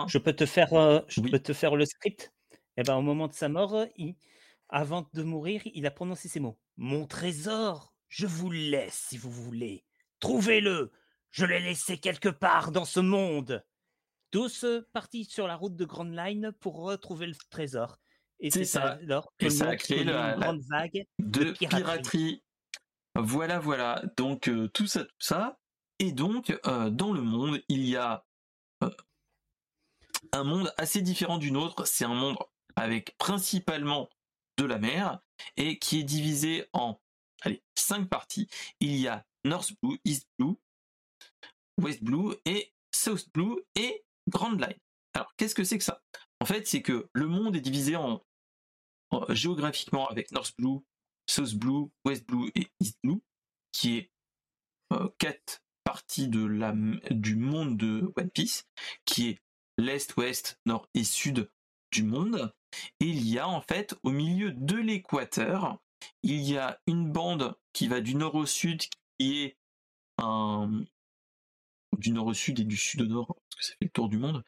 Je 0.07 0.17
peux 0.17 0.33
te 0.33 0.45
faire, 0.45 0.73
euh, 0.73 0.99
je 1.07 1.21
peux 1.21 1.39
te 1.39 1.53
faire 1.53 1.75
le 1.75 1.85
script. 1.85 2.31
Et 2.51 2.81
eh 2.81 2.83
ben, 2.83 2.95
au 2.95 3.01
moment 3.01 3.27
de 3.27 3.33
sa 3.33 3.49
mort, 3.49 3.75
avant 4.69 5.09
de 5.13 5.23
mourir, 5.23 5.61
il 5.65 5.85
a 5.85 5.91
prononcé 5.91 6.29
ces 6.29 6.39
mots. 6.39 6.57
Mon 6.77 7.07
trésor, 7.07 7.93
je 8.07 8.27
vous 8.27 8.49
le 8.49 8.57
laisse 8.57 9.07
si 9.09 9.17
vous 9.17 9.31
voulez. 9.31 9.83
Trouvez-le. 10.19 10.91
Je 11.31 11.45
l'ai 11.45 11.59
laissé 11.59 11.97
quelque 11.97 12.29
part 12.29 12.71
dans 12.71 12.85
ce 12.85 12.99
monde. 12.99 13.63
Tous 14.31 14.65
partis 14.93 15.25
sur 15.25 15.47
la 15.47 15.55
route 15.55 15.75
de 15.75 15.85
Grand 15.85 16.03
Line 16.03 16.51
pour 16.59 16.75
retrouver 16.77 17.27
le 17.27 17.35
trésor. 17.49 17.97
Et 18.39 18.51
c'est 18.51 18.65
ça. 18.65 18.99
Alors 19.03 19.33
que 19.37 19.49
ça 19.49 19.69
a 19.69 19.75
créé 19.75 20.03
la, 20.03 20.35
grande 20.37 20.61
vague 20.69 21.05
de, 21.19 21.51
piraterie. 21.51 22.43
Voilà, 23.15 23.59
voilà. 23.59 24.01
Donc 24.17 24.47
euh, 24.47 24.67
tout 24.69 24.87
ça, 24.87 25.03
tout 25.03 25.11
ça. 25.19 25.59
Et 25.99 26.11
donc 26.11 26.57
euh, 26.65 26.89
dans 26.89 27.11
le 27.11 27.21
monde, 27.21 27.61
il 27.67 27.85
y 27.85 27.97
a 27.97 28.25
euh, 28.83 28.89
un 30.31 30.43
monde 30.43 30.73
assez 30.77 31.01
différent 31.01 31.37
du 31.37 31.51
nôtre. 31.51 31.85
C'est 31.85 32.05
un 32.05 32.13
monde 32.13 32.37
avec 32.75 33.17
principalement 33.17 34.09
de 34.57 34.65
la 34.65 34.79
mer 34.79 35.19
et 35.57 35.77
qui 35.79 35.99
est 35.99 36.03
divisé 36.03 36.65
en 36.71 36.99
allez, 37.41 37.61
cinq 37.75 38.07
parties. 38.07 38.47
Il 38.79 38.95
y 38.95 39.07
a 39.07 39.25
North 39.43 39.73
Blue, 39.81 39.99
East 40.05 40.29
Blue, 40.37 40.55
West 41.77 42.03
Blue 42.03 42.35
et 42.45 42.73
South 42.91 43.27
Blue 43.33 43.57
et 43.75 44.05
Grand 44.29 44.51
Line. 44.51 44.77
Alors, 45.13 45.33
qu'est-ce 45.37 45.55
que 45.55 45.63
c'est 45.63 45.77
que 45.77 45.83
ça? 45.83 46.01
En 46.39 46.45
fait, 46.45 46.67
c'est 46.67 46.81
que 46.81 47.09
le 47.13 47.27
monde 47.27 47.55
est 47.55 47.61
divisé 47.61 47.95
en, 47.95 48.23
géographiquement 49.29 50.07
avec 50.07 50.31
North 50.31 50.53
Blue, 50.57 50.79
South 51.27 51.55
Blue, 51.55 51.87
West 52.05 52.25
Blue 52.27 52.51
et 52.55 52.67
East 52.79 52.97
Blue, 53.03 53.21
qui 53.71 53.97
est 53.97 54.11
euh, 54.93 55.09
quatre 55.17 55.61
parties 55.83 56.27
du 56.27 57.35
monde 57.35 57.77
de 57.77 58.11
One 58.15 58.29
Piece, 58.29 58.67
qui 59.05 59.29
est 59.29 59.39
l'est, 59.77 60.15
ouest, 60.17 60.59
nord 60.65 60.87
et 60.93 61.03
sud 61.03 61.49
du 61.91 62.03
monde. 62.03 62.53
Et 62.99 63.05
il 63.05 63.27
y 63.27 63.39
a 63.39 63.47
en 63.47 63.61
fait 63.61 63.95
au 64.03 64.11
milieu 64.11 64.51
de 64.51 64.75
l'équateur, 64.75 65.79
il 66.21 66.41
y 66.41 66.57
a 66.57 66.79
une 66.85 67.11
bande 67.11 67.55
qui 67.73 67.87
va 67.87 68.01
du 68.01 68.15
nord 68.15 68.35
au 68.35 68.45
sud, 68.45 68.83
qui 69.17 69.43
est 69.43 69.57
un, 70.19 70.83
du 71.99 72.11
nord 72.11 72.27
au 72.27 72.33
sud 72.33 72.59
et 72.59 72.63
du 72.63 72.77
sud 72.77 73.01
au 73.01 73.05
nord, 73.05 73.27
parce 73.27 73.55
que 73.57 73.65
ça 73.65 73.73
fait 73.73 73.85
le 73.85 73.89
tour 73.89 74.09
du 74.09 74.17
monde. 74.17 74.43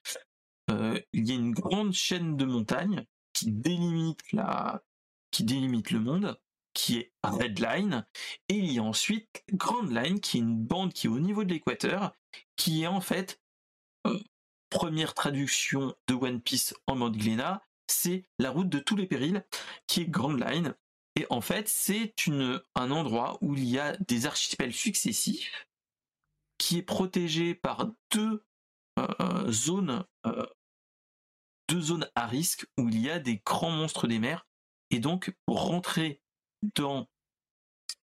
Euh, 0.70 1.00
il 1.14 1.28
y 1.28 1.32
a 1.32 1.36
une 1.36 1.52
grande 1.52 1.94
chaîne 1.94 2.38
de 2.38 2.46
montagnes 2.46 3.06
qui 3.34 3.52
délimite 3.52 4.32
la, 4.32 4.84
qui 5.32 5.44
délimite 5.44 5.92
le 5.92 6.00
monde, 6.00 6.40
qui 6.74 6.98
est 6.98 7.12
Red 7.24 7.60
Line, 7.60 8.06
et 8.48 8.56
il 8.56 8.72
y 8.72 8.80
a 8.80 8.84
ensuite 8.84 9.44
Grand 9.52 9.84
Line, 9.84 10.20
qui 10.20 10.38
est 10.38 10.42
une 10.42 10.58
bande 10.58 10.94
qui 10.94 11.08
est 11.08 11.10
au 11.10 11.20
niveau 11.20 11.44
de 11.44 11.54
l'équateur, 11.54 12.14
qui 12.56 12.84
est 12.84 12.88
en 12.88 13.02
fait 13.02 13.42
euh, 14.08 14.20
première 14.70 15.14
traduction 15.14 15.94
de 16.08 16.14
One 16.14 16.42
Piece 16.42 16.74
en 16.88 16.96
mode 16.96 17.18
Glénat, 17.18 17.64
c'est 17.88 18.26
la 18.40 18.52
route 18.52 18.70
de 18.70 18.80
tous 18.80 18.96
les 18.96 19.06
périls, 19.06 19.46
qui 19.88 20.02
est 20.02 20.10
Grand 20.10 20.34
Line. 20.34 20.76
Et 21.18 21.28
en 21.30 21.42
fait, 21.42 21.68
c'est 21.68 22.14
un 22.76 22.92
endroit 22.92 23.38
où 23.42 23.54
il 23.56 23.66
y 23.66 23.78
a 23.78 23.98
des 23.98 24.26
archipels 24.26 24.74
successifs, 24.74 25.68
qui 26.62 26.78
est 26.78 26.84
protégé 26.84 27.56
par 27.56 27.92
deux 28.12 28.46
euh, 29.00 29.52
zones, 29.52 30.06
euh, 30.28 30.46
deux 31.68 31.82
zones 31.82 32.08
à 32.14 32.28
risque 32.28 32.68
où 32.78 32.88
il 32.88 33.02
y 33.02 33.10
a 33.10 33.18
des 33.18 33.42
grands 33.44 33.72
monstres 33.72 34.08
des 34.08 34.20
mers. 34.20 34.48
Et 34.92 35.00
donc, 35.00 35.36
pour 35.48 35.64
rentrer 35.66 36.22
dans 36.76 37.10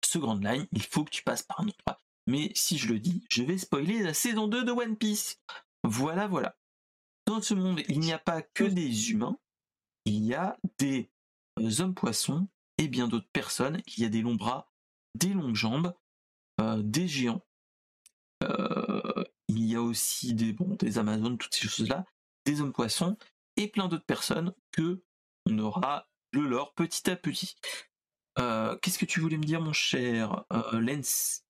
ce 0.04 0.18
Grand 0.18 0.42
Line, 0.42 0.66
il 0.72 0.82
faut 0.82 1.04
que 1.04 1.10
tu 1.10 1.22
passes 1.22 1.44
par 1.44 1.60
un 1.60 1.68
endroit. 1.68 2.02
Mais 2.26 2.50
si 2.56 2.78
je 2.78 2.88
le 2.88 2.98
dis, 2.98 3.24
je 3.30 3.44
vais 3.44 3.58
spoiler 3.58 4.02
la 4.02 4.12
saison 4.12 4.48
2 4.48 4.64
de 4.64 4.72
One 4.72 4.96
Piece. 4.96 5.40
Voilà, 5.84 6.26
voilà. 6.26 6.58
Dans 7.26 7.40
ce 7.40 7.54
monde, 7.54 7.80
il 7.88 8.00
n'y 8.00 8.12
a 8.12 8.18
pas 8.18 8.42
que 8.42 8.64
des 8.64 9.12
humains, 9.12 9.38
il 10.04 10.24
y 10.24 10.34
a 10.34 10.58
des 10.78 11.12
euh, 11.60 11.80
hommes-poissons 11.80 12.48
et 12.76 12.88
bien 12.88 13.06
d'autres 13.06 13.30
personnes. 13.32 13.80
Il 13.86 14.02
y 14.02 14.04
a 14.04 14.08
des 14.08 14.22
longs 14.22 14.34
bras, 14.34 14.72
des 15.14 15.32
longues 15.32 15.54
jambes, 15.54 15.94
euh, 16.60 16.82
des 16.82 17.06
géants. 17.06 17.44
Euh, 18.44 19.24
il 19.48 19.64
y 19.66 19.74
a 19.74 19.82
aussi 19.82 20.34
des, 20.34 20.52
bon, 20.52 20.74
des 20.76 20.98
Amazones, 20.98 21.38
toutes 21.38 21.54
ces 21.54 21.68
choses-là, 21.68 22.04
des 22.44 22.60
hommes-poissons 22.60 23.16
et 23.56 23.68
plein 23.68 23.88
d'autres 23.88 24.04
personnes 24.04 24.52
que 24.72 25.02
on 25.46 25.58
aura 25.58 26.08
le 26.32 26.42
lore 26.42 26.74
petit 26.74 27.10
à 27.10 27.16
petit. 27.16 27.56
Qu'est-ce 28.36 28.98
que 28.98 29.04
tu 29.04 29.20
voulais 29.20 29.36
me 29.36 29.44
dire, 29.44 29.60
mon 29.60 29.72
cher 29.72 30.44
Lens? 30.72 31.44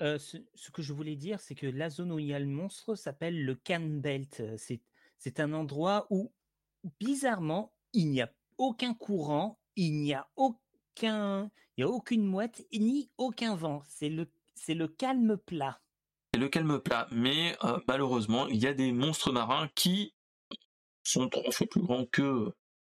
Ce, 0.00 0.70
que 0.72 0.82
je 0.82 0.92
voulais 0.92 1.14
dire, 1.16 1.40
c'est 1.40 1.54
que 1.54 1.66
la 1.66 1.88
zone 1.88 2.12
où 2.12 2.18
il 2.18 2.26
y 2.26 2.32
le 2.32 2.46
monstre 2.46 2.94
s'appelle 2.96 3.44
le 3.44 3.54
Can 3.54 4.00
Belt. 4.00 4.42
C'est 5.18 5.40
un 5.40 5.52
endroit 5.52 6.06
où, 6.10 6.32
bizarrement, 6.98 7.72
il 7.92 8.10
n'y 8.10 8.22
a 8.22 8.32
aucun 8.58 8.94
courant, 8.94 9.58
il 9.76 9.92
n'y 10.00 10.14
a 10.14 10.28
aucun, 10.36 11.50
il 11.76 11.82
y 11.82 11.84
a 11.84 11.88
aucune 11.88 12.26
mouette 12.26 12.66
ni 12.72 13.10
aucun 13.16 13.54
vent. 13.54 13.82
C'est 13.86 14.08
le 14.74 14.88
calme 14.88 15.36
plat. 15.36 15.80
C'est 16.36 16.40
le 16.40 16.50
calme 16.50 16.78
plat, 16.80 17.08
mais 17.12 17.56
euh, 17.64 17.80
malheureusement, 17.88 18.46
il 18.48 18.62
y 18.62 18.66
a 18.66 18.74
des 18.74 18.92
monstres 18.92 19.32
marins 19.32 19.70
qui 19.74 20.12
sont 21.02 21.30
trois 21.30 21.50
fois 21.50 21.66
plus 21.66 21.80
grands 21.80 22.04
que 22.04 22.52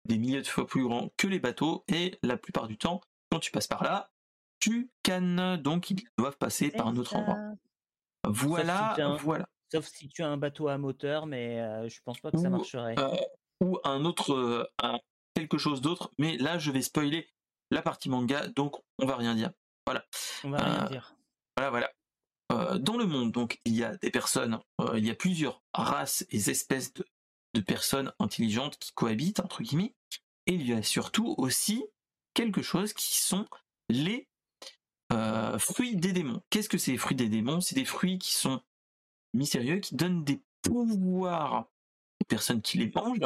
des 0.07 0.19
milliers 0.19 0.43
de 0.43 0.47
fois 0.49 0.67
plus 0.67 0.83
grands 0.83 1.13
que 1.17 1.29
les 1.29 1.39
bateaux, 1.39 1.85
et 1.87 2.19
la 2.25 2.37
plupart 2.37 2.67
du 2.67 2.77
temps, 2.77 3.01
quand 3.31 3.39
tu 3.39 3.53
passes 3.53 3.69
par 3.69 3.85
là, 3.85 4.11
tu 4.59 4.91
cannes, 5.05 5.57
donc 5.59 5.89
ils 5.89 6.03
doivent 6.19 6.37
passer 6.37 6.73
par 6.73 6.89
un 6.89 6.97
autre 6.97 7.15
endroit. 7.15 7.39
Voilà, 8.27 8.97
voilà. 9.21 9.49
Sauf 9.71 9.87
si 9.87 10.09
tu 10.09 10.25
as 10.25 10.29
un 10.29 10.37
bateau 10.37 10.67
à 10.67 10.77
moteur, 10.77 11.27
mais 11.27 11.61
euh, 11.61 11.89
je 11.89 12.01
pense 12.05 12.19
pas 12.19 12.33
que 12.33 12.39
ça 12.39 12.51
marcherait. 12.51 12.99
Euh, 12.99 13.15
ou 13.61 13.79
un 13.85 14.05
autre, 14.05 14.35
euh, 14.35 14.67
quelque 15.35 15.59
chose 15.59 15.81
d'autre, 15.81 16.11
mais 16.19 16.37
là 16.39 16.59
je 16.59 16.73
vais 16.73 16.83
spoiler 16.83 17.29
la 17.71 17.83
partie 17.83 18.09
manga, 18.09 18.49
donc 18.49 18.83
on 18.99 19.07
va 19.07 19.15
rien 19.15 19.37
dire. 19.37 19.53
Voilà. 19.87 20.05
On 20.43 20.51
va 20.51 20.59
rien 20.59 20.87
dire. 20.87 21.15
Voilà, 21.57 21.71
voilà. 21.71 21.93
Dans 22.51 22.97
le 22.97 23.07
monde, 23.07 23.33
donc, 23.33 23.61
il 23.65 23.75
y 23.75 23.85
a 23.85 23.97
des 23.99 24.11
personnes, 24.11 24.59
il 24.95 25.05
y 25.05 25.11
a 25.11 25.15
plusieurs 25.15 25.63
races 25.75 26.27
et 26.31 26.51
espèces 26.51 26.93
de, 26.95 27.05
personnes 27.67 28.13
intelligentes 28.21 28.79
qui 28.79 28.93
cohabitent, 28.93 29.41
entre 29.41 29.63
guillemets, 29.63 29.95
et 30.47 30.55
il 30.55 30.67
y 30.67 30.73
a 30.73 30.83
surtout 30.83 31.35
aussi 31.39 31.85
quelque 32.33 32.63
chose 32.63 32.93
qui 32.93 33.19
sont 33.19 33.47
les 33.89 34.29
fruits 35.59 35.97
des 35.97 36.13
démons. 36.13 36.41
Qu'est-ce 36.51 36.69
que 36.69 36.79
c'est 36.79 36.93
les 36.93 36.99
fruits 36.99 37.17
des 37.17 37.29
démons? 37.29 37.61
C'est 37.61 37.75
des 37.75 37.85
fruits 37.85 38.19
qui 38.19 38.33
sont 38.33 38.63
mystérieux 39.35 39.79
qui 39.79 39.95
donnent 39.95 40.25
des 40.25 40.43
pouvoirs 40.63 41.69
aux 42.21 42.25
personnes 42.27 42.63
qui 42.63 42.79
les 42.79 42.91
mangent, 42.95 43.21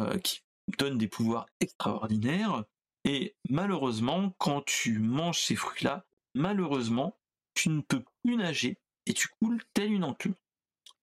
euh, 0.00 0.18
qui 0.18 0.40
donnent 0.78 0.98
des 0.98 1.08
pouvoirs 1.08 1.46
extraordinaires. 1.60 2.64
Et 3.04 3.36
malheureusement, 3.48 4.34
quand 4.38 4.64
tu 4.64 4.98
manges 4.98 5.40
ces 5.40 5.56
fruits-là, 5.56 6.06
malheureusement, 6.34 7.18
tu 7.54 7.68
ne 7.68 7.80
peux 7.80 8.02
plus 8.22 8.36
nager 8.36 8.78
et 9.06 9.12
tu 9.12 9.28
coules 9.40 9.62
tel 9.74 9.92
une 9.92 10.04
enclume. 10.04 10.34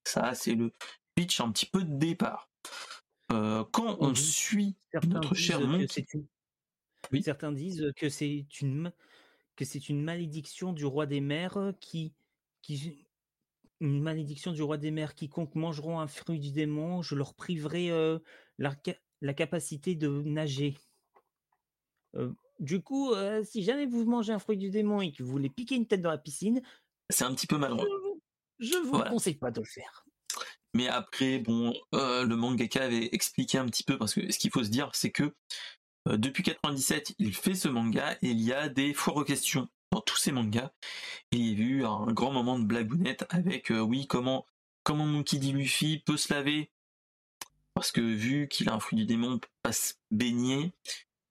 Ça, 0.03 0.33
c'est 0.33 0.55
le 0.55 0.71
pitch 1.15 1.39
un 1.41 1.51
petit 1.51 1.65
peu 1.65 1.83
de 1.83 1.97
départ. 1.97 2.49
Euh, 3.31 3.63
quand 3.71 3.97
on 3.99 4.15
suit 4.15 4.75
notre 5.07 5.35
cher. 5.35 5.59
Oui. 7.11 7.23
Certains 7.23 7.51
disent 7.51 7.91
que 7.95 8.09
c'est 8.09 8.45
une 8.61 8.91
que 9.55 9.65
c'est 9.65 9.89
une 9.89 10.01
malédiction 10.01 10.73
du 10.73 10.85
roi 10.85 11.05
des 11.05 11.19
mers 11.19 11.73
qui, 11.81 12.13
qui 12.61 13.05
une 13.81 14.01
malédiction 14.01 14.51
du 14.51 14.61
roi 14.61 14.77
des 14.77 14.91
mers. 14.91 15.15
Quiconque 15.15 15.55
mangeront 15.55 15.99
un 15.99 16.07
fruit 16.07 16.39
du 16.39 16.51
démon, 16.51 17.01
je 17.01 17.15
leur 17.15 17.33
priverai 17.33 17.91
euh, 17.91 18.19
la, 18.57 18.75
la, 19.21 19.33
capacité 19.33 19.95
de 19.95 20.07
nager. 20.23 20.77
Euh, 22.15 22.31
du 22.59 22.81
coup, 22.81 23.13
euh, 23.13 23.43
si 23.43 23.63
jamais 23.63 23.85
vous 23.85 24.05
mangez 24.05 24.33
un 24.33 24.39
fruit 24.39 24.57
du 24.57 24.69
démon 24.69 25.01
et 25.01 25.11
que 25.11 25.23
vous 25.23 25.31
voulez 25.31 25.49
piquer 25.49 25.75
une 25.75 25.87
tête 25.87 26.01
dans 26.01 26.09
la 26.09 26.17
piscine, 26.17 26.61
c'est 27.09 27.23
un 27.23 27.33
petit 27.33 27.47
peu 27.47 27.57
malheureux. 27.57 27.87
Je 28.59 28.77
vous 28.77 28.99
conseille 29.03 29.35
pas 29.35 29.51
de 29.51 29.61
le 29.61 29.65
faire. 29.65 30.05
Mais 30.73 30.87
après, 30.87 31.39
bon, 31.39 31.73
le 31.93 32.33
mangaka 32.35 32.83
avait 32.83 33.09
expliqué 33.13 33.57
un 33.57 33.65
petit 33.65 33.83
peu 33.83 33.97
parce 33.97 34.13
que 34.13 34.31
ce 34.31 34.37
qu'il 34.37 34.51
faut 34.51 34.63
se 34.63 34.69
dire, 34.69 34.91
c'est 34.93 35.11
que 35.11 35.33
depuis 36.05 36.43
97, 36.43 37.15
il 37.17 37.33
fait 37.33 37.55
ce 37.55 37.67
manga 37.67 38.17
et 38.21 38.29
il 38.29 38.41
y 38.41 38.53
a 38.53 38.69
des 38.69 38.93
foires 38.93 39.17
aux 39.17 39.23
questions 39.23 39.67
dans 39.91 40.01
tous 40.01 40.17
ces 40.17 40.31
mangas. 40.31 40.71
il 41.31 41.59
y 41.59 41.63
a 41.63 41.65
eu 41.65 41.85
un 41.85 42.11
grand 42.11 42.31
moment 42.31 42.59
de 42.59 42.65
blagounette 42.65 43.25
avec 43.29 43.71
oui 43.71 44.05
comment 44.05 44.45
comment 44.83 45.05
Monkey 45.05 45.37
D. 45.37 45.51
Luffy 45.51 45.99
peut 46.05 46.17
se 46.17 46.33
laver? 46.33 46.71
Parce 47.73 47.91
que 47.91 48.01
vu 48.01 48.47
qu'il 48.47 48.69
a 48.69 48.73
un 48.73 48.79
fruit 48.79 48.97
du 48.97 49.05
démon, 49.05 49.39
peut 49.39 49.47
pas 49.61 49.71
se 49.71 49.93
baigner 50.11 50.73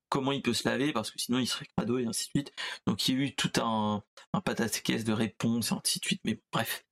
comment 0.08 0.32
il 0.32 0.42
peut 0.42 0.54
se 0.54 0.68
laver 0.68 0.92
parce 0.92 1.10
que 1.10 1.18
sinon 1.18 1.38
il 1.38 1.46
serait 1.46 1.66
crado 1.76 1.98
et 1.98 2.06
ainsi 2.06 2.26
de 2.26 2.30
suite. 2.30 2.52
Donc 2.86 3.08
il 3.08 3.14
y 3.14 3.18
a 3.18 3.24
eu 3.26 3.34
tout 3.34 3.52
un, 3.60 4.02
un 4.32 4.40
caisse 4.40 5.04
de 5.04 5.12
réponses 5.12 5.72
et 5.72 5.74
ainsi 5.74 6.00
de 6.00 6.04
suite, 6.04 6.20
mais 6.24 6.40
bref. 6.52 6.84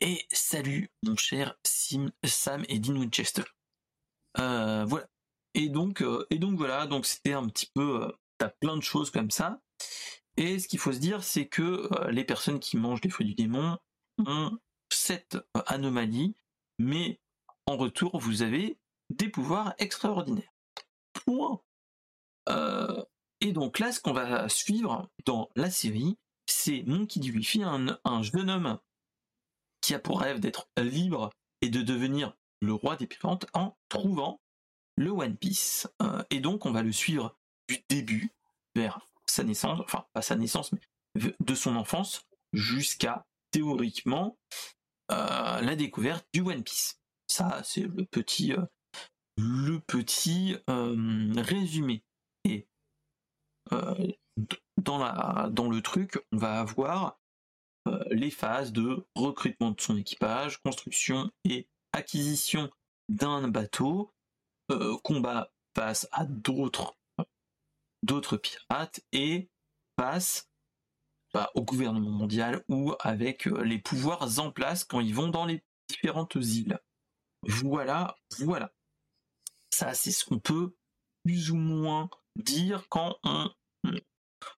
Et 0.00 0.26
salut 0.30 0.90
mon 1.02 1.16
cher 1.16 1.54
Sim, 1.64 2.10
Sam 2.24 2.64
et 2.68 2.78
Dean 2.78 2.96
Winchester. 2.96 3.44
Euh, 4.38 4.84
voilà. 4.84 5.08
Et 5.54 5.68
donc, 5.68 6.02
euh, 6.02 6.26
et 6.30 6.38
donc 6.38 6.56
voilà, 6.58 6.86
donc 6.86 7.06
c'était 7.06 7.32
un 7.32 7.46
petit 7.48 7.70
peu, 7.74 8.04
euh, 8.04 8.12
t'as 8.38 8.48
plein 8.48 8.76
de 8.76 8.82
choses 8.82 9.10
comme 9.10 9.30
ça. 9.30 9.60
Et 10.36 10.58
ce 10.58 10.68
qu'il 10.68 10.78
faut 10.78 10.92
se 10.92 10.98
dire, 10.98 11.22
c'est 11.24 11.46
que 11.46 11.88
les 12.10 12.24
personnes 12.24 12.60
qui 12.60 12.76
mangent 12.76 13.00
les 13.02 13.08
fruits 13.08 13.26
du 13.26 13.34
démon 13.34 13.78
ont 14.18 14.58
cette 14.90 15.38
anomalie, 15.66 16.34
mais 16.78 17.20
en 17.66 17.78
retour, 17.78 18.18
vous 18.18 18.42
avez 18.42 18.78
des 19.08 19.28
pouvoirs 19.28 19.74
extraordinaires. 19.78 20.52
Point. 21.14 21.60
Euh, 22.48 23.02
et 23.40 23.52
donc 23.52 23.78
là, 23.78 23.92
ce 23.92 24.00
qu'on 24.00 24.12
va 24.12 24.48
suivre 24.48 25.10
dans 25.24 25.50
la 25.56 25.70
série, 25.70 26.16
c'est 26.46 26.82
Monkey 26.86 27.20
D. 27.20 27.32
Un 27.62 28.22
jeune 28.22 28.50
homme 28.50 28.78
qui 29.80 29.94
a 29.94 29.98
pour 29.98 30.20
rêve 30.20 30.40
d'être 30.40 30.68
libre 30.78 31.30
et 31.60 31.68
de 31.68 31.82
devenir 31.82 32.34
le 32.60 32.72
roi 32.72 32.96
des 32.96 33.06
pirates 33.06 33.46
en 33.54 33.76
trouvant 33.88 34.40
le 34.96 35.10
One 35.10 35.36
Piece. 35.36 35.88
Euh, 36.02 36.22
et 36.30 36.40
donc 36.40 36.66
on 36.66 36.72
va 36.72 36.82
le 36.82 36.92
suivre 36.92 37.36
du 37.68 37.84
début 37.88 38.32
vers 38.74 39.00
sa 39.26 39.44
naissance, 39.44 39.80
enfin 39.80 40.06
pas 40.12 40.22
sa 40.22 40.36
naissance, 40.36 40.72
mais 40.72 40.80
de 41.38 41.54
son 41.54 41.76
enfance 41.76 42.26
jusqu'à 42.52 43.26
théoriquement 43.50 44.38
euh, 45.10 45.60
la 45.60 45.76
découverte 45.76 46.26
du 46.32 46.40
One 46.40 46.62
Piece. 46.62 47.00
Ça, 47.26 47.60
c'est 47.64 47.82
le 47.82 48.04
petit, 48.04 48.54
le 49.36 49.80
petit 49.80 50.56
résumé. 50.68 52.02
Euh, 53.72 54.12
dans, 54.76 54.98
la, 54.98 55.48
dans 55.50 55.68
le 55.68 55.82
truc, 55.82 56.18
on 56.32 56.36
va 56.36 56.60
avoir 56.60 57.18
euh, 57.88 58.04
les 58.10 58.30
phases 58.30 58.72
de 58.72 59.06
recrutement 59.14 59.70
de 59.72 59.80
son 59.80 59.96
équipage, 59.96 60.62
construction 60.62 61.30
et 61.44 61.68
acquisition 61.92 62.70
d'un 63.08 63.48
bateau, 63.48 64.12
euh, 64.70 64.96
combat 65.02 65.52
face 65.74 66.08
à 66.12 66.24
d'autres 66.24 66.96
d'autres 68.02 68.36
pirates 68.36 69.00
et 69.12 69.48
face 69.98 70.48
bah, 71.34 71.50
au 71.54 71.62
gouvernement 71.62 72.10
mondial 72.10 72.64
ou 72.68 72.94
avec 73.00 73.46
les 73.46 73.78
pouvoirs 73.78 74.38
en 74.38 74.52
place 74.52 74.84
quand 74.84 75.00
ils 75.00 75.14
vont 75.14 75.28
dans 75.28 75.44
les 75.44 75.64
différentes 75.88 76.36
îles. 76.36 76.78
Voilà, 77.42 78.16
voilà. 78.38 78.72
Ça, 79.70 79.92
c'est 79.94 80.12
ce 80.12 80.24
qu'on 80.24 80.38
peut 80.38 80.74
ou 81.50 81.56
moins 81.56 82.08
dire 82.36 82.86
quand 82.88 83.16
on 83.24 83.50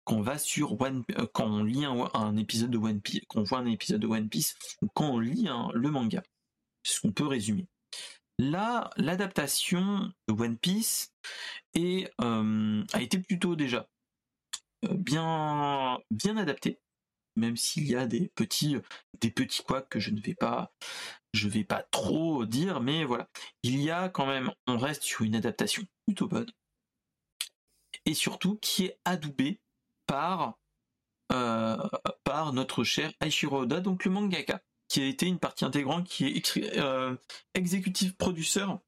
quand 0.04 0.20
va 0.20 0.38
sur 0.38 0.80
One 0.80 1.04
euh, 1.18 1.26
quand 1.32 1.46
on 1.46 1.64
lit 1.64 1.84
un, 1.84 2.36
épisode 2.36 2.70
de 2.70 2.78
One 2.78 3.00
Piece, 3.00 3.22
qu'on 3.28 3.42
voit 3.42 3.58
un 3.58 3.66
épisode 3.66 4.00
de 4.00 4.06
One 4.06 4.28
Piece 4.28 4.56
ou 4.82 4.88
quand 4.94 5.10
on 5.10 5.18
lit 5.18 5.48
le 5.74 5.90
manga. 5.90 6.22
C'est 6.82 6.94
ce 6.96 7.00
qu'on 7.00 7.12
peut 7.12 7.26
résumer. 7.26 7.66
Là, 8.38 8.90
l'adaptation 8.96 10.12
de 10.28 10.34
One 10.34 10.58
Piece 10.58 11.12
est, 11.74 12.10
euh, 12.20 12.84
a 12.92 13.02
été 13.02 13.18
plutôt 13.18 13.56
déjà 13.56 13.88
euh, 14.84 14.94
bien 14.94 15.98
bien 16.10 16.36
adaptée, 16.36 16.78
même 17.36 17.56
s'il 17.56 17.86
y 17.88 17.96
a 17.96 18.06
des 18.06 18.28
petits 18.34 18.76
des 19.20 19.30
petits 19.30 19.62
couacs 19.62 19.88
que 19.88 20.00
je 20.00 20.10
ne 20.10 20.20
vais 20.20 20.34
pas 20.34 20.72
je 21.36 21.48
vais 21.48 21.64
pas 21.64 21.82
trop 21.82 22.44
dire, 22.46 22.80
mais 22.80 23.04
voilà, 23.04 23.28
il 23.62 23.80
y 23.80 23.90
a 23.90 24.08
quand 24.08 24.26
même, 24.26 24.50
on 24.66 24.78
reste 24.78 25.02
sur 25.02 25.22
une 25.24 25.36
adaptation 25.36 25.82
plutôt 26.06 26.26
bonne. 26.26 26.50
Et 28.04 28.14
surtout 28.14 28.56
qui 28.56 28.86
est 28.86 28.98
adoubé 29.04 29.60
par, 30.06 30.58
euh, 31.32 31.76
par 32.24 32.52
notre 32.52 32.84
cher 32.84 33.12
Aishiro 33.20 33.60
Oda, 33.62 33.80
donc 33.80 34.04
le 34.04 34.10
mangaka, 34.10 34.62
qui 34.88 35.00
a 35.02 35.06
été 35.06 35.26
une 35.26 35.38
partie 35.38 35.64
intégrante, 35.64 36.08
qui 36.08 36.26
est 36.26 36.78
euh, 36.78 37.16
exécutif 37.54 38.16
producteur, 38.16 38.80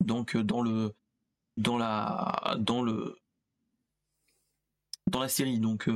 donc 0.00 0.36
euh, 0.36 0.42
dans 0.44 0.62
le 0.62 0.94
dans 1.56 1.78
la 1.78 2.56
dans 2.58 2.82
le 2.82 3.18
dans 5.06 5.20
la 5.20 5.28
série. 5.28 5.60
Donc 5.60 5.88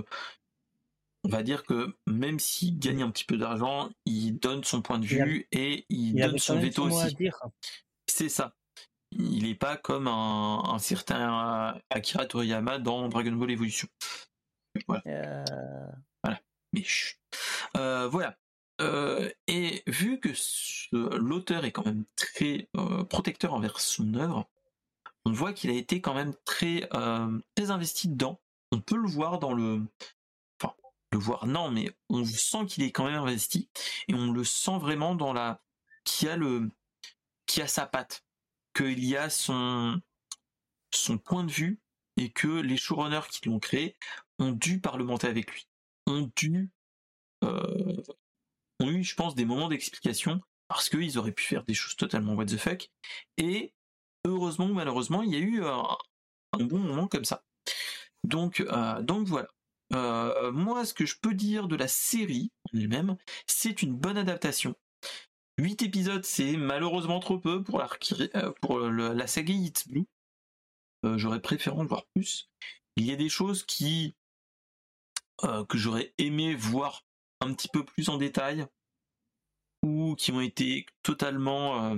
on 1.27 1.29
va 1.29 1.43
dire 1.43 1.65
que 1.65 1.95
même 2.07 2.39
s'il 2.39 2.79
gagne 2.79 3.03
un 3.03 3.11
petit 3.11 3.25
peu 3.25 3.37
d'argent, 3.37 3.91
il 4.05 4.39
donne 4.39 4.65
son 4.65 4.81
point 4.81 4.99
de 4.99 5.07
vue 5.07 5.49
et 5.53 5.85
il, 5.89 6.15
donne 6.15 6.39
son 6.39 6.59
veto 6.59 6.85
aussi. 6.85 7.17
C'est 8.07 8.29
ça 8.29 8.55
il 9.13 9.45
n'est 9.45 9.55
pas 9.55 9.77
comme 9.77 10.09
un, 10.09 10.79
certain 10.79 11.81
Akira 11.91 12.27
Toriyama 12.27 12.79
dans 12.79 13.09
Dragon 13.09 13.33
Ball 13.33 13.51
Evolution. 13.51 13.89
Voilà. 14.87 15.03
Euh. 15.07 15.45
Voilà. 16.23 16.41
Mais 16.73 16.85
euh, 17.77 18.09
voilà. 18.09 18.37
Euh, 18.83 19.31
et 19.47 19.83
vu 19.87 20.21
que 20.21 20.31
l'auteur 21.17 21.65
est 21.65 21.73
quand 21.73 21.87
même 21.87 22.05
très 22.17 22.69
protecteur 23.09 23.55
envers 23.55 23.81
son 23.81 24.15
œuvre, 24.15 24.49
on 25.25 25.33
voit 25.33 25.53
qu'il 25.53 25.71
a 25.71 25.75
été 25.75 26.01
quand 26.01 26.15
même 26.15 26.35
très 26.45 26.89
très 27.55 27.71
investi 27.71 28.09
dedans. 28.09 28.41
On 28.73 28.81
peut 28.81 28.97
le 28.97 29.09
voir 29.09 29.39
dans 29.39 29.55
le, 29.55 29.83
voir 31.17 31.47
non, 31.47 31.71
mais 31.71 31.91
on 32.09 32.25
sent 32.25 32.67
qu'il 32.67 32.85
est 32.85 32.93
quand 32.93 33.05
même 33.05 33.15
investi 33.15 33.69
et 34.09 34.15
on 34.15 34.33
le 34.33 34.45
sent 34.45 34.79
vraiment 34.79 35.15
dans 35.15 35.33
la 35.33 35.61
qui 36.05 36.29
a 36.29 36.37
le 36.37 36.71
qui 37.47 37.63
a 37.63 37.67
sa 37.67 37.87
patte 37.87 38.25
qu'il 38.77 39.05
y 39.05 39.17
a 39.17 39.31
son, 39.31 40.01
son 40.93 41.19
point 41.19 41.45
de 41.45 41.51
vue 41.51 41.81
et 42.19 42.31
que 42.31 42.49
les 42.49 42.77
showrunners 42.77 43.29
qui 43.31 43.49
l'ont 43.49 43.59
créé 43.59 43.97
ont 44.39 44.53
dû 44.53 44.81
parlementer 44.81 45.27
avec 45.27 45.51
lui, 45.53 45.67
ont 46.07 46.31
dû, 46.37 46.71
euh, 47.45 48.03
ont 48.81 48.91
eu, 48.91 49.03
je 49.03 49.15
pense, 49.15 49.35
des 49.35 49.45
moments 49.45 49.69
d'explication 49.69 50.41
parce 50.69 50.89
qu'ils 50.89 51.19
auraient 51.19 51.33
pu 51.33 51.45
faire 51.45 51.65
des 51.65 51.75
choses 51.75 51.97
totalement 51.97 52.35
what 52.35 52.47
the 52.47 52.59
fuck. 52.59 52.91
Et 53.39 53.73
heureusement 54.25 54.67
ou 54.67 54.75
malheureusement, 54.75 55.23
il 55.23 55.33
y 55.33 55.37
a 55.37 55.41
eu 55.41 55.65
un, 55.65 55.97
bon 56.59 56.79
moment 56.79 57.09
comme 57.09 57.25
ça. 57.25 57.45
Donc, 58.25 58.61
euh, 58.61 59.01
donc 59.03 59.27
voilà. 59.27 59.49
Euh, 59.95 60.51
moi, 60.53 60.85
ce 60.85 60.95
que 60.95 61.07
je 61.07 61.17
peux 61.21 61.35
dire 61.35 61.69
de 61.69 61.77
la 61.77 61.89
série 61.89 62.51
elle-même, 62.73 63.17
c'est 63.47 63.83
une 63.83 63.95
bonne 63.95 64.19
adaptation. 64.19 64.75
8 65.59 65.83
épisodes, 65.83 66.25
c'est 66.25 66.57
malheureusement 66.57 67.21
trop 67.21 67.39
peu 67.39 67.63
pour 67.63 67.79
la, 67.79 67.89
euh, 68.35 69.27
saga 69.27 69.55
Hit 69.55 69.89
Blue. 69.89 70.07
Euh, 71.05 71.17
j'aurais 71.17 71.41
préféré 71.41 71.77
en 71.77 71.85
voir 71.85 72.05
plus. 72.15 72.51
Il 72.97 73.05
y 73.05 73.13
a 73.13 73.17
des 73.17 73.29
choses 73.29 73.65
qui 73.65 74.15
que 75.69 75.77
j'aurais 75.77 76.15
aimé 76.17 76.55
voir 76.55 77.05
un 77.43 77.53
petit 77.53 77.69
peu 77.69 77.85
plus 77.85 78.09
en 78.09 78.17
détail 78.17 78.67
ou 79.83 80.15
qui 80.17 80.33
ont 80.33 80.41
été 80.41 80.87
totalement 81.03 81.95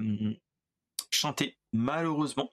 chantées 1.12 1.56
malheureusement. 1.73 2.52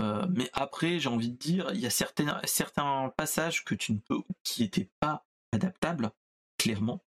Mais 0.00 0.50
après, 0.52 0.98
j'ai 0.98 1.08
envie 1.08 1.30
de 1.30 1.36
dire, 1.36 1.70
il 1.74 1.80
y 1.80 1.86
a 1.86 1.90
certains, 1.90 3.12
passages 3.16 3.64
que 3.64 3.74
tu 3.74 3.92
ne 3.92 3.98
peux, 3.98 4.22
qui 4.42 4.62
n'étaient 4.62 4.90
pas 4.98 5.24
adaptables, 5.52 6.10
clairement. 6.58 7.04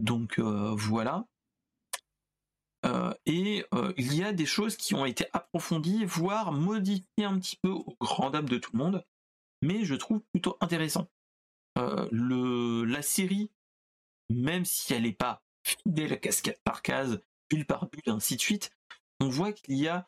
Donc 0.00 0.38
voilà. 0.38 1.26
Euh, 2.84 3.14
et 3.24 3.64
euh, 3.72 3.92
il 3.96 4.14
y 4.14 4.22
a 4.22 4.32
des 4.32 4.46
choses 4.46 4.76
qui 4.76 4.94
ont 4.94 5.06
été 5.06 5.26
approfondies, 5.32 6.04
voire 6.04 6.52
modifiées 6.52 7.24
un 7.24 7.38
petit 7.38 7.56
peu 7.56 7.70
au 7.70 7.96
grand 8.00 8.30
dam 8.30 8.46
de 8.46 8.58
tout 8.58 8.72
le 8.74 8.78
monde, 8.78 9.04
mais 9.62 9.84
je 9.84 9.94
trouve 9.94 10.20
plutôt 10.32 10.58
intéressant. 10.60 11.08
Euh, 11.78 12.84
la 12.86 13.02
série, 13.02 13.50
même 14.28 14.64
si 14.64 14.92
elle 14.92 15.02
n'est 15.02 15.12
pas 15.12 15.42
fidèle 15.66 16.20
cascade 16.20 16.58
par 16.62 16.82
case, 16.82 17.22
bulle 17.48 17.64
par 17.64 17.88
bulle, 17.88 18.02
ainsi 18.06 18.36
de 18.36 18.40
suite, 18.40 18.70
on 19.20 19.28
voit 19.28 19.52
qu'il 19.52 19.76
y 19.76 19.88
a 19.88 20.06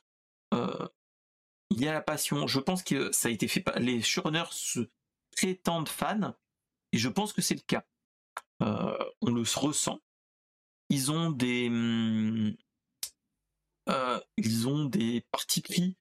il 1.71 1.81
y 1.81 1.89
a 1.89 1.93
la 1.93 2.03
passion. 2.03 2.47
Je 2.47 2.61
pense 2.61 2.83
que 2.83 3.11
ça 3.13 3.29
a 3.29 3.31
été 3.31 3.49
fait 3.49 3.61
par 3.61 3.79
les 3.79 4.03
showrunners 4.03 4.51
se 4.51 4.89
prétendent 5.37 5.89
fans, 5.89 6.35
et 6.93 6.99
je 6.99 7.09
pense 7.09 7.33
que 7.33 7.43
c'est 7.43 7.55
le 7.55 7.61
cas. 7.61 7.85
on 8.61 9.31
le 9.31 9.43
ressent. 9.57 10.01
Ils 10.89 11.11
ont 11.11 11.31
des, 11.31 11.69
hum, 11.69 12.57
euh, 13.89 14.21
ils 14.37 14.69
ont 14.69 14.85
des 14.85 15.25
partis 15.31 15.61
pris. 15.61 15.97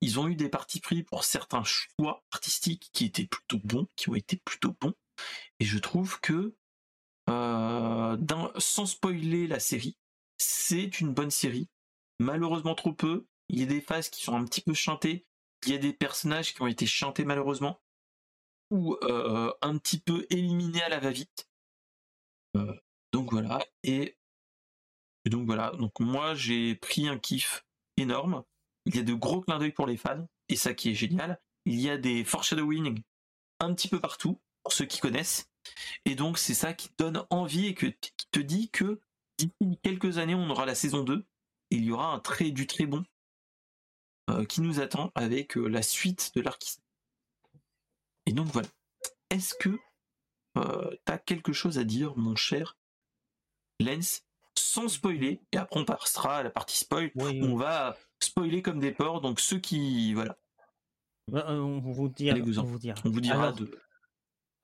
Ils 0.00 0.18
ont 0.18 0.28
eu 0.28 0.34
des 0.34 0.48
partis 0.48 0.80
pris 0.80 1.02
pour 1.02 1.24
certains 1.24 1.64
choix 1.64 2.24
artistiques 2.32 2.90
qui 2.92 3.04
étaient 3.04 3.26
plutôt 3.26 3.58
bons, 3.62 3.86
qui 3.96 4.08
ont 4.08 4.14
été 4.14 4.36
plutôt 4.44 4.74
bons. 4.80 4.94
Et 5.58 5.64
je 5.64 5.78
trouve 5.78 6.20
que, 6.20 6.54
euh, 7.28 8.16
sans 8.58 8.86
spoiler 8.86 9.46
la 9.46 9.60
série, 9.60 9.96
c'est 10.38 11.00
une 11.00 11.12
bonne 11.12 11.30
série. 11.30 11.68
Malheureusement 12.18 12.74
trop 12.74 12.92
peu. 12.92 13.26
Il 13.52 13.58
y 13.58 13.64
a 13.64 13.66
des 13.66 13.80
phases 13.80 14.08
qui 14.08 14.22
sont 14.22 14.36
un 14.36 14.44
petit 14.44 14.60
peu 14.60 14.74
chantées. 14.74 15.26
Il 15.66 15.72
y 15.72 15.74
a 15.74 15.78
des 15.78 15.92
personnages 15.92 16.54
qui 16.54 16.62
ont 16.62 16.68
été 16.68 16.86
chantés 16.86 17.24
malheureusement. 17.24 17.80
Ou 18.70 18.94
euh, 19.02 19.52
un 19.60 19.76
petit 19.78 19.98
peu 19.98 20.24
éliminés 20.30 20.82
à 20.82 20.88
la 20.88 21.00
va-vite. 21.00 21.48
Euh, 22.56 22.72
donc 23.12 23.32
voilà. 23.32 23.58
Et, 23.82 24.16
donc 25.26 25.46
voilà. 25.46 25.72
Donc 25.72 25.98
moi 25.98 26.36
j'ai 26.36 26.76
pris 26.76 27.08
un 27.08 27.18
kiff 27.18 27.66
énorme. 27.96 28.44
Il 28.86 28.94
y 28.94 29.00
a 29.00 29.02
de 29.02 29.14
gros 29.14 29.40
clins 29.40 29.58
d'œil 29.58 29.72
pour 29.72 29.88
les 29.88 29.96
fans. 29.96 30.28
Et 30.48 30.54
ça 30.54 30.72
qui 30.72 30.90
est 30.90 30.94
génial. 30.94 31.40
Il 31.64 31.80
y 31.80 31.90
a 31.90 31.98
des 31.98 32.24
foreshadowing 32.24 33.02
un 33.58 33.74
petit 33.74 33.88
peu 33.88 34.00
partout, 34.00 34.40
pour 34.62 34.72
ceux 34.72 34.86
qui 34.86 35.00
connaissent. 35.00 35.50
Et 36.04 36.14
donc 36.14 36.38
c'est 36.38 36.54
ça 36.54 36.72
qui 36.72 36.90
donne 36.98 37.26
envie 37.30 37.66
et 37.66 37.74
qui 37.74 38.28
te 38.30 38.40
dit 38.40 38.70
que 38.70 39.00
d'ici 39.38 39.52
quelques 39.82 40.18
années, 40.18 40.36
on 40.36 40.48
aura 40.50 40.66
la 40.66 40.76
saison 40.76 41.02
2. 41.02 41.26
Et 41.72 41.76
il 41.76 41.84
y 41.84 41.90
aura 41.90 42.12
un 42.12 42.20
très 42.20 42.52
du 42.52 42.68
très 42.68 42.86
bon 42.86 43.04
qui 44.48 44.60
nous 44.60 44.80
attend 44.80 45.10
avec 45.14 45.56
euh, 45.56 45.66
la 45.66 45.82
suite 45.82 46.32
de 46.34 46.40
l'arc. 46.40 46.78
Et 48.26 48.32
donc 48.32 48.46
voilà. 48.48 48.68
Est-ce 49.30 49.54
que 49.54 49.78
euh, 50.56 50.90
tu 51.06 51.12
as 51.12 51.18
quelque 51.18 51.52
chose 51.52 51.78
à 51.78 51.84
dire, 51.84 52.16
mon 52.16 52.36
cher 52.36 52.76
Lens, 53.80 54.24
sans 54.56 54.88
spoiler, 54.88 55.40
et 55.52 55.56
après 55.56 55.80
on 55.80 55.84
passera 55.84 56.38
à 56.38 56.42
la 56.42 56.50
partie 56.50 56.76
spoil, 56.76 57.10
on 57.16 57.56
va 57.56 57.96
spoiler 58.20 58.62
comme 58.62 58.78
des 58.78 58.92
porcs, 58.92 59.20
donc 59.20 59.40
ceux 59.40 59.58
qui... 59.58 60.12
Voilà. 60.14 60.36
On 61.32 61.78
vous, 61.78 62.08
dira, 62.08 62.36
on 62.38 62.64
vous, 62.64 63.20
dira. 63.20 63.40
alors, 63.40 63.54
de... 63.54 63.78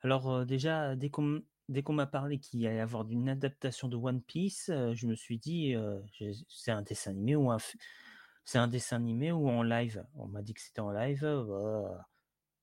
Alors 0.02 0.44
déjà, 0.44 0.96
dès 0.96 1.10
qu'on 1.10 1.42
dès 1.68 1.82
qu'on 1.82 1.92
m'a 1.92 2.06
parlé 2.06 2.38
qu'il 2.38 2.60
y 2.60 2.66
allait 2.66 2.80
avoir 2.80 3.08
une 3.08 3.28
adaptation 3.28 3.88
de 3.88 3.96
One 3.96 4.20
Piece, 4.20 4.66
je 4.68 5.06
me 5.06 5.14
suis 5.14 5.38
dit, 5.38 5.74
c'est 6.48 6.72
un 6.72 6.82
dessin 6.82 7.12
animé 7.12 7.36
ou 7.36 7.50
un... 7.50 7.58
C'est 8.46 8.58
un 8.58 8.68
dessin 8.68 8.96
animé 8.96 9.32
ou 9.32 9.48
en 9.50 9.64
live? 9.64 10.06
On 10.14 10.28
m'a 10.28 10.40
dit 10.40 10.54
que 10.54 10.60
c'était 10.60 10.80
en 10.80 10.92
live. 10.92 11.20
Bah. 11.20 12.06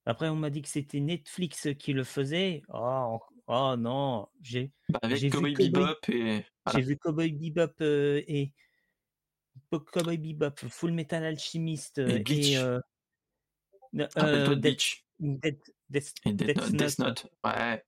Après, 0.05 0.29
on 0.29 0.35
m'a 0.35 0.49
dit 0.49 0.61
que 0.61 0.69
c'était 0.69 1.01
Netflix 1.01 1.67
qui 1.77 1.91
le 1.91 2.05
faisait. 2.05 2.61
Oh, 2.73 3.19
oh 3.47 3.75
non, 3.77 4.27
j'ai 4.41 4.71
bah, 4.87 4.99
avec 5.01 5.29
Cowboy 5.29 5.53
Bebop 5.53 6.09
et 6.09 6.45
j'ai 6.73 6.81
vu 6.81 6.97
Cowboy 6.97 7.33
Bebop 7.33 7.81
et 7.81 8.53
Cowboy 9.71 10.17
Bebop, 10.17 10.55
Full 10.69 10.93
Metal 10.93 11.23
Alchemist 11.25 11.97
et, 11.97 12.23
et 12.27 12.57
euh, 12.57 12.79
euh, 14.17 14.55
Death, 14.55 15.03
Death, 15.19 16.99
Note. 16.99 17.27
Ouais. 17.43 17.83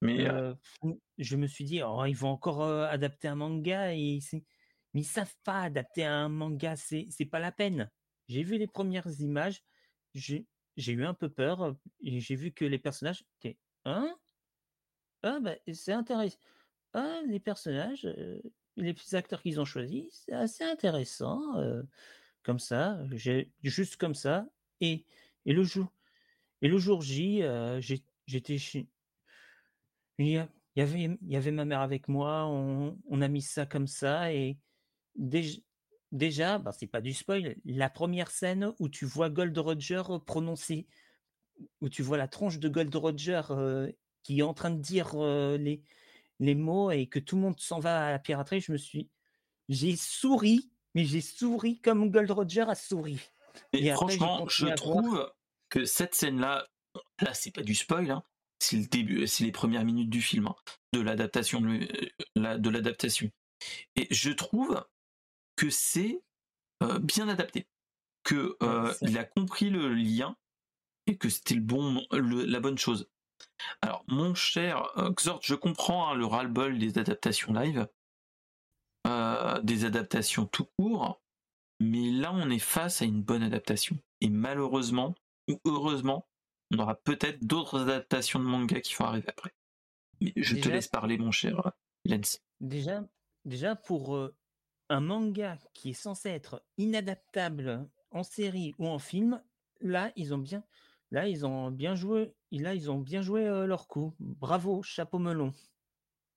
Mais 0.00 0.28
euh, 0.28 0.54
je 1.18 1.36
me 1.36 1.48
suis 1.48 1.64
dit, 1.64 1.82
oh, 1.82 2.04
ils 2.04 2.16
vont 2.16 2.30
encore 2.30 2.62
adapter 2.62 3.26
un 3.26 3.36
manga 3.36 3.92
et 3.94 4.20
mais 4.94 5.00
ils 5.02 5.04
savent 5.04 5.34
pas 5.44 5.62
adapter 5.62 6.04
un 6.04 6.28
manga, 6.28 6.76
c'est 6.76 7.28
pas 7.30 7.38
la 7.38 7.52
peine. 7.52 7.90
J'ai 8.28 8.42
vu 8.42 8.58
les 8.58 8.66
premières 8.66 9.08
images, 9.20 9.64
j'ai 10.14 10.46
eu 10.76 11.04
un 11.04 11.14
peu 11.14 11.28
peur 11.30 11.76
et 12.00 12.20
j'ai 12.20 12.36
vu 12.36 12.52
que 12.52 12.64
les 12.64 12.78
personnages, 12.78 13.24
hein? 13.84 14.14
Ah 15.22 15.38
bah, 15.40 15.54
c'est 15.72 15.92
intéressant. 15.92 16.38
Ah, 16.94 17.20
les 17.26 17.40
personnages, 17.40 18.06
les 18.76 18.94
acteurs 19.14 19.42
qu'ils 19.42 19.60
ont 19.60 19.64
choisis, 19.64 20.24
c'est 20.26 20.34
assez 20.34 20.64
intéressant. 20.64 21.40
comme 22.42 22.58
ça, 22.58 22.98
juste 23.62 23.96
comme 23.96 24.14
ça. 24.14 24.46
Et, 24.80 25.06
et 25.46 25.52
le 25.52 25.62
jour, 25.62 25.86
et 26.60 26.68
le 26.68 26.78
jour 26.78 27.02
J, 27.02 27.42
j'étais 28.26 28.58
chez. 28.58 28.88
Il 30.18 30.28
y, 30.28 30.80
avait, 30.80 31.02
il 31.02 31.18
y 31.28 31.36
avait 31.36 31.50
ma 31.50 31.64
mère 31.64 31.80
avec 31.80 32.08
moi. 32.08 32.46
On, 32.46 32.98
on 33.08 33.22
a 33.22 33.28
mis 33.28 33.42
ça 33.42 33.66
comme 33.66 33.86
ça 33.86 34.32
et 34.32 34.58
déjà, 35.16 35.58
déjà 36.12 36.58
bah, 36.58 36.72
c'est 36.72 36.86
pas 36.86 37.00
du 37.00 37.12
spoil. 37.12 37.56
La 37.64 37.90
première 37.90 38.30
scène 38.30 38.72
où 38.78 38.88
tu 38.88 39.04
vois 39.04 39.30
Gold 39.30 39.56
Roger 39.56 40.02
prononcer, 40.26 40.86
où 41.80 41.88
tu 41.88 42.02
vois 42.02 42.18
la 42.18 42.28
tronche 42.28 42.58
de 42.58 42.68
Gold 42.68 42.94
Roger 42.94 43.42
qui 44.22 44.40
est 44.40 44.42
en 44.42 44.54
train 44.54 44.70
de 44.70 44.80
dire 44.80 45.16
les, 45.16 45.82
les 46.42 46.54
mots 46.54 46.90
et 46.90 47.06
que 47.06 47.18
tout 47.18 47.36
le 47.36 47.42
monde 47.42 47.58
s'en 47.60 47.78
va 47.78 48.06
à 48.06 48.10
la 48.10 48.18
piraterie, 48.18 48.60
je 48.60 48.72
me 48.72 48.76
suis. 48.76 49.08
J'ai 49.68 49.96
souri, 49.96 50.70
mais 50.94 51.04
j'ai 51.04 51.20
souri 51.20 51.80
comme 51.80 52.10
Gold 52.10 52.30
Roger 52.30 52.64
a 52.68 52.74
souri. 52.74 53.18
Et, 53.72 53.90
franchement, 53.92 54.46
je 54.48 54.66
trouve 54.74 55.32
que 55.68 55.84
cette 55.84 56.14
scène-là, 56.14 56.66
là, 57.20 57.34
c'est 57.34 57.52
pas 57.52 57.62
du 57.62 57.74
spoil, 57.74 58.10
hein, 58.10 58.24
c'est 58.58 58.76
le 58.76 58.86
début, 58.86 59.26
c'est 59.26 59.44
les 59.44 59.52
premières 59.52 59.84
minutes 59.84 60.10
du 60.10 60.20
film, 60.20 60.48
hein, 60.48 60.56
de 60.92 61.00
l'adaptation, 61.00 61.60
de 61.60 62.70
l'adaptation. 62.70 63.30
Et 63.96 64.08
je 64.10 64.30
trouve 64.30 64.84
que 65.56 65.70
c'est 65.70 66.22
bien 67.00 67.28
adapté, 67.28 67.66
que 68.24 68.56
il 69.02 69.18
a 69.18 69.24
compris 69.24 69.70
le 69.70 69.94
lien 69.94 70.36
et 71.06 71.16
que 71.16 71.28
c'était 71.28 71.54
le 71.54 71.60
bon, 71.60 72.04
la 72.10 72.60
bonne 72.60 72.78
chose. 72.78 73.08
Alors, 73.80 74.04
mon 74.08 74.34
cher 74.34 74.88
euh, 74.98 75.10
Xort, 75.12 75.40
je 75.42 75.54
comprends 75.54 76.08
hein, 76.08 76.14
le 76.14 76.26
ras-le-bol 76.26 76.78
des 76.78 76.98
adaptations 76.98 77.52
live, 77.52 77.88
euh, 79.06 79.60
des 79.62 79.84
adaptations 79.84 80.46
tout 80.46 80.66
court, 80.78 81.20
mais 81.80 82.10
là, 82.10 82.32
on 82.32 82.50
est 82.50 82.58
face 82.58 83.02
à 83.02 83.04
une 83.04 83.22
bonne 83.22 83.42
adaptation. 83.42 83.98
Et 84.20 84.28
malheureusement, 84.28 85.14
ou 85.48 85.60
heureusement, 85.64 86.28
on 86.72 86.78
aura 86.78 86.94
peut-être 86.94 87.44
d'autres 87.44 87.82
adaptations 87.82 88.38
de 88.38 88.44
manga 88.44 88.80
qui 88.80 88.94
vont 88.94 89.06
arriver 89.06 89.28
après. 89.28 89.54
Mais 90.20 90.32
je 90.36 90.56
te 90.56 90.68
laisse 90.68 90.88
parler, 90.88 91.18
mon 91.18 91.32
cher 91.32 91.66
euh, 91.66 91.70
Lens. 92.04 92.40
Déjà, 92.60 93.02
déjà 93.44 93.74
pour 93.74 94.16
un 94.88 95.00
manga 95.00 95.58
qui 95.74 95.90
est 95.90 95.94
censé 95.94 96.28
être 96.28 96.62
inadaptable 96.78 97.88
en 98.10 98.22
série 98.22 98.74
ou 98.78 98.88
en 98.88 98.98
film, 98.98 99.42
là, 99.80 100.12
ils 100.16 100.34
ont 100.34 100.38
bien, 100.38 100.62
Là, 101.12 101.28
ils 101.28 101.44
ont 101.44 101.70
bien 101.70 101.94
joué. 101.94 102.34
Là, 102.50 102.74
ils 102.74 102.90
ont 102.90 102.98
bien 102.98 103.20
joué 103.20 103.44
leur 103.66 103.86
coup. 103.86 104.14
Bravo, 104.18 104.82
chapeau 104.82 105.18
melon. 105.18 105.52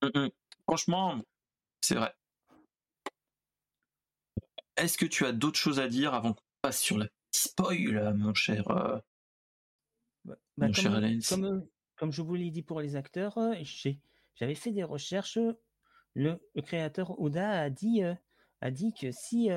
Mmh 0.03 0.27
Franchement, 0.67 1.21
c'est 1.79 1.95
vrai. 1.95 2.13
Est-ce 4.75 4.97
que 4.97 5.05
tu 5.05 5.25
as 5.25 5.31
d'autres 5.31 5.57
choses 5.57 5.79
à 5.79 5.87
dire 5.87 6.13
avant 6.13 6.33
qu'on 6.33 6.43
passe 6.61 6.81
sur 6.81 6.97
la 6.97 7.07
spoil, 7.31 8.13
mon 8.15 8.33
cher, 8.33 8.63
bah, 8.65 9.01
bah, 10.25 10.35
mon 10.57 10.73
comme, 10.73 11.21
cher 11.21 11.39
comme, 11.95 12.11
je 12.11 12.21
vous 12.21 12.35
l'ai 12.35 12.49
dit 12.49 12.63
pour 12.63 12.81
les 12.81 12.97
acteurs, 12.97 13.37
j'avais 14.35 14.55
fait 14.55 14.71
des 14.71 14.83
recherches. 14.83 15.39
Le, 16.15 16.37
créateur 16.63 17.17
Oda 17.21 17.61
a 17.61 17.69
dit, 17.69 18.01
a 18.65 18.71
dit 18.71 18.93
que 18.99 19.11
si 19.11 19.49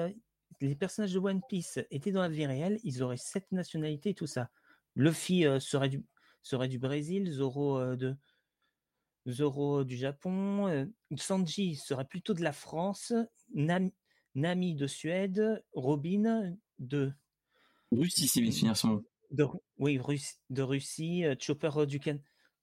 les 0.61 0.77
personnages 0.77 1.15
de 1.15 1.19
One 1.19 1.41
Piece 1.49 1.79
étaient 1.91 2.13
dans 2.13 2.21
la 2.21 2.29
vie 2.29 2.45
réelle, 2.45 2.79
ils 2.85 3.03
auraient 3.03 3.17
sept 3.17 3.51
nationalités 3.53 4.11
et 4.11 4.15
tout 4.15 4.27
ça. 4.27 4.51
Luffy 4.95 5.45
serait, 5.61 5.89
du, 5.89 6.05
serait 6.43 6.69
du 6.69 6.79
Brésil, 6.79 7.31
Zoro 7.33 7.97
de 7.97 8.17
Zoro 9.27 9.85
du 9.85 9.97
Japon, 9.97 10.91
Sanji 11.17 11.77
serait 11.77 12.05
plutôt 12.05 12.35
de 12.35 12.43
la 12.43 12.53
France, 12.53 13.15
Nami, 13.55 14.75
de 14.75 14.87
Suède, 14.87 15.65
Robin 15.73 16.55
de 16.79 17.13
Russie, 17.91 18.29
c'est 18.29 18.43
bien 18.43 18.53
finir 18.53 18.77
son 18.77 19.03
de, 19.31 19.47
oui, 19.79 19.99
de 20.51 20.63
Russie, 20.63 21.25
Chopper 21.41 21.87
du, 21.87 22.01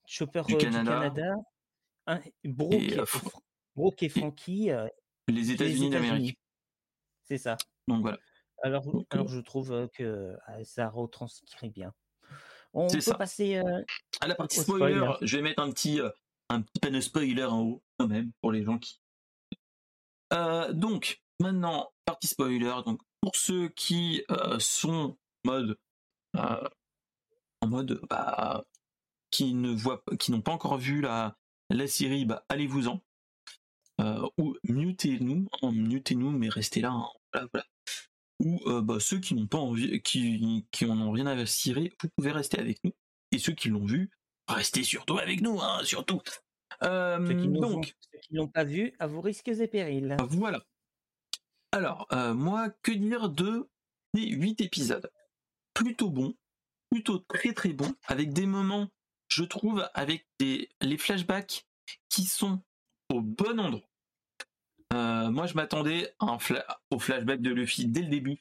Chopper, 0.06 0.42
du, 0.46 0.56
Canada, 0.56 1.34
hein, 2.06 2.20
Brooke, 2.44 4.02
et, 4.02 4.06
et, 4.06 4.08
Frankie, 4.08 4.70
les 5.28 5.50
États-Unis 5.50 5.90
d'Amérique. 5.90 6.38
C'est 7.24 7.38
ça. 7.38 7.56
Donc 7.88 8.02
voilà. 8.02 8.18
Alors, 8.62 8.84
alors 9.10 9.28
je 9.28 9.40
trouve 9.40 9.88
que 9.94 10.36
ça 10.64 10.88
retranscrit 10.88 11.70
bien. 11.70 11.92
On 12.72 12.88
peut 12.88 13.00
ça. 13.00 13.14
passer 13.14 13.56
euh, 13.56 13.82
à 14.20 14.26
la 14.26 14.34
partie 14.34 14.60
spoiler, 14.60 15.00
Je 15.22 15.36
vais 15.36 15.42
mettre 15.42 15.62
un 15.62 15.70
petit, 15.70 15.98
euh, 15.98 16.10
un 16.50 16.60
petit 16.60 16.78
panneau 16.78 17.00
spoiler 17.00 17.44
en 17.44 17.62
haut, 17.62 17.82
quand 17.98 18.06
même, 18.06 18.32
pour 18.42 18.52
les 18.52 18.64
gens 18.64 18.78
qui. 18.78 19.00
Euh, 20.34 20.72
donc, 20.74 21.22
maintenant, 21.40 21.90
partie 22.04 22.26
spoiler. 22.26 22.74
Donc, 22.84 23.00
pour 23.22 23.34
ceux 23.34 23.68
qui 23.70 24.22
sont 24.58 25.16
en 25.44 25.50
mode. 25.50 25.78
en 26.34 27.66
mode. 27.66 28.00
Bah, 28.10 28.64
qui 29.30 29.54
ne 29.54 29.70
voient, 29.70 30.02
qui 30.18 30.30
n'ont 30.30 30.40
pas 30.40 30.52
encore 30.52 30.78
vu 30.78 31.00
la, 31.00 31.36
la 31.70 31.86
série, 31.86 32.24
bah, 32.24 32.44
allez-vous-en. 32.48 33.00
Ou 34.76 34.80
mutez-nous, 34.80 35.48
mutez-nous, 35.72 36.30
mais 36.30 36.48
restez 36.48 36.80
là. 36.80 36.90
Hein, 36.90 37.06
voilà, 37.32 37.48
voilà 37.52 37.66
ou 38.40 38.60
euh, 38.66 38.82
bah, 38.82 39.00
ceux 39.00 39.18
qui 39.18 39.34
n'ont 39.34 39.46
pas 39.46 39.58
envie, 39.58 40.00
qui, 40.02 40.66
qui 40.70 40.84
en 40.84 41.00
ont 41.00 41.10
rien 41.10 41.26
à 41.26 41.46
cirer, 41.46 41.92
vous 42.02 42.08
pouvez 42.16 42.32
rester 42.32 42.58
avec 42.58 42.82
nous. 42.84 42.92
Et 43.32 43.38
ceux 43.38 43.52
qui 43.52 43.68
l'ont 43.68 43.84
vu, 43.84 44.10
restez 44.48 44.82
surtout 44.84 45.18
avec 45.18 45.40
nous, 45.40 45.60
hein, 45.60 45.80
surtout. 45.84 46.20
Euh, 46.82 47.26
ceux 47.26 47.34
qui 47.34 47.48
donc, 47.48 47.96
l'ont 48.30 48.48
pas 48.48 48.64
vu, 48.64 48.92
à 48.98 49.06
vos 49.06 49.20
risques 49.20 49.48
et 49.48 49.66
périls. 49.66 50.16
Voilà. 50.28 50.62
Alors, 51.72 52.06
euh, 52.12 52.34
moi, 52.34 52.70
que 52.82 52.92
dire 52.92 53.28
de 53.28 53.68
ces 54.14 54.28
8 54.28 54.60
épisodes? 54.60 55.10
Plutôt 55.74 56.10
bon, 56.10 56.34
plutôt 56.90 57.18
très 57.18 57.52
très 57.52 57.72
bon, 57.72 57.94
avec 58.06 58.32
des 58.32 58.46
moments, 58.46 58.88
je 59.28 59.44
trouve, 59.44 59.88
avec 59.94 60.26
des, 60.38 60.70
les 60.80 60.96
flashbacks 60.96 61.66
qui 62.08 62.24
sont 62.24 62.62
au 63.10 63.20
bon 63.20 63.58
endroit. 63.60 63.88
Moi, 64.92 65.46
je 65.46 65.54
m'attendais 65.54 66.14
au 66.20 66.98
flashback 66.98 67.40
de 67.40 67.50
Luffy 67.50 67.86
dès 67.86 68.02
le 68.02 68.08
début, 68.08 68.38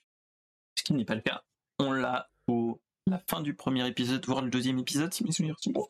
ce 0.77 0.83
qui 0.83 0.93
n'est 0.93 1.05
pas 1.05 1.15
le 1.15 1.21
cas. 1.21 1.43
On 1.79 1.91
l'a 1.91 2.29
au 2.47 2.79
la 3.07 3.19
fin 3.27 3.41
du 3.41 3.53
premier 3.53 3.87
épisode, 3.87 4.25
voire 4.25 4.41
le 4.41 4.49
deuxième 4.49 4.79
épisode, 4.79 5.13
si 5.13 5.23
mes 5.23 5.31
souvenirs 5.31 5.59
sont 5.59 5.71
bons. 5.71 5.89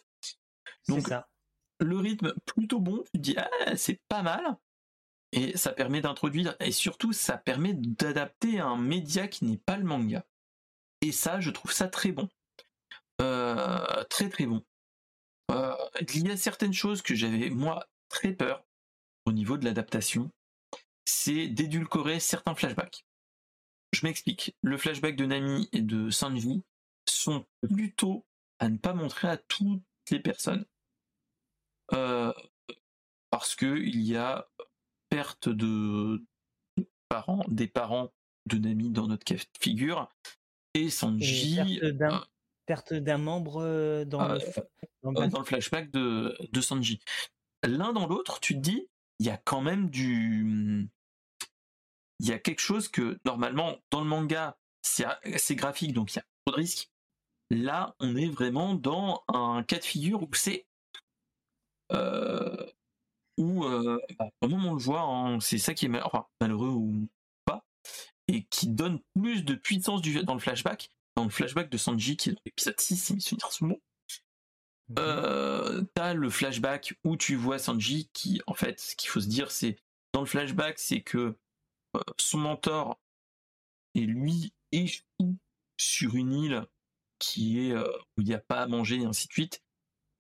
Donc, 0.88 1.08
ça. 1.08 1.30
le 1.80 1.98
rythme 1.98 2.34
plutôt 2.46 2.80
bon, 2.80 3.04
tu 3.06 3.12
te 3.14 3.18
dis, 3.18 3.36
ah, 3.38 3.76
c'est 3.76 4.02
pas 4.08 4.22
mal. 4.22 4.58
Et 5.32 5.58
ça 5.58 5.72
permet 5.72 6.02
d'introduire, 6.02 6.56
et 6.60 6.72
surtout, 6.72 7.14
ça 7.14 7.38
permet 7.38 7.74
d'adapter 7.74 8.60
un 8.60 8.78
média 8.78 9.28
qui 9.28 9.46
n'est 9.46 9.58
pas 9.58 9.78
le 9.78 9.84
manga. 9.84 10.26
Et 11.02 11.12
ça, 11.12 11.40
je 11.40 11.52
trouve 11.52 11.72
ça 11.72 11.88
très 11.88 12.12
bon. 12.12 12.30
Euh, 13.22 14.04
très 14.10 14.30
très 14.30 14.46
bon. 14.46 14.64
Euh, 15.52 15.76
il 16.14 16.28
y 16.28 16.32
a 16.32 16.38
certaines 16.38 16.74
choses 16.74 17.02
que 17.02 17.16
j'avais, 17.16 17.50
moi, 17.50 17.88
très 18.10 18.34
peur 18.34 18.66
au 19.26 19.32
niveau 19.32 19.58
de 19.58 19.66
l'adaptation. 19.66 20.32
C'est 21.06 21.48
d'édulcorer 21.48 22.20
certains 22.20 22.56
flashbacks. 22.56 23.06
Je 23.94 24.06
m'explique. 24.06 24.56
Le 24.62 24.78
flashback 24.78 25.16
de 25.16 25.26
Nami 25.26 25.70
et 25.72 25.82
de 25.82 26.10
Sanji 26.10 26.64
sont 27.08 27.46
plutôt 27.62 28.26
à 28.60 28.70
ne 28.70 28.78
pas 28.78 28.94
montrer 28.94 29.28
à 29.30 29.38
toutes 29.38 29.84
les 30.12 30.20
personnes. 30.20 30.66
Euh, 31.94 32.34
parce 33.30 33.56
que 33.56 33.78
il 33.78 34.02
y 34.02 34.18
a 34.18 34.50
perte 35.10 35.50
de 35.50 36.26
parents, 37.10 37.46
des 37.48 37.68
parents 37.68 38.12
de 38.48 38.58
Nami 38.58 38.90
dans 38.90 39.08
notre 39.08 39.24
cas 39.24 39.36
de 39.36 39.44
figure, 39.60 40.10
et 40.74 40.90
Sanji. 40.90 41.80
perte 42.66 42.94
d'un 42.94 43.18
membre 43.18 43.62
euh, 43.62 44.06
dans, 44.06 44.28
le, 44.28 44.40
euh, 44.42 44.62
dans, 45.04 45.40
le, 45.40 45.46
flashback 45.46 45.92
de, 45.92 46.36
de 46.52 46.62
Sanji. 46.62 47.00
L'un 47.64 47.94
dans 47.94 48.08
l'autre, 48.08 48.40
tu 48.40 48.56
te 48.56 48.60
dis, 48.60 48.88
il 49.20 49.26
y 49.26 49.30
a 49.30 49.38
quand 49.38 49.62
même 49.62 49.90
du. 49.90 50.90
Il 52.20 52.28
y 52.28 52.32
a 52.32 52.40
quelque 52.40 52.62
chose 52.62 52.88
que 52.88 53.20
normalement, 53.26 53.78
dans 53.92 54.02
le 54.02 54.08
manga, 54.08 54.58
c'est 54.82 55.56
graphique, 55.56 55.94
donc 55.94 56.14
il 56.14 56.18
y 56.18 56.20
a 56.20 56.26
trop 56.46 56.56
de 56.56 56.62
risques. 56.62 56.90
Là, 57.50 57.96
on 58.00 58.16
est 58.16 58.30
vraiment 58.30 58.74
dans 58.76 59.24
un 59.28 59.64
cas 59.64 59.80
de 59.80 59.84
figure 59.84 60.24
où 60.24 60.30
c'est. 60.34 60.66
Euh, 61.92 62.66
où, 63.38 63.66
euh, 63.66 64.00
bah, 64.18 64.30
on 64.42 64.74
le 64.74 64.80
voit, 64.80 65.02
hein, 65.02 65.40
c'est 65.40 65.58
ça 65.58 65.74
qui 65.74 65.86
est 65.86 65.90
malheureux 65.90 66.70
ou 66.70 67.08
pas, 67.44 67.66
et 68.28 68.46
qui 68.46 68.68
donne 68.68 69.02
plus 69.14 69.44
de 69.44 69.56
puissance 69.56 70.02
du, 70.02 70.24
dans 70.24 70.34
le 70.34 70.40
flashback. 70.40 70.90
Dans 71.16 71.26
le 71.26 71.30
flashback 71.30 71.70
de 71.70 71.78
Sanji, 71.78 72.18
qui 72.18 72.30
est 72.30 72.34
dans 72.34 72.42
l'épisode 72.46 72.80
6, 72.80 72.98
si 72.98 73.14
mes 73.14 73.20
souvenirs 73.20 73.52
sont 73.52 73.68
bons. 73.68 73.82
Euh, 75.00 75.84
t'as 75.96 76.14
le 76.14 76.30
flashback 76.30 76.96
où 77.04 77.18
tu 77.18 77.36
vois 77.36 77.58
Sanji 77.58 78.10
qui, 78.14 78.42
en 78.48 78.54
fait, 78.54 78.80
ce 78.80 78.96
qu'il 78.96 79.10
faut 79.10 79.20
se 79.20 79.28
dire, 79.28 79.52
c'est 79.52 79.78
dans 80.14 80.22
le 80.22 80.28
flashback, 80.28 80.78
c'est 80.80 81.02
que 81.02 81.36
euh, 81.96 82.00
son 82.18 82.38
mentor 82.38 83.00
et 83.96 84.02
lui 84.02 84.54
échoue 84.72 85.38
sur 85.78 86.16
une 86.16 86.34
île 86.34 86.66
qui 87.20 87.68
est 87.68 87.72
euh, 87.72 87.88
où 88.18 88.22
il 88.22 88.28
n'y 88.28 88.34
a 88.34 88.40
pas 88.40 88.62
à 88.62 88.68
manger 88.68 89.02
et 89.02 89.06
ainsi 89.06 89.28
de 89.28 89.34
suite. 89.34 89.64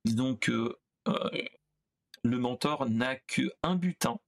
Donc 0.05 0.47
le 0.47 2.37
mentor 2.37 2.89
n'a 2.89 3.15
qu'un 3.15 3.75
butin. 3.75 4.19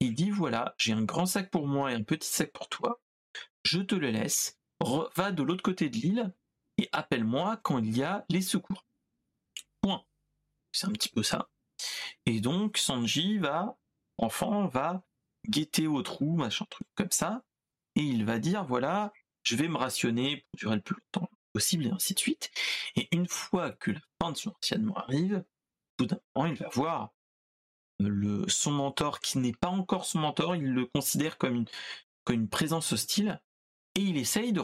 Il 0.00 0.14
dit 0.14 0.30
voilà, 0.30 0.74
j'ai 0.78 0.92
un 0.92 1.04
grand 1.04 1.26
sac 1.26 1.50
pour 1.50 1.66
moi 1.66 1.92
et 1.92 1.94
un 1.94 2.02
petit 2.02 2.28
sac 2.28 2.52
pour 2.52 2.68
toi. 2.68 3.00
Je 3.64 3.80
te 3.80 3.94
le 3.94 4.10
laisse. 4.10 4.58
Va 5.14 5.32
de 5.32 5.42
l'autre 5.42 5.62
côté 5.62 5.88
de 5.88 5.96
l'île 5.96 6.34
et 6.78 6.88
appelle-moi 6.92 7.60
quand 7.62 7.78
il 7.78 7.96
y 7.96 8.02
a 8.02 8.24
les 8.28 8.42
secours. 8.42 8.84
C'est 10.72 10.86
un 10.86 10.92
petit 10.92 11.08
peu 11.08 11.22
ça. 11.22 11.48
Et 12.26 12.40
donc 12.40 12.78
Sanji 12.78 13.38
va, 13.38 13.78
enfant, 14.18 14.66
va 14.66 15.04
guetter 15.48 15.86
au 15.86 16.02
trou, 16.02 16.36
machin 16.36 16.66
truc 16.70 16.86
comme 16.94 17.10
ça, 17.10 17.44
et 17.96 18.02
il 18.02 18.24
va 18.24 18.38
dire 18.38 18.64
voilà, 18.64 19.12
je 19.42 19.56
vais 19.56 19.68
me 19.68 19.76
rationner 19.76 20.38
pour 20.38 20.58
durer 20.58 20.76
le 20.76 20.82
plus 20.82 20.96
longtemps 20.96 21.30
possible 21.52 21.86
et 21.86 21.90
ainsi 21.90 22.14
de 22.14 22.18
suite. 22.18 22.50
Et 22.96 23.08
une 23.12 23.28
fois 23.28 23.72
que 23.72 23.90
la 23.90 24.00
fin 24.20 24.32
de 24.32 24.36
son 24.36 24.54
anciennement 24.58 24.96
arrive, 24.96 25.44
tout 25.96 26.06
d'un 26.06 26.18
moment, 26.34 26.46
il 26.46 26.54
va 26.54 26.68
voir 26.70 27.12
euh, 28.00 28.44
son 28.48 28.72
mentor 28.72 29.20
qui 29.20 29.38
n'est 29.38 29.52
pas 29.52 29.68
encore 29.68 30.06
son 30.06 30.20
mentor, 30.20 30.56
il 30.56 30.72
le 30.72 30.86
considère 30.86 31.38
comme 31.38 31.66
une, 32.30 32.48
présence 32.48 32.92
hostile 32.92 33.40
et 33.94 34.00
il 34.00 34.16
essaye 34.16 34.52
de 34.52 34.62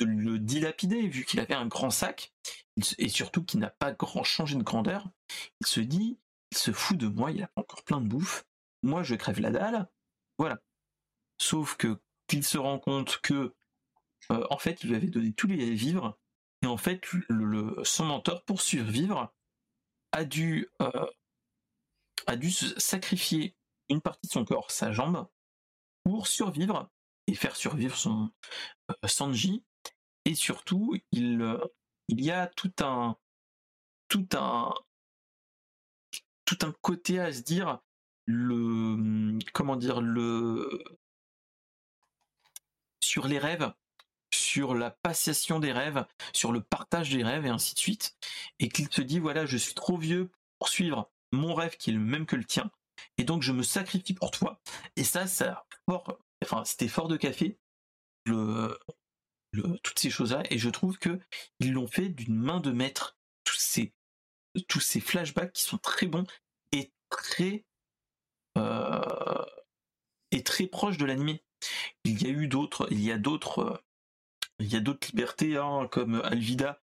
le 0.00 0.38
dilapider 0.38 1.06
vu 1.08 1.24
qu'il 1.24 1.40
avait 1.40 1.54
un 1.54 1.66
grand 1.66 1.90
sac 1.90 2.34
et 2.98 3.08
surtout 3.08 3.44
qu'il 3.44 3.60
n'a 3.60 3.70
pas 3.70 3.92
grand 3.92 4.24
changé 4.24 4.56
de 4.56 4.62
grandeur. 4.62 5.08
Il 5.60 5.66
se 5.66 5.80
dit, 5.80 6.18
il 6.50 6.58
se 6.58 6.72
fout 6.72 6.96
de 6.96 7.08
moi, 7.08 7.30
il 7.30 7.42
a 7.42 7.50
encore 7.56 7.82
plein 7.84 8.00
de 8.00 8.08
bouffe. 8.08 8.44
Moi, 8.82 9.02
je 9.02 9.14
crève 9.14 9.40
la 9.40 9.50
dalle. 9.50 9.88
Voilà. 10.38 10.58
Sauf 11.38 11.76
qu'il 11.76 12.44
se 12.44 12.58
rend 12.58 12.78
compte 12.78 13.18
que 13.22 13.54
euh, 14.30 14.46
en 14.50 14.58
fait, 14.58 14.82
il 14.82 14.90
lui 14.90 14.96
avait 14.96 15.08
donné 15.08 15.32
tous 15.32 15.46
les 15.46 15.74
vivres, 15.74 16.18
et 16.62 16.66
en 16.66 16.76
fait, 16.76 17.00
le, 17.28 17.76
son 17.84 18.06
mentor, 18.06 18.42
pour 18.44 18.60
survivre, 18.60 19.32
a 20.12 20.24
dû, 20.24 20.68
euh, 20.80 21.06
a 22.26 22.36
dû 22.36 22.50
sacrifier 22.50 23.56
une 23.88 24.00
partie 24.00 24.26
de 24.26 24.32
son 24.32 24.44
corps, 24.44 24.70
sa 24.70 24.92
jambe, 24.92 25.28
pour 26.04 26.26
survivre 26.26 26.90
et 27.26 27.34
faire 27.34 27.56
survivre 27.56 27.96
son 27.96 28.30
euh, 28.90 29.08
Sanji. 29.08 29.64
Et 30.24 30.34
surtout, 30.34 30.96
il, 31.12 31.58
il 32.08 32.24
y 32.24 32.30
a 32.30 32.46
tout 32.46 32.72
un, 32.80 33.16
tout 34.08 34.28
un, 34.34 34.72
tout 36.44 36.58
un 36.62 36.72
côté 36.82 37.20
à 37.20 37.32
se 37.32 37.42
dire 37.42 37.80
le, 38.26 39.38
comment 39.52 39.76
dire 39.76 40.00
le, 40.00 40.82
sur 43.00 43.26
les 43.26 43.38
rêves 43.38 43.72
sur 44.34 44.74
la 44.74 44.90
passation 44.90 45.60
des 45.60 45.72
rêves, 45.72 46.04
sur 46.32 46.52
le 46.52 46.60
partage 46.60 47.10
des 47.10 47.22
rêves 47.22 47.46
et 47.46 47.50
ainsi 47.50 47.74
de 47.74 47.80
suite, 47.80 48.16
et 48.58 48.68
qu'il 48.68 48.92
se 48.92 49.00
dit 49.00 49.18
voilà, 49.18 49.46
je 49.46 49.56
suis 49.56 49.74
trop 49.74 49.96
vieux 49.96 50.30
pour 50.58 50.68
suivre 50.68 51.10
mon 51.32 51.54
rêve 51.54 51.76
qui 51.76 51.90
est 51.90 51.94
le 51.94 52.00
même 52.00 52.26
que 52.26 52.36
le 52.36 52.44
tien, 52.44 52.70
et 53.18 53.24
donc 53.24 53.42
je 53.42 53.52
me 53.52 53.62
sacrifie 53.62 54.14
pour 54.14 54.30
toi. 54.30 54.60
Et 54.96 55.04
ça, 55.04 55.26
ça 55.26 55.66
fort, 55.88 56.18
c'était 56.64 56.88
fort 56.88 57.08
de 57.08 57.16
café, 57.16 57.58
toutes 59.82 59.98
ces 59.98 60.10
choses-là, 60.10 60.42
et 60.50 60.58
je 60.58 60.70
trouve 60.70 60.98
que 60.98 61.20
ils 61.60 61.72
l'ont 61.72 61.86
fait 61.86 62.08
d'une 62.08 62.36
main 62.36 62.60
de 62.60 62.70
maître. 62.70 63.18
Tous 63.44 63.58
ces, 63.58 63.92
tous 64.68 64.80
ces 64.80 65.00
flashbacks 65.00 65.52
qui 65.52 65.62
sont 65.62 65.78
très 65.78 66.06
bons 66.06 66.26
et 66.72 66.92
très 67.10 67.64
euh, 68.58 69.44
et 70.32 70.42
très 70.42 70.66
proches 70.66 70.98
de 70.98 71.04
l'animé. 71.04 71.44
Il 72.04 72.22
y 72.22 72.26
a 72.26 72.30
eu 72.30 72.48
d'autres, 72.48 72.88
il 72.90 73.00
y 73.00 73.12
a 73.12 73.18
d'autres 73.18 73.82
il 74.58 74.72
y 74.72 74.76
a 74.76 74.80
d'autres 74.80 75.08
libertés, 75.08 75.56
hein, 75.56 75.88
comme 75.90 76.20
Alvida, 76.24 76.80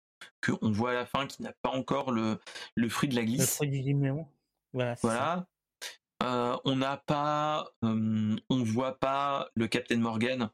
qu'on 0.44 0.72
voit 0.72 0.90
à 0.90 0.94
la 0.94 1.06
fin, 1.06 1.26
qui 1.26 1.42
n'a 1.42 1.52
pas 1.62 1.70
encore 1.70 2.10
le, 2.10 2.38
le 2.74 2.88
fruit 2.88 3.08
de 3.08 3.14
la 3.14 3.24
glisse. 3.24 3.40
Le 3.40 3.46
fruit 3.46 3.68
du 3.68 3.80
Voilà. 4.72 4.96
voilà. 5.02 5.46
Euh, 6.22 6.56
on 6.64 6.76
n'a 6.76 6.98
pas, 6.98 7.72
euh, 7.84 8.36
on 8.50 8.62
voit 8.62 8.98
pas 8.98 9.50
le 9.54 9.68
Captain 9.68 9.96
Morgan. 9.96 10.50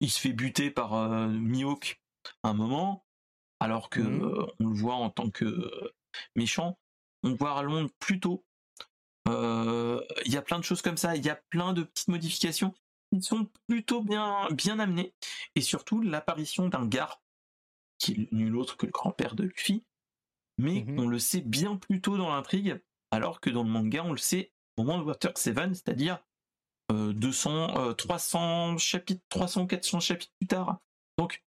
Il 0.00 0.10
se 0.10 0.20
fait 0.20 0.32
buter 0.32 0.70
par 0.70 0.94
euh, 0.94 1.28
Mihawk 1.28 2.00
un 2.42 2.54
moment, 2.54 3.04
alors 3.60 3.90
que 3.90 4.00
mmh. 4.00 4.24
euh, 4.24 4.46
on 4.60 4.68
le 4.68 4.74
voit 4.74 4.94
en 4.94 5.10
tant 5.10 5.30
que 5.30 5.70
méchant. 6.34 6.78
On 7.22 7.34
voit 7.34 7.50
Arlong 7.50 7.88
plus 7.98 8.20
tôt. 8.20 8.44
Il 9.26 10.32
y 10.32 10.36
a 10.36 10.42
plein 10.42 10.58
de 10.58 10.64
choses 10.64 10.82
comme 10.82 10.96
ça. 10.96 11.14
Il 11.16 11.24
y 11.24 11.30
a 11.30 11.36
plein 11.36 11.72
de 11.72 11.82
petites 11.82 12.08
modifications 12.08 12.74
ils 13.12 13.22
sont 13.22 13.48
plutôt 13.66 14.02
bien, 14.02 14.48
bien 14.52 14.78
amenés. 14.78 15.14
Et 15.54 15.60
surtout, 15.60 16.00
l'apparition 16.00 16.68
d'un 16.68 16.86
Gar, 16.86 17.22
qui 17.98 18.12
est 18.12 18.32
nul 18.32 18.56
autre 18.56 18.76
que 18.76 18.86
le 18.86 18.92
grand-père 18.92 19.34
de 19.34 19.44
Luffy, 19.44 19.84
mais 20.58 20.84
mhm. 20.86 20.98
on 21.00 21.08
le 21.08 21.18
sait 21.18 21.40
bien 21.40 21.76
plus 21.76 22.00
tôt 22.00 22.16
dans 22.16 22.30
l'intrigue, 22.30 22.80
alors 23.10 23.40
que 23.40 23.50
dans 23.50 23.64
le 23.64 23.70
manga, 23.70 24.04
on 24.04 24.12
le 24.12 24.18
sait 24.18 24.52
au 24.76 24.84
moment 24.84 24.98
de 24.98 25.04
Water 25.04 25.36
7, 25.36 25.74
c'est-à-dire 25.74 26.22
200, 26.90 27.94
300 27.94 28.78
chapitres, 28.78 29.22
300, 29.28 29.66
400 29.66 30.00
chapitres 30.00 30.32
plus 30.38 30.48
tard. 30.48 30.80
Donc, 31.18 31.42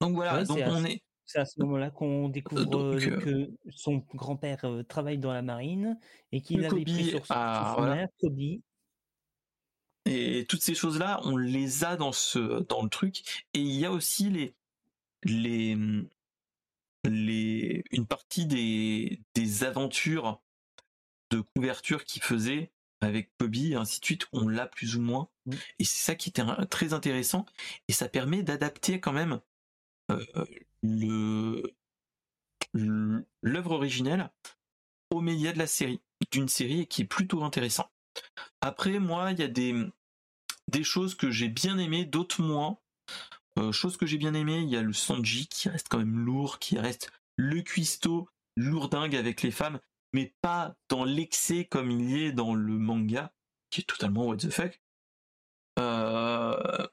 donc 0.00 0.14
voilà, 0.14 0.44
donc 0.44 0.58
on 0.66 0.84
est. 0.84 1.02
C'est 1.26 1.38
à 1.38 1.44
ce 1.44 1.60
moment-là 1.60 1.90
qu'on 1.90 2.28
découvre 2.28 2.62
euh, 2.76 2.98
euh, 2.98 3.20
que 3.20 3.50
son 3.70 4.04
grand-père 4.14 4.64
euh, 4.64 4.82
travaille 4.82 5.18
dans 5.18 5.32
la 5.32 5.42
marine 5.42 5.96
et 6.32 6.40
qu'il 6.40 6.64
avait 6.64 6.82
pris 6.82 7.04
sur, 7.04 7.24
son 7.24 7.82
mère, 7.82 8.08
Kobe, 8.20 8.40
et 10.06 10.44
toutes 10.48 10.62
ces 10.62 10.74
choses-là, 10.74 11.20
on 11.22 11.36
les 11.36 11.84
a 11.84 11.94
dans 11.94 12.10
ce 12.10 12.64
dans 12.64 12.82
le 12.82 12.88
truc. 12.88 13.46
Et 13.54 13.60
il 13.60 13.76
y 13.76 13.84
a 13.84 13.92
aussi 13.92 14.28
les 14.28 14.54
les 15.22 15.78
les 17.04 17.84
une 17.92 18.06
partie 18.06 18.46
des 18.46 19.20
des 19.34 19.62
aventures 19.62 20.40
de 21.30 21.42
couverture 21.54 22.04
qu'il 22.04 22.22
faisait 22.22 22.72
avec 23.00 23.30
Bobby 23.38 23.72
et 23.72 23.76
ainsi 23.76 24.00
de 24.00 24.04
suite. 24.04 24.26
On 24.32 24.48
l'a 24.48 24.66
plus 24.66 24.96
ou 24.96 25.00
moins. 25.00 25.28
Mmh. 25.46 25.52
Et 25.78 25.84
c'est 25.84 26.04
ça 26.04 26.14
qui 26.14 26.30
était 26.30 26.44
très 26.68 26.92
intéressant. 26.92 27.46
Et 27.88 27.92
ça 27.92 28.08
permet 28.08 28.42
d'adapter 28.42 29.00
quand 29.00 29.12
même 29.12 29.40
euh, 30.10 30.24
le 30.82 31.62
l'œuvre 33.42 33.72
originelle 33.72 34.30
au 35.10 35.20
média 35.20 35.52
de 35.52 35.58
la 35.58 35.66
série, 35.66 36.00
d'une 36.30 36.48
série 36.48 36.86
qui 36.86 37.02
est 37.02 37.06
plutôt 37.06 37.42
intéressant. 37.42 37.90
Après, 38.60 38.98
moi, 38.98 39.32
il 39.32 39.40
y 39.40 39.42
a 39.42 39.48
des, 39.48 39.74
des 40.68 40.84
choses 40.84 41.14
que 41.14 41.30
j'ai 41.30 41.48
bien 41.48 41.78
aimées, 41.78 42.04
d'autres 42.04 42.42
moins. 42.42 42.78
Euh, 43.58 43.72
chose 43.72 43.96
que 43.96 44.06
j'ai 44.06 44.18
bien 44.18 44.34
aimé, 44.34 44.58
il 44.58 44.68
y 44.68 44.76
a 44.76 44.82
le 44.82 44.92
Sanji 44.92 45.48
qui 45.48 45.68
reste 45.68 45.88
quand 45.88 45.98
même 45.98 46.24
lourd, 46.24 46.58
qui 46.60 46.78
reste 46.78 47.10
le 47.36 47.60
cuistot 47.62 48.28
lourdingue 48.56 49.16
avec 49.16 49.42
les 49.42 49.50
femmes, 49.50 49.80
mais 50.12 50.34
pas 50.40 50.74
dans 50.88 51.04
l'excès 51.04 51.64
comme 51.64 51.90
il 51.90 52.10
y 52.10 52.24
est 52.24 52.32
dans 52.32 52.54
le 52.54 52.78
manga, 52.78 53.32
qui 53.70 53.82
est 53.82 53.84
totalement 53.84 54.26
what 54.26 54.36
the 54.36 54.50
fuck. 54.50 54.80
Euh, 55.78 56.86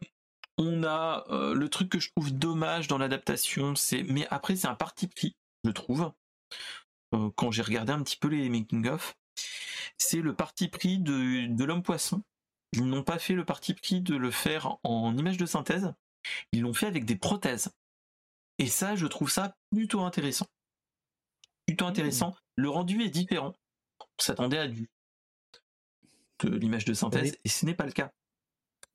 on 0.57 0.84
a 0.84 1.26
euh, 1.30 1.53
le 1.53 1.69
truc 1.69 1.89
que 1.89 1.99
je 1.99 2.11
trouve 2.11 2.31
dommage 2.34 2.88
dans 2.88 2.98
l'adaptation, 2.98 3.76
c'est 3.76 4.03
mais 4.03 4.27
après 4.30 4.56
c'est 4.56 4.68
un 4.68 4.76
parti 4.76 5.07
pris, 5.07 5.35
je 5.64 5.72
trouve. 5.72 6.11
quand 7.35 7.52
j'ai 7.52 7.61
regardé 7.61 7.94
un 7.94 8.03
petit 8.03 8.18
peu 8.18 8.27
les 8.27 8.49
making 8.49 8.88
of, 8.88 9.18
c'est 9.98 10.22
le 10.22 10.35
parti 10.35 10.68
pris 10.68 10.99
de, 10.99 11.48
de 11.48 11.64
l'homme 11.64 11.84
poisson. 11.84 12.23
Ils 12.73 12.85
n'ont 12.85 13.03
pas 13.03 13.19
fait 13.19 13.34
le 13.34 13.45
parti 13.45 13.73
pris 13.73 14.02
de 14.02 14.15
le 14.15 14.31
faire 14.31 14.77
en 14.84 15.15
image 15.18 15.38
de 15.38 15.45
synthèse. 15.45 15.94
Ils 16.52 16.61
l'ont 16.61 16.73
fait 16.73 16.88
avec 16.88 17.06
des 17.06 17.15
prothèses. 17.15 17.72
Et 18.60 18.68
ça, 18.68 18.95
je 18.95 19.07
trouve 19.07 19.30
ça 19.30 19.56
plutôt 19.72 20.02
intéressant. 20.02 20.48
Plutôt 21.68 21.85
mmh. 21.85 21.89
intéressant. 21.89 22.35
Le 22.56 22.69
rendu 22.69 23.03
est 23.03 23.10
différent. 23.10 23.53
On 23.99 24.06
s'attendait 24.23 24.57
à 24.57 24.68
du 24.68 24.89
de 26.44 26.56
l'image 26.56 26.85
de 26.85 26.94
synthèse 26.94 27.38
et 27.44 27.49
ce 27.49 27.65
n'est 27.65 27.73
pas 27.73 27.85
le 27.85 27.91
cas. 27.91 28.11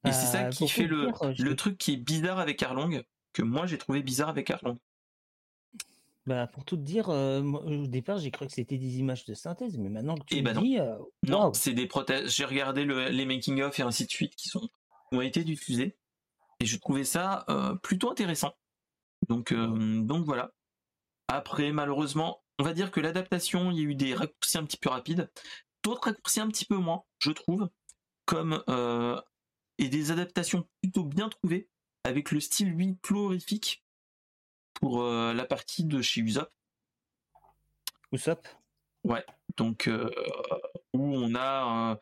Et 0.05 0.13
c'est 0.13 0.27
ça 0.27 0.47
euh, 0.47 0.51
qui 0.51 0.69
fait 0.69 0.87
le, 0.87 1.11
le 1.39 1.57
truc 1.57 1.77
qui 1.79 1.95
est 1.95 1.97
bizarre 1.97 2.39
avec 2.39 2.63
Arlong, 2.63 3.03
que 3.33 3.43
moi 3.43 3.67
j'ai 3.67 3.79
trouvé 3.79 4.03
bizarre 4.03 4.29
avec 4.29 4.51
Arlong. 4.51 4.79
Bah, 6.25 6.47
pour 6.47 6.65
tout 6.65 6.77
te 6.77 6.83
dire, 6.83 7.11
euh, 7.11 7.43
au 7.43 7.87
départ, 7.89 8.19
j'ai 8.19 8.31
cru 8.31 8.47
que 8.47 8.53
c'était 8.53 8.79
des 8.79 8.99
images 8.99 9.25
de 9.25 9.35
synthèse, 9.35 9.77
mais 9.77 9.89
maintenant 9.89 10.15
que 10.15 10.25
tu 10.25 10.37
eh 10.37 10.43
ben 10.43 10.61
dis, 10.61 10.79
euh, 10.79 10.97
non, 11.27 11.53
c'est 11.53 11.73
des 11.73 11.87
prothèses. 11.87 12.33
J'ai 12.33 12.45
regardé 12.45 12.85
les 12.85 13.27
making 13.27 13.61
of 13.63 13.79
et 13.79 13.83
ainsi 13.83 14.07
de 14.07 14.11
suite 14.11 14.37
qui 14.37 14.49
sont 14.49 14.69
ont 15.11 15.21
été 15.21 15.45
diffusés 15.45 15.99
et 16.61 16.65
je 16.65 16.79
trouvais 16.79 17.05
ça 17.05 17.45
euh, 17.49 17.75
plutôt 17.75 18.11
intéressant. 18.11 18.55
Donc, 19.29 19.53
donc 19.53 20.25
voilà. 20.25 20.53
Après, 21.29 21.73
malheureusement, 21.73 22.42
on 22.63 22.65
va 22.65 22.73
dire 22.73 22.91
que 22.91 23.01
l'adaptation, 23.01 23.71
il 23.71 23.79
y 23.79 23.81
a 23.81 23.85
eu 23.85 23.95
des 23.95 24.15
raccourcis 24.15 24.59
un 24.59 24.65
petit 24.65 24.77
peu 24.77 24.89
rapides, 24.89 25.31
d'autres 25.83 26.05
raccourcis 26.05 26.41
un 26.41 26.49
petit 26.49 26.65
peu 26.65 26.77
moins, 26.77 27.03
je 27.19 27.33
trouve, 27.33 27.69
comme 28.25 28.63
et 29.79 29.89
des 29.89 30.11
adaptations 30.11 30.69
plutôt 30.81 31.05
bien 31.05 31.29
trouvées 31.29 31.69
avec 32.05 32.31
le 32.31 32.41
style 32.41 32.71
lui 32.71 32.97
chlorifique 33.03 33.85
pour 34.75 35.03
euh, 35.03 35.33
la 35.33 35.45
partie 35.45 35.85
de 35.85 36.03
chez 36.03 36.21
Usopp. 36.21 36.53
Usopp? 38.13 38.47
Ouais, 39.05 39.25
donc 39.57 39.89
euh, 39.89 40.11
où 40.93 41.15
on 41.15 41.35
a 41.35 42.01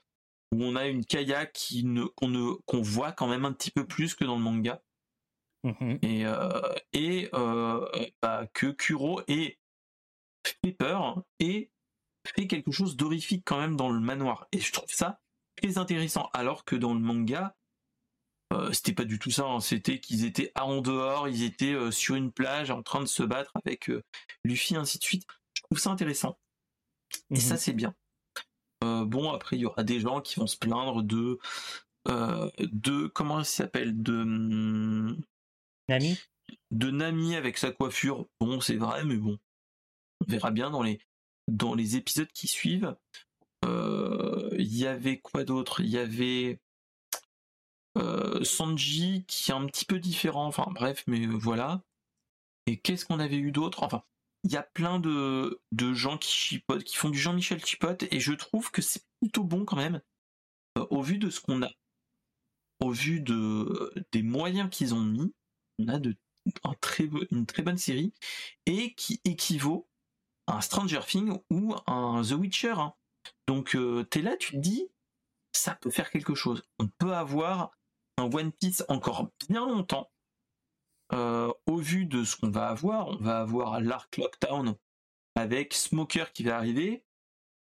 où 0.53 0.65
on 0.65 0.77
a 0.77 0.87
une 0.87 1.05
Kaya 1.05 1.47
qui 1.47 1.85
ne 1.85 2.05
qu'on 2.05 2.28
ne 2.28 2.55
qu'on 2.66 2.82
voit 2.82 3.12
quand 3.12 3.28
même 3.28 3.45
un 3.45 3.53
petit 3.53 3.70
peu 3.70 3.87
plus 3.87 4.15
que 4.15 4.24
dans 4.24 4.37
le 4.37 4.43
manga. 4.43 4.82
Mm-hmm. 5.65 5.99
Et 6.03 6.27
euh, 6.27 6.73
et 6.93 7.31
bah, 8.23 8.47
que 8.53 8.66
Kuro 8.66 9.23
est 9.28 9.59
fait 10.65 10.73
peur 10.73 11.23
et 11.39 11.71
fait 12.27 12.47
quelque 12.47 12.71
chose 12.71 12.97
d'horrifique 12.97 13.43
quand 13.45 13.59
même 13.59 13.77
dans 13.77 13.91
le 13.91 14.01
manoir. 14.01 14.47
Et 14.53 14.61
je 14.61 14.73
trouve 14.73 14.91
ça 14.91 15.21
très 15.57 15.79
intéressant. 15.79 16.29
Alors 16.33 16.65
que 16.65 16.77
dans 16.77 16.95
le 16.95 17.01
manga, 17.01 17.57
euh, 18.53 18.73
c'était 18.73 18.93
pas 18.93 19.05
du 19.05 19.19
tout 19.19 19.31
ça, 19.31 19.47
hein. 19.47 19.61
c'était 19.61 20.01
qu'ils 20.01 20.25
étaient 20.25 20.51
en 20.57 20.81
dehors, 20.81 21.29
ils 21.29 21.45
étaient 21.45 21.73
euh, 21.73 21.93
sur 21.93 22.17
une 22.17 22.33
plage 22.33 22.71
en 22.71 22.83
train 22.83 23.01
de 23.01 23.07
se 23.07 23.23
battre 23.23 23.53
avec 23.65 23.89
euh, 23.91 24.03
Luffy, 24.45 24.75
ainsi 24.75 24.99
de 24.99 25.05
suite. 25.05 25.25
Je 25.55 25.63
trouve 25.63 25.79
ça 25.79 25.91
intéressant. 25.91 26.37
Et 27.31 27.41
ça, 27.41 27.55
mhm. 27.55 27.61
c'est 27.61 27.73
bien. 27.73 27.95
bon, 28.83 29.33
après, 29.33 29.57
il 29.57 29.61
y 29.63 29.67
aura 29.67 29.85
des 29.85 30.01
gens 30.01 30.21
qui 30.21 30.39
vont 30.39 30.47
se 30.47 30.57
plaindre 30.57 31.03
de. 31.03 31.39
de 32.07 33.07
comment 33.09 33.41
il 33.41 33.45
s'appelle 33.45 34.01
De. 34.01 34.25
Nami 35.89 36.19
De 36.71 36.91
Nami 36.91 37.37
avec 37.37 37.59
sa 37.59 37.73
coiffure. 37.73 38.27
Bon, 38.41 38.61
c'est 38.61 38.77
vrai, 38.77 39.05
mais 39.05 39.17
bon. 39.17 39.39
On 40.21 40.31
verra 40.31 40.51
bien 40.51 40.71
dans 40.71 40.83
les, 40.83 41.01
dans 41.49 41.75
les 41.75 41.97
épisodes 41.97 42.33
qui 42.33 42.47
suivent. 42.47 42.97
Il 44.59 44.77
y 44.77 44.87
avait 44.87 45.19
quoi 45.19 45.45
d'autre? 45.45 45.81
Il 45.81 45.89
y 45.89 45.97
avait 45.97 46.61
euh, 47.97 48.45
Sanji 48.45 49.25
qui 49.27 49.51
est 49.51 49.55
un 49.55 49.65
petit 49.67 49.87
peu 49.87 49.99
différent, 49.99 50.47
enfin 50.47 50.67
bref, 50.71 51.03
mais 51.07 51.27
euh, 51.27 51.33
voilà. 51.33 51.83
Et 52.67 52.79
qu'est-ce 52.79 53.07
qu'on 53.07 53.21
avait 53.21 53.39
eu 53.39 53.53
d'autre? 53.53 53.83
Enfin, 53.83 54.03
il 54.45 54.53
y 54.53 54.57
a 54.57 54.63
plein 54.63 55.01
de, 55.01 55.61
de 55.73 55.95
gens 55.95 56.19
qui 56.19 56.31
chipotent, 56.31 56.85
qui 56.85 56.97
font 56.97 57.09
du 57.09 57.19
Jean-Michel 57.19 57.65
chipote, 57.65 58.05
et 58.11 58.21
je 58.21 58.33
trouve 58.33 58.71
que 58.71 58.83
c'est 58.83 59.03
plutôt 59.21 59.45
bon 59.45 59.65
quand 59.65 59.77
même, 59.77 60.03
euh, 60.79 60.87
au 60.91 61.03
vu 61.03 61.17
de 61.17 61.31
ce 61.31 61.41
qu'on 61.41 61.63
a, 61.63 61.71
au 62.81 62.91
vu 62.91 63.21
de, 63.21 63.93
des 64.13 64.23
moyens 64.23 64.69
qu'ils 64.71 64.95
ont 64.95 65.05
mis, 65.05 65.33
on 65.79 65.89
a 65.89 65.99
de, 65.99 66.17
un 66.65 66.75
très, 66.81 67.09
une 67.31 67.47
très 67.47 67.63
bonne 67.63 67.79
série, 67.79 68.13
et 68.67 68.95
qui 68.95 69.21
équivaut 69.25 69.89
un 70.51 70.61
Stranger 70.61 71.01
Things 71.07 71.39
ou 71.51 71.75
un 71.87 72.23
The 72.23 72.33
Witcher. 72.33 72.75
Hein. 72.77 72.95
Donc 73.47 73.77
t'es 74.11 74.23
là, 74.23 74.37
tu 74.37 74.53
te 74.53 74.57
dis, 74.59 74.89
ça 75.53 75.75
peut 75.75 75.91
faire 75.91 76.11
quelque 76.11 76.35
chose. 76.35 76.63
On 76.79 76.87
peut 76.87 77.15
avoir 77.15 77.73
One 78.19 78.53
Piece 78.53 78.85
encore 78.89 79.31
bien 79.49 79.67
longtemps. 79.67 80.11
Euh, 81.13 81.53
au 81.67 81.77
vu 81.77 82.07
de 82.07 82.23
ce 82.23 82.37
qu'on 82.37 82.51
va 82.51 82.69
avoir, 82.69 83.09
on 83.09 83.17
va 83.17 83.41
avoir 83.41 83.81
l'arc 83.81 84.17
Lockdown 84.17 84.77
avec 85.35 85.75
Smoker 85.75 86.33
qui 86.33 86.45
va 86.45 86.57
arriver. 86.57 87.05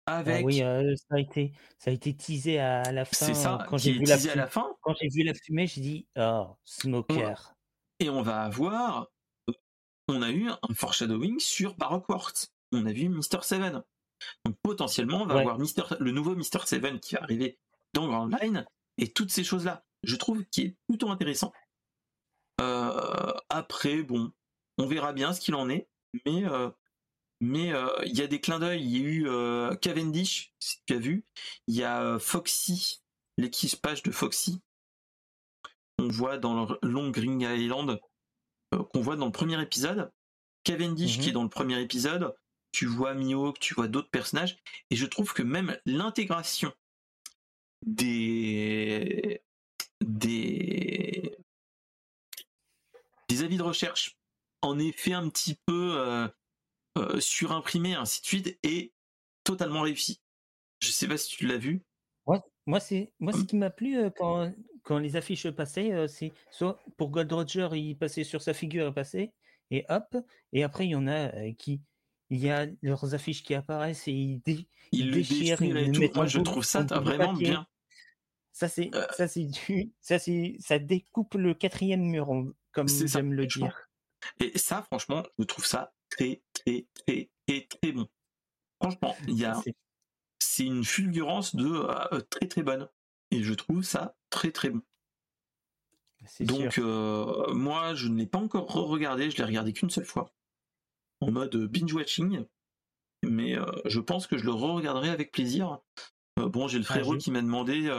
Ah 0.07 0.19
avec... 0.19 0.45
oui, 0.45 0.63
euh, 0.63 0.95
ça, 0.97 1.17
a 1.17 1.19
été, 1.19 1.53
ça 1.79 1.91
a 1.91 1.95
été 1.95 2.15
teasé 2.15 2.59
à 2.59 2.93
la 2.93 3.05
fin. 3.05 3.27
C'est 3.27 3.35
ça, 3.35 3.65
quand 3.69 3.79
j'ai 3.79 3.93
vu 3.93 4.05
la 4.05 4.17
à 4.17 4.35
la 4.35 4.47
fin. 4.47 4.69
Quand 4.83 4.95
j'ai 5.01 5.09
vu 5.09 5.23
la 5.23 5.35
fumée, 5.35 5.67
j'ai 5.67 5.81
dit 5.81 6.07
Oh, 6.19 6.57
Smoker. 6.65 7.55
Et 8.01 8.11
on 8.11 8.23
va 8.23 8.43
avoir. 8.43 9.09
On 10.09 10.23
a 10.23 10.31
eu 10.31 10.49
un 10.49 10.75
foreshadowing 10.75 11.39
sur 11.39 11.75
Baroque 11.75 12.09
Works. 12.09 12.49
On 12.73 12.87
a 12.87 12.93
vu 12.93 13.09
Mister 13.09 13.39
Seven. 13.43 13.83
Donc 14.45 14.57
potentiellement, 14.63 15.23
on 15.23 15.27
va 15.27 15.41
avoir 15.41 15.59
Mister, 15.59 15.83
le 16.01 16.11
nouveau 16.11 16.35
Mister 16.35 16.59
Seven 16.65 17.01
qui 17.01 17.15
va 17.15 17.23
arriver 17.23 17.59
dans 17.95 18.09
Grand 18.09 18.27
Line 18.27 18.67
et 18.99 19.13
toutes 19.13 19.31
ces 19.31 19.45
choses-là 19.45 19.85
je 20.03 20.17
trouve 20.17 20.45
qu'il 20.47 20.67
est 20.67 20.77
plutôt 20.89 21.11
intéressant. 21.11 21.53
Euh, 22.61 23.33
après, 23.49 24.03
bon, 24.03 24.33
on 24.79 24.87
verra 24.87 25.13
bien 25.13 25.33
ce 25.33 25.41
qu'il 25.41 25.55
en 25.55 25.69
est, 25.69 25.89
mais 26.27 26.45
euh, 26.45 26.71
mais 27.41 27.73
euh, 27.73 27.89
il 28.05 28.17
y 28.17 28.23
a 28.23 28.27
des 28.27 28.41
clins 28.41 28.59
d'œil. 28.59 28.83
Il 28.83 28.91
y 28.91 29.05
a 29.05 29.71
eu 29.73 29.79
Cavendish, 29.79 30.53
si 30.59 30.79
tu 30.87 30.95
as 30.95 30.99
vu. 30.99 31.25
Il 31.67 31.77
y 31.77 31.85
a 31.85 32.19
Foxy, 32.19 33.03
l'équipage 33.37 34.03
de 34.03 34.11
Foxy. 34.11 34.61
On 36.01 36.09
voit 36.09 36.39
dans 36.39 36.67
le 36.67 36.79
Long 36.83 37.11
Green 37.11 37.41
Island, 37.41 38.01
qu'on 38.71 39.01
voit 39.01 39.17
dans 39.17 39.27
le 39.27 39.33
premier 39.33 39.61
épisode. 39.61 40.13
Cavendish 40.65 41.19
qui 41.19 41.27
est 41.27 41.29
mhm. 41.29 41.35
dans 41.35 41.43
le 41.45 41.49
premier 41.49 41.81
épisode. 41.81 42.35
Tu 42.73 42.87
vois 42.87 43.15
Mihawk, 43.15 43.59
tu 43.59 43.75
vois 43.75 43.89
d'autres 43.89 44.11
personnages. 44.11 44.59
Et 44.91 44.97
je 44.97 45.07
trouve 45.07 45.33
que 45.33 45.43
même 45.43 45.79
l'intégration 45.87 46.73
des 47.87 49.43
des, 50.01 51.37
des 53.29 53.43
avis 53.43 53.57
de 53.57 53.63
recherche 53.63 54.19
en 54.63 54.79
effet 54.79 55.13
un 55.13 55.29
petit 55.29 55.57
peu 55.67 55.97
euh, 55.99 56.29
euh, 56.97 57.21
surimprimés, 57.21 57.95
ainsi 57.95 58.21
de 58.21 58.27
suite, 58.27 58.59
et 58.63 58.93
totalement 59.45 59.83
réussi. 59.83 60.21
Je 60.81 60.91
sais 60.91 61.09
pas 61.09 61.17
si 61.17 61.37
tu 61.37 61.47
l'as 61.47 61.59
vu. 61.59 61.83
moi, 62.67 62.81
c'est 62.81 63.13
moi 63.19 63.33
ce 63.33 63.39
hum. 63.39 63.47
qui 63.47 63.57
m'a 63.57 63.71
plu 63.71 63.99
euh, 63.99 64.11
quand, 64.11 64.53
quand 64.83 64.99
les 64.99 65.17
affiches 65.17 65.51
passaient, 65.51 66.07
c'est 66.09 66.33
soit 66.51 66.79
pour 66.97 67.11
Gold 67.11 67.33
Roger, 67.33 67.69
il 67.73 67.97
passait 67.97 68.25
sur 68.25 68.43
sa 68.43 68.55
figure, 68.55 68.89
il 68.89 68.95
passait, 68.95 69.33
et 69.71 69.85
hop, 69.89 70.17
et 70.53 70.63
après 70.63 70.87
il 70.87 70.91
y 70.91 70.95
en 70.95 71.07
a 71.07 71.53
qui 71.53 71.81
il 72.31 72.39
y 72.39 72.51
a 72.51 72.67
leurs 72.83 73.15
affiches 73.15 73.43
qui 73.43 73.55
apparaissent 73.55 74.07
et 74.09 74.13
ils, 74.13 74.43
ils, 74.93 75.11
déchirent, 75.11 75.61
Moi, 76.15 76.27
je 76.27 76.41
trouve 76.41 76.65
ça 76.65 76.83
vraiment 76.83 77.33
bien. 77.33 77.67
Ça, 78.53 78.69
c'est, 78.69 78.91
euh 78.95 79.07
ça, 79.17 79.29
c'est 79.29 79.49
ça, 80.01 80.19
c'est, 80.19 80.57
ça 80.59 80.79
découpe 80.79 81.35
le 81.35 81.55
quatrième 81.55 82.03
mur, 82.03 82.29
comme 82.73 82.89
j'aime 82.89 83.33
le 83.33 83.47
dire. 83.47 83.89
Et 84.41 84.59
ça, 84.59 84.83
franchement, 84.83 85.23
je 85.39 85.45
trouve 85.45 85.65
ça 85.65 85.95
très, 86.11 86.43
très, 86.53 86.87
très, 86.95 87.31
très, 87.47 87.67
très 87.67 87.93
bon. 87.93 88.09
Franchement, 88.81 89.17
il 89.29 89.39
y 89.39 89.45
a, 89.45 89.61
c'est 90.39 90.65
une 90.65 90.85
fulgurance 90.85 91.55
de 91.55 91.67
euh, 91.67 92.21
très, 92.31 92.49
très 92.49 92.63
bonne. 92.63 92.89
Et 93.31 93.43
je 93.43 93.55
trouve 93.55 93.83
ça 93.83 94.17
très, 94.31 94.51
très 94.51 94.71
bon. 94.71 94.83
Donc, 96.41 96.79
euh, 96.79 97.53
moi, 97.55 97.95
je 97.95 98.09
ne 98.09 98.17
l'ai 98.17 98.27
pas 98.27 98.39
encore 98.39 98.67
regardé, 98.67 99.31
je 99.31 99.37
l'ai 99.37 99.45
regardé 99.45 99.73
qu'une 99.73 99.91
seule 99.91 100.05
fois, 100.05 100.35
en 101.21 101.31
mode 101.31 101.57
binge-watching. 101.57 102.45
Mais 103.25 103.57
je 103.85 104.01
pense 104.01 104.27
que 104.27 104.39
je 104.39 104.45
le 104.45 104.53
re-regarderai 104.53 105.11
avec 105.11 105.33
plaisir. 105.33 105.79
bon, 106.37 106.69
j'ai 106.69 106.79
le 106.79 106.85
ah, 106.89 106.93
frérot 106.93 107.17
qui 107.17 107.31
m'a 107.31 107.43
demandé 107.43 107.91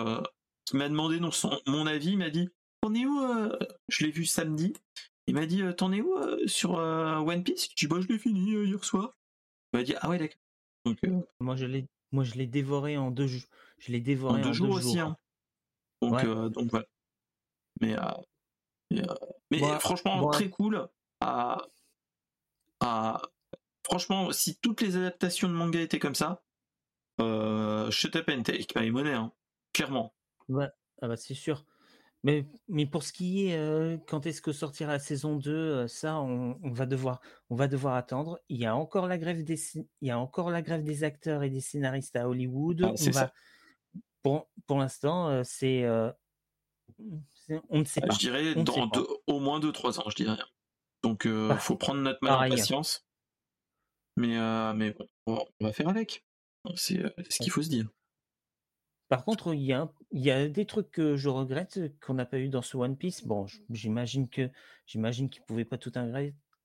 qui 0.70 0.78
m'a 0.78 0.88
demandé 0.88 1.20
non, 1.20 1.32
son, 1.32 1.60
mon 1.66 1.88
avis, 1.88 2.12
il 2.12 2.18
m'a 2.20 2.30
dit 2.30 2.48
T'en 2.82 2.94
es 2.94 3.06
où 3.06 3.22
euh, 3.22 3.58
Je 3.88 4.06
l'ai 4.06 4.12
vu 4.12 4.26
samedi. 4.26 4.74
Il 5.26 5.34
m'a 5.34 5.48
dit 5.48 5.64
euh, 5.64 5.74
T'en 5.74 5.92
es 5.92 6.02
où 6.02 6.14
euh, 6.16 6.46
sur 6.48 6.74
One 6.74 7.44
Piece? 7.44 7.70
Je 7.76 7.88
dis 7.88 7.88
Bah, 7.88 8.00
je 8.02 8.08
l'ai 8.08 8.20
fini 8.20 8.52
hier 8.66 8.84
soir. 8.86 9.18
Il 9.74 9.80
m'a 9.80 9.84
dit 9.84 9.96
Ah 10.00 10.10
ouais, 10.10 10.20
d'accord. 10.20 11.24
Moi, 11.40 11.56
je 11.56 11.66
l'ai 11.66 11.88
moi, 12.12 12.24
je 12.24 12.36
l'ai 12.36 12.48
dévoré 12.48 12.98
en 12.98 13.12
deux 13.12 13.28
jours. 13.28 13.48
Je 13.80 13.92
l'ai 13.92 14.00
dévoré 14.00 14.40
en 14.40 14.44
deux, 14.44 14.54
jours, 14.54 14.76
aussi. 14.76 15.00
Hein. 15.00 15.16
Donc, 16.02 16.24
donc 16.52 16.70
voilà. 16.70 16.88
Mais, 17.82 17.96
mais 19.52 19.60
franchement, 19.80 20.30
très 20.30 20.50
cool. 20.50 20.88
À, 21.22 21.68
à, 22.80 23.22
franchement, 23.84 24.32
si 24.32 24.58
toutes 24.60 24.82
les 24.82 24.96
adaptations 24.96 25.48
de 25.48 25.54
manga 25.54 25.80
étaient 25.80 26.00
comme 26.00 26.16
ça, 26.16 26.44
euh, 27.22 27.92
shut 27.92 28.16
up 28.16 28.30
and 28.30 28.44
take 28.44 28.80
my 28.80 28.92
money, 28.92 29.14
hein, 29.14 29.32
clairement. 29.74 30.14
Ouais, 30.48 30.70
ah 31.02 31.08
bah 31.08 31.18
c'est 31.18 31.34
sûr. 31.34 31.66
Mais, 32.24 32.46
mais 32.68 32.86
pour 32.86 33.04
ce 33.04 33.14
qui 33.14 33.48
est 33.48 33.58
euh, 33.58 33.98
quand 34.08 34.26
est-ce 34.26 34.42
que 34.42 34.52
sortira 34.52 34.92
la 34.92 35.00
saison 35.00 35.38
2, 35.38 35.52
euh, 35.52 35.88
ça 35.88 36.20
on, 36.20 36.58
va 36.64 36.86
devoir 36.86 37.22
on 37.50 37.56
va 37.56 37.70
devoir 37.70 37.96
attendre. 37.96 38.40
Il 38.50 38.58
y 38.58 38.66
a 38.66 38.76
encore 38.76 39.08
la 39.08 39.18
grève 39.18 39.44
des 39.44 39.58
il 39.76 39.86
y 40.08 40.12
a 40.12 40.20
encore 40.20 40.50
la 40.50 40.62
grève 40.62 40.84
des 40.84 41.06
acteurs 41.06 41.44
et 41.44 41.50
des 41.50 41.62
scénaristes 41.62 42.18
à 42.18 42.28
Hollywood. 42.28 42.82
Ah, 42.84 42.94
on 43.00 43.12
va, 43.12 43.32
pour 44.22 44.50
pour 44.68 44.80
l'instant 44.80 45.30
euh, 45.30 45.44
c'est 45.46 45.88
on 47.70 47.80
ne 47.80 47.86
sait 47.86 48.02
ah, 48.04 48.08
pas. 48.08 48.14
Je 48.14 48.20
dirais 48.20 48.54
dans 48.54 48.92
au 49.28 49.40
moins 49.40 49.62
2-3 49.62 50.00
ans, 50.00 50.10
je 50.10 50.16
dirais. 50.16 50.38
Donc 51.04 51.24
il 51.26 51.48
bah, 51.48 51.58
faut 51.58 51.76
prendre 51.76 52.02
notre 52.02 52.20
mal 52.22 52.34
en 52.34 52.50
patience. 52.50 53.06
Mais 54.18 54.38
mais 54.74 54.96
bon, 55.26 55.46
on 55.60 55.66
va 55.66 55.74
faire 55.74 55.90
avec. 55.90 56.26
C'est 56.76 57.02
ce 57.30 57.38
qu'il 57.40 57.52
faut 57.52 57.64
se 57.64 57.70
dire. 57.70 57.88
Par 59.10 59.26
contre, 59.26 59.56
il 59.56 59.64
y 59.64 59.74
a, 59.74 59.92
il 60.12 60.22
y 60.22 60.30
a 60.30 60.48
des 60.48 60.66
trucs 60.66 60.92
que 60.92 61.16
je 61.16 61.30
regrette 61.30 61.80
qu'on 62.00 62.14
n'a 62.14 62.28
pas 62.28 62.38
eu 62.38 62.48
dans 62.48 62.62
ce 62.62 62.78
One 62.78 62.96
Piece. 62.96 63.26
Bon, 63.26 63.48
j'imagine 63.72 64.30
que 64.30 64.52
j'imagine 64.86 65.30
qu'ils 65.30 65.42
pouvaient 65.44 65.66
pas 65.66 65.80
tout 65.80 65.92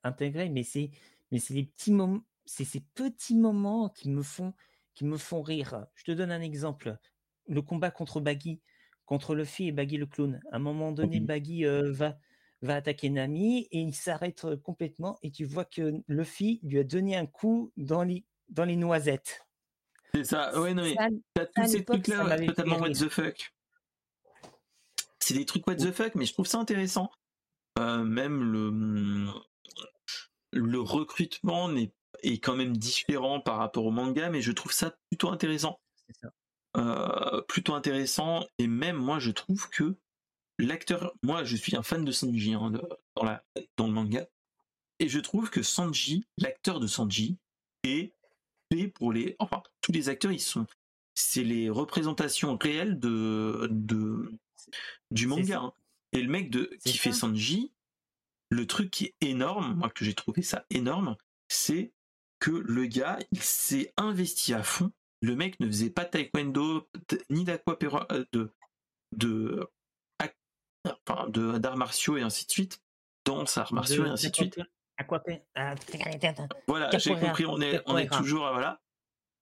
intégrer, 0.03 0.51
mais 0.51 0.63
c'est 0.63 0.91
mais 1.33 1.39
c'est 1.39 1.55
les 1.55 1.65
petits 1.65 1.91
moments, 1.91 2.23
c'est 2.45 2.65
ces 2.65 2.81
petits 2.81 3.35
moments 3.35 3.89
qui 3.89 4.11
me 4.11 4.23
font 4.23 4.53
qui 4.95 5.07
me 5.07 5.17
font 5.17 5.43
rire. 5.43 5.87
Je 5.95 6.05
te 6.05 6.13
donne 6.13 6.31
un 6.31 6.43
exemple. 6.43 6.99
Le 7.49 7.63
combat 7.63 7.91
contre 7.91 8.21
Baggy, 8.21 8.61
contre 9.07 9.35
Luffy 9.35 9.69
et 9.69 9.73
Baggy 9.73 9.97
le 9.97 10.07
clown. 10.07 10.41
À 10.53 10.57
un 10.57 10.61
moment 10.61 10.93
donné, 10.93 11.21
Baggy 11.21 11.65
euh, 11.65 11.91
va 11.93 12.19
va 12.65 12.77
attaquer 12.77 13.11
Nami 13.11 13.69
et 13.71 13.79
il 13.79 13.95
s'arrête 13.95 14.47
complètement 14.63 15.19
et 15.23 15.31
tu 15.31 15.45
vois 15.45 15.65
que 15.65 16.03
Luffy 16.09 16.61
lui 16.63 16.79
a 16.79 16.85
donné 16.85 17.17
un 17.17 17.27
coup 17.27 17.73
dans 17.77 18.03
les 18.03 18.25
dans 18.49 18.65
les 18.65 18.77
noisettes. 18.77 19.47
C'est 20.13 20.25
ça, 20.25 20.61
ouais, 20.61 20.75
non, 20.75 20.83
mais 20.83 20.95
t'as 21.35 21.47
tous 21.47 21.67
ces 21.67 21.85
trucs-là 21.85 22.39
totalement 22.47 22.79
what 22.79 22.91
the 22.91 23.09
fuck. 23.09 23.53
C'est 25.19 25.35
des 25.35 25.47
trucs 25.47 25.67
what 25.67 25.77
the 25.77 25.91
fuck, 25.91 26.15
mais 26.15 26.27
je 26.27 26.33
trouve 26.33 26.47
ça 26.47 26.59
intéressant. 26.59 27.11
Euh, 27.79 28.05
même 28.05 28.53
le, 28.53 29.27
le 30.53 30.81
recrutement 30.81 31.75
est, 31.75 31.93
est 32.23 32.39
quand 32.39 32.55
même 32.55 32.77
différent 32.77 33.41
par 33.41 33.57
rapport 33.57 33.87
au 33.87 33.91
manga, 33.91 34.31
mais 34.31 34.41
je 34.41 34.53
trouve 34.53 34.73
ça 34.73 34.95
plutôt 35.11 35.31
intéressant. 35.31 35.81
Ça. 36.21 36.29
Euh, 36.77 37.41
plutôt 37.43 37.75
intéressant, 37.75 38.45
et 38.59 38.67
même 38.67 38.97
moi 38.97 39.19
je 39.19 39.31
trouve 39.31 39.69
que 39.71 39.97
l'acteur, 40.59 41.15
moi 41.23 41.45
je 41.45 41.57
suis 41.57 41.77
un 41.77 41.83
fan 41.83 42.05
de 42.05 42.13
Sanji 42.13 42.55
hein, 42.55 42.73
dans, 43.17 43.25
la, 43.25 43.45
dans 43.77 43.87
le 43.87 43.93
manga, 43.93 44.27
et 44.99 45.09
je 45.09 45.19
trouve 45.19 45.51
que 45.51 45.63
Sanji, 45.63 46.25
l'acteur 46.39 46.81
de 46.81 46.87
Sanji, 46.87 47.39
est 47.83 48.13
pour 48.95 49.13
les, 49.13 49.37
enfin, 49.39 49.63
tous 49.81 49.93
les 49.93 50.09
acteurs, 50.09 50.33
ils 50.33 50.41
sont, 50.41 50.67
c'est 51.15 51.45
les 51.45 51.71
représentations 51.71 52.57
réelles 52.57 52.99
de, 52.99 53.69
de 53.71 54.33
du 55.11 55.27
manga. 55.27 55.61
Hein. 55.61 55.73
Et 56.13 56.23
le 56.23 56.29
mec 56.29 56.51
de 56.51 56.71
qui 56.85 56.97
fait 56.97 57.13
Sanji, 57.13 57.73
le 58.51 58.67
truc 58.67 58.91
qui 58.91 59.07
est 59.07 59.15
énorme, 59.21 59.75
moi 59.75 59.91
que 59.91 60.05
j'ai 60.05 60.15
trouvé 60.15 60.43
ça 60.43 60.65
énorme, 60.71 61.17
c'est 61.49 61.93
que 62.39 62.51
le 62.51 62.87
gars, 62.87 63.19
il 63.33 63.43
s'est 63.43 63.93
investi 63.97 64.55
à 64.55 64.63
fond. 64.63 64.91
Le 65.23 65.35
mec 65.35 65.59
ne 65.61 65.67
faisait 65.67 65.91
pas 65.91 66.05
taekwondo 66.05 66.89
ni 67.31 67.45
d'aquapéra 67.45 68.07
euh, 68.13 68.25
de 68.33 68.51
de 69.13 69.67
enfin, 71.07 71.29
de 71.29 71.59
d'arts 71.59 71.77
martiaux 71.77 72.17
et 72.17 72.23
ainsi 72.23 72.47
de 72.47 72.51
suite, 72.51 72.83
danse, 73.25 73.57
arts 73.59 73.73
martiaux 73.73 74.05
et 74.07 74.09
ainsi 74.09 74.31
de 74.31 74.37
suite. 74.37 74.59
Euh, 75.59 75.75
voilà, 76.69 76.91
j'ai 76.99 77.19
compris, 77.19 77.47
on 77.47 77.61
est, 77.61 77.83
on 77.87 77.99
est 77.99 78.09
toujours, 78.13 78.49
voilà. 78.53 78.81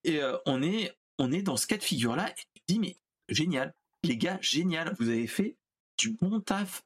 Et 0.05 0.23
euh, 0.23 0.36
on, 0.47 0.62
est, 0.62 0.97
on 1.19 1.31
est 1.31 1.43
dans 1.43 1.56
ce 1.56 1.66
cas 1.66 1.77
de 1.77 1.82
figure-là, 1.82 2.31
et 2.31 2.35
tu 2.35 2.62
dis, 2.66 2.78
mais 2.78 2.97
génial, 3.28 3.74
les 4.02 4.16
gars, 4.16 4.39
génial, 4.40 4.94
vous 4.98 5.09
avez 5.09 5.27
fait 5.27 5.56
du 5.98 6.10
bon 6.10 6.40
taf. 6.40 6.85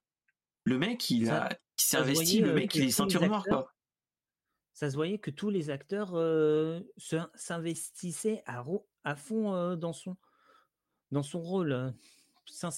Le 0.65 0.79
mec, 0.79 1.09
il, 1.11 1.31
a, 1.31 1.49
s'est 1.77 1.97
investi, 1.97 2.41
le 2.41 2.51
euh, 2.51 2.55
mec, 2.55 2.75
il 2.75 2.85
est 2.85 2.91
ceinture 2.91 3.25
noire, 3.27 3.45
quoi. 3.45 3.73
Ça 4.73 4.91
se 4.91 4.97
voyait 4.97 5.19
que 5.19 5.31
tous 5.31 5.49
les 5.49 5.71
acteurs 5.71 6.11
s'investissaient 7.35 8.43
à, 8.47 8.63
à 9.05 9.17
fond 9.17 9.77
dans, 9.77 9.95
son, 9.95 10.17
dans 11.13 11.23
son 11.23 11.41
rôle. 11.41 11.95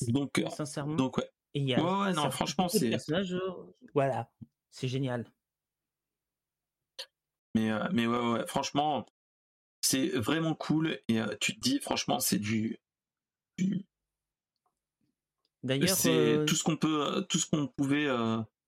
donc, 0.09 0.45
sincèrement. 0.55 0.95
Donc, 0.95 1.17
ouais. 1.17 1.29
Et 1.55 1.77
ouais, 1.77 1.83
ouais, 1.83 2.13
non, 2.13 2.31
franchement, 2.31 2.69
c'est. 2.69 2.97
Voilà, 3.95 4.31
c'est 4.71 4.89
génial. 4.89 5.31
Mais, 7.55 7.71
euh, 7.71 7.89
mais 7.93 8.07
ouais, 8.07 8.33
ouais, 8.33 8.47
franchement, 8.47 9.07
c'est 9.81 10.09
vraiment 10.11 10.55
cool. 10.55 11.01
Et 11.09 11.21
euh, 11.21 11.35
tu 11.41 11.55
te 11.55 11.61
dis, 11.61 11.81
franchement, 11.81 12.21
c'est 12.21 12.39
du. 12.39 12.79
D'ailleurs, 15.63 15.89
c'est 15.97 16.11
euh, 16.11 16.45
tout 16.45 16.55
ce 16.55 16.63
qu'on 16.63 16.77
peut, 16.77 17.27
tout 17.29 17.39
ce 17.39 17.47
qu'on 17.47 17.67
pouvait 17.67 18.09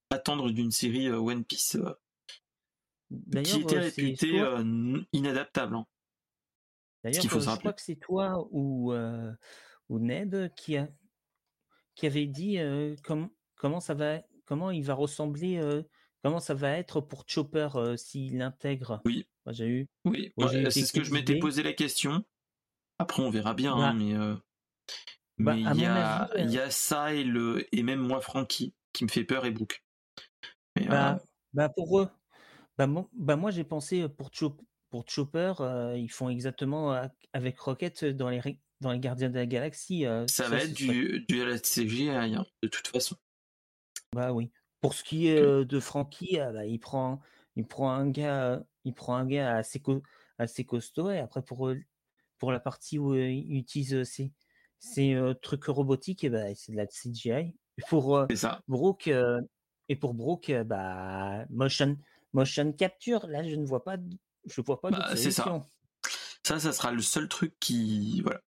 attendre 0.09 0.51
d'une 0.51 0.71
série 0.71 1.09
One 1.09 1.45
Piece 1.45 1.77
qui 3.43 3.61
était 3.61 3.79
réputée 3.79 4.43
inadaptable. 5.13 5.75
Hein. 5.75 5.87
D'ailleurs, 7.03 7.23
je 7.23 7.57
crois 7.57 7.73
que 7.73 7.81
c'est 7.81 7.95
toi 7.95 8.47
ou, 8.51 8.93
ou 9.89 9.99
Neb 9.99 10.53
qui 10.55 10.77
a 10.77 10.89
qui 12.01 12.07
avait 12.07 12.25
dit 12.25 12.57
comment 13.05 13.79
ça 13.79 13.93
va, 13.93 14.21
comment 14.45 14.71
il 14.71 14.83
va 14.83 14.95
ressembler 14.95 15.83
Comment 16.23 16.39
ça 16.39 16.53
va 16.53 16.77
être 16.77 17.01
pour 17.01 17.23
Chopper 17.25 17.69
euh, 17.75 17.97
s'il 17.97 18.41
intègre 18.41 19.01
Oui. 19.05 19.27
j'ai 19.47 19.67
eu. 19.67 19.89
Oui, 20.05 20.31
c'est 20.69 20.85
ce 20.85 20.93
que 20.93 21.03
je 21.03 21.13
m'étais 21.13 21.39
posé 21.39 21.63
la 21.63 21.73
question. 21.73 22.23
Après, 22.99 23.23
on 23.23 23.31
verra 23.31 23.55
bien, 23.55 23.73
hein, 23.73 23.93
mais, 23.93 24.13
euh, 24.13 24.35
bah, 25.39 25.55
il 25.55 25.65
y, 25.75 25.81
y, 25.81 26.59
a 26.59 26.69
ça 26.69 27.13
et, 27.15 27.23
le, 27.23 27.67
et 27.75 27.81
même 27.81 27.99
moi, 27.99 28.21
Frankie, 28.21 28.75
qui 28.93 29.03
me 29.03 29.09
fait 29.09 29.23
peur 29.23 29.45
et 29.45 29.51
Brooke. 29.51 29.83
Bah, 30.87 31.15
euh, 31.15 31.19
bah, 31.53 31.69
pour 31.69 31.99
eux, 31.99 32.09
bah, 32.77 32.87
bah 33.13 33.35
moi 33.35 33.49
j'ai 33.49 33.63
pensé 33.63 34.07
pour, 34.07 34.29
pour 34.91 35.09
Chopper, 35.09 35.53
ils 35.95 36.11
font 36.11 36.29
exactement 36.29 36.95
avec 37.33 37.59
Rocket 37.59 38.05
dans 38.05 38.29
les, 38.29 38.39
dans 38.81 38.91
les 38.91 38.99
Gardiens 38.99 39.29
de 39.29 39.35
la 39.35 39.45
Galaxie. 39.45 40.05
ça, 40.27 40.49
va 40.49 40.57
être 40.57 40.73
du, 40.73 41.25
du 41.27 41.41
LCG 41.41 42.09
hein, 42.09 42.45
de 42.61 42.67
toute 42.67 42.87
façon. 42.87 43.15
Bah 44.13 44.33
oui. 44.33 44.51
Pour 44.81 44.93
ce 44.93 45.03
qui 45.03 45.27
est 45.27 45.65
de 45.65 45.79
Frankie, 45.79 46.39
ah 46.39 46.51
bah, 46.51 46.65
il 46.65 46.79
prend, 46.79 47.21
il 47.55 47.65
prend 47.65 47.91
un 47.91 48.09
gars, 48.09 48.63
il 48.83 48.93
prend 48.93 49.15
un 49.15 49.25
gars 49.25 49.55
assez, 49.55 49.81
assez 50.39 50.65
costaud 50.65 51.11
et 51.11 51.19
après 51.19 51.43
pour 51.43 51.71
pour 52.39 52.51
la 52.51 52.59
partie 52.59 52.97
où 52.97 53.13
il 53.15 53.55
utilise 53.55 54.03
ces, 54.03 54.33
ces 54.79 55.15
trucs 55.43 55.65
robotiques, 55.65 56.23
et 56.23 56.31
bah, 56.31 56.55
c'est 56.55 56.71
de 56.71 56.77
la 56.77 56.87
CGI. 56.87 57.55
Pour 57.87 58.25
Brooke 58.67 59.11
et 59.89 59.95
pour 59.95 60.15
Brooke, 60.15 60.51
bah 60.65 61.45
motion 61.51 61.97
motion 62.33 62.73
capture. 62.73 63.27
Là, 63.27 63.47
je 63.47 63.55
ne 63.55 63.65
vois 63.65 63.83
pas, 63.83 63.97
je 64.45 64.61
vois 64.61 64.81
pas. 64.81 64.89
Bah, 64.89 65.15
c'est 65.15 65.31
ça. 65.31 65.67
Ça, 66.43 66.59
ça 66.59 66.73
sera 66.73 66.91
le 66.91 67.01
seul 67.01 67.27
truc 67.27 67.55
qui 67.59 68.21
voilà 68.21 68.41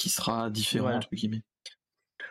qui 0.00 0.08
sera 0.08 0.48
différent 0.48 0.94
entre 0.94 1.14
guillemets. 1.14 1.42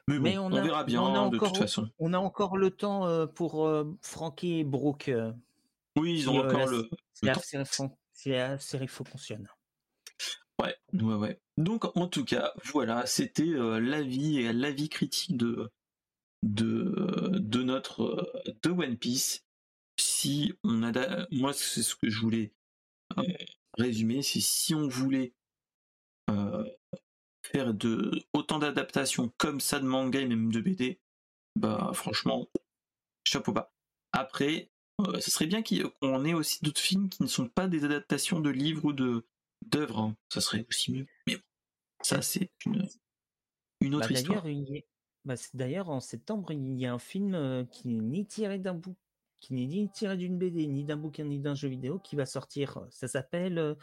Mais, 0.08 0.40
on, 0.40 0.50
verra 0.50 0.84
bien 0.84 1.30
de 1.30 1.38
toute 1.38 1.58
façon. 1.58 1.88
On 2.00 2.14
a 2.14 2.18
encore 2.18 2.58
le 2.58 2.72
temps 2.72 3.06
euh, 3.06 3.28
pour 3.28 3.68
euh, 3.68 3.96
Frankie 4.02 4.60
et 4.60 4.64
Brooke. 4.64 5.10
Euh, 5.10 5.32
oui, 5.96 6.18
ils 6.18 6.30
ont 6.30 6.40
encore 6.40 6.66
le. 6.66 6.90
Si 7.14 8.30
la, 8.32 8.58
série 8.58 8.88
fonctionne. 8.88 9.48
Ouais, 10.60 10.76
ouais, 10.94 11.14
ouais. 11.14 11.40
Donc, 11.58 11.96
en 11.96 12.08
tout 12.08 12.26
cas, 12.26 12.54
voilà, 12.74 13.06
c'était 13.06 13.46
l'avis 13.46 14.40
et 14.40 14.52
l'avis 14.52 14.90
critique 14.90 15.38
de, 15.38 15.72
de, 16.41 17.30
de 17.34 17.62
notre 17.62 18.44
de 18.64 18.70
One 18.72 18.98
Piece. 18.98 19.46
Si 19.98 20.54
on 20.64 20.84
a, 20.84 21.28
moi, 21.32 21.54
c'est 21.54 21.84
ce 21.84 21.96
que 21.96 22.10
je 22.10 22.20
voulais 22.20 22.52
résumer, 23.78 24.24
c'est 24.24 24.41
si 24.41 24.74
on 24.74 24.88
voulait 24.88 25.34
faire 27.51 27.73
de 27.73 28.11
autant 28.34 28.59
d'adaptations 28.59 29.31
comme 29.38 29.59
ça 29.59 29.80
de 29.80 29.85
manga 29.85 30.19
et 30.19 30.27
même 30.27 30.51
de 30.51 30.61
BD, 30.61 30.99
bah 31.55 31.91
franchement, 31.93 32.47
chapeau 33.23 33.51
bas. 33.51 33.73
Après, 34.11 34.71
euh, 35.01 35.19
ce 35.19 35.31
serait 35.31 35.47
bien 35.47 35.63
qu'on 35.63 36.26
ait 36.26 36.34
aussi 36.34 36.63
d'autres 36.63 36.81
films 36.81 37.09
qui 37.09 37.23
ne 37.23 37.27
sont 37.27 37.47
pas 37.47 37.67
des 37.67 37.84
adaptations 37.85 38.39
de 38.39 38.49
livres 38.49 38.85
ou 38.85 38.93
de 38.93 39.26
d'œuvres. 39.65 39.99
Hein. 39.99 40.17
Ça 40.30 40.41
serait 40.41 40.65
aussi 40.69 40.91
mieux. 40.91 41.07
Mais 41.27 41.35
bon, 41.35 41.41
ça 42.01 42.21
c'est 42.21 42.51
une, 42.65 42.88
une 43.81 43.95
autre 43.95 44.09
bah, 44.09 44.19
histoire. 44.19 44.45
Bah, 45.26 45.35
d'ailleurs, 45.53 45.89
en 45.89 45.99
septembre, 45.99 46.51
il 46.51 46.80
y 46.80 46.85
a 46.85 46.93
un 46.93 46.99
film 46.99 47.35
euh, 47.35 47.65
qui 47.65 47.88
n'est 47.88 48.01
ni 48.01 48.26
tiré 48.26 48.57
d'un 48.57 48.73
bout, 48.73 48.95
qui 49.39 49.53
n'est 49.53 49.65
ni 49.65 49.89
tiré 49.91 50.17
d'une 50.17 50.38
BD, 50.38 50.67
ni 50.67 50.85
d'un 50.85 50.97
bouquin, 50.97 51.26
ni 51.26 51.39
d'un 51.39 51.55
jeu 51.55 51.67
vidéo, 51.67 51.99
qui 51.99 52.15
va 52.15 52.26
sortir. 52.26 52.85
Ça 52.89 53.07
s'appelle 53.07 53.57
euh, 53.57 53.76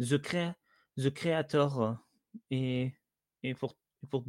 The, 0.00 0.18
Crea 0.18 0.54
The 0.96 1.10
Creator. 1.10 1.96
Et, 2.50 2.92
et, 3.42 3.54
pour, 3.54 3.76
pour, 4.10 4.24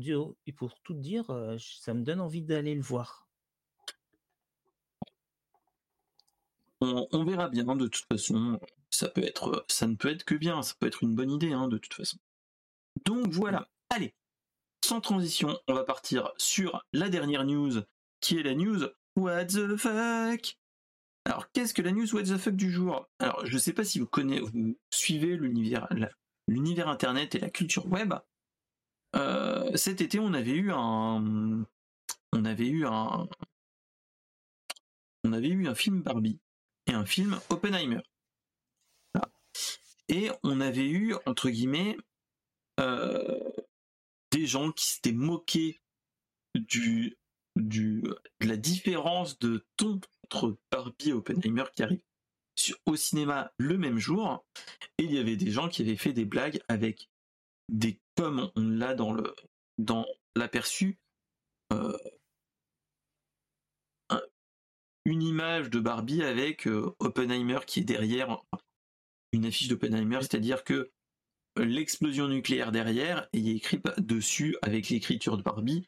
et 0.45 0.53
pour 0.53 0.79
tout 0.81 0.93
dire, 0.93 1.25
ça 1.59 1.93
me 1.93 2.03
donne 2.03 2.19
envie 2.19 2.43
d'aller 2.43 2.75
le 2.75 2.81
voir. 2.81 3.27
On, 6.79 7.23
verra 7.23 7.49
bien, 7.49 7.63
de 7.75 7.87
toute 7.87 8.05
façon. 8.05 8.59
Ça 8.89 9.09
peut 9.09 9.23
être, 9.23 9.65
ça 9.67 9.87
ne 9.87 9.95
peut 9.95 10.09
être 10.09 10.23
que 10.23 10.35
bien, 10.35 10.61
ça 10.61 10.75
peut 10.79 10.87
être 10.87 11.03
une 11.03 11.15
bonne 11.15 11.31
idée, 11.31 11.51
hein, 11.51 11.67
de 11.67 11.77
toute 11.77 11.93
façon. 11.93 12.17
Donc 13.05 13.27
voilà. 13.29 13.67
Allez, 13.89 14.13
sans 14.83 15.01
transition, 15.01 15.59
on 15.67 15.73
va 15.73 15.83
partir 15.83 16.31
sur 16.37 16.85
la 16.93 17.09
dernière 17.09 17.45
news, 17.45 17.81
qui 18.21 18.37
est 18.37 18.43
la 18.43 18.55
news 18.55 18.87
What 19.15 19.45
the 19.45 19.75
fuck? 19.75 20.59
Alors, 21.25 21.51
qu'est-ce 21.51 21.73
que 21.73 21.81
la 21.81 21.91
news 21.91 22.13
What 22.13 22.23
the 22.23 22.37
fuck 22.37 22.55
du 22.55 22.71
jour? 22.71 23.07
Alors, 23.19 23.45
je 23.45 23.53
ne 23.55 23.59
sais 23.59 23.73
pas 23.73 23.83
si 23.83 23.99
vous 23.99 24.05
connaissez, 24.05 24.41
vous 24.41 24.77
suivez 24.91 25.35
l'univers, 25.35 25.89
l'univers 26.47 26.87
internet 26.87 27.33
et 27.35 27.39
la 27.39 27.49
culture 27.49 27.87
web. 27.87 28.13
Euh, 29.17 29.75
cet 29.75 30.01
été, 30.01 30.19
on 30.19 30.33
avait 30.33 30.55
eu 30.55 30.71
un, 30.71 31.65
on 32.33 32.45
avait 32.45 32.67
eu 32.67 32.85
un, 32.85 33.27
on 35.23 35.33
avait 35.33 35.49
eu 35.49 35.67
un 35.67 35.75
film 35.75 36.01
Barbie 36.01 36.39
et 36.85 36.93
un 36.93 37.05
film 37.05 37.39
Oppenheimer. 37.49 38.01
Et 40.09 40.29
on 40.43 40.61
avait 40.61 40.87
eu 40.87 41.15
entre 41.25 41.49
guillemets 41.49 41.97
euh, 42.79 43.39
des 44.31 44.45
gens 44.45 44.71
qui 44.71 44.85
s'étaient 44.85 45.11
moqués 45.11 45.81
de 46.55 47.13
la 48.39 48.55
différence 48.55 49.37
de 49.39 49.65
ton 49.75 49.99
entre 50.25 50.57
Barbie 50.71 51.09
et 51.09 51.13
Oppenheimer 51.13 51.63
qui 51.75 51.83
arrivent 51.83 52.03
au 52.85 52.95
cinéma 52.95 53.51
le 53.57 53.77
même 53.77 53.97
jour. 53.97 54.45
Et 54.97 55.03
il 55.03 55.13
y 55.13 55.19
avait 55.19 55.35
des 55.35 55.51
gens 55.51 55.69
qui 55.69 55.81
avaient 55.81 55.97
fait 55.97 56.13
des 56.13 56.25
blagues 56.25 56.61
avec 56.67 57.09
des, 57.69 57.99
comme 58.15 58.51
on 58.55 58.69
l'a 58.69 58.93
dans 58.93 59.13
le 59.13 59.35
dans 59.77 60.05
l'aperçu, 60.35 60.97
euh, 61.71 61.97
une 65.05 65.21
image 65.21 65.69
de 65.69 65.79
Barbie 65.79 66.23
avec 66.23 66.67
euh, 66.67 66.93
Oppenheimer 66.99 67.59
qui 67.65 67.79
est 67.79 67.83
derrière 67.83 68.41
une 69.31 69.45
affiche 69.45 69.67
d'Oppenheimer, 69.67 70.19
c'est-à-dire 70.21 70.63
que 70.63 70.91
l'explosion 71.57 72.27
nucléaire 72.27 72.71
derrière, 72.71 73.27
et 73.33 73.39
il 73.39 73.49
a 73.49 73.55
écrit 73.55 73.81
dessus 73.97 74.57
avec 74.61 74.89
l'écriture 74.89 75.37
de 75.37 75.43
Barbie, 75.43 75.87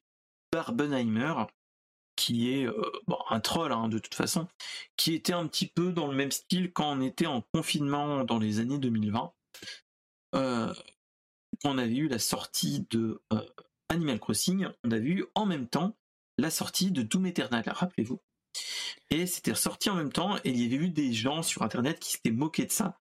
Barbenheimer, 0.51 1.33
qui 2.15 2.51
est 2.51 2.65
euh, 2.65 2.91
un 3.29 3.39
troll 3.39 3.71
hein, 3.71 3.87
de 3.87 3.99
toute 3.99 4.15
façon, 4.15 4.47
qui 4.97 5.13
était 5.13 5.33
un 5.33 5.47
petit 5.47 5.67
peu 5.67 5.91
dans 5.91 6.07
le 6.07 6.15
même 6.15 6.31
style 6.31 6.71
quand 6.71 6.97
on 6.97 7.01
était 7.01 7.27
en 7.27 7.43
confinement 7.53 8.23
dans 8.23 8.39
les 8.39 8.59
années 8.59 8.79
2020. 8.79 9.33
On 11.63 11.77
avait 11.77 11.95
eu 11.95 12.07
la 12.07 12.19
sortie 12.19 12.85
de 12.89 13.21
euh, 13.33 13.41
Animal 13.89 14.19
Crossing, 14.19 14.67
on 14.83 14.91
avait 14.91 15.09
eu 15.09 15.25
en 15.35 15.45
même 15.45 15.67
temps 15.67 15.97
la 16.37 16.49
sortie 16.49 16.91
de 16.91 17.01
Doom 17.01 17.25
Eternal, 17.25 17.63
rappelez-vous. 17.67 18.19
Et 19.09 19.25
c'était 19.25 19.55
sorti 19.55 19.89
en 19.89 19.95
même 19.95 20.11
temps, 20.11 20.37
et 20.37 20.49
il 20.49 20.61
y 20.61 20.65
avait 20.65 20.85
eu 20.85 20.89
des 20.89 21.13
gens 21.13 21.43
sur 21.43 21.63
internet 21.63 21.99
qui 21.99 22.11
s'étaient 22.11 22.31
moqués 22.31 22.65
de 22.65 22.71
ça, 22.71 22.99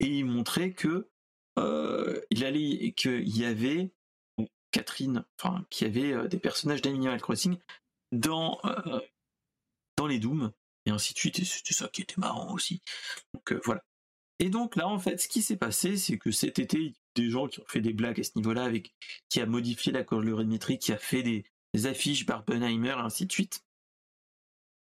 et 0.00 0.06
ils 0.06 0.24
montraient 0.24 0.72
que 0.72 1.10
euh, 1.58 2.20
il 2.30 2.44
allait 2.44 2.92
qu'il 2.92 3.36
y 3.36 3.44
avait 3.44 3.92
Catherine, 4.70 5.24
enfin 5.38 5.66
qu'il 5.70 5.86
y 5.86 5.90
avait 5.90 6.12
euh, 6.12 6.28
des 6.28 6.38
personnages 6.38 6.82
d'Animal 6.82 7.20
Crossing 7.20 7.58
dans 8.12 8.60
dans 9.96 10.06
les 10.06 10.18
Dooms 10.18 10.52
et 10.86 10.90
ainsi 10.90 11.12
de 11.12 11.18
suite. 11.18 11.38
Et 11.40 11.44
c'était 11.44 11.74
ça 11.74 11.88
qui 11.88 12.02
était 12.02 12.18
marrant 12.18 12.52
aussi. 12.54 12.80
Donc 13.34 13.52
voilà. 13.64 13.82
Et 14.38 14.50
donc 14.50 14.76
là, 14.76 14.88
en 14.88 14.98
fait, 14.98 15.20
ce 15.20 15.28
qui 15.28 15.42
s'est 15.42 15.56
passé, 15.56 15.96
c'est 15.96 16.18
que 16.18 16.30
cet 16.30 16.58
été, 16.58 16.94
des 17.20 17.30
gens 17.30 17.48
qui 17.48 17.60
ont 17.60 17.66
fait 17.66 17.80
des 17.80 17.92
blagues 17.92 18.20
à 18.20 18.24
ce 18.24 18.32
niveau-là, 18.36 18.64
avec 18.64 18.94
qui 19.28 19.40
a 19.40 19.46
modifié 19.46 19.92
la 19.92 20.04
colorimétrie, 20.04 20.78
qui 20.78 20.92
a 20.92 20.98
fait 20.98 21.22
des, 21.22 21.44
affiches 21.86 22.26
Barbenheimer, 22.26 22.94
ainsi 22.98 23.26
de 23.26 23.32
suite. 23.32 23.64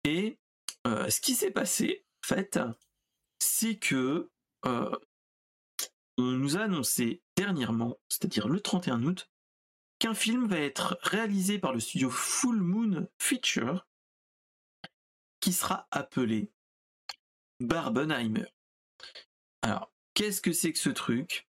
Et 0.06 0.38
ce 0.86 1.20
qui 1.20 1.34
s'est 1.34 1.52
passé, 1.52 2.06
en 2.24 2.28
fait, 2.28 2.60
c'est 3.40 3.76
que 3.76 4.30
on 6.18 6.24
nous 6.24 6.58
a 6.58 6.62
annoncé 6.62 7.22
dernièrement, 7.36 8.00
c'est-à-dire 8.08 8.48
le 8.48 8.60
31 8.62 9.04
août, 9.04 9.30
qu'un 10.00 10.14
film 10.14 10.48
va 10.48 10.60
être 10.60 10.98
réalisé 11.02 11.60
par 11.60 11.74
le 11.74 11.80
studio 11.80 12.10
Full 12.10 12.62
Moon 12.62 13.08
Feature 13.18 13.88
qui 15.40 15.54
sera 15.54 15.88
appelé 15.92 16.52
Barbenheimer. 17.60 18.48
Alors, 19.62 19.92
qu'est-ce 20.14 20.42
que 20.42 20.54
c'est 20.54 20.74
que 20.74 20.80
ce 20.80 20.90
truc? 20.90 21.48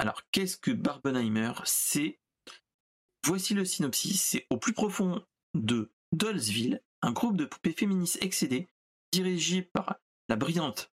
Alors, 0.00 0.22
qu'est-ce 0.32 0.56
que 0.56 0.70
Barbenheimer 0.70 1.52
C'est, 1.66 2.18
voici 3.26 3.52
le 3.52 3.66
synopsis, 3.66 4.22
c'est 4.22 4.46
au 4.48 4.56
plus 4.56 4.72
profond 4.72 5.22
de 5.52 5.92
Dollsville, 6.12 6.82
un 7.02 7.12
groupe 7.12 7.36
de 7.36 7.44
poupées 7.44 7.74
féministes 7.74 8.16
excédées, 8.22 8.70
dirigé 9.12 9.60
par 9.60 9.96
la 10.30 10.36
brillante 10.36 10.90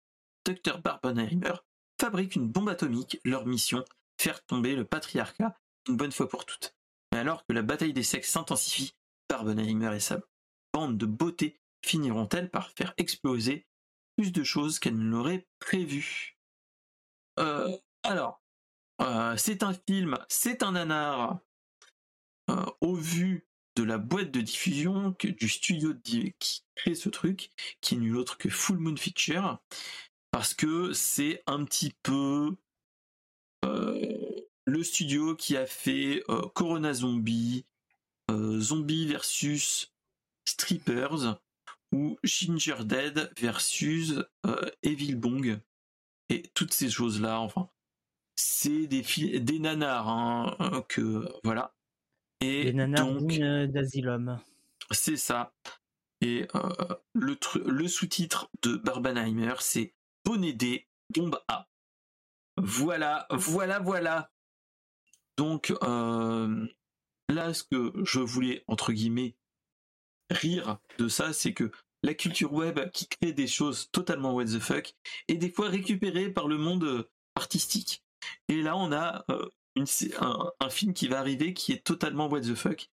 Dr. 0.45 0.78
Barbenheimer, 0.84 1.53
fabriquent 1.99 2.36
une 2.36 2.48
bombe 2.48 2.69
atomique, 2.69 3.19
leur 3.26 3.48
mission, 3.48 3.84
faire 4.19 4.45
tomber 4.45 4.76
le 4.76 4.86
patriarcat 4.86 5.60
une 5.90 5.98
bonne 5.98 6.11
fois 6.11 6.30
pour 6.30 6.45
toutes. 6.45 6.76
Mais 7.11 7.18
alors 7.18 7.44
que 7.48 7.53
la 7.53 7.64
bataille 7.64 7.94
des 7.94 8.03
sexes 8.03 8.30
s'intensifie, 8.30 8.94
Barbenheimer 9.28 9.95
et 9.95 9.99
sa 9.99 10.19
bande 10.73 10.99
de 10.99 11.07
beauté 11.07 11.60
finiront-elles 11.84 12.52
par 12.52 12.69
faire 12.69 12.94
exploser 12.98 13.65
plus 14.15 14.32
de 14.32 14.44
choses 14.44 14.78
qu'elles 14.78 14.99
ne 14.99 15.10
l'auraient 15.10 15.48
prévu? 15.57 16.38
Euh, 17.40 17.76
Alors, 18.03 18.40
euh, 19.02 19.36
c'est 19.38 19.64
un 19.64 19.73
film, 19.73 20.18
c'est 20.30 20.64
un 20.64 20.73
nanar, 20.73 21.40
euh, 22.49 22.65
au 22.82 22.95
vu 22.95 23.48
de 23.76 23.84
la 23.84 23.98
boîte 23.98 24.32
de 24.32 24.41
diffusion 24.41 25.14
que, 25.14 25.28
du 25.28 25.49
studio 25.49 25.94
qui 26.03 26.64
crée 26.76 26.95
ce 26.95 27.10
truc, 27.10 27.49
qui 27.82 27.95
est 27.95 27.98
nul 27.98 28.18
autre 28.18 28.38
que 28.38 28.49
Full 28.49 28.78
Moon 28.78 28.95
Picture 28.95 29.60
parce 30.32 30.53
que 30.53 30.94
c'est 30.94 31.44
un 31.45 31.65
petit 31.65 31.94
peu 32.03 32.56
euh, 33.65 34.41
le 34.65 34.84
studio 34.84 35.36
qui 35.36 35.57
a 35.57 35.65
fait 35.65 36.23
Corona 36.53 36.94
Zombie, 36.94 37.65
Zombie 38.30 39.07
versus 39.07 39.94
Strippers 40.48 41.38
ou 41.91 42.18
Ginger 42.23 42.86
Dead 42.86 43.30
versus 43.38 44.23
Evil 44.84 45.15
Bong. 45.15 45.60
Et 46.30 46.44
toutes 46.53 46.73
ces 46.73 46.90
choses 46.90 47.19
là 47.19 47.41
enfin 47.41 47.69
c'est 48.41 48.88
des 48.88 49.03
des 49.39 49.59
nanars 49.59 50.09
hein, 50.09 50.84
que 50.89 51.27
voilà 51.43 51.73
et 52.41 52.65
des 52.65 52.73
nanars 52.73 53.22
d'Asylum 53.68 54.39
c'est 54.91 55.18
ça 55.18 55.53
et 56.22 56.47
le, 57.13 57.38
le 57.65 57.88
sous-titre 57.88 58.49
de 58.61 58.76
Barbenheimer 58.76 59.55
c'est 59.59 59.93
bonnet 60.23 60.53
D, 60.53 60.88
tombe 61.13 61.39
A. 61.47 61.68
Voilà, 62.57 63.27
voilà, 63.31 63.80
voilà. 63.80 64.31
Donc 65.38 65.73
euh, 65.84 66.68
là, 67.30 67.53
ce 67.53 67.63
que 67.63 67.93
je 68.03 68.19
voulais, 68.19 68.63
entre 68.68 68.91
guillemets, 68.91 69.35
rire 70.30 70.80
de 70.97 71.07
ça, 71.07 71.34
c'est 71.34 71.53
que 71.53 71.72
la 72.03 72.13
culture 72.13 72.53
web 72.53 72.80
qui 72.91 73.07
crée 73.07 73.34
des 73.34 73.47
choses 73.47 73.89
totalement 73.91 74.34
what 74.34 74.45
the 74.45 74.59
fuck 74.59 74.93
est 75.27 75.35
des 75.35 75.51
fois 75.51 75.69
récupérée 75.69 76.30
par 76.30 76.47
le 76.47 76.57
monde 76.57 76.84
euh, 76.84 77.09
artistique. 77.35 78.03
Et 78.48 78.61
là, 78.61 78.76
on 78.77 78.91
a 78.91 79.26
euh, 79.30 79.49
un, 80.60 80.69
film 80.69 80.93
qui 80.93 81.07
va 81.07 81.19
arriver 81.19 81.53
qui 81.53 81.73
est 81.73 81.84
totalement 81.84 82.27
what 82.27 82.41
the 82.41 82.56
fuck 82.56 82.89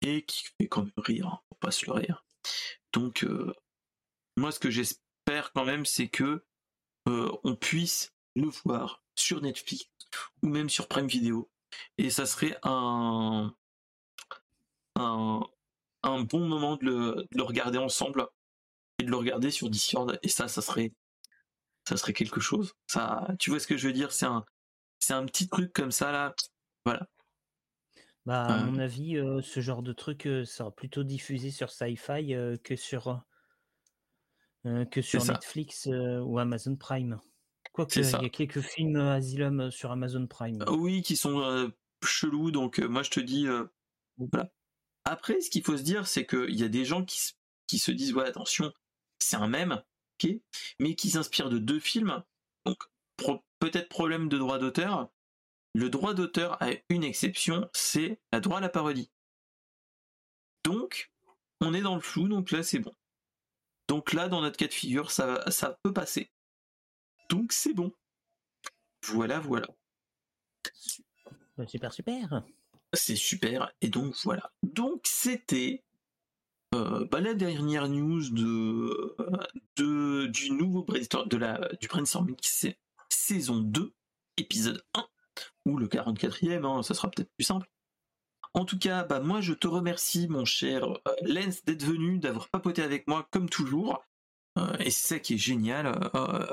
et 0.00 0.24
qui 0.24 0.44
fait 0.58 0.68
quand 0.68 0.82
même 0.82 0.92
rire, 0.96 1.26
hein, 1.26 1.40
pas 1.60 1.70
se 1.70 1.86
le 1.86 1.92
rire. 1.92 2.24
Donc, 2.92 3.26
moi, 4.36 4.50
ce 4.50 4.58
que 4.58 4.70
j'espère 4.70 5.52
quand 5.52 5.64
même, 5.64 5.84
c'est 5.86 6.08
que 6.08 6.44
euh, 7.08 7.30
on 7.44 7.54
puisse 7.54 8.12
le 8.34 8.48
voir 8.64 9.02
sur 9.16 9.40
Netflix 9.40 9.86
ou 10.42 10.48
même 10.48 10.68
sur 10.68 10.88
Prime 10.88 11.06
Video. 11.06 11.50
Et 11.98 12.10
ça 12.10 12.26
serait 12.26 12.56
un, 12.62 13.54
un, 14.96 15.42
bon 16.22 16.46
moment 16.46 16.76
de 16.76 17.26
le, 17.30 17.42
regarder 17.42 17.78
ensemble 17.78 18.26
et 18.98 19.04
de 19.04 19.10
le 19.10 19.16
regarder 19.16 19.50
sur 19.50 19.70
Discord. 19.70 20.18
Et 20.22 20.28
ça, 20.28 20.48
ça 20.48 20.62
serait, 20.62 20.92
ça 21.88 21.96
serait 21.96 22.12
quelque 22.12 22.40
chose. 22.40 22.74
Ça, 22.86 23.28
tu 23.38 23.50
vois 23.50 23.60
ce 23.60 23.66
que 23.66 23.76
je 23.76 23.86
veux 23.86 23.92
dire? 23.92 24.12
C'est 24.12 24.26
un, 24.26 24.44
c'est 25.04 25.12
un 25.14 25.26
petit 25.26 25.48
truc 25.48 25.72
comme 25.72 25.92
ça 25.92 26.12
là. 26.12 26.34
Voilà. 26.84 27.06
Bah, 28.26 28.44
à 28.44 28.64
mon 28.64 28.78
avis, 28.78 29.18
euh, 29.18 29.42
ce 29.42 29.60
genre 29.60 29.82
de 29.82 29.92
truc 29.92 30.26
euh, 30.26 30.46
sera 30.46 30.70
plutôt 30.70 31.04
diffusé 31.04 31.50
sur 31.50 31.70
Sci-Fi 31.70 32.34
que 32.64 32.74
sur 32.74 33.22
euh, 34.66 34.86
que 34.86 35.02
sur 35.02 35.22
Netflix 35.26 35.86
euh, 35.88 36.20
ou 36.20 36.38
Amazon 36.38 36.74
Prime. 36.74 37.20
Quoique, 37.74 38.00
il 38.00 38.10
y 38.10 38.14
a 38.14 38.28
quelques 38.30 38.62
films 38.62 38.96
euh, 38.96 39.16
Asylum 39.16 39.70
sur 39.70 39.90
Amazon 39.90 40.26
Prime. 40.26 40.64
Oui, 40.68 41.02
qui 41.02 41.16
sont 41.16 41.70
chelous, 42.02 42.50
donc 42.50 42.78
moi 42.78 43.02
je 43.02 43.10
te 43.10 43.20
dis. 43.20 43.46
voilà. 44.16 44.50
Après, 45.04 45.42
ce 45.42 45.50
qu'il 45.50 45.62
faut 45.62 45.76
se 45.76 45.82
dire, 45.82 46.06
c'est 46.06 46.24
qu'il 46.24 46.58
y 46.58 46.64
a 46.64 46.68
des 46.68 46.86
gens 46.86 47.04
qui, 47.04 47.20
qui 47.66 47.78
se 47.78 47.90
disent 47.90 48.14
ouais, 48.14 48.26
attention, 48.26 48.72
c'est 49.18 49.36
un 49.36 49.48
même, 49.48 49.82
ok, 50.22 50.30
mais 50.78 50.94
qui 50.94 51.10
s'inspirent 51.10 51.50
de 51.50 51.58
deux 51.58 51.80
films, 51.80 52.22
donc 52.64 52.78
peut-être 53.64 53.88
problème 53.88 54.28
de 54.28 54.36
droit 54.36 54.58
d'auteur, 54.58 55.08
le 55.74 55.88
droit 55.88 56.12
d'auteur 56.12 56.62
a 56.62 56.68
une 56.90 57.02
exception, 57.02 57.68
c'est 57.72 58.20
la 58.30 58.40
droit 58.40 58.58
à 58.58 58.60
la 58.60 58.68
parodie. 58.68 59.10
Donc, 60.64 61.10
on 61.62 61.72
est 61.72 61.80
dans 61.80 61.94
le 61.94 62.02
flou, 62.02 62.28
donc 62.28 62.50
là 62.50 62.62
c'est 62.62 62.78
bon. 62.78 62.94
Donc 63.88 64.12
là, 64.12 64.28
dans 64.28 64.42
notre 64.42 64.58
cas 64.58 64.66
de 64.66 64.72
figure, 64.72 65.10
ça, 65.10 65.50
ça 65.50 65.78
peut 65.82 65.94
passer. 65.94 66.30
Donc 67.30 67.52
c'est 67.52 67.72
bon. 67.72 67.90
Voilà, 69.06 69.40
voilà. 69.40 69.68
Super, 71.66 71.92
super. 71.92 72.44
C'est 72.92 73.16
super, 73.16 73.72
et 73.80 73.88
donc 73.88 74.14
voilà. 74.24 74.52
Donc 74.62 75.00
c'était 75.04 75.84
euh, 76.74 77.06
bah, 77.06 77.20
la 77.20 77.32
dernière 77.32 77.88
news 77.88 78.28
de, 78.30 79.16
de 79.76 80.26
du 80.26 80.50
nouveau 80.50 80.82
brainstorm, 80.84 81.28
de 81.28 81.36
la, 81.38 81.70
du 81.80 81.88
brainstorming 81.88 82.36
saison 83.14 83.58
2, 83.58 83.94
épisode 84.36 84.84
1, 84.94 85.06
ou 85.66 85.78
le 85.78 85.86
44e, 85.86 86.64
hein, 86.64 86.82
ça 86.82 86.94
sera 86.94 87.10
peut-être 87.10 87.30
plus 87.36 87.44
simple. 87.44 87.68
En 88.54 88.64
tout 88.64 88.78
cas, 88.78 89.02
bah 89.02 89.18
moi 89.18 89.40
je 89.40 89.52
te 89.52 89.66
remercie 89.66 90.28
mon 90.28 90.44
cher 90.44 90.84
euh, 90.84 91.14
Lens 91.22 91.64
d'être 91.64 91.82
venu, 91.82 92.18
d'avoir 92.18 92.48
papoté 92.48 92.82
avec 92.82 93.08
moi 93.08 93.26
comme 93.32 93.50
toujours. 93.50 94.04
Euh, 94.58 94.76
et 94.78 94.90
c'est 94.90 95.14
ça 95.14 95.18
qui 95.18 95.34
est 95.34 95.38
génial. 95.38 95.86
Euh, 96.14 96.46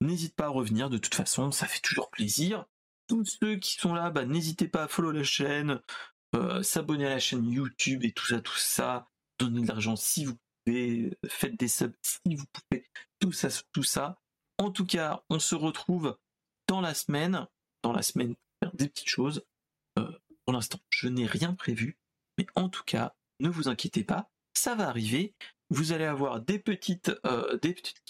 n'hésite 0.00 0.34
pas 0.34 0.46
à 0.46 0.48
revenir 0.48 0.88
de 0.88 0.96
toute 0.96 1.14
façon, 1.14 1.52
ça 1.52 1.66
fait 1.66 1.80
toujours 1.80 2.10
plaisir. 2.10 2.64
Tous 3.08 3.24
ceux 3.24 3.56
qui 3.56 3.74
sont 3.74 3.94
là, 3.94 4.10
bah, 4.10 4.24
n'hésitez 4.24 4.68
pas 4.68 4.84
à 4.84 4.88
follow 4.88 5.12
la 5.12 5.24
chaîne, 5.24 5.80
s'abonner 6.62 7.06
à 7.06 7.10
la 7.10 7.18
chaîne 7.18 7.50
YouTube 7.50 8.04
et 8.04 8.12
tout 8.12 8.26
ça, 8.26 8.40
tout 8.40 8.56
ça. 8.56 9.08
Donner 9.38 9.62
de 9.62 9.68
l'argent 9.68 9.96
si 9.96 10.24
vous 10.24 10.36
pouvez, 10.64 11.16
faites 11.28 11.58
des 11.58 11.68
subs 11.68 11.94
si 12.02 12.34
vous 12.34 12.44
pouvez, 12.46 12.86
tout 13.18 13.32
ça, 13.32 13.48
tout 13.72 13.82
ça. 13.82 14.18
En 14.58 14.70
tout 14.70 14.86
cas, 14.86 15.22
on 15.30 15.38
se 15.38 15.54
retrouve 15.54 16.16
dans 16.66 16.80
la 16.80 16.94
semaine, 16.94 17.46
dans 17.82 17.92
la 17.92 18.02
semaine, 18.02 18.34
faire 18.62 18.74
des 18.74 18.88
petites 18.88 19.08
choses. 19.08 19.44
Pour 19.94 20.54
l'instant, 20.54 20.78
je 20.90 21.08
n'ai 21.08 21.26
rien 21.26 21.52
prévu, 21.52 21.98
mais 22.38 22.46
en 22.54 22.68
tout 22.68 22.82
cas, 22.84 23.14
ne 23.40 23.48
vous 23.48 23.68
inquiétez 23.68 24.02
pas, 24.04 24.30
ça 24.54 24.74
va 24.74 24.88
arriver. 24.88 25.34
Vous 25.70 25.92
allez 25.92 26.06
avoir 26.06 26.40
des 26.40 26.58
petites, 26.58 27.12
euh, 27.26 27.58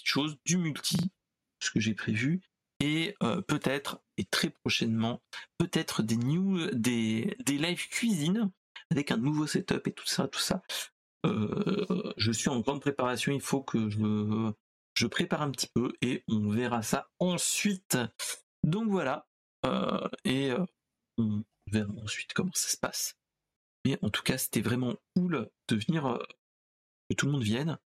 choses, 0.05 0.39
du 0.45 0.57
multi, 0.57 0.97
ce 1.61 1.71
que 1.71 1.81
j'ai 1.81 1.95
prévu, 1.95 2.41
et 2.81 3.17
euh, 3.23 3.41
peut-être, 3.41 4.01
et 4.17 4.25
très 4.25 4.51
prochainement, 4.51 5.21
peut-être 5.59 6.03
des 6.03 6.17
new, 6.17 6.71
des, 6.73 7.37
des 7.45 7.59
live 7.59 7.89
cuisine 7.89 8.51
avec 8.91 9.11
un 9.11 9.17
nouveau 9.17 9.47
setup 9.47 9.87
et 9.87 9.93
tout 9.93 10.07
ça, 10.07 10.29
tout 10.29 10.39
ça. 10.39 10.63
Euh, 11.27 12.13
je 12.17 12.31
suis 12.31 12.49
en 12.49 12.61
grande 12.61 12.81
préparation, 12.81 13.33
il 13.33 13.41
faut 13.41 13.63
que 13.63 13.89
je, 13.89 14.53
je 14.99 15.07
prépare 15.07 15.43
un 15.43 15.53
petit 15.53 15.69
peu 15.73 15.93
et 16.03 16.25
on 16.27 16.51
verra 16.51 16.83
ça 16.83 17.09
ensuite. 17.21 17.97
Donc 18.65 18.91
voilà, 18.91 19.29
et 20.25 20.53
on, 21.19 21.45
verra 21.69 21.93
ensuite 22.03 22.33
comment 22.33 22.51
ça 22.53 22.69
se 22.69 22.77
passe. 22.77 23.17
Mais 23.85 23.97
en 24.03 24.11
tout 24.11 24.25
cas, 24.25 24.39
c'était 24.39 24.61
vraiment 24.61 24.97
cool 25.15 25.49
de 25.69 25.77
venir, 25.77 26.07
euh, 26.07 26.19
que 27.09 27.15
tout 27.15 27.27
le 27.27 27.33
monde 27.33 27.45
vienne. 27.45 27.79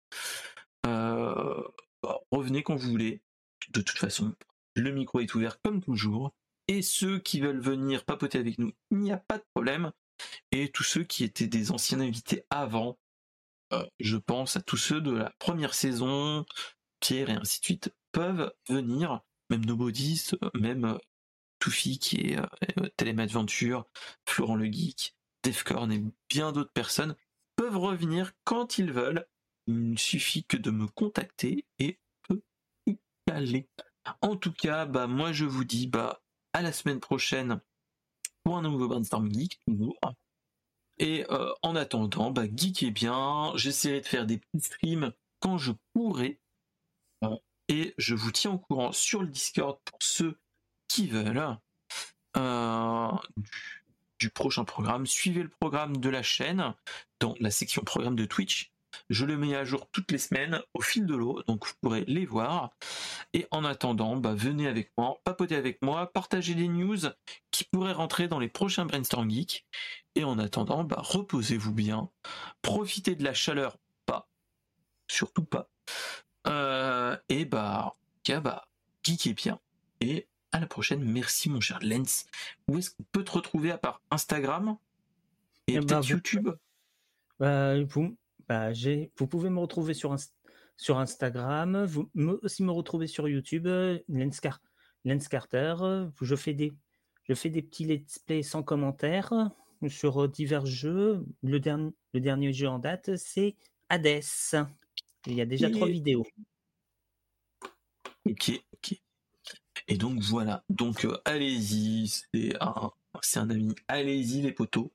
Euh, 0.86 1.62
bah, 2.02 2.18
revenez 2.30 2.62
quand 2.62 2.76
vous 2.76 2.90
voulez. 2.90 3.20
De 3.68 3.82
toute 3.82 3.98
façon, 3.98 4.34
le 4.74 4.90
micro 4.90 5.20
est 5.20 5.34
ouvert 5.34 5.60
comme 5.60 5.82
toujours. 5.82 6.32
Et 6.66 6.80
ceux 6.80 7.18
qui 7.18 7.40
veulent 7.40 7.60
venir 7.60 8.06
papoter 8.06 8.38
avec 8.38 8.58
nous, 8.58 8.72
il 8.90 8.98
n'y 8.98 9.12
a 9.12 9.18
pas 9.18 9.36
de 9.36 9.44
problème. 9.54 9.92
Et 10.50 10.70
tous 10.70 10.82
ceux 10.82 11.04
qui 11.04 11.24
étaient 11.24 11.46
des 11.46 11.72
anciens 11.72 12.00
invités 12.00 12.46
avant, 12.48 12.98
euh, 13.72 13.84
je 14.00 14.16
pense 14.16 14.56
à 14.56 14.62
tous 14.62 14.76
ceux 14.78 15.00
de 15.00 15.12
la 15.12 15.30
première 15.38 15.74
saison, 15.74 16.46
Pierre 17.02 17.28
et 17.30 17.34
ainsi 17.34 17.60
de 17.60 17.64
suite, 17.64 17.94
peuvent 18.12 18.52
venir, 18.68 19.20
même 19.50 19.66
Nobodies, 19.66 20.30
même 20.54 20.98
Toufi 21.58 21.98
qui 21.98 22.16
est 22.16 22.38
euh, 22.38 22.88
Télémadventure, 22.96 23.86
Florent 24.26 24.56
le 24.56 24.66
Geek, 24.66 25.14
Defcorn 25.42 25.92
et 25.92 26.02
bien 26.28 26.52
d'autres 26.52 26.72
personnes 26.72 27.16
peuvent 27.56 27.76
revenir 27.76 28.32
quand 28.44 28.78
ils 28.78 28.92
veulent. 28.92 29.26
Il 29.66 29.98
suffit 29.98 30.44
que 30.44 30.56
de 30.56 30.70
me 30.70 30.86
contacter 30.86 31.66
et 31.78 31.98
peut 32.22 32.42
y 32.86 32.96
aller. 33.30 33.68
En 34.20 34.36
tout 34.36 34.52
cas, 34.52 34.86
bah 34.86 35.06
moi 35.06 35.32
je 35.32 35.44
vous 35.44 35.64
dis 35.64 35.86
bah 35.86 36.22
à 36.52 36.62
la 36.62 36.72
semaine 36.72 37.00
prochaine 37.00 37.60
pour 38.42 38.56
un 38.56 38.62
nouveau 38.62 38.88
Brainstorm 38.88 39.32
Geek 39.32 39.60
Et 40.98 41.24
euh, 41.30 41.52
en 41.62 41.76
attendant, 41.76 42.30
bah 42.30 42.46
geek 42.46 42.82
est 42.82 42.90
bien. 42.90 43.52
J'essaierai 43.56 44.00
de 44.00 44.06
faire 44.06 44.26
des 44.26 44.38
petits 44.38 44.64
streams 44.64 45.12
quand 45.40 45.58
je 45.58 45.72
pourrai. 45.92 46.40
Et 47.68 47.94
je 47.98 48.14
vous 48.14 48.30
tiens 48.32 48.52
au 48.52 48.58
courant 48.58 48.92
sur 48.92 49.22
le 49.22 49.28
Discord 49.28 49.78
pour 49.84 49.98
ceux 50.02 50.38
qui 50.88 51.06
veulent 51.06 51.56
euh, 52.36 53.10
du, 54.18 54.30
prochain 54.30 54.64
programme. 54.64 55.06
Suivez 55.06 55.42
le 55.42 55.48
programme 55.48 55.96
de 55.96 56.08
la 56.08 56.22
chaîne 56.22 56.74
dans 57.20 57.34
la 57.40 57.50
section 57.50 57.82
programme 57.82 58.16
de 58.16 58.24
Twitch. 58.24 58.72
Je 59.08 59.24
le 59.24 59.38
mets 59.38 59.54
à 59.54 59.64
jour 59.64 59.88
toutes 59.90 60.10
les 60.10 60.18
semaines 60.18 60.60
au 60.74 60.82
fil 60.82 61.06
de 61.06 61.14
l'eau, 61.14 61.42
donc 61.46 61.66
vous 61.66 61.72
pourrez 61.80 62.04
les 62.06 62.26
voir. 62.26 62.72
Et 63.32 63.46
en 63.50 63.64
attendant, 63.64 64.16
bah, 64.16 64.34
venez 64.34 64.68
avec 64.68 64.92
moi, 64.98 65.18
papotez 65.24 65.56
avec 65.56 65.80
moi, 65.80 66.12
partagez 66.12 66.52
les 66.52 66.68
news 66.68 66.98
qui 67.50 67.64
pourraient 67.64 67.92
rentrer 67.92 68.28
dans 68.28 68.38
les 68.38 68.48
prochains 68.48 68.84
Brainstorm 68.84 69.30
Geek. 69.30 69.66
Et 70.14 70.24
en 70.24 70.38
attendant, 70.38 70.84
bah, 70.84 71.00
reposez-vous 71.00 71.72
bien, 71.72 72.10
profitez 72.60 73.16
de 73.16 73.24
la 73.24 73.32
chaleur, 73.32 73.78
pas, 74.04 74.28
surtout 75.08 75.44
pas. 75.44 75.70
Euh, 76.46 77.16
et 77.28 77.44
bah, 77.44 77.94
bah, 78.28 78.66
geekez 79.02 79.34
bien. 79.34 79.60
Et 80.00 80.26
à 80.52 80.60
la 80.60 80.66
prochaine. 80.66 81.02
Merci 81.02 81.48
mon 81.48 81.60
cher 81.60 81.78
Lens. 81.82 82.26
Où 82.68 82.78
est-ce 82.78 82.90
qu'on 82.90 83.04
peut 83.10 83.24
te 83.24 83.32
retrouver 83.32 83.70
à 83.70 83.78
part 83.78 84.00
Instagram 84.10 84.76
et, 85.66 85.74
eh 85.74 85.80
ben, 85.80 86.00
YouTube? 86.02 86.50
Bah, 87.38 87.82
vous, 87.82 88.16
bah, 88.48 88.70
vous 89.16 89.26
pouvez 89.26 89.50
me 89.50 89.58
retrouver 89.58 89.94
sur, 89.94 90.14
sur 90.76 90.98
Instagram, 90.98 91.84
vous 91.84 92.10
aussi 92.42 92.62
me 92.62 92.70
retrouver 92.70 93.06
sur 93.06 93.28
YouTube, 93.28 93.66
Lens, 94.08 94.40
Carter. 95.28 95.74
Je 96.20 96.36
fais, 96.36 96.54
des, 96.54 96.72
je 97.28 97.34
fais 97.34 97.50
des 97.50 97.62
petits 97.62 97.84
let's 97.84 98.18
play 98.18 98.42
sans 98.42 98.62
commentaire 98.62 99.32
sur 99.88 100.28
divers 100.28 100.66
jeux. 100.66 101.24
Le, 101.42 101.58
dernier, 101.58 101.92
le 102.12 102.20
dernier 102.20 102.52
jeu 102.52 102.68
en 102.68 102.78
date, 102.78 103.16
c'est 103.16 103.56
Hades. 103.88 104.22
Il 105.26 105.34
y 105.34 105.40
a 105.40 105.46
déjà 105.46 105.70
trois 105.70 105.88
vidéos. 105.88 106.26
Ok, 108.24 108.52
ok. 108.74 109.00
Et 109.88 109.96
donc 109.96 110.20
voilà, 110.20 110.64
donc 110.68 111.04
euh, 111.04 111.20
allez-y, 111.24 112.08
c'est 112.08 112.54
un, 112.60 112.92
c'est 113.20 113.40
un 113.40 113.50
ami, 113.50 113.74
allez-y 113.88 114.42
les 114.42 114.52
potos, 114.52 114.90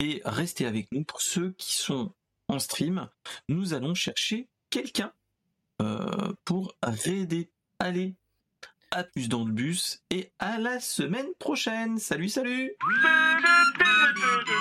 et 0.00 0.20
restez 0.24 0.66
avec 0.66 0.90
nous 0.90 1.04
pour 1.04 1.20
ceux 1.20 1.52
qui 1.52 1.76
sont 1.76 2.12
en 2.48 2.58
stream. 2.58 3.08
Nous 3.48 3.72
allons 3.72 3.94
chercher 3.94 4.48
quelqu'un 4.70 5.12
euh, 5.80 6.32
pour 6.44 6.74
aider. 7.06 7.50
Allez, 7.78 8.14
à 8.90 9.04
plus 9.04 9.28
dans 9.28 9.44
le 9.44 9.52
bus 9.52 10.02
et 10.10 10.32
à 10.38 10.58
la 10.58 10.80
semaine 10.80 11.32
prochaine. 11.38 11.98
Salut, 11.98 12.28
salut 12.28 12.72